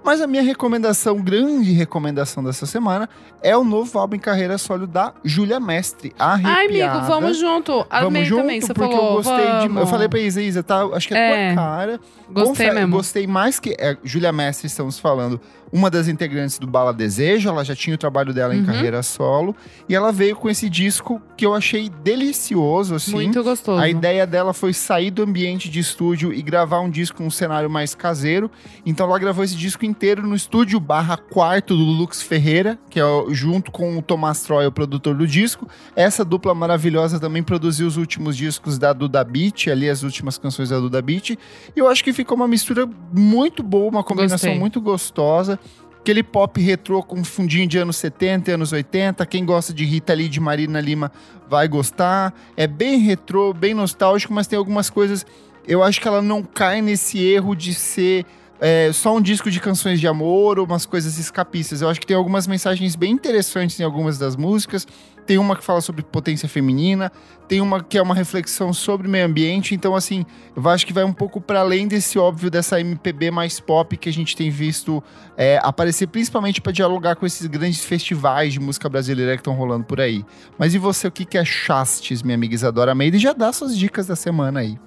Mas 0.06 0.20
a 0.22 0.26
minha 0.28 0.42
recomendação, 0.42 1.20
grande 1.20 1.72
recomendação 1.72 2.42
dessa 2.44 2.64
semana, 2.64 3.08
é 3.42 3.56
o 3.56 3.64
novo 3.64 3.98
álbum 3.98 4.14
em 4.14 4.20
carreira 4.20 4.56
solo 4.56 4.86
da 4.86 5.12
Júlia 5.24 5.58
Mestre, 5.58 6.14
Arrepiada. 6.16 6.58
Ai, 6.60 6.66
amigo, 6.82 7.06
vamos 7.06 7.36
junto. 7.38 7.72
Vamos 7.90 8.06
Amei 8.06 8.24
junto, 8.24 8.40
também, 8.42 8.60
você 8.60 8.72
porque 8.72 8.94
falou. 8.94 9.08
eu 9.10 9.14
gostei 9.16 9.36
de. 9.58 9.66
Eu 9.66 9.72
vamos. 9.74 9.90
falei 9.90 10.08
pra 10.08 10.20
Isa, 10.20 10.40
Isa, 10.40 10.62
tá? 10.62 10.84
Acho 10.92 11.08
que 11.08 11.14
é, 11.14 11.50
É. 11.50 11.54
tua 11.54 11.62
cara. 11.62 12.00
Gostei 12.30 12.66
Confe- 12.68 12.70
mesmo. 12.78 12.96
Gostei 12.96 13.26
mais 13.26 13.58
que. 13.58 13.74
É, 13.78 13.96
Júlia 14.04 14.32
Mestre, 14.32 14.66
estamos 14.68 14.98
falando, 14.98 15.40
uma 15.72 15.90
das 15.90 16.08
integrantes 16.08 16.58
do 16.58 16.66
Bala 16.66 16.92
Desejo. 16.92 17.48
Ela 17.48 17.64
já 17.64 17.74
tinha 17.74 17.94
o 17.94 17.98
trabalho 17.98 18.32
dela 18.32 18.54
em 18.54 18.60
Uhum. 18.60 18.66
carreira 18.66 19.02
solo. 19.02 19.54
E 19.88 19.94
ela 19.94 20.12
veio 20.12 20.34
com 20.36 20.48
esse 20.48 20.68
disco 20.70 21.20
que 21.36 21.44
eu 21.46 21.54
achei 21.54 21.88
delicioso, 22.02 22.94
assim. 22.96 23.12
Muito 23.12 23.42
gostoso. 23.44 23.80
A 23.80 23.88
ideia 23.88 24.26
dela 24.26 24.52
foi 24.52 24.72
sair 24.72 25.10
do 25.10 25.22
ambiente 25.22 25.68
de 25.68 25.78
estúdio 25.80 26.32
e 26.32 26.42
gravar 26.42 26.80
um 26.80 26.90
disco 26.90 27.22
num 27.22 27.30
cenário 27.30 27.68
mais 27.70 27.94
caseiro. 27.94 28.50
Então 28.84 29.06
ela 29.08 29.18
gravou 29.18 29.44
esse 29.44 29.54
disco 29.56 29.84
inteiro 29.96 30.26
no 30.26 30.36
estúdio 30.36 30.78
barra 30.78 31.16
quarto 31.16 31.74
do 31.74 31.82
Lux 31.82 32.20
Ferreira, 32.20 32.78
que 32.90 33.00
é 33.00 33.04
junto 33.30 33.72
com 33.72 33.96
o 33.96 34.02
Tomás 34.02 34.42
Troy, 34.42 34.66
o 34.66 34.72
produtor 34.72 35.14
do 35.14 35.26
disco. 35.26 35.66
Essa 35.94 36.22
dupla 36.22 36.54
maravilhosa 36.54 37.18
também 37.18 37.42
produziu 37.42 37.86
os 37.86 37.96
últimos 37.96 38.36
discos 38.36 38.78
da 38.78 38.92
Duda 38.92 39.24
Beat, 39.24 39.68
ali 39.68 39.88
as 39.88 40.02
últimas 40.02 40.36
canções 40.36 40.68
da 40.68 40.78
Duda 40.78 41.00
Beat. 41.00 41.30
E 41.30 41.38
eu 41.74 41.88
acho 41.88 42.04
que 42.04 42.12
ficou 42.12 42.36
uma 42.36 42.46
mistura 42.46 42.86
muito 43.10 43.62
boa, 43.62 43.88
uma 43.88 44.04
combinação 44.04 44.50
Gostei. 44.50 44.58
muito 44.58 44.82
gostosa. 44.82 45.58
Aquele 45.98 46.22
pop 46.22 46.60
retrô 46.60 47.02
com 47.02 47.24
fundinho 47.24 47.66
de 47.66 47.78
anos 47.78 47.96
70 47.96 48.50
e 48.50 48.54
anos 48.54 48.72
80. 48.72 49.24
Quem 49.24 49.46
gosta 49.46 49.72
de 49.72 49.86
Rita 49.86 50.12
Lee 50.12 50.28
de 50.28 50.38
Marina 50.38 50.78
Lima 50.78 51.10
vai 51.48 51.66
gostar. 51.66 52.34
É 52.54 52.66
bem 52.66 52.98
retrô, 52.98 53.54
bem 53.54 53.72
nostálgico, 53.72 54.34
mas 54.34 54.46
tem 54.46 54.58
algumas 54.58 54.90
coisas. 54.90 55.24
Eu 55.66 55.82
acho 55.82 56.02
que 56.02 56.06
ela 56.06 56.20
não 56.20 56.42
cai 56.42 56.82
nesse 56.82 57.18
erro 57.18 57.56
de 57.56 57.72
ser 57.72 58.26
é, 58.60 58.90
só 58.92 59.14
um 59.14 59.20
disco 59.20 59.50
de 59.50 59.60
canções 59.60 60.00
de 60.00 60.08
amor 60.08 60.58
umas 60.58 60.86
coisas 60.86 61.18
escapistas. 61.18 61.82
Eu 61.82 61.88
acho 61.88 62.00
que 62.00 62.06
tem 62.06 62.16
algumas 62.16 62.46
mensagens 62.46 62.96
bem 62.96 63.12
interessantes 63.12 63.78
em 63.78 63.84
algumas 63.84 64.18
das 64.18 64.36
músicas. 64.36 64.86
Tem 65.26 65.38
uma 65.38 65.56
que 65.56 65.64
fala 65.64 65.80
sobre 65.80 66.04
potência 66.04 66.48
feminina, 66.48 67.10
tem 67.48 67.60
uma 67.60 67.82
que 67.82 67.98
é 67.98 68.02
uma 68.02 68.14
reflexão 68.14 68.72
sobre 68.72 69.08
meio 69.08 69.26
ambiente. 69.26 69.74
Então, 69.74 69.96
assim, 69.96 70.24
eu 70.54 70.66
acho 70.68 70.86
que 70.86 70.92
vai 70.92 71.02
um 71.02 71.12
pouco 71.12 71.40
para 71.40 71.60
além 71.60 71.88
desse 71.88 72.16
óbvio 72.16 72.48
dessa 72.48 72.80
MPB 72.80 73.32
mais 73.32 73.58
pop 73.58 73.96
que 73.96 74.08
a 74.08 74.12
gente 74.12 74.36
tem 74.36 74.50
visto 74.50 75.02
é, 75.36 75.58
aparecer, 75.62 76.06
principalmente 76.06 76.60
para 76.60 76.70
dialogar 76.70 77.16
com 77.16 77.26
esses 77.26 77.44
grandes 77.48 77.84
festivais 77.84 78.52
de 78.52 78.60
música 78.60 78.88
brasileira 78.88 79.32
que 79.32 79.40
estão 79.40 79.54
rolando 79.54 79.84
por 79.84 80.00
aí. 80.00 80.24
Mas 80.56 80.74
e 80.74 80.78
você, 80.78 81.08
o 81.08 81.10
que 81.12 81.24
que 81.24 81.36
é 81.36 81.44
Chastes, 81.44 82.22
minha 82.22 82.36
amiga 82.36 82.54
Isadora 82.54 82.94
Meire? 82.94 83.18
Já 83.18 83.32
dá 83.32 83.52
suas 83.52 83.76
dicas 83.76 84.06
da 84.06 84.14
semana 84.14 84.60
aí. 84.60 84.78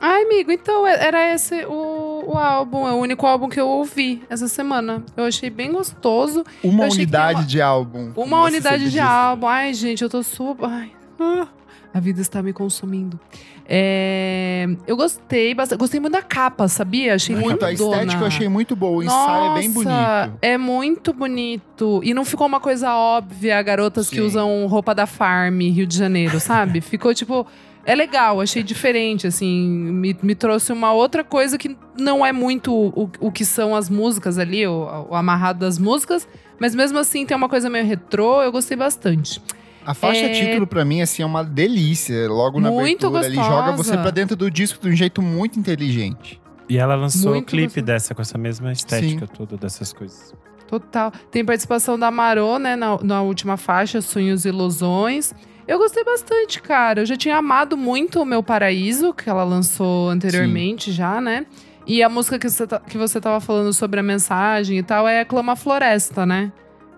Ai, 0.00 0.22
amigo, 0.24 0.50
então 0.50 0.86
é- 0.86 1.06
era 1.06 1.32
esse 1.34 1.64
o, 1.66 2.24
o 2.26 2.36
álbum, 2.38 2.86
é 2.88 2.92
o 2.92 2.96
único 2.96 3.24
álbum 3.26 3.48
que 3.48 3.60
eu 3.60 3.68
ouvi 3.68 4.22
essa 4.28 4.48
semana. 4.48 5.02
Eu 5.16 5.24
achei 5.24 5.48
bem 5.48 5.70
gostoso. 5.72 6.44
Uma 6.62 6.88
que 6.88 6.94
unidade 6.94 7.40
uma- 7.40 7.46
de 7.46 7.60
álbum. 7.62 8.12
Uma 8.16 8.42
unidade 8.44 8.90
de 8.90 8.98
álbum. 8.98 9.46
Ai, 9.46 9.72
gente, 9.74 10.02
eu 10.02 10.10
tô 10.10 10.22
super. 10.22 10.66
Ai. 10.68 10.90
ah, 11.20 11.46
a 11.94 12.00
vida 12.00 12.20
está 12.20 12.42
me 12.42 12.52
consumindo. 12.52 13.18
É, 13.64 14.66
eu 14.88 14.96
gostei 14.96 15.54
bastante. 15.54 15.78
Gostei 15.78 16.00
muito 16.00 16.12
da 16.14 16.20
capa, 16.22 16.66
sabia? 16.66 17.14
Achei 17.14 17.34
Muito, 17.36 17.64
a 17.64 17.70
lindona. 17.70 17.94
estética 17.96 18.22
eu 18.22 18.26
achei 18.26 18.48
muito 18.48 18.74
boa. 18.74 18.98
O 18.98 19.02
ensaio 19.04 19.52
é 19.52 19.54
bem 19.54 19.68
Nossa, 19.68 19.84
bonito. 20.26 20.38
É 20.42 20.58
muito 20.58 21.12
bonito. 21.12 22.00
E 22.02 22.12
não 22.12 22.24
ficou 22.24 22.46
uma 22.46 22.58
coisa 22.60 22.92
óbvia, 22.94 23.62
garotas 23.62 24.10
que 24.10 24.16
Sim. 24.16 24.22
usam 24.22 24.66
roupa 24.66 24.94
da 24.94 25.06
Farm, 25.06 25.60
Rio 25.60 25.86
de 25.86 25.96
Janeiro, 25.96 26.40
sabe? 26.40 26.80
ficou 26.80 27.14
tipo. 27.14 27.46
É 27.84 27.94
legal, 27.94 28.40
achei 28.40 28.62
diferente, 28.62 29.26
assim. 29.26 29.68
Me, 29.68 30.16
me 30.22 30.34
trouxe 30.34 30.72
uma 30.72 30.92
outra 30.92 31.24
coisa 31.24 31.58
que 31.58 31.76
não 31.98 32.24
é 32.24 32.32
muito 32.32 32.72
o, 32.72 33.10
o 33.20 33.32
que 33.32 33.44
são 33.44 33.74
as 33.74 33.90
músicas 33.90 34.38
ali, 34.38 34.66
o, 34.66 35.06
o 35.10 35.14
amarrado 35.16 35.58
das 35.60 35.78
músicas. 35.78 36.28
Mas 36.60 36.74
mesmo 36.76 36.98
assim 36.98 37.26
tem 37.26 37.36
uma 37.36 37.48
coisa 37.48 37.68
meio 37.68 37.84
retrô, 37.84 38.40
eu 38.42 38.52
gostei 38.52 38.76
bastante. 38.76 39.42
A 39.84 39.94
faixa 39.94 40.26
É- 40.26 40.28
título, 40.28 40.64
pra 40.64 40.84
mim, 40.84 41.02
assim, 41.02 41.22
é 41.22 41.26
uma 41.26 41.42
delícia. 41.42 42.28
Logo 42.28 42.60
na 42.60 42.70
Muito 42.70 43.04
abertura, 43.08 43.26
ele 43.26 43.34
gostosa. 43.36 43.56
joga 43.64 43.76
você 43.76 43.96
pra 43.98 44.10
dentro 44.10 44.36
do 44.36 44.48
disco 44.48 44.80
de 44.80 44.92
um 44.92 44.96
jeito 44.96 45.20
muito 45.20 45.58
inteligente. 45.58 46.40
E 46.68 46.78
ela 46.78 46.94
lançou 46.94 47.32
Muito 47.32 47.48
o 47.48 47.50
clipe 47.50 47.64
gostoso. 47.66 47.84
dessa, 47.86 48.14
com 48.14 48.22
essa 48.22 48.38
mesma 48.38 48.70
estética 48.70 49.26
toda 49.26 49.56
dessas 49.56 49.92
coisas. 49.92 50.32
Total. 50.68 51.10
Tem 51.32 51.44
participação 51.44 51.98
da 51.98 52.12
Marô, 52.12 52.58
né, 52.60 52.76
na, 52.76 52.96
na 53.02 53.22
última 53.22 53.56
faixa, 53.56 54.00
Sonhos 54.00 54.44
e 54.44 54.48
Ilusões. 54.50 55.34
Eu 55.66 55.78
gostei 55.78 56.02
bastante, 56.04 56.60
cara. 56.60 57.00
Eu 57.02 57.06
já 57.06 57.16
tinha 57.16 57.36
amado 57.36 57.76
muito 57.76 58.20
o 58.20 58.24
Meu 58.24 58.42
Paraíso, 58.42 59.14
que 59.14 59.28
ela 59.30 59.44
lançou 59.44 60.08
anteriormente 60.10 60.90
já, 60.92 61.20
né? 61.20 61.46
E 61.86 62.02
a 62.02 62.08
música 62.08 62.38
que 62.38 62.48
você, 62.48 62.64
que 62.88 62.98
você 62.98 63.20
tava 63.20 63.40
falando 63.40 63.72
sobre 63.72 63.98
a 64.00 64.02
mensagem 64.02 64.78
e 64.78 64.82
tal 64.82 65.06
é 65.08 65.24
Clama 65.24 65.56
Floresta, 65.56 66.24
né? 66.26 66.52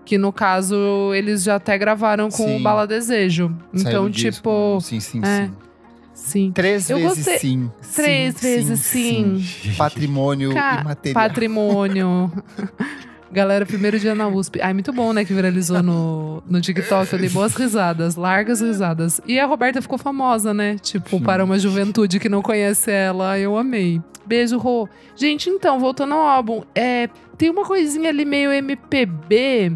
Que 0.05 0.17
no 0.17 0.31
caso 0.31 1.11
eles 1.15 1.43
já 1.43 1.55
até 1.55 1.77
gravaram 1.77 2.29
com 2.29 2.43
Sim. 2.45 2.57
o 2.57 2.59
Bala 2.59 2.85
Desejo. 2.85 3.55
Saiu 3.73 3.87
Então, 3.89 4.03
no 4.03 4.09
disco, 4.09 4.31
tipo. 4.35 4.73
né? 4.75 4.79
Sim, 4.81 4.99
sim, 4.99 5.21
é. 5.23 5.45
sim. 5.45 5.53
Sim. 6.13 6.51
Três 6.53 6.89
Eu 6.89 6.97
vezes 6.97 7.17
gostei- 7.17 7.39
sim. 7.39 7.71
Três 7.93 8.35
Sim, 8.35 8.41
vezes 8.41 8.79
sim. 8.79 9.45
Patrimônio 9.77 10.53
Ca- 10.53 10.79
imaterial. 10.81 11.13
Patrimônio. 11.27 12.31
Galera, 13.35 13.65
primeiro 13.65 13.99
dia 13.99 14.15
na 14.15 14.29
USP. 14.29 14.61
Ai, 14.61 14.73
muito 14.73 14.93
bom, 14.93 15.11
né? 15.11 15.25
Que 15.25 15.33
viralizou 15.33 15.83
no, 15.83 16.41
no 16.47 16.61
TikTok. 16.61 17.11
Eu 17.11 17.19
dei 17.19 17.27
boas 17.27 17.53
risadas, 17.53 18.15
largas 18.15 18.61
risadas. 18.61 19.19
E 19.27 19.37
a 19.37 19.45
Roberta 19.45 19.81
ficou 19.81 19.97
famosa, 19.97 20.53
né? 20.53 20.77
Tipo, 20.77 21.17
Sim. 21.17 21.19
para 21.19 21.43
uma 21.43 21.59
juventude 21.59 22.17
que 22.17 22.29
não 22.29 22.41
conhece 22.41 22.89
ela. 22.89 23.37
Eu 23.37 23.57
amei. 23.57 24.01
Beijo, 24.25 24.57
Rô. 24.57 24.87
Gente, 25.17 25.49
então, 25.49 25.81
voltando 25.81 26.13
ao 26.13 26.25
álbum. 26.25 26.63
É, 26.73 27.09
tem 27.37 27.49
uma 27.49 27.65
coisinha 27.65 28.07
ali 28.07 28.23
meio 28.23 28.53
MPB 28.53 29.73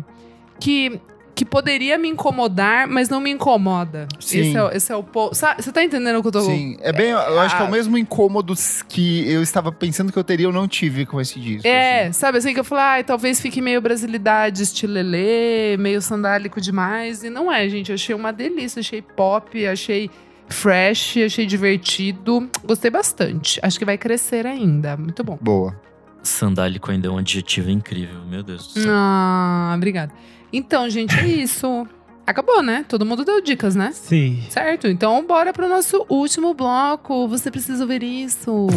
que, 0.58 0.98
que 1.40 1.46
poderia 1.46 1.98
me 1.98 2.10
incomodar, 2.10 2.86
mas 2.86 3.08
não 3.08 3.22
me 3.22 3.30
incomoda. 3.32 4.10
Sim. 4.20 4.40
Esse 4.42 4.58
é, 4.58 4.76
esse 4.76 4.92
é 4.92 4.96
o 4.98 5.02
ponto. 5.02 5.34
Você 5.34 5.72
tá 5.72 5.82
entendendo 5.82 6.18
o 6.18 6.22
que 6.22 6.28
eu 6.28 6.32
tô... 6.34 6.42
Sim, 6.42 6.76
é 6.82 6.92
bem, 6.92 7.12
eu 7.12 7.40
acho 7.40 7.56
que 7.56 7.62
é 7.62 7.66
o 7.66 7.70
Ah. 7.70 7.72
mesmo 7.72 7.98
incômodo 7.98 8.54
que 8.90 9.26
eu 9.32 9.42
estava 9.42 9.72
pensando 9.72 10.12
que 10.12 10.20
eu 10.20 10.24
teria, 10.24 10.48
eu 10.48 10.52
não 10.52 10.68
tive 10.68 11.06
com 11.06 11.22
esse 11.22 11.40
disco. 11.40 11.66
É, 11.66 12.08
assim. 12.08 12.12
sabe 12.20 12.40
assim 12.40 12.54
que 12.54 12.60
eu 12.60 12.64
falei, 12.66 12.84
ai, 12.84 13.04
talvez 13.06 13.40
fique 13.40 13.62
meio 13.62 13.80
brasilidade, 13.80 14.62
estilelê, 14.64 15.78
meio 15.78 16.02
sandálico 16.02 16.60
demais. 16.60 17.24
E 17.24 17.30
não 17.30 17.50
é, 17.50 17.70
gente. 17.70 17.88
Eu 17.88 17.96
achei 17.96 18.14
uma 18.14 18.34
delícia, 18.34 18.82
achei 18.82 19.02
pop, 19.02 19.66
achei 19.66 20.12
fresh, 20.50 21.20
achei 21.26 21.46
divertido. 21.46 22.50
Gostei 22.66 22.92
bastante. 22.92 23.62
Acho 23.64 23.80
que 23.80 23.86
vai 23.86 23.98
crescer 23.98 24.46
ainda. 24.46 24.98
Muito 24.98 25.24
bom. 25.24 25.38
Boa. 25.40 25.74
Sandálico 26.22 26.92
ainda 26.92 27.08
é 27.08 27.10
um 27.10 27.18
adjetivo 27.18 27.70
incrível, 27.70 28.20
meu 28.30 28.44
Deus 28.44 28.74
do 28.74 28.82
céu. 28.82 28.92
Ah, 28.94 29.72
obrigada. 29.74 30.12
Então, 30.52 30.90
gente, 30.90 31.16
é 31.20 31.28
isso. 31.28 31.88
Acabou, 32.26 32.62
né? 32.62 32.86
Todo 32.88 33.06
mundo 33.06 33.26
deu 33.26 33.42
dicas, 33.42 33.76
né? 33.76 33.92
Sim. 33.92 34.44
Certo? 34.50 34.88
Então, 34.88 35.26
bora 35.26 35.52
pro 35.52 35.68
nosso 35.68 36.06
último 36.10 36.54
bloco. 36.54 37.28
Você 37.28 37.50
precisa 37.50 37.84
ouvir 37.84 38.04
isso. 38.04 38.68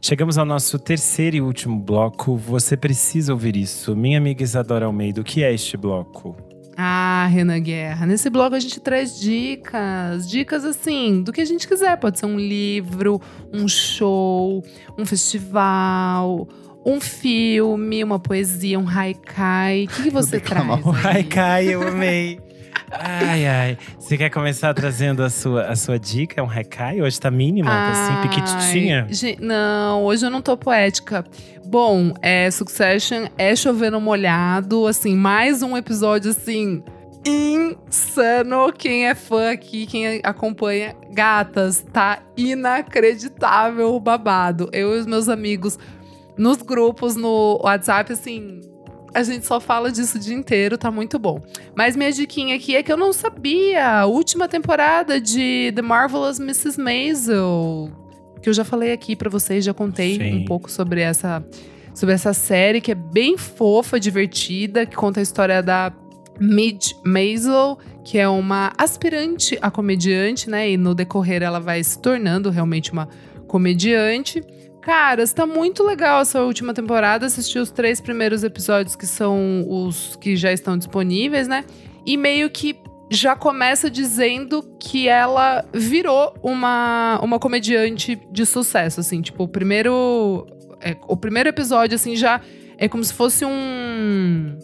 Chegamos 0.00 0.38
ao 0.38 0.44
nosso 0.44 0.78
terceiro 0.78 1.36
e 1.36 1.40
último 1.40 1.78
bloco. 1.78 2.36
Você 2.36 2.76
precisa 2.76 3.32
ouvir 3.32 3.56
isso. 3.56 3.94
Minha 3.96 4.18
amiga 4.18 4.42
Isadora 4.42 4.86
Almeida, 4.86 5.20
o 5.20 5.24
que 5.24 5.42
é 5.42 5.52
este 5.52 5.76
bloco? 5.76 6.36
Ah, 6.80 7.26
Renan 7.28 7.58
Guerra. 7.58 8.06
Nesse 8.06 8.30
bloco 8.30 8.54
a 8.54 8.60
gente 8.60 8.78
traz 8.78 9.18
dicas. 9.18 10.28
Dicas 10.30 10.64
assim, 10.64 11.22
do 11.24 11.32
que 11.32 11.40
a 11.40 11.44
gente 11.44 11.66
quiser. 11.66 11.96
Pode 11.96 12.20
ser 12.20 12.26
um 12.26 12.38
livro, 12.38 13.20
um 13.52 13.66
show, 13.66 14.62
um 14.96 15.04
festival, 15.04 16.46
um 16.86 17.00
filme, 17.00 18.04
uma 18.04 18.20
poesia, 18.20 18.78
um 18.78 18.88
haikai. 18.88 19.86
O 19.86 19.88
que, 19.88 20.02
que 20.04 20.10
você 20.10 20.38
traz? 20.38 20.66
Ai, 21.04 21.16
aí? 21.16 21.24
Kai, 21.24 21.66
eu 21.66 21.86
amei. 21.86 22.38
Ai, 22.90 23.46
ai. 23.46 23.78
Você 23.98 24.16
quer 24.16 24.30
começar 24.30 24.72
trazendo 24.72 25.22
a 25.22 25.28
sua, 25.28 25.66
a 25.66 25.76
sua 25.76 25.98
dica? 25.98 26.40
É 26.40 26.42
um 26.42 26.46
recai? 26.46 27.02
Hoje 27.02 27.20
tá 27.20 27.30
mínima, 27.30 27.68
tá 27.70 27.90
assim, 27.90 28.12
Ai, 28.14 28.22
piquititinha. 28.22 29.06
gen- 29.10 29.36
Não, 29.40 30.04
hoje 30.04 30.24
eu 30.24 30.30
não 30.30 30.40
tô 30.40 30.56
poética. 30.56 31.22
Bom, 31.70 32.14
é, 32.22 32.50
Succession 32.50 33.26
é 33.36 33.54
chovendo 33.54 34.00
molhado, 34.00 34.86
assim, 34.86 35.14
mais 35.14 35.62
um 35.62 35.76
episódio, 35.76 36.30
assim, 36.30 36.82
insano. 37.26 38.72
Quem 38.72 39.06
é 39.06 39.14
fã 39.14 39.50
aqui, 39.50 39.84
quem 39.84 40.22
acompanha, 40.24 40.96
gatas, 41.12 41.84
tá 41.92 42.22
inacreditável 42.38 43.94
o 43.94 44.00
babado. 44.00 44.70
Eu 44.72 44.96
e 44.96 45.00
os 45.00 45.04
meus 45.04 45.28
amigos 45.28 45.78
nos 46.38 46.62
grupos, 46.62 47.16
no 47.16 47.60
WhatsApp, 47.62 48.14
assim, 48.14 48.62
a 49.12 49.22
gente 49.22 49.46
só 49.46 49.60
fala 49.60 49.92
disso 49.92 50.16
o 50.16 50.20
dia 50.20 50.34
inteiro, 50.34 50.78
tá 50.78 50.90
muito 50.90 51.18
bom. 51.18 51.42
Mas 51.76 51.94
minha 51.94 52.10
diquinha 52.10 52.56
aqui 52.56 52.76
é 52.76 52.82
que 52.82 52.90
eu 52.90 52.96
não 52.96 53.12
sabia. 53.12 54.06
Última 54.06 54.48
temporada 54.48 55.20
de 55.20 55.70
The 55.76 55.82
Marvelous 55.82 56.40
Mrs. 56.40 56.80
Maisel. 56.80 57.92
Que 58.42 58.48
eu 58.48 58.52
já 58.52 58.64
falei 58.64 58.92
aqui 58.92 59.16
pra 59.16 59.28
vocês, 59.28 59.64
já 59.64 59.74
contei 59.74 60.16
Sim. 60.16 60.42
um 60.42 60.44
pouco 60.44 60.70
sobre 60.70 61.00
essa, 61.00 61.44
sobre 61.94 62.14
essa 62.14 62.32
série, 62.32 62.80
que 62.80 62.92
é 62.92 62.94
bem 62.94 63.36
fofa, 63.36 63.98
divertida, 63.98 64.86
que 64.86 64.96
conta 64.96 65.20
a 65.20 65.22
história 65.22 65.62
da 65.62 65.92
Midge 66.40 66.94
Maisel, 67.04 67.78
que 68.04 68.18
é 68.18 68.28
uma 68.28 68.72
aspirante 68.78 69.58
a 69.60 69.70
comediante, 69.70 70.48
né? 70.48 70.70
E 70.70 70.76
no 70.76 70.94
decorrer 70.94 71.42
ela 71.42 71.58
vai 71.58 71.82
se 71.82 72.00
tornando 72.00 72.50
realmente 72.50 72.92
uma 72.92 73.08
comediante. 73.46 74.42
Cara, 74.80 75.22
está 75.22 75.44
muito 75.44 75.82
legal 75.82 76.22
essa 76.22 76.40
última 76.42 76.72
temporada. 76.72 77.26
Assisti 77.26 77.58
os 77.58 77.70
três 77.70 78.00
primeiros 78.00 78.44
episódios, 78.44 78.94
que 78.94 79.06
são 79.06 79.66
os 79.68 80.16
que 80.16 80.36
já 80.36 80.52
estão 80.52 80.78
disponíveis, 80.78 81.48
né? 81.48 81.64
E 82.06 82.16
meio 82.16 82.48
que 82.48 82.76
já 83.10 83.34
começa 83.34 83.90
dizendo 83.90 84.62
que 84.80 85.08
ela 85.08 85.64
virou 85.72 86.34
uma, 86.42 87.18
uma 87.22 87.38
comediante 87.38 88.20
de 88.30 88.44
sucesso, 88.44 89.00
assim. 89.00 89.22
Tipo, 89.22 89.44
o 89.44 89.48
primeiro... 89.48 90.46
é, 90.80 90.96
o 91.06 91.16
primeiro 91.16 91.48
episódio, 91.48 91.94
assim, 91.94 92.14
já 92.16 92.40
é 92.76 92.88
como 92.88 93.02
se 93.02 93.12
fosse 93.14 93.44
um... 93.44 94.58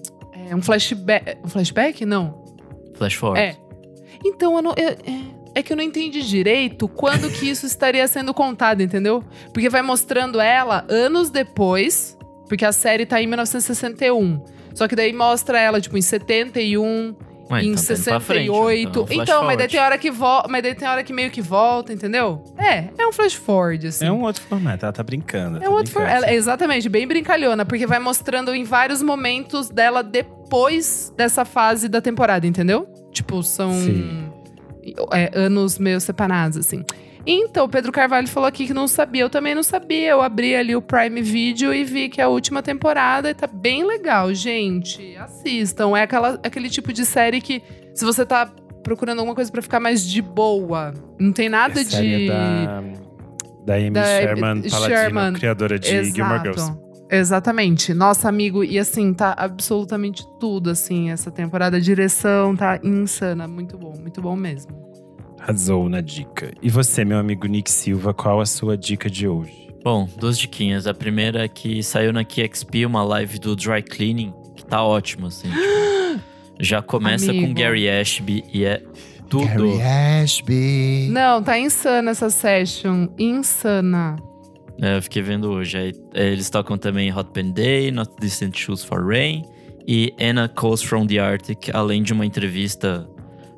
é, 0.50 0.54
um 0.54 0.60
flashback... 0.62 1.38
Um 1.44 1.48
flashback? 1.48 2.04
Não. 2.04 2.44
Flash 2.94 3.14
forward. 3.14 3.40
É. 3.40 3.56
Então, 4.24 4.56
eu 4.56 4.62
não. 4.62 4.74
eu- 4.76 4.88
é, 4.88 5.34
é 5.56 5.62
que 5.62 5.72
eu 5.72 5.76
não 5.76 5.84
entendi 5.84 6.22
direito 6.22 6.88
quando 6.88 7.30
que 7.30 7.48
isso 7.48 7.64
estaria 7.66 8.06
sendo 8.08 8.34
contado, 8.34 8.82
entendeu? 8.82 9.22
Porque 9.52 9.68
vai 9.68 9.82
mostrando 9.82 10.40
ela 10.40 10.84
anos 10.88 11.30
depois, 11.30 12.16
porque 12.48 12.64
a 12.64 12.72
série 12.72 13.06
tá 13.06 13.22
em 13.22 13.26
1961. 13.26 14.42
Só 14.74 14.88
que 14.88 14.96
daí 14.96 15.12
mostra 15.12 15.60
ela, 15.60 15.80
tipo, 15.80 15.96
em 15.96 16.02
71, 16.02 17.14
Ué, 17.50 17.62
em 17.62 17.72
então 17.72 17.84
tá 17.84 17.92
indo 17.92 18.04
pra 18.04 18.20
frente, 18.20 18.46
68. 18.46 18.88
então, 18.88 19.22
então, 19.22 19.44
mas 19.44 19.58
daí 19.58 19.68
tem 19.68 19.80
hora 19.80 19.98
que 19.98 20.10
volta, 20.10 20.48
mas 20.48 20.62
daí 20.62 20.74
tem 20.74 20.88
hora 20.88 21.04
que 21.04 21.12
meio 21.12 21.30
que 21.30 21.42
volta, 21.42 21.92
entendeu? 21.92 22.42
É, 22.56 22.88
é 22.98 23.06
um 23.06 23.12
flash 23.12 23.34
forward, 23.34 23.86
assim. 23.86 24.06
É 24.06 24.10
um 24.10 24.22
outro 24.22 24.42
formato, 24.42 24.84
ela 24.84 24.92
tá 24.92 25.02
brincando. 25.02 25.58
É 25.58 25.60
tá 25.60 25.68
um 25.70 25.72
outro 25.72 25.92
for... 25.92 26.02
brincando. 26.02 26.24
ela- 26.24 26.32
Exatamente, 26.34 26.88
bem 26.88 27.06
brincalhona, 27.06 27.64
porque 27.66 27.86
vai 27.86 27.98
mostrando 27.98 28.54
em 28.54 28.64
vários 28.64 29.02
momentos 29.02 29.68
dela 29.68 30.02
depois 30.02 31.12
dessa 31.16 31.44
fase 31.44 31.88
da 31.88 32.00
temporada, 32.00 32.46
entendeu? 32.46 32.86
Tipo, 33.12 33.42
são 33.42 33.72
é, 35.12 35.30
anos 35.34 35.78
meio 35.78 36.00
separados, 36.00 36.58
assim. 36.58 36.82
Então, 37.26 37.64
o 37.64 37.68
Pedro 37.68 37.90
Carvalho 37.90 38.28
falou 38.28 38.46
aqui 38.46 38.66
que 38.66 38.74
não 38.74 38.86
sabia, 38.86 39.22
eu 39.22 39.30
também 39.30 39.54
não 39.54 39.62
sabia. 39.62 40.10
Eu 40.10 40.20
abri 40.22 40.54
ali 40.54 40.76
o 40.76 40.82
Prime 40.82 41.22
Video 41.22 41.72
e 41.72 41.82
vi 41.84 42.08
que 42.08 42.20
é 42.20 42.24
a 42.24 42.28
última 42.28 42.62
temporada 42.62 43.30
e 43.30 43.34
tá 43.34 43.46
bem 43.46 43.84
legal, 43.86 44.32
gente. 44.34 45.16
Assistam. 45.16 45.96
É 45.96 46.02
aquela, 46.02 46.38
aquele 46.42 46.68
tipo 46.68 46.92
de 46.92 47.04
série 47.06 47.40
que, 47.40 47.62
se 47.94 48.04
você 48.04 48.26
tá 48.26 48.50
procurando 48.82 49.20
alguma 49.20 49.34
coisa 49.34 49.50
pra 49.50 49.62
ficar 49.62 49.80
mais 49.80 50.06
de 50.06 50.20
boa, 50.20 50.92
não 51.18 51.32
tem 51.32 51.48
nada 51.48 51.80
É 51.80 51.84
de. 51.84 52.26
Da, 52.28 52.82
da 53.64 53.74
Amy 53.76 53.90
da- 53.90 54.04
Sherman 54.04 54.62
Paladino, 54.62 54.70
Sherman. 54.98 55.32
criadora 55.32 55.78
de 55.78 56.04
Gilmore 56.12 56.40
Girls. 56.42 56.72
Exatamente. 57.10 57.94
Nossa, 57.94 58.28
amigo, 58.28 58.62
e 58.64 58.78
assim, 58.78 59.14
tá 59.14 59.34
absolutamente 59.38 60.26
tudo, 60.38 60.68
assim, 60.70 61.10
essa 61.10 61.30
temporada. 61.30 61.76
A 61.76 61.80
direção 61.80 62.54
tá 62.56 62.78
insana. 62.82 63.46
Muito 63.48 63.78
bom, 63.78 63.94
muito 63.98 64.20
bom 64.20 64.36
mesmo. 64.36 64.93
Arrasou 65.46 65.90
na 65.90 66.00
dica. 66.00 66.52
E 66.62 66.70
você, 66.70 67.04
meu 67.04 67.18
amigo 67.18 67.46
Nick 67.46 67.70
Silva, 67.70 68.14
qual 68.14 68.40
a 68.40 68.46
sua 68.46 68.78
dica 68.78 69.10
de 69.10 69.28
hoje? 69.28 69.68
Bom, 69.84 70.08
duas 70.18 70.38
diquinhas. 70.38 70.86
A 70.86 70.94
primeira 70.94 71.44
é 71.44 71.48
que 71.48 71.82
saiu 71.82 72.14
na 72.14 72.24
KXP 72.24 72.86
uma 72.86 73.04
live 73.04 73.38
do 73.38 73.54
Dry 73.54 73.82
Cleaning, 73.82 74.32
que 74.56 74.64
tá 74.64 74.82
ótima, 74.82 75.28
assim. 75.28 75.50
tipo, 75.50 76.22
já 76.58 76.80
começa 76.80 77.30
Amigo. 77.30 77.48
com 77.48 77.52
Gary 77.52 77.90
Ashby 77.90 78.42
e 78.54 78.64
é 78.64 78.82
tudo. 79.28 79.44
Gary 79.44 79.82
Ashby. 79.82 81.08
Não, 81.10 81.42
tá 81.42 81.58
insana 81.58 82.12
essa 82.12 82.30
session. 82.30 83.08
Insana. 83.18 84.16
É, 84.80 84.96
eu 84.96 85.02
fiquei 85.02 85.20
vendo 85.20 85.50
hoje. 85.50 85.76
Aí, 85.76 85.92
é, 86.14 86.32
eles 86.32 86.48
tocam 86.48 86.78
também 86.78 87.14
Hot 87.14 87.30
Pen 87.32 87.52
Day, 87.52 87.90
Not 87.90 88.10
Distant 88.18 88.56
Shoes 88.56 88.82
for 88.82 89.06
Rain 89.06 89.44
e 89.86 90.14
Anna 90.18 90.48
Calls 90.48 90.82
from 90.82 91.06
the 91.06 91.18
Arctic, 91.18 91.68
além 91.74 92.02
de 92.02 92.14
uma 92.14 92.24
entrevista 92.24 93.06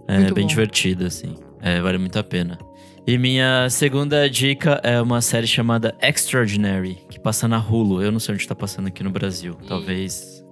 é, 0.08 0.32
bem 0.32 0.42
bom. 0.42 0.48
divertida, 0.48 1.06
assim. 1.06 1.45
É, 1.66 1.80
vale 1.80 1.98
muito 1.98 2.16
a 2.16 2.22
pena. 2.22 2.56
E 3.05 3.18
minha 3.18 3.68
segunda 3.70 4.30
dica 4.30 4.80
é 4.84 5.02
uma 5.02 5.20
série 5.20 5.48
chamada 5.48 5.97
Extraordinary, 6.01 6.97
que 7.10 7.18
passa 7.18 7.48
na 7.48 7.59
Hulu. 7.59 8.01
Eu 8.01 8.12
não 8.12 8.20
sei 8.20 8.36
onde 8.36 8.47
tá 8.47 8.55
passando 8.55 8.86
aqui 8.86 9.02
no 9.02 9.10
Brasil. 9.10 9.56
Talvez 9.66 10.44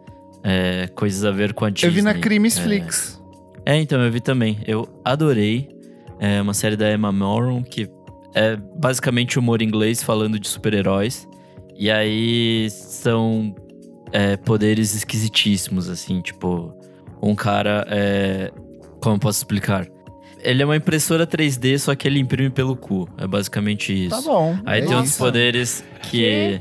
é, 0.42 0.88
coisas 0.88 1.24
a 1.24 1.30
ver 1.30 1.54
com 1.54 1.64
a 1.64 1.70
Disney. 1.70 1.88
Eu 1.88 1.92
vi 1.94 2.02
na 2.02 2.14
Crimes 2.14 2.58
É. 2.58 2.62
Flix. 2.62 3.22
É, 3.64 3.76
então, 3.76 4.02
eu 4.02 4.10
vi 4.10 4.20
também. 4.20 4.58
Eu 4.66 4.88
adorei. 5.04 5.68
É 6.18 6.42
uma 6.42 6.52
série 6.52 6.76
da 6.76 6.92
Emma 6.92 7.12
Moran, 7.12 7.62
que 7.62 7.88
é 8.34 8.56
basicamente 8.56 9.38
humor 9.38 9.62
inglês 9.62 10.02
falando 10.02 10.36
de 10.36 10.48
super-heróis. 10.48 11.28
E 11.76 11.92
aí 11.92 12.68
são 12.70 13.54
é, 14.12 14.36
poderes 14.36 14.96
esquisitíssimos, 14.96 15.88
assim, 15.88 16.20
tipo, 16.20 16.76
um 17.22 17.36
cara 17.36 17.86
é. 17.88 18.50
Como 19.00 19.14
eu 19.14 19.20
posso 19.20 19.38
explicar? 19.38 19.86
Ele 20.44 20.62
é 20.62 20.64
uma 20.64 20.76
impressora 20.76 21.26
3D, 21.26 21.78
só 21.78 21.94
que 21.94 22.06
ele 22.06 22.20
imprime 22.20 22.50
pelo 22.50 22.76
cu. 22.76 23.08
É 23.18 23.26
basicamente 23.26 23.92
isso. 24.06 24.22
Tá 24.22 24.30
bom. 24.30 24.56
Aí 24.64 24.80
é 24.80 24.84
tem 24.84 24.94
outros 24.94 25.12
isso. 25.12 25.18
poderes 25.18 25.84
que, 26.10 26.60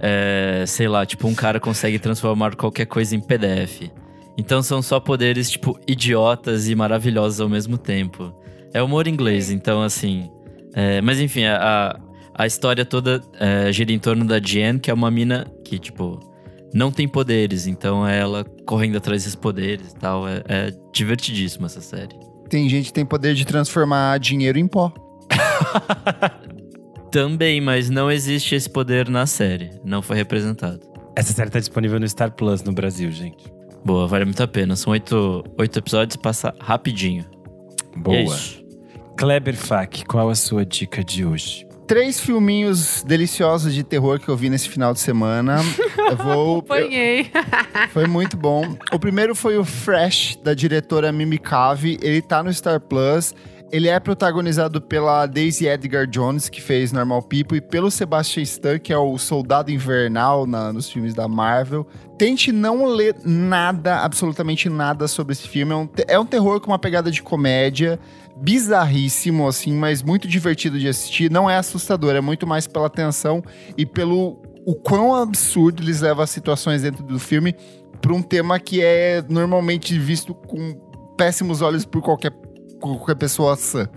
é, 0.00 0.64
sei 0.66 0.88
lá, 0.88 1.04
tipo, 1.04 1.26
um 1.26 1.34
cara 1.34 1.58
consegue 1.58 1.98
transformar 1.98 2.54
qualquer 2.54 2.86
coisa 2.86 3.14
em 3.14 3.20
PDF. 3.20 3.90
Então 4.38 4.62
são 4.62 4.80
só 4.80 4.98
poderes, 4.98 5.50
tipo, 5.50 5.78
idiotas 5.86 6.68
e 6.68 6.74
maravilhosos 6.74 7.40
ao 7.40 7.48
mesmo 7.48 7.76
tempo. 7.76 8.34
É 8.72 8.82
humor 8.82 9.06
inglês, 9.06 9.50
então 9.50 9.82
assim. 9.82 10.30
é, 10.74 11.00
mas 11.00 11.20
enfim, 11.20 11.44
a, 11.44 12.00
a 12.34 12.46
história 12.46 12.84
toda 12.84 13.20
é, 13.38 13.70
gira 13.72 13.92
em 13.92 13.98
torno 13.98 14.24
da 14.24 14.40
Jen, 14.40 14.78
que 14.78 14.90
é 14.90 14.94
uma 14.94 15.10
mina 15.10 15.46
que, 15.64 15.78
tipo, 15.78 16.18
não 16.74 16.90
tem 16.90 17.06
poderes. 17.06 17.66
Então 17.66 18.06
é 18.06 18.18
ela 18.18 18.44
correndo 18.66 18.96
atrás 18.96 19.22
desses 19.22 19.36
poderes 19.36 19.92
e 19.92 19.96
tal. 19.96 20.28
É, 20.28 20.42
é 20.48 20.72
divertidíssima 20.92 21.66
essa 21.66 21.80
série. 21.80 22.33
Tem 22.54 22.68
gente 22.68 22.86
que 22.86 22.92
tem 22.92 23.04
poder 23.04 23.34
de 23.34 23.44
transformar 23.44 24.16
dinheiro 24.20 24.56
em 24.56 24.68
pó. 24.68 24.92
Também, 27.10 27.60
mas 27.60 27.90
não 27.90 28.08
existe 28.08 28.54
esse 28.54 28.70
poder 28.70 29.08
na 29.08 29.26
série. 29.26 29.72
Não 29.84 30.00
foi 30.00 30.14
representado. 30.14 30.78
Essa 31.16 31.32
série 31.32 31.50
tá 31.50 31.58
disponível 31.58 31.98
no 31.98 32.08
Star 32.08 32.30
Plus 32.30 32.62
no 32.62 32.72
Brasil, 32.72 33.10
gente. 33.10 33.52
Boa, 33.84 34.06
vale 34.06 34.24
muito 34.24 34.40
a 34.40 34.46
pena. 34.46 34.76
São 34.76 34.92
oito, 34.92 35.42
oito 35.58 35.80
episódios, 35.80 36.14
passa 36.14 36.54
rapidinho. 36.60 37.24
Boa. 37.96 38.18
E 38.18 38.20
é 38.20 38.22
isso. 38.22 38.64
Kleber 39.16 39.56
Fak, 39.56 40.04
qual 40.04 40.30
a 40.30 40.36
sua 40.36 40.64
dica 40.64 41.02
de 41.02 41.26
hoje? 41.26 41.63
Três 41.86 42.18
filminhos 42.18 43.02
deliciosos 43.06 43.74
de 43.74 43.82
terror 43.84 44.18
que 44.18 44.28
eu 44.28 44.36
vi 44.36 44.48
nesse 44.48 44.68
final 44.68 44.92
de 44.94 45.00
semana. 45.00 45.58
Eu 46.10 46.16
vou. 46.18 46.52
eu- 46.56 46.58
Apanhei. 46.58 47.30
Foi 47.90 48.06
muito 48.06 48.36
bom. 48.36 48.76
O 48.92 48.98
primeiro 48.98 49.34
foi 49.34 49.56
o 49.56 49.64
Fresh, 49.64 50.36
da 50.44 50.52
diretora 50.52 51.10
Mimi 51.10 51.38
Cave. 51.38 51.98
Ele 52.02 52.20
tá 52.20 52.42
no 52.42 52.52
Star 52.52 52.78
Plus. 52.78 53.34
Ele 53.72 53.88
é 53.88 53.98
protagonizado 53.98 54.80
pela 54.82 55.24
Daisy 55.26 55.66
Edgar 55.66 56.06
Jones, 56.06 56.48
que 56.50 56.60
fez 56.60 56.92
Normal 56.92 57.22
People, 57.22 57.56
e 57.56 57.60
pelo 57.60 57.90
Sebastian 57.90 58.42
Stan, 58.42 58.78
que 58.78 58.92
é 58.92 58.98
o 58.98 59.16
soldado 59.18 59.70
invernal 59.72 60.46
na- 60.46 60.72
nos 60.72 60.90
filmes 60.90 61.14
da 61.14 61.26
Marvel. 61.26 61.86
Tente 62.18 62.52
não 62.52 62.84
ler 62.84 63.16
nada, 63.24 64.00
absolutamente 64.00 64.68
nada 64.68 65.08
sobre 65.08 65.32
esse 65.32 65.48
filme. 65.48 65.72
É 65.72 65.76
um, 65.76 65.88
é 66.08 66.18
um 66.18 66.26
terror 66.26 66.60
com 66.60 66.70
uma 66.70 66.78
pegada 66.78 67.10
de 67.10 67.22
comédia, 67.22 67.98
bizarríssimo, 68.36 69.46
assim, 69.46 69.72
mas 69.72 70.02
muito 70.02 70.26
divertido 70.26 70.78
de 70.78 70.88
assistir. 70.88 71.30
Não 71.30 71.48
é 71.48 71.56
assustador, 71.56 72.14
é 72.14 72.20
muito 72.20 72.46
mais 72.46 72.66
pela 72.66 72.90
tensão 72.90 73.42
e 73.76 73.86
pelo 73.86 74.42
o 74.66 74.74
quão 74.74 75.14
absurdo 75.14 75.82
eles 75.82 76.00
levam 76.00 76.24
as 76.24 76.30
situações 76.30 76.82
dentro 76.82 77.04
do 77.04 77.18
filme 77.18 77.54
para 78.00 78.12
um 78.12 78.22
tema 78.22 78.58
que 78.58 78.82
é 78.82 79.22
normalmente 79.28 79.98
visto 79.98 80.34
com 80.34 80.74
péssimos 81.16 81.62
olhos 81.62 81.84
por 81.84 82.02
qualquer, 82.02 82.32
qualquer 82.80 83.16
pessoa 83.16 83.56
sã. 83.56 83.88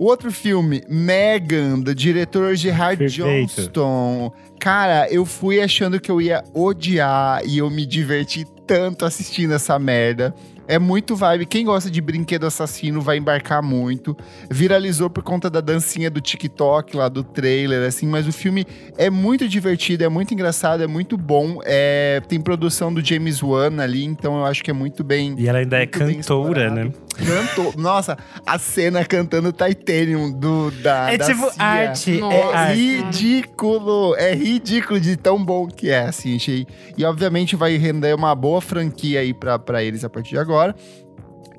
O 0.00 0.06
outro 0.06 0.32
filme, 0.32 0.82
Megan, 0.88 1.78
do 1.78 1.94
diretor 1.94 2.56
Gerard 2.56 2.96
Perfeito. 2.96 3.52
Johnston. 3.52 4.32
Cara, 4.58 5.06
eu 5.12 5.26
fui 5.26 5.60
achando 5.60 6.00
que 6.00 6.10
eu 6.10 6.22
ia 6.22 6.42
odiar 6.54 7.42
e 7.44 7.58
eu 7.58 7.68
me 7.68 7.84
diverti 7.84 8.46
tanto 8.66 9.04
assistindo 9.04 9.52
essa 9.52 9.78
merda. 9.78 10.34
É 10.70 10.78
muito 10.78 11.16
vibe. 11.16 11.46
Quem 11.46 11.64
gosta 11.64 11.90
de 11.90 12.00
brinquedo 12.00 12.46
assassino 12.46 13.00
vai 13.00 13.16
embarcar 13.16 13.60
muito. 13.60 14.16
Viralizou 14.48 15.10
por 15.10 15.24
conta 15.24 15.50
da 15.50 15.60
dancinha 15.60 16.08
do 16.08 16.20
TikTok 16.20 16.96
lá 16.96 17.08
do 17.08 17.24
trailer, 17.24 17.84
assim. 17.88 18.06
Mas 18.06 18.28
o 18.28 18.32
filme 18.32 18.64
é 18.96 19.10
muito 19.10 19.48
divertido, 19.48 20.04
é 20.04 20.08
muito 20.08 20.32
engraçado, 20.32 20.80
é 20.80 20.86
muito 20.86 21.16
bom. 21.16 21.58
É, 21.64 22.22
tem 22.28 22.40
produção 22.40 22.94
do 22.94 23.04
James 23.04 23.42
Wan 23.42 23.82
ali, 23.82 24.04
então 24.04 24.38
eu 24.38 24.44
acho 24.44 24.62
que 24.62 24.70
é 24.70 24.72
muito 24.72 25.02
bem. 25.02 25.34
E 25.36 25.48
ela 25.48 25.58
ainda 25.58 25.76
é 25.76 25.86
cantora, 25.86 26.70
né? 26.70 26.92
Cantou. 27.26 27.74
Nossa, 27.76 28.16
a 28.46 28.58
cena 28.58 29.04
cantando 29.04 29.52
Titanium 29.52 30.30
do, 30.32 30.70
da. 30.70 31.12
É 31.12 31.18
da 31.18 31.26
tipo 31.26 31.50
Cia. 31.50 31.62
arte, 31.62 32.12
Nossa. 32.18 32.36
é 32.36 32.70
É 32.70 32.74
ridículo, 32.74 34.14
é 34.16 34.34
ridículo 34.34 35.00
de 35.00 35.16
tão 35.16 35.42
bom 35.44 35.66
que 35.66 35.90
é, 35.90 36.00
assim, 36.06 36.36
achei. 36.36 36.66
E 36.96 37.04
obviamente 37.04 37.56
vai 37.56 37.76
render 37.76 38.14
uma 38.14 38.34
boa 38.34 38.60
franquia 38.60 39.20
aí 39.20 39.32
pra, 39.34 39.58
pra 39.58 39.82
eles 39.82 40.04
a 40.04 40.10
partir 40.10 40.30
de 40.30 40.38
agora. 40.38 40.74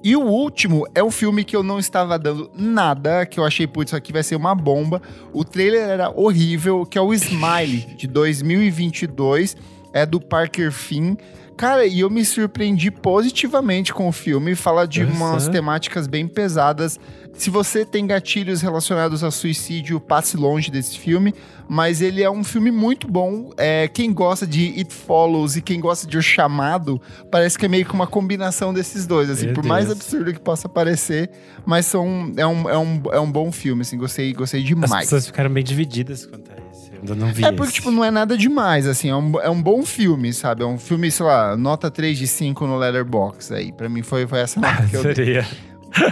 E 0.03 0.15
o 0.15 0.21
último 0.21 0.87
é 0.95 1.03
um 1.03 1.11
filme 1.11 1.43
que 1.43 1.55
eu 1.55 1.61
não 1.61 1.77
estava 1.77 2.17
dando 2.17 2.49
nada, 2.55 3.23
que 3.23 3.39
eu 3.39 3.45
achei, 3.45 3.67
putz, 3.67 3.89
isso 3.89 3.95
aqui 3.95 4.11
vai 4.11 4.23
ser 4.23 4.35
uma 4.35 4.55
bomba. 4.55 4.99
O 5.31 5.45
trailer 5.45 5.87
era 5.87 6.09
horrível, 6.09 6.83
que 6.87 6.97
é 6.97 7.01
o 7.01 7.13
Smile, 7.13 7.85
de 7.95 8.07
2022, 8.07 9.55
é 9.93 10.03
do 10.03 10.19
Parker 10.19 10.71
Finn. 10.71 11.15
Cara, 11.57 11.85
e 11.85 11.99
eu 11.99 12.09
me 12.09 12.25
surpreendi 12.25 12.89
positivamente 12.89 13.93
com 13.93 14.07
o 14.07 14.11
filme, 14.11 14.55
fala 14.55 14.87
de 14.87 15.03
Nossa. 15.03 15.15
umas 15.15 15.47
temáticas 15.47 16.07
bem 16.07 16.27
pesadas. 16.27 16.99
Se 17.33 17.49
você 17.49 17.85
tem 17.85 18.05
gatilhos 18.05 18.61
relacionados 18.61 19.23
a 19.23 19.31
suicídio, 19.31 19.99
passe 19.99 20.35
longe 20.35 20.69
desse 20.69 20.97
filme. 20.97 21.33
Mas 21.69 22.01
ele 22.01 22.21
é 22.21 22.29
um 22.29 22.43
filme 22.43 22.69
muito 22.69 23.07
bom. 23.07 23.51
É, 23.55 23.87
quem 23.87 24.11
gosta 24.11 24.45
de 24.45 24.73
It 24.77 24.93
Follows 24.93 25.55
e 25.55 25.61
quem 25.61 25.79
gosta 25.79 26.05
de 26.05 26.17
O 26.17 26.21
Chamado, 26.21 27.01
parece 27.31 27.57
que 27.57 27.65
é 27.65 27.69
meio 27.69 27.85
que 27.85 27.93
uma 27.93 28.05
combinação 28.05 28.73
desses 28.73 29.07
dois. 29.07 29.29
Assim, 29.29 29.45
Meu 29.45 29.53
por 29.55 29.63
mais 29.63 29.85
Deus. 29.85 29.97
absurdo 29.97 30.33
que 30.33 30.39
possa 30.39 30.67
parecer, 30.67 31.29
mas 31.65 31.85
são, 31.85 32.33
é, 32.35 32.45
um, 32.45 32.69
é, 32.69 32.77
um, 32.77 33.01
é 33.13 33.19
um 33.21 33.31
bom 33.31 33.51
filme. 33.53 33.83
Assim, 33.83 33.97
gostei, 33.97 34.33
gostei 34.33 34.59
As 34.59 34.65
demais. 34.67 35.05
pessoas 35.05 35.27
ficaram 35.27 35.49
bem 35.49 35.63
divididas 35.63 36.25
quanto 36.25 36.50
esse. 36.71 36.91
Eu 36.93 36.99
ainda 36.99 37.15
não 37.15 37.33
vi 37.33 37.43
É 37.43 37.51
porque, 37.51 37.63
esse. 37.65 37.73
tipo, 37.73 37.91
não 37.91 38.03
é 38.03 38.11
nada 38.11 38.37
demais, 38.37 38.87
assim, 38.87 39.09
é 39.09 39.15
um, 39.15 39.39
é 39.41 39.49
um 39.49 39.61
bom 39.61 39.85
filme, 39.85 40.33
sabe? 40.33 40.63
É 40.63 40.65
um 40.65 40.77
filme, 40.77 41.09
sei 41.11 41.25
lá, 41.25 41.55
nota 41.57 41.91
3 41.91 42.17
de 42.17 42.27
5 42.27 42.65
no 42.67 42.77
Letterboxd 42.77 43.53
aí. 43.53 43.71
Pra 43.71 43.87
mim 43.89 44.01
foi, 44.01 44.25
foi 44.27 44.39
essa 44.39 44.59
nota 44.59 44.83
que 44.87 44.95
eu 44.95 45.03
dei. 45.03 45.13
Seria 45.15 45.47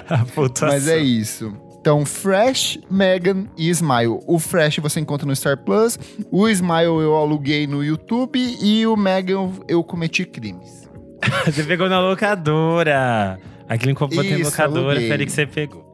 a 0.10 0.26
pontuação. 0.26 0.70
Mas 0.70 0.88
é 0.88 0.98
isso. 0.98 1.54
Então, 1.80 2.06
Fresh, 2.06 2.78
Megan 2.92 3.46
e 3.58 3.70
Smile. 3.70 4.20
O 4.28 4.38
Fresh 4.38 4.80
você 4.80 5.00
encontra 5.00 5.26
no 5.26 5.34
Star 5.36 5.58
Plus, 5.58 5.98
o 6.30 6.48
Smile 6.50 6.84
eu 7.02 7.16
aluguei 7.16 7.66
no 7.66 7.82
YouTube 7.84 8.38
e 8.62 8.86
o 8.86 8.98
Megan 8.98 9.50
eu 9.68 9.82
cometi 9.84 10.26
crimes. 10.26 10.80
Você 11.46 11.64
pegou 11.64 11.90
na 11.90 12.00
locadora. 12.00 13.38
Aquele 13.68 13.92
enquanto 13.92 14.16
tem 14.16 14.36
Isso, 14.40 14.52
locadora, 14.52 14.92
aluguei. 14.92 15.10
Félix, 15.10 15.34
você 15.34 15.46
pegou. 15.46 15.94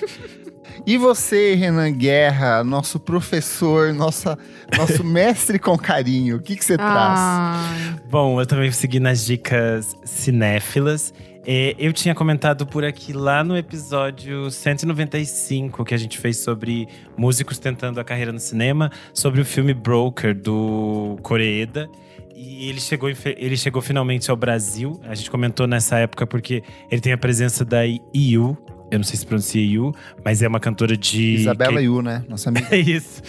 E 0.85 0.97
você, 0.97 1.55
Renan 1.55 1.91
Guerra, 1.93 2.61
nosso 2.61 2.99
professor, 2.99 3.93
nossa, 3.93 4.37
nosso 4.77 5.01
mestre 5.05 5.57
com 5.57 5.77
carinho, 5.77 6.35
o 6.35 6.41
que, 6.41 6.57
que 6.57 6.65
você 6.65 6.75
traz? 6.75 7.19
Ah, 7.19 7.95
Bom, 8.09 8.39
eu 8.41 8.45
também 8.45 8.69
segui 8.69 8.99
nas 8.99 9.25
dicas 9.25 9.95
cinéfilas. 10.03 11.13
É, 11.45 11.73
eu 11.77 11.93
tinha 11.93 12.13
comentado 12.13 12.65
por 12.65 12.83
aqui 12.83 13.13
lá 13.13 13.43
no 13.43 13.57
episódio 13.57 14.51
195 14.51 15.85
que 15.85 15.93
a 15.93 15.97
gente 15.97 16.17
fez 16.17 16.37
sobre 16.37 16.87
músicos 17.17 17.59
tentando 17.59 17.99
a 17.99 18.03
carreira 18.03 18.33
no 18.33 18.39
cinema, 18.39 18.91
sobre 19.13 19.39
o 19.39 19.45
filme 19.45 19.73
Broker 19.73 20.35
do 20.35 21.17
Koreeda. 21.21 21.89
E 22.35 22.67
ele 22.67 22.81
chegou, 22.81 23.09
ele 23.09 23.55
chegou 23.55 23.81
finalmente 23.81 24.29
ao 24.29 24.35
Brasil. 24.35 24.99
A 25.03 25.15
gente 25.15 25.31
comentou 25.31 25.65
nessa 25.65 25.97
época 25.97 26.27
porque 26.27 26.61
ele 26.91 26.99
tem 26.99 27.13
a 27.13 27.17
presença 27.17 27.63
da 27.63 27.85
IU. 27.85 28.57
Eu 28.93 28.99
não 28.99 29.03
sei 29.03 29.17
se 29.17 29.25
pronuncia 29.25 29.59
IU, 29.61 29.91
mas 30.23 30.41
é 30.43 30.47
uma 30.47 30.59
cantora 30.59 30.95
de. 30.95 31.33
Isabela 31.33 31.73
K- 31.73 31.79
Yu, 31.81 32.01
né? 32.03 32.23
Nossa 32.29 32.49
amiga. 32.49 32.67
é 32.71 32.77
isso. 32.79 33.23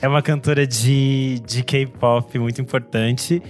É 0.00 0.08
uma 0.08 0.22
cantora 0.22 0.66
de, 0.66 1.40
de 1.46 1.62
K-pop 1.62 2.38
muito 2.38 2.58
importante. 2.60 3.42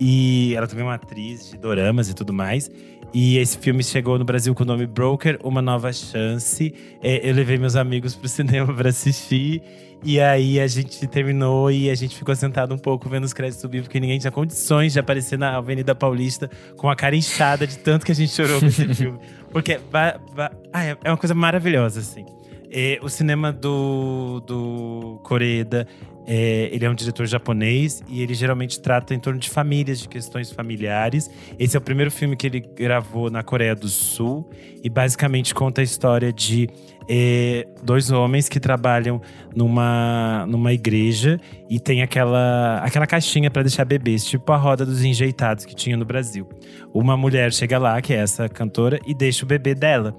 E 0.00 0.54
ela 0.56 0.66
também 0.66 0.84
é 0.84 0.88
uma 0.88 0.94
atriz 0.94 1.50
de 1.50 1.58
doramas 1.58 2.08
e 2.08 2.14
tudo 2.14 2.32
mais. 2.32 2.70
E 3.12 3.36
esse 3.38 3.58
filme 3.58 3.82
chegou 3.82 4.18
no 4.18 4.24
Brasil 4.24 4.54
com 4.54 4.62
o 4.62 4.66
nome 4.66 4.86
Broker, 4.86 5.38
Uma 5.42 5.60
Nova 5.60 5.92
Chance. 5.92 6.74
É, 7.02 7.28
eu 7.28 7.34
levei 7.34 7.58
meus 7.58 7.76
amigos 7.76 8.14
pro 8.14 8.28
cinema 8.28 8.72
pra 8.72 8.88
assistir. 8.90 9.62
E 10.04 10.20
aí 10.20 10.60
a 10.60 10.66
gente 10.66 11.06
terminou 11.08 11.70
e 11.70 11.90
a 11.90 11.94
gente 11.94 12.16
ficou 12.16 12.34
sentado 12.36 12.74
um 12.74 12.78
pouco 12.78 13.08
vendo 13.08 13.24
os 13.24 13.32
créditos 13.32 13.60
subir, 13.60 13.82
porque 13.82 13.98
ninguém 13.98 14.18
tinha 14.18 14.30
condições 14.30 14.92
de 14.92 15.00
aparecer 15.00 15.38
na 15.38 15.56
Avenida 15.56 15.94
Paulista 15.94 16.48
com 16.76 16.88
a 16.88 16.94
cara 16.94 17.16
inchada 17.16 17.66
de 17.66 17.78
tanto 17.78 18.06
que 18.06 18.12
a 18.12 18.14
gente 18.14 18.32
chorou 18.32 18.60
com 18.60 18.66
esse 18.66 18.86
filme. 18.94 19.18
Porque 19.50 19.80
ah, 19.92 20.84
é 20.84 20.96
é 21.02 21.10
uma 21.10 21.16
coisa 21.16 21.34
maravilhosa, 21.34 22.00
assim. 22.00 22.24
É, 22.70 22.98
o 23.02 23.08
cinema 23.08 23.50
do, 23.50 24.40
do 24.40 25.20
Koreeda, 25.24 25.86
é, 26.26 26.68
ele 26.70 26.84
é 26.84 26.90
um 26.90 26.94
diretor 26.94 27.26
japonês 27.26 28.02
e 28.06 28.20
ele 28.20 28.34
geralmente 28.34 28.78
trata 28.78 29.14
em 29.14 29.18
torno 29.18 29.40
de 29.40 29.48
famílias, 29.48 30.00
de 30.00 30.08
questões 30.08 30.52
familiares. 30.52 31.30
Esse 31.58 31.76
é 31.76 31.78
o 31.78 31.80
primeiro 31.80 32.10
filme 32.10 32.36
que 32.36 32.46
ele 32.46 32.60
gravou 32.60 33.30
na 33.30 33.42
Coreia 33.42 33.74
do 33.74 33.88
Sul 33.88 34.48
e 34.84 34.90
basicamente 34.90 35.54
conta 35.54 35.80
a 35.80 35.84
história 35.84 36.30
de 36.30 36.68
é, 37.08 37.66
dois 37.82 38.10
homens 38.10 38.48
que 38.48 38.60
trabalham 38.60 39.20
numa, 39.56 40.44
numa 40.46 40.72
igreja 40.72 41.40
e 41.68 41.80
tem 41.80 42.02
aquela, 42.02 42.78
aquela 42.78 43.06
caixinha 43.06 43.50
para 43.50 43.62
deixar 43.62 43.84
bebês, 43.84 44.24
tipo 44.24 44.52
a 44.52 44.56
roda 44.56 44.84
dos 44.84 45.02
enjeitados 45.02 45.64
que 45.64 45.74
tinha 45.74 45.96
no 45.96 46.04
Brasil. 46.04 46.46
Uma 46.92 47.16
mulher 47.16 47.52
chega 47.52 47.78
lá, 47.78 48.00
que 48.02 48.12
é 48.12 48.16
essa 48.16 48.48
cantora, 48.48 49.00
e 49.06 49.14
deixa 49.14 49.44
o 49.44 49.48
bebê 49.48 49.74
dela. 49.74 50.14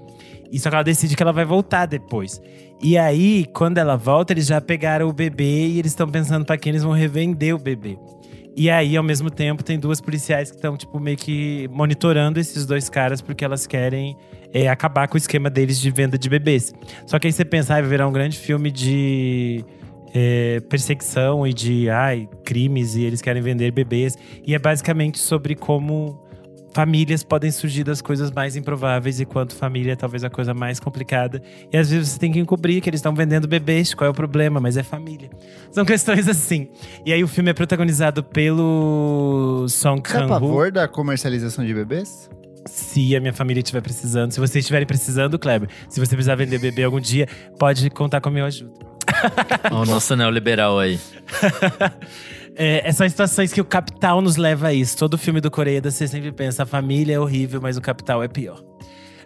E 0.50 0.58
só 0.58 0.68
que 0.68 0.74
ela 0.74 0.82
decide 0.82 1.14
que 1.14 1.22
ela 1.22 1.32
vai 1.32 1.44
voltar 1.44 1.86
depois. 1.86 2.42
E 2.82 2.98
aí, 2.98 3.46
quando 3.52 3.78
ela 3.78 3.96
volta, 3.96 4.32
eles 4.32 4.46
já 4.46 4.60
pegaram 4.60 5.08
o 5.08 5.12
bebê 5.12 5.68
e 5.68 5.78
eles 5.78 5.92
estão 5.92 6.08
pensando 6.08 6.44
para 6.44 6.58
quem 6.58 6.70
eles 6.70 6.82
vão 6.82 6.92
revender 6.92 7.54
o 7.54 7.58
bebê. 7.58 7.96
E 8.60 8.68
aí, 8.68 8.94
ao 8.94 9.02
mesmo 9.02 9.30
tempo, 9.30 9.64
tem 9.64 9.78
duas 9.78 10.02
policiais 10.02 10.50
que 10.50 10.56
estão, 10.56 10.76
tipo, 10.76 11.00
meio 11.00 11.16
que 11.16 11.66
monitorando 11.72 12.38
esses 12.38 12.66
dois 12.66 12.90
caras 12.90 13.22
porque 13.22 13.42
elas 13.42 13.66
querem 13.66 14.14
é, 14.52 14.68
acabar 14.68 15.08
com 15.08 15.14
o 15.14 15.16
esquema 15.16 15.48
deles 15.48 15.80
de 15.80 15.90
venda 15.90 16.18
de 16.18 16.28
bebês. 16.28 16.74
Só 17.06 17.18
que 17.18 17.26
aí 17.26 17.32
você 17.32 17.42
pensa, 17.42 17.72
ah, 17.72 17.80
vai 17.80 17.88
virar 17.88 18.06
um 18.06 18.12
grande 18.12 18.36
filme 18.36 18.70
de 18.70 19.64
é, 20.12 20.60
perseguição 20.68 21.46
e 21.46 21.54
de 21.54 21.88
ai, 21.88 22.28
crimes 22.44 22.96
e 22.96 23.02
eles 23.02 23.22
querem 23.22 23.40
vender 23.40 23.70
bebês. 23.70 24.18
E 24.46 24.54
é 24.54 24.58
basicamente 24.58 25.18
sobre 25.18 25.54
como 25.54 26.22
famílias 26.72 27.22
podem 27.22 27.50
surgir 27.50 27.84
das 27.84 28.00
coisas 28.00 28.30
mais 28.30 28.56
improváveis 28.56 29.20
e 29.20 29.24
quanto 29.24 29.54
família 29.54 29.92
é 29.92 29.96
talvez 29.96 30.24
a 30.24 30.30
coisa 30.30 30.54
mais 30.54 30.78
complicada. 30.80 31.42
E 31.72 31.76
às 31.76 31.90
vezes 31.90 32.10
você 32.10 32.18
tem 32.18 32.32
que 32.32 32.38
encobrir 32.38 32.80
que 32.80 32.88
eles 32.88 32.98
estão 32.98 33.14
vendendo 33.14 33.48
bebês, 33.48 33.94
qual 33.94 34.06
é 34.06 34.10
o 34.10 34.14
problema, 34.14 34.60
mas 34.60 34.76
é 34.76 34.82
família. 34.82 35.30
São 35.70 35.84
questões 35.84 36.28
assim. 36.28 36.68
E 37.04 37.12
aí 37.12 37.22
o 37.22 37.28
filme 37.28 37.50
é 37.50 37.54
protagonizado 37.54 38.22
pelo 38.22 39.66
Song 39.68 40.00
Você 40.04 40.14
é 40.14 40.16
a 40.16 40.20
Kang-ho. 40.20 40.40
favor 40.40 40.70
da 40.70 40.86
comercialização 40.88 41.64
de 41.64 41.74
bebês? 41.74 42.30
Se 42.66 43.16
a 43.16 43.20
minha 43.20 43.32
família 43.32 43.60
estiver 43.60 43.80
precisando, 43.80 44.32
se 44.32 44.38
vocês 44.38 44.62
estiverem 44.62 44.86
precisando, 44.86 45.38
Kleber, 45.38 45.68
se 45.88 45.98
você 45.98 46.14
precisar 46.14 46.34
vender 46.34 46.58
bebê 46.58 46.84
algum 46.84 47.00
dia, 47.00 47.26
pode 47.58 47.88
contar 47.90 48.20
com 48.20 48.28
a 48.28 48.32
minha 48.32 48.44
ajuda. 48.44 48.90
O 49.72 49.84
nosso 49.86 50.14
neoliberal 50.14 50.78
aí. 50.78 51.00
É, 52.62 52.86
é, 52.86 52.92
são 52.92 53.08
situações 53.08 53.54
que 53.54 53.60
o 53.62 53.64
capital 53.64 54.20
nos 54.20 54.36
leva 54.36 54.68
a 54.68 54.74
isso. 54.74 54.94
Todo 54.98 55.16
filme 55.16 55.40
do 55.40 55.50
Coreia 55.50 55.80
você 55.80 56.06
sempre 56.06 56.30
pensa, 56.30 56.64
a 56.64 56.66
família 56.66 57.14
é 57.14 57.18
horrível, 57.18 57.58
mas 57.58 57.78
o 57.78 57.80
capital 57.80 58.22
é 58.22 58.28
pior. 58.28 58.62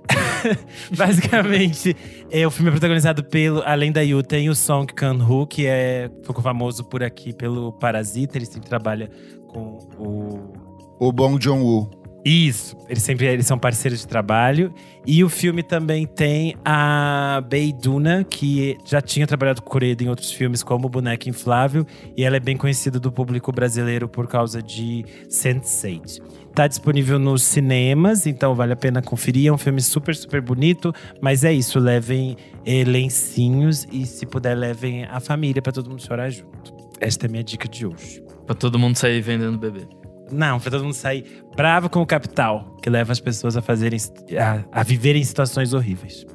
Basicamente, 0.97 1.97
é, 2.31 2.47
o 2.47 2.51
filme 2.53 2.69
é 2.69 2.71
protagonizado 2.71 3.25
pelo, 3.25 3.61
além 3.67 3.91
da 3.91 4.03
Yu, 4.03 4.23
tem 4.23 4.49
o 4.49 4.55
Song 4.55 4.87
Kang-ho, 4.87 5.49
que 5.49 5.67
é, 5.67 6.09
ficou 6.23 6.45
famoso 6.45 6.85
por 6.85 7.03
aqui 7.03 7.33
pelo 7.33 7.73
Parasita. 7.73 8.39
Ele 8.39 8.47
sempre 8.47 8.69
trabalha 8.69 9.11
com 9.49 9.79
o 9.99 10.53
O 11.01 11.11
Bong 11.11 11.43
Joon-woo. 11.43 12.04
Isso, 12.25 12.75
eles 12.89 13.03
sempre 13.03 13.27
eles 13.27 13.47
são 13.47 13.59
parceiros 13.59 14.01
de 14.01 14.09
trabalho. 14.09 14.73
E 15.07 15.23
o 15.23 15.29
filme 15.29 15.63
também 15.63 16.07
tem 16.07 16.57
a 16.65 17.43
Bei 17.47 17.71
Duna, 17.71 18.25
que 18.25 18.79
já 18.87 19.03
tinha 19.03 19.27
trabalhado 19.27 19.61
com 19.61 19.69
Coreia 19.69 19.95
em 20.01 20.09
outros 20.09 20.33
filmes, 20.33 20.63
como 20.63 20.89
Boneca 20.89 21.29
Inflável. 21.29 21.87
E 22.17 22.25
ela 22.25 22.37
é 22.37 22.41
bem 22.41 22.57
conhecida 22.57 22.99
do 22.99 23.13
público 23.13 23.53
brasileiro 23.53 24.09
por 24.09 24.27
causa 24.27 24.63
de 24.63 25.05
Sense8. 25.29 26.23
Tá 26.55 26.67
disponível 26.67 27.19
nos 27.19 27.43
cinemas, 27.43 28.27
então 28.27 28.55
vale 28.55 28.73
a 28.73 28.77
pena 28.77 29.03
conferir. 29.03 29.49
É 29.49 29.53
um 29.53 29.59
filme 29.59 29.83
super, 29.83 30.17
super 30.17 30.41
bonito. 30.41 30.95
Mas 31.21 31.45
é 31.45 31.53
isso, 31.53 31.79
levem 31.79 32.39
eh, 32.65 32.85
lencinhos 32.85 33.87
e, 33.93 34.07
se 34.07 34.25
puder, 34.25 34.57
levem 34.57 35.05
a 35.05 35.21
família 35.21 35.61
pra 35.61 35.73
todo 35.73 35.91
mundo 35.91 36.01
chorar 36.01 36.31
junto. 36.31 36.73
Esta 36.99 37.27
é 37.27 37.29
a 37.29 37.31
minha 37.31 37.45
dica 37.45 37.69
de 37.69 37.85
hoje. 37.85 38.23
Pra 38.47 38.55
todo 38.55 38.79
mundo 38.79 38.97
sair 38.97 39.21
vendendo 39.21 39.59
bebê. 39.59 40.04
Não, 40.35 40.61
pra 40.61 40.71
todo 40.71 40.85
mundo 40.85 40.95
sair 40.95 41.45
bravo 41.57 41.89
com 41.89 42.01
o 42.01 42.07
capital, 42.07 42.77
que 42.83 42.91
leva 42.91 43.13
as 43.13 43.21
pessoas 43.21 43.57
a 43.57 43.63
fazerem 43.63 43.99
a, 44.39 44.81
a 44.81 44.83
viverem 44.83 45.23
situações 45.23 45.73
horríveis. 45.73 46.27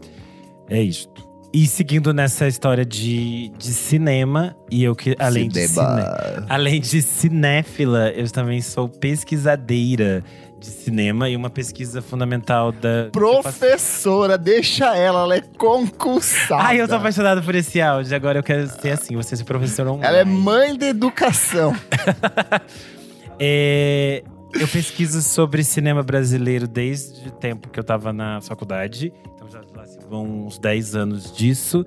É 0.70 0.82
isto. 0.82 1.30
E 1.52 1.66
seguindo 1.66 2.14
nessa 2.14 2.48
história 2.48 2.86
de, 2.86 3.50
de 3.58 3.74
cinema, 3.74 4.56
e 4.70 4.84
eu 4.84 4.96
que 4.96 5.16
além 5.18 5.50
de, 5.50 5.68
Cinema. 5.68 6.02
cine, 6.02 6.46
além 6.48 6.80
de 6.80 7.02
cinéfila, 7.02 8.12
eu 8.12 8.30
também 8.30 8.62
sou 8.62 8.88
pesquisadeira 8.88 10.24
de 10.60 10.68
cinema 10.68 11.28
e 11.28 11.36
uma 11.36 11.50
pesquisa 11.50 12.04
fundamental 12.04 12.72
da. 12.72 13.10
Professora, 13.12 14.38
deixa 14.38 14.96
ela, 14.96 15.22
ela 15.22 15.36
é 15.38 15.42
concursada. 15.58 16.62
Ai, 16.62 16.82
eu 16.82 16.88
tô 16.88 16.96
apaixonado 16.96 17.42
por 17.42 17.56
esse 17.56 17.82
áudio. 17.82 18.16
Agora 18.16 18.38
eu 18.38 18.44
quero 18.44 18.68
ser 18.80 18.92
assim, 18.92 19.16
você 19.16 19.36
ser 19.36 19.44
professora 19.44 19.90
online. 19.92 20.06
Ela 20.06 20.18
é 20.20 20.26
mãe 20.26 20.78
da 20.78 20.86
educação. 20.86 21.76
É, 23.40 24.24
eu 24.54 24.68
pesquiso 24.68 25.22
sobre 25.22 25.64
cinema 25.64 26.04
brasileiro 26.04 26.68
desde 26.68 27.28
o 27.28 27.32
tempo 27.32 27.70
que 27.70 27.80
eu 27.80 27.84
tava 27.84 28.12
na 28.12 28.42
faculdade. 28.42 29.14
Então 29.36 29.50
já 29.50 29.62
lá 29.76 29.86
se 29.86 30.00
vão 30.10 30.46
uns 30.48 30.58
10 30.60 30.96
anos 30.96 31.32
disso. 31.32 31.86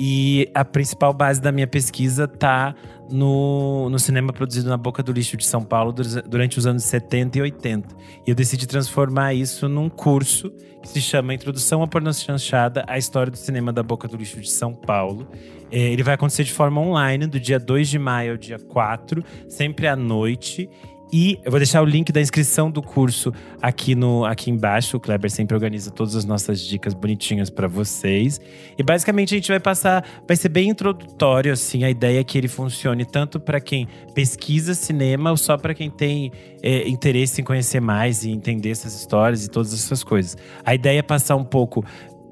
E 0.00 0.48
a 0.54 0.64
principal 0.64 1.12
base 1.12 1.40
da 1.40 1.50
minha 1.50 1.66
pesquisa 1.66 2.28
tá 2.28 2.72
no, 3.10 3.90
no 3.90 3.98
cinema 3.98 4.32
produzido 4.32 4.68
na 4.68 4.76
Boca 4.76 5.02
do 5.02 5.10
Lixo 5.10 5.36
de 5.36 5.44
São 5.44 5.62
Paulo 5.64 5.92
dur- 5.92 6.22
durante 6.22 6.56
os 6.56 6.66
anos 6.66 6.84
70 6.84 7.38
e 7.38 7.42
80. 7.42 7.88
E 8.24 8.30
eu 8.30 8.34
decidi 8.34 8.64
transformar 8.66 9.34
isso 9.34 9.68
num 9.68 9.88
curso 9.88 10.50
que 10.80 10.88
se 10.88 11.00
chama 11.00 11.34
Introdução 11.34 11.82
à 11.82 11.88
Pornochanchada, 11.88 12.84
a 12.86 12.96
história 12.96 13.32
do 13.32 13.36
cinema 13.36 13.72
da 13.72 13.82
Boca 13.82 14.06
do 14.06 14.16
Lixo 14.16 14.40
de 14.40 14.48
São 14.48 14.72
Paulo. 14.72 15.26
É, 15.70 15.78
ele 15.80 16.04
vai 16.04 16.14
acontecer 16.14 16.44
de 16.44 16.52
forma 16.52 16.80
online, 16.80 17.26
do 17.26 17.40
dia 17.40 17.58
2 17.58 17.88
de 17.88 17.98
maio 17.98 18.32
ao 18.32 18.36
dia 18.38 18.58
4, 18.58 19.22
sempre 19.48 19.88
à 19.88 19.96
noite. 19.96 20.70
E 21.12 21.38
eu 21.44 21.50
vou 21.50 21.58
deixar 21.58 21.82
o 21.82 21.84
link 21.84 22.12
da 22.12 22.20
inscrição 22.20 22.70
do 22.70 22.82
curso 22.82 23.32
aqui, 23.62 23.94
no, 23.94 24.24
aqui 24.24 24.50
embaixo. 24.50 24.96
O 24.96 25.00
Kleber 25.00 25.30
sempre 25.30 25.54
organiza 25.54 25.90
todas 25.90 26.14
as 26.14 26.24
nossas 26.24 26.60
dicas 26.60 26.92
bonitinhas 26.92 27.48
para 27.48 27.66
vocês. 27.66 28.40
E 28.76 28.82
basicamente 28.82 29.34
a 29.34 29.38
gente 29.38 29.48
vai 29.48 29.60
passar, 29.60 30.04
vai 30.26 30.36
ser 30.36 30.50
bem 30.50 30.68
introdutório 30.68 31.52
assim, 31.52 31.84
a 31.84 31.90
ideia 31.90 32.20
é 32.20 32.24
que 32.24 32.36
ele 32.36 32.48
funcione 32.48 33.04
tanto 33.04 33.40
para 33.40 33.60
quem 33.60 33.88
pesquisa 34.14 34.74
cinema 34.74 35.30
ou 35.30 35.36
só 35.36 35.56
para 35.56 35.74
quem 35.74 35.90
tem 35.90 36.30
é, 36.62 36.86
interesse 36.88 37.40
em 37.40 37.44
conhecer 37.44 37.80
mais 37.80 38.24
e 38.24 38.30
entender 38.30 38.70
essas 38.70 38.94
histórias 38.94 39.44
e 39.44 39.50
todas 39.50 39.72
essas 39.72 40.04
coisas. 40.04 40.36
A 40.64 40.74
ideia 40.74 40.98
é 40.98 41.02
passar 41.02 41.36
um 41.36 41.44
pouco 41.44 41.84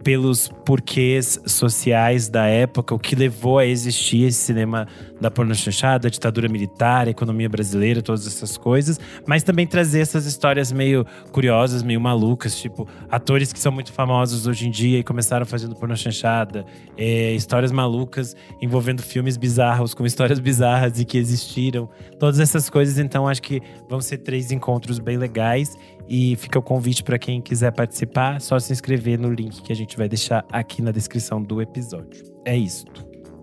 pelos 0.06 0.48
porquês 0.64 1.40
sociais 1.46 2.28
da 2.28 2.46
época, 2.46 2.94
o 2.94 2.98
que 2.98 3.16
levou 3.16 3.58
a 3.58 3.66
existir 3.66 4.22
esse 4.22 4.38
cinema 4.38 4.86
da 5.20 5.32
pornochanchada, 5.32 6.06
a 6.06 6.10
ditadura 6.10 6.48
militar, 6.48 7.08
economia 7.08 7.48
brasileira, 7.48 8.00
todas 8.00 8.24
essas 8.24 8.56
coisas, 8.56 9.00
mas 9.26 9.42
também 9.42 9.66
trazer 9.66 9.98
essas 9.98 10.24
histórias 10.24 10.70
meio 10.70 11.04
curiosas, 11.32 11.82
meio 11.82 12.00
malucas, 12.00 12.56
tipo 12.56 12.86
atores 13.10 13.52
que 13.52 13.58
são 13.58 13.72
muito 13.72 13.92
famosos 13.92 14.46
hoje 14.46 14.68
em 14.68 14.70
dia 14.70 15.00
e 15.00 15.02
começaram 15.02 15.44
fazendo 15.44 15.74
pornochanchada, 15.74 16.64
é, 16.96 17.32
histórias 17.32 17.72
malucas 17.72 18.36
envolvendo 18.62 19.02
filmes 19.02 19.36
bizarros 19.36 19.92
com 19.92 20.06
histórias 20.06 20.38
bizarras 20.38 21.00
e 21.00 21.04
que 21.04 21.18
existiram, 21.18 21.88
todas 22.16 22.38
essas 22.38 22.70
coisas. 22.70 22.96
Então 22.98 23.26
acho 23.26 23.42
que 23.42 23.60
vão 23.88 24.00
ser 24.00 24.18
três 24.18 24.52
encontros 24.52 25.00
bem 25.00 25.16
legais 25.16 25.76
e 26.08 26.36
fica 26.36 26.58
o 26.58 26.62
convite 26.62 27.02
para 27.02 27.18
quem 27.18 27.40
quiser 27.40 27.72
participar, 27.72 28.40
só 28.40 28.58
se 28.58 28.72
inscrever 28.72 29.18
no 29.18 29.32
link 29.32 29.62
que 29.62 29.72
a 29.72 29.76
gente 29.76 29.96
vai 29.96 30.08
deixar 30.08 30.44
aqui 30.50 30.82
na 30.82 30.90
descrição 30.90 31.42
do 31.42 31.60
episódio. 31.60 32.24
É 32.44 32.56
isso. 32.56 32.84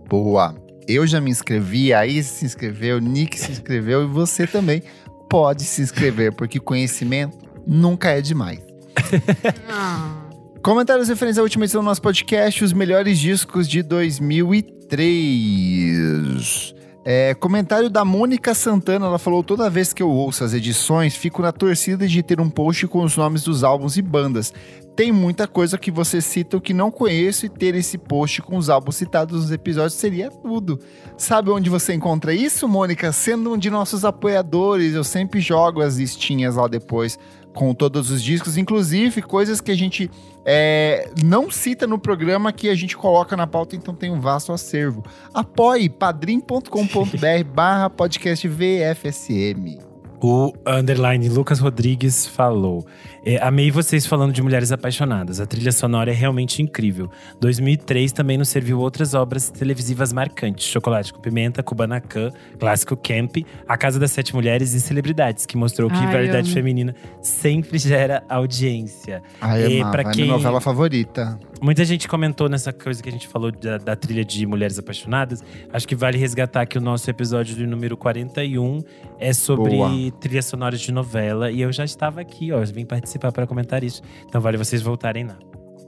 Boa. 0.10 0.56
Eu 0.88 1.06
já 1.08 1.22
me 1.22 1.32
inscrevi, 1.32 1.94
a 1.94 2.06
Isis 2.06 2.32
se 2.32 2.46
inscreveu, 2.46 2.98
o 2.98 3.00
Nick 3.00 3.40
se 3.40 3.52
inscreveu 3.52 4.04
e 4.04 4.08
você 4.08 4.46
também 4.46 4.84
pode 5.30 5.64
se 5.64 5.82
inscrever, 5.82 6.34
porque 6.34 6.60
conhecimento 6.60 7.38
nunca 7.66 8.10
é 8.10 8.20
demais. 8.22 8.60
Comentários 10.62 11.08
referentes 11.10 11.40
à 11.40 11.42
última 11.42 11.66
edição 11.66 11.82
do 11.82 11.86
nosso 11.86 12.02
podcast, 12.02 12.64
os 12.64 12.72
melhores 12.72 13.20
discos 13.20 13.68
de 13.68 13.84
2003. 13.84 16.74
É, 17.06 17.34
comentário 17.34 17.90
da 17.90 18.06
Mônica 18.06 18.54
Santana, 18.54 19.08
ela 19.08 19.20
falou: 19.20 19.44
toda 19.44 19.70
vez 19.70 19.92
que 19.92 20.02
eu 20.02 20.10
ouço 20.10 20.44
as 20.44 20.54
edições, 20.54 21.16
fico 21.16 21.42
na 21.42 21.52
torcida 21.52 22.08
de 22.08 22.24
ter 22.24 22.40
um 22.40 22.50
post 22.50 22.88
com 22.88 23.04
os 23.04 23.18
nomes 23.18 23.44
dos 23.44 23.64
álbuns 23.64 23.98
e 23.98 24.02
bandas. 24.02 24.54
Tem 24.96 25.12
muita 25.12 25.48
coisa 25.48 25.76
que 25.78 25.90
vocês 25.90 26.24
citam 26.24 26.60
que 26.60 26.72
não 26.72 26.92
conheço 26.92 27.48
e 27.48 27.50
ter 27.50 27.74
esse 27.74 27.98
post 27.98 28.44
com 28.44 28.58
os 28.58 28.70
álbuns 28.70 28.96
citados 28.96 29.42
nos 29.42 29.52
episódios 29.52 29.96
seria 29.96 30.30
tudo. 30.30 30.80
Sabe 31.18 31.50
onde 31.50 31.68
você 31.68 31.94
encontra 31.94 32.32
isso, 32.32 32.68
Mônica? 32.68 33.12
Sendo 33.12 33.52
um 33.52 33.58
de 33.58 33.72
nossos 33.72 34.06
apoiadores, 34.06 34.94
eu 34.94 35.04
sempre 35.04 35.42
jogo 35.42 35.82
as 35.82 35.98
listinhas 35.98 36.56
lá 36.56 36.68
depois 36.68 37.18
com 37.54 37.74
todos 37.74 38.10
os 38.10 38.22
discos, 38.22 38.58
inclusive 38.58 39.22
coisas 39.22 39.62
que 39.62 39.72
a 39.72 39.76
gente 39.76 40.10
é, 40.46 41.10
não 41.24 41.50
cita 41.50 41.88
no 41.88 41.98
programa 41.98 42.52
que 42.52 42.70
a 42.70 42.76
gente 42.76 42.98
coloca 42.98 43.38
na 43.38 43.48
pauta, 43.48 43.76
então 43.76 43.94
tem 43.94 44.12
um 44.12 44.20
vasto 44.20 44.52
acervo. 44.52 45.04
Apoie 45.34 45.90
padrim.com.br 45.90 46.68
barra 47.54 47.90
podcast 47.90 48.48
VFSM. 48.48 49.80
O 50.22 50.54
underline 50.66 51.28
Lucas 51.28 51.60
Rodrigues 51.60 52.26
falou: 52.26 52.86
é, 53.26 53.38
Amei 53.42 53.72
vocês 53.72 54.06
falando 54.06 54.34
de 54.34 54.42
mulheres 54.42 54.72
apaixonadas. 54.72 55.40
A 55.40 55.46
trilha 55.46 55.72
sonora 55.72 56.12
é 56.12 56.14
realmente 56.14 56.62
incrível. 56.62 57.10
2003 57.40 58.12
também 58.12 58.38
nos 58.38 58.50
serviu 58.50 58.80
outras 58.80 59.14
obras 59.14 59.50
televisivas 59.50 60.12
marcantes: 60.12 60.66
Chocolate 60.68 61.14
com 61.14 61.22
Pimenta, 61.22 61.64
Kubanacan, 61.64 62.32
Clássico 62.60 62.98
Camp, 62.98 63.38
A 63.68 63.78
Casa 63.78 63.98
das 64.00 64.12
Sete 64.12 64.36
Mulheres 64.36 64.74
e 64.74 64.82
Celebridades, 64.82 65.46
que 65.46 65.56
mostrou 65.56 65.90
que 65.90 65.96
Ai, 65.96 66.12
variedade 66.12 66.48
amo. 66.48 66.54
feminina 66.54 66.96
sempre 67.22 67.78
gera 67.78 68.24
audiência. 68.28 69.24
Ai, 69.40 69.68
E 69.72 69.78
amava, 69.82 69.92
pra 69.92 70.02
é 70.10 70.14
quem- 70.14 70.24
minha 70.26 70.34
novela 70.36 70.60
favorita. 70.60 71.40
Muita 71.62 71.86
gente 71.86 72.10
comentou 72.10 72.50
nessa 72.50 72.74
coisa 72.74 73.02
que 73.02 73.08
a 73.08 73.12
gente 73.12 73.26
falou 73.26 73.50
da, 73.50 73.78
da 73.78 73.96
trilha 73.96 74.26
de 74.26 74.46
Mulheres 74.46 74.78
Apaixonadas. 74.78 75.42
Acho 75.72 75.88
que 75.88 75.96
vale 75.96 76.18
resgatar 76.18 76.66
que 76.66 76.78
o 76.78 76.82
nosso 76.82 77.10
episódio 77.10 77.56
do 77.56 77.66
número 77.66 77.96
41 77.96 78.84
é 79.18 79.32
sobre 79.32 79.70
Boa. 79.78 79.90
trilhas 80.20 80.46
sonoras 80.46 80.82
de 80.82 80.92
novela. 80.92 81.50
E 81.50 81.62
eu 81.62 81.72
já 81.72 81.86
estava 81.86 82.20
aqui, 82.20 82.52
ó. 82.52 82.62
Vim 82.66 82.84
participar 82.86 83.13
para 83.20 83.48
comentar 83.48 83.84
isso. 83.84 84.02
Então 84.28 84.42
vale 84.42 84.58
vocês 84.58 84.82
voltarem 84.82 85.26
lá. 85.26 85.38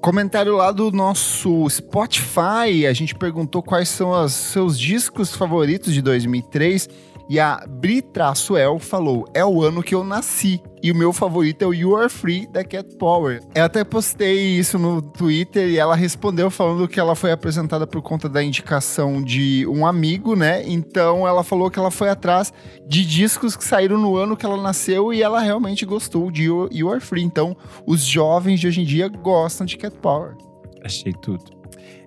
Comentário 0.02 0.56
lá 0.56 0.72
do 0.72 0.92
nosso 0.92 1.68
Spotify, 1.70 2.86
a 2.88 2.94
gente 2.94 3.16
perguntou 3.16 3.64
quais 3.64 3.90
são 3.90 4.12
os 4.12 4.34
seus 4.34 4.80
discos 4.80 5.36
favoritos 5.36 5.94
de 5.94 6.02
2003 6.02 6.88
E 7.28 7.40
a 7.40 7.66
Bri 7.68 8.02
Traçoel 8.02 8.78
falou: 8.78 9.26
é 9.34 9.44
o 9.44 9.64
ano 9.64 9.82
que 9.82 9.96
eu 9.96 10.04
nasci. 10.04 10.62
E 10.86 10.92
o 10.92 10.96
meu 10.96 11.12
favorito 11.12 11.64
é 11.64 11.66
o 11.66 11.74
You 11.74 11.98
Are 11.98 12.08
Free 12.08 12.46
da 12.46 12.64
Cat 12.64 12.96
Power. 12.98 13.42
Eu 13.56 13.64
até 13.64 13.84
postei 13.84 14.56
isso 14.56 14.78
no 14.78 15.02
Twitter 15.02 15.68
e 15.68 15.80
ela 15.80 15.96
respondeu 15.96 16.52
falando 16.52 16.88
que 16.88 17.00
ela 17.00 17.16
foi 17.16 17.32
apresentada 17.32 17.88
por 17.88 18.04
conta 18.04 18.30
da 18.30 18.44
indicação 18.44 19.20
de 19.24 19.66
um 19.66 19.84
amigo, 19.84 20.36
né? 20.36 20.62
Então 20.64 21.28
ela 21.28 21.44
falou 21.44 21.72
que 21.72 21.80
ela 21.80 21.90
foi 21.90 22.10
atrás 22.10 22.54
de 22.88 23.04
discos 23.04 23.58
que 23.58 23.64
saíram 23.64 23.98
no 23.98 24.16
ano 24.16 24.38
que 24.38 24.46
ela 24.46 24.62
nasceu 24.62 25.12
e 25.12 25.24
ela 25.24 25.40
realmente 25.40 25.88
gostou 25.88 26.30
de 26.30 26.44
You, 26.44 26.92
Are 26.92 27.02
Free. 27.02 27.24
Então 27.24 27.58
os 27.88 28.06
jovens 28.06 28.60
de 28.60 28.68
hoje 28.68 28.82
em 28.82 28.86
dia 28.86 29.08
gostam 29.10 29.66
de 29.66 29.78
Cat 29.78 29.98
Power. 29.98 30.36
Achei 30.84 31.14
tudo. 31.14 31.46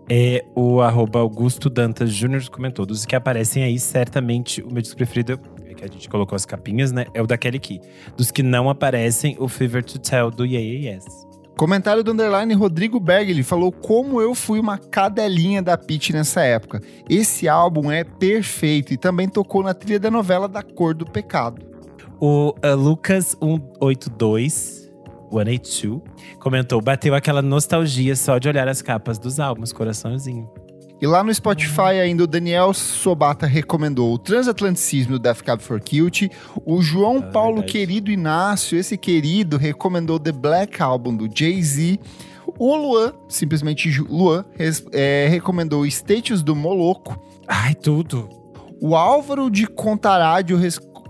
É, 0.09 0.45
o 0.55 0.81
arroba 0.81 1.19
Augusto 1.19 1.69
Dantas 1.69 2.13
Júnior 2.13 2.49
comentou: 2.49 2.87
dos 2.87 3.05
que 3.05 3.17
aparecem 3.17 3.65
aí, 3.65 3.77
certamente 3.79 4.63
o 4.63 4.73
meu 4.73 4.81
disco 4.81 4.97
preferido, 4.97 5.33
é 5.33 5.39
que 5.79 5.85
a 5.85 5.89
gente 5.89 6.09
colocou 6.09 6.37
as 6.37 6.45
capinhas, 6.45 6.93
né? 6.93 7.07
É 7.15 7.23
o 7.23 7.27
da 7.27 7.39
Kelly 7.39 7.61
Key. 7.61 7.81
Dos 8.17 8.31
que 8.31 8.43
não 8.43 8.69
aparecem, 8.69 9.37
o 9.39 9.49
Fever 9.49 9.85
to 9.85 9.99
Tell 9.99 10.31
do 10.31 10.45
Yeah, 10.45 10.95
Yes. 10.97 11.29
Comentário 11.57 12.05
do 12.05 12.13
underline 12.13 12.55
Rodrigo 12.55 13.01
Berg, 13.01 13.31
ele 13.31 13.43
falou 13.43 13.73
como 13.73 14.21
eu 14.21 14.33
fui 14.33 14.61
uma 14.61 14.79
cadelinha 14.79 15.61
da 15.61 15.77
Pitty 15.77 16.13
nessa 16.13 16.41
época. 16.43 16.81
Esse 17.09 17.49
álbum 17.49 17.91
é 17.91 18.05
perfeito 18.05 18.93
e 18.93 18.97
também 18.97 19.29
tocou 19.29 19.65
na 19.65 19.75
trilha 19.75 19.99
da 19.99 20.11
novela 20.11 20.47
Da 20.47 20.63
Cor 20.63 20.95
do 20.95 21.05
Pecado. 21.05 21.67
O 22.21 22.55
uh, 22.65 22.77
Lucas 22.77 23.37
182 23.41 24.89
182, 25.31 26.01
comentou: 26.39 26.81
bateu 26.81 27.15
aquela 27.15 27.43
nostalgia 27.43 28.17
só 28.17 28.39
de 28.39 28.49
olhar 28.49 28.69
as 28.69 28.81
capas 28.81 29.19
dos 29.19 29.39
álbuns, 29.39 29.73
coraçãozinho. 29.73 30.49
E 31.01 31.07
lá 31.07 31.23
no 31.23 31.33
Spotify 31.33 32.01
ainda 32.03 32.25
o 32.25 32.27
Daniel 32.27 32.75
Sobata 32.75 33.47
recomendou 33.47 34.13
o 34.13 34.19
Transatlanticismo 34.19 35.13
do 35.13 35.19
Death 35.21 35.43
Cab 35.43 35.63
for 35.63 35.81
Cutie. 35.81 36.29
O 36.67 36.83
João 36.83 37.19
ah, 37.19 37.23
Paulo 37.23 37.59
verdade. 37.59 37.73
Querido 37.73 38.11
Inácio, 38.11 38.77
esse 38.77 38.97
querido, 38.97 39.57
recomendou 39.57 40.19
The 40.19 40.33
Black 40.33 40.83
Album 40.83 41.15
do 41.15 41.29
Jay-Z. 41.33 42.01
O 42.59 42.75
Luan, 42.75 43.13
simplesmente 43.29 43.89
Luan, 44.01 44.45
é, 44.93 45.29
recomendou 45.31 45.87
Status 45.87 46.43
do 46.43 46.57
Moloco. 46.57 47.17
Ai, 47.47 47.77
tudo. 47.77 48.29
O 48.81 48.97
Álvaro 48.97 49.49
de 49.49 49.69
Contarádio 49.69 50.59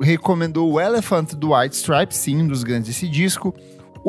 recomendou 0.02 0.70
o 0.70 0.78
Elephant 0.78 1.32
do 1.32 1.54
White 1.54 1.76
Stripes, 1.76 2.18
sim, 2.18 2.42
um 2.42 2.46
dos 2.46 2.62
grandes 2.62 2.88
desse 2.88 3.08
disco. 3.08 3.54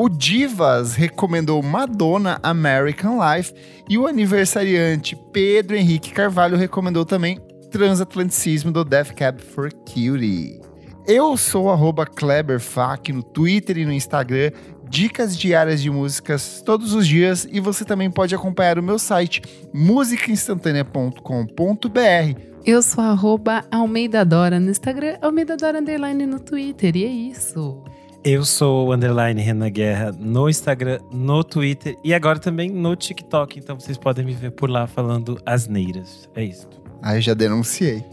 O 0.02 0.08
Divas 0.08 0.94
recomendou 0.94 1.62
Madonna 1.62 2.40
American 2.42 3.18
Life 3.20 3.52
e 3.86 3.98
o 3.98 4.06
aniversariante 4.06 5.14
Pedro 5.30 5.76
Henrique 5.76 6.14
Carvalho 6.14 6.56
recomendou 6.56 7.04
também 7.04 7.38
Transatlanticismo 7.70 8.72
do 8.72 8.82
Death 8.82 9.12
Cab 9.12 9.42
for 9.42 9.70
Cutie. 9.70 10.58
Eu 11.06 11.36
sou 11.36 11.70
arroba 11.70 12.06
KleberFac 12.06 13.12
no 13.12 13.22
Twitter 13.22 13.76
e 13.76 13.84
no 13.84 13.92
Instagram, 13.92 14.52
dicas 14.88 15.36
diárias 15.36 15.82
de 15.82 15.90
músicas 15.90 16.62
todos 16.64 16.94
os 16.94 17.06
dias 17.06 17.46
e 17.52 17.60
você 17.60 17.84
também 17.84 18.10
pode 18.10 18.34
acompanhar 18.34 18.78
o 18.78 18.82
meu 18.82 18.98
site 18.98 19.42
musicainstantanea.com.br. 19.74 22.40
Eu 22.64 22.80
sou 22.80 23.04
arroba 23.04 23.66
Almeida 23.70 24.24
Dora 24.24 24.58
no 24.58 24.70
Instagram, 24.70 25.18
Almeida 25.20 25.58
Dora 25.58 25.78
Underline 25.78 26.24
no 26.24 26.40
Twitter 26.40 26.96
e 26.96 27.04
é 27.04 27.08
isso. 27.08 27.84
Eu 28.22 28.44
sou 28.44 28.88
o 28.88 28.92
underline 28.92 29.40
Renan 29.40 29.70
Guerra 29.70 30.12
no 30.18 30.48
Instagram, 30.48 30.98
no 31.10 31.42
Twitter 31.42 31.96
e 32.04 32.12
agora 32.12 32.38
também 32.38 32.68
no 32.68 32.94
TikTok. 32.94 33.58
Então 33.58 33.80
vocês 33.80 33.96
podem 33.96 34.26
me 34.26 34.34
ver 34.34 34.50
por 34.50 34.68
lá 34.68 34.86
falando 34.86 35.40
asneiras. 35.46 36.28
É 36.34 36.44
isso. 36.44 36.68
Aí 37.02 37.16
ah, 37.16 37.20
já 37.20 37.32
denunciei. 37.32 38.04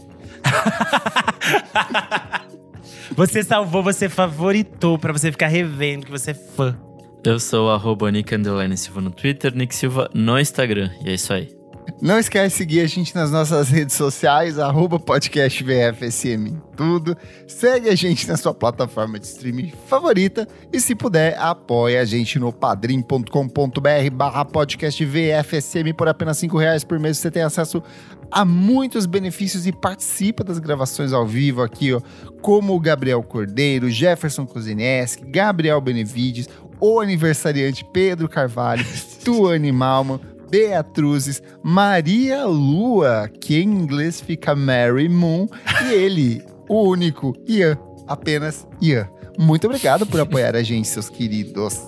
você 3.14 3.42
salvou, 3.42 3.82
você 3.82 4.08
favoritou 4.08 4.98
para 4.98 5.12
você 5.12 5.30
ficar 5.30 5.48
revendo 5.48 6.06
que 6.06 6.10
você 6.10 6.30
é 6.30 6.34
fã. 6.34 6.74
Eu 7.22 7.38
sou 7.38 7.70
arroba 7.70 8.10
Nick 8.10 8.34
Silva 8.76 9.02
no 9.02 9.10
Twitter, 9.10 9.54
Nick 9.54 9.74
Silva 9.74 10.08
no 10.14 10.38
Instagram. 10.38 10.90
E 11.04 11.10
é 11.10 11.14
isso 11.14 11.34
aí. 11.34 11.57
Não 12.00 12.18
esquece 12.18 12.48
de 12.48 12.58
seguir 12.58 12.80
a 12.80 12.86
gente 12.86 13.14
nas 13.14 13.30
nossas 13.30 13.68
redes 13.68 13.96
sociais, 13.96 14.58
arroba 14.58 14.98
podcast 14.98 15.62
VFSM 15.62 16.68
tudo. 16.78 17.16
Segue 17.48 17.88
a 17.88 17.94
gente 17.96 18.28
na 18.28 18.36
sua 18.36 18.54
plataforma 18.54 19.18
de 19.18 19.26
streaming 19.26 19.72
favorita 19.88 20.46
e 20.72 20.80
se 20.80 20.94
puder, 20.94 21.36
apoie 21.36 21.98
a 21.98 22.04
gente 22.04 22.38
no 22.38 22.52
padrim.com.br 22.52 24.10
barra 24.12 24.44
podcast 24.44 25.04
VFSM 25.04 25.92
por 25.96 26.06
apenas 26.06 26.38
cinco 26.38 26.56
reais 26.56 26.84
por 26.84 27.00
mês. 27.00 27.18
Você 27.18 27.32
tem 27.32 27.42
acesso 27.42 27.82
a 28.30 28.44
muitos 28.44 29.06
benefícios 29.06 29.66
e 29.66 29.72
participa 29.72 30.44
das 30.44 30.60
gravações 30.60 31.12
ao 31.12 31.26
vivo 31.26 31.62
aqui, 31.62 31.92
ó, 31.92 32.00
como 32.40 32.76
o 32.76 32.80
Gabriel 32.80 33.24
Cordeiro, 33.24 33.90
Jefferson 33.90 34.46
Kozineski, 34.46 35.28
Gabriel 35.28 35.80
Benevides, 35.80 36.48
o 36.78 37.00
aniversariante 37.00 37.84
Pedro 37.92 38.28
Carvalho, 38.28 38.84
Tuane 39.24 39.72
Malman, 39.72 40.20
Beatruzes, 40.50 41.42
Maria 41.62 42.44
Lua, 42.44 43.30
que 43.40 43.60
em 43.60 43.64
inglês 43.64 44.20
fica 44.20 44.54
Mary 44.54 45.08
Moon, 45.08 45.46
e 45.84 45.92
ele, 45.92 46.42
o 46.68 46.88
único 46.88 47.34
Ian, 47.46 47.78
apenas 48.06 48.66
Ian. 48.80 49.08
Muito 49.38 49.66
obrigado 49.66 50.06
por 50.06 50.20
apoiar 50.20 50.56
a 50.56 50.62
gente, 50.62 50.88
seus 50.88 51.08
queridos. 51.08 51.80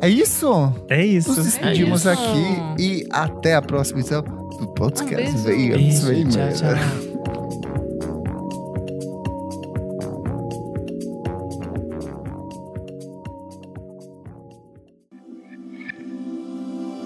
É 0.00 0.08
isso? 0.08 0.74
É 0.88 1.04
isso. 1.04 1.28
Nos 1.34 1.44
despedimos 1.44 2.06
é 2.06 2.12
isso. 2.12 2.22
aqui 2.22 2.82
e 2.82 3.06
até 3.10 3.54
a 3.54 3.62
próxima 3.62 4.00
edição 4.00 4.22
do 4.22 4.66
podcast. 4.74 5.36
Um 5.38 5.42
beijo. 5.44 5.72
Beijo, 5.72 6.06
vem, 6.06 6.28
tchau, 6.28 6.48
tchau. 6.52 7.02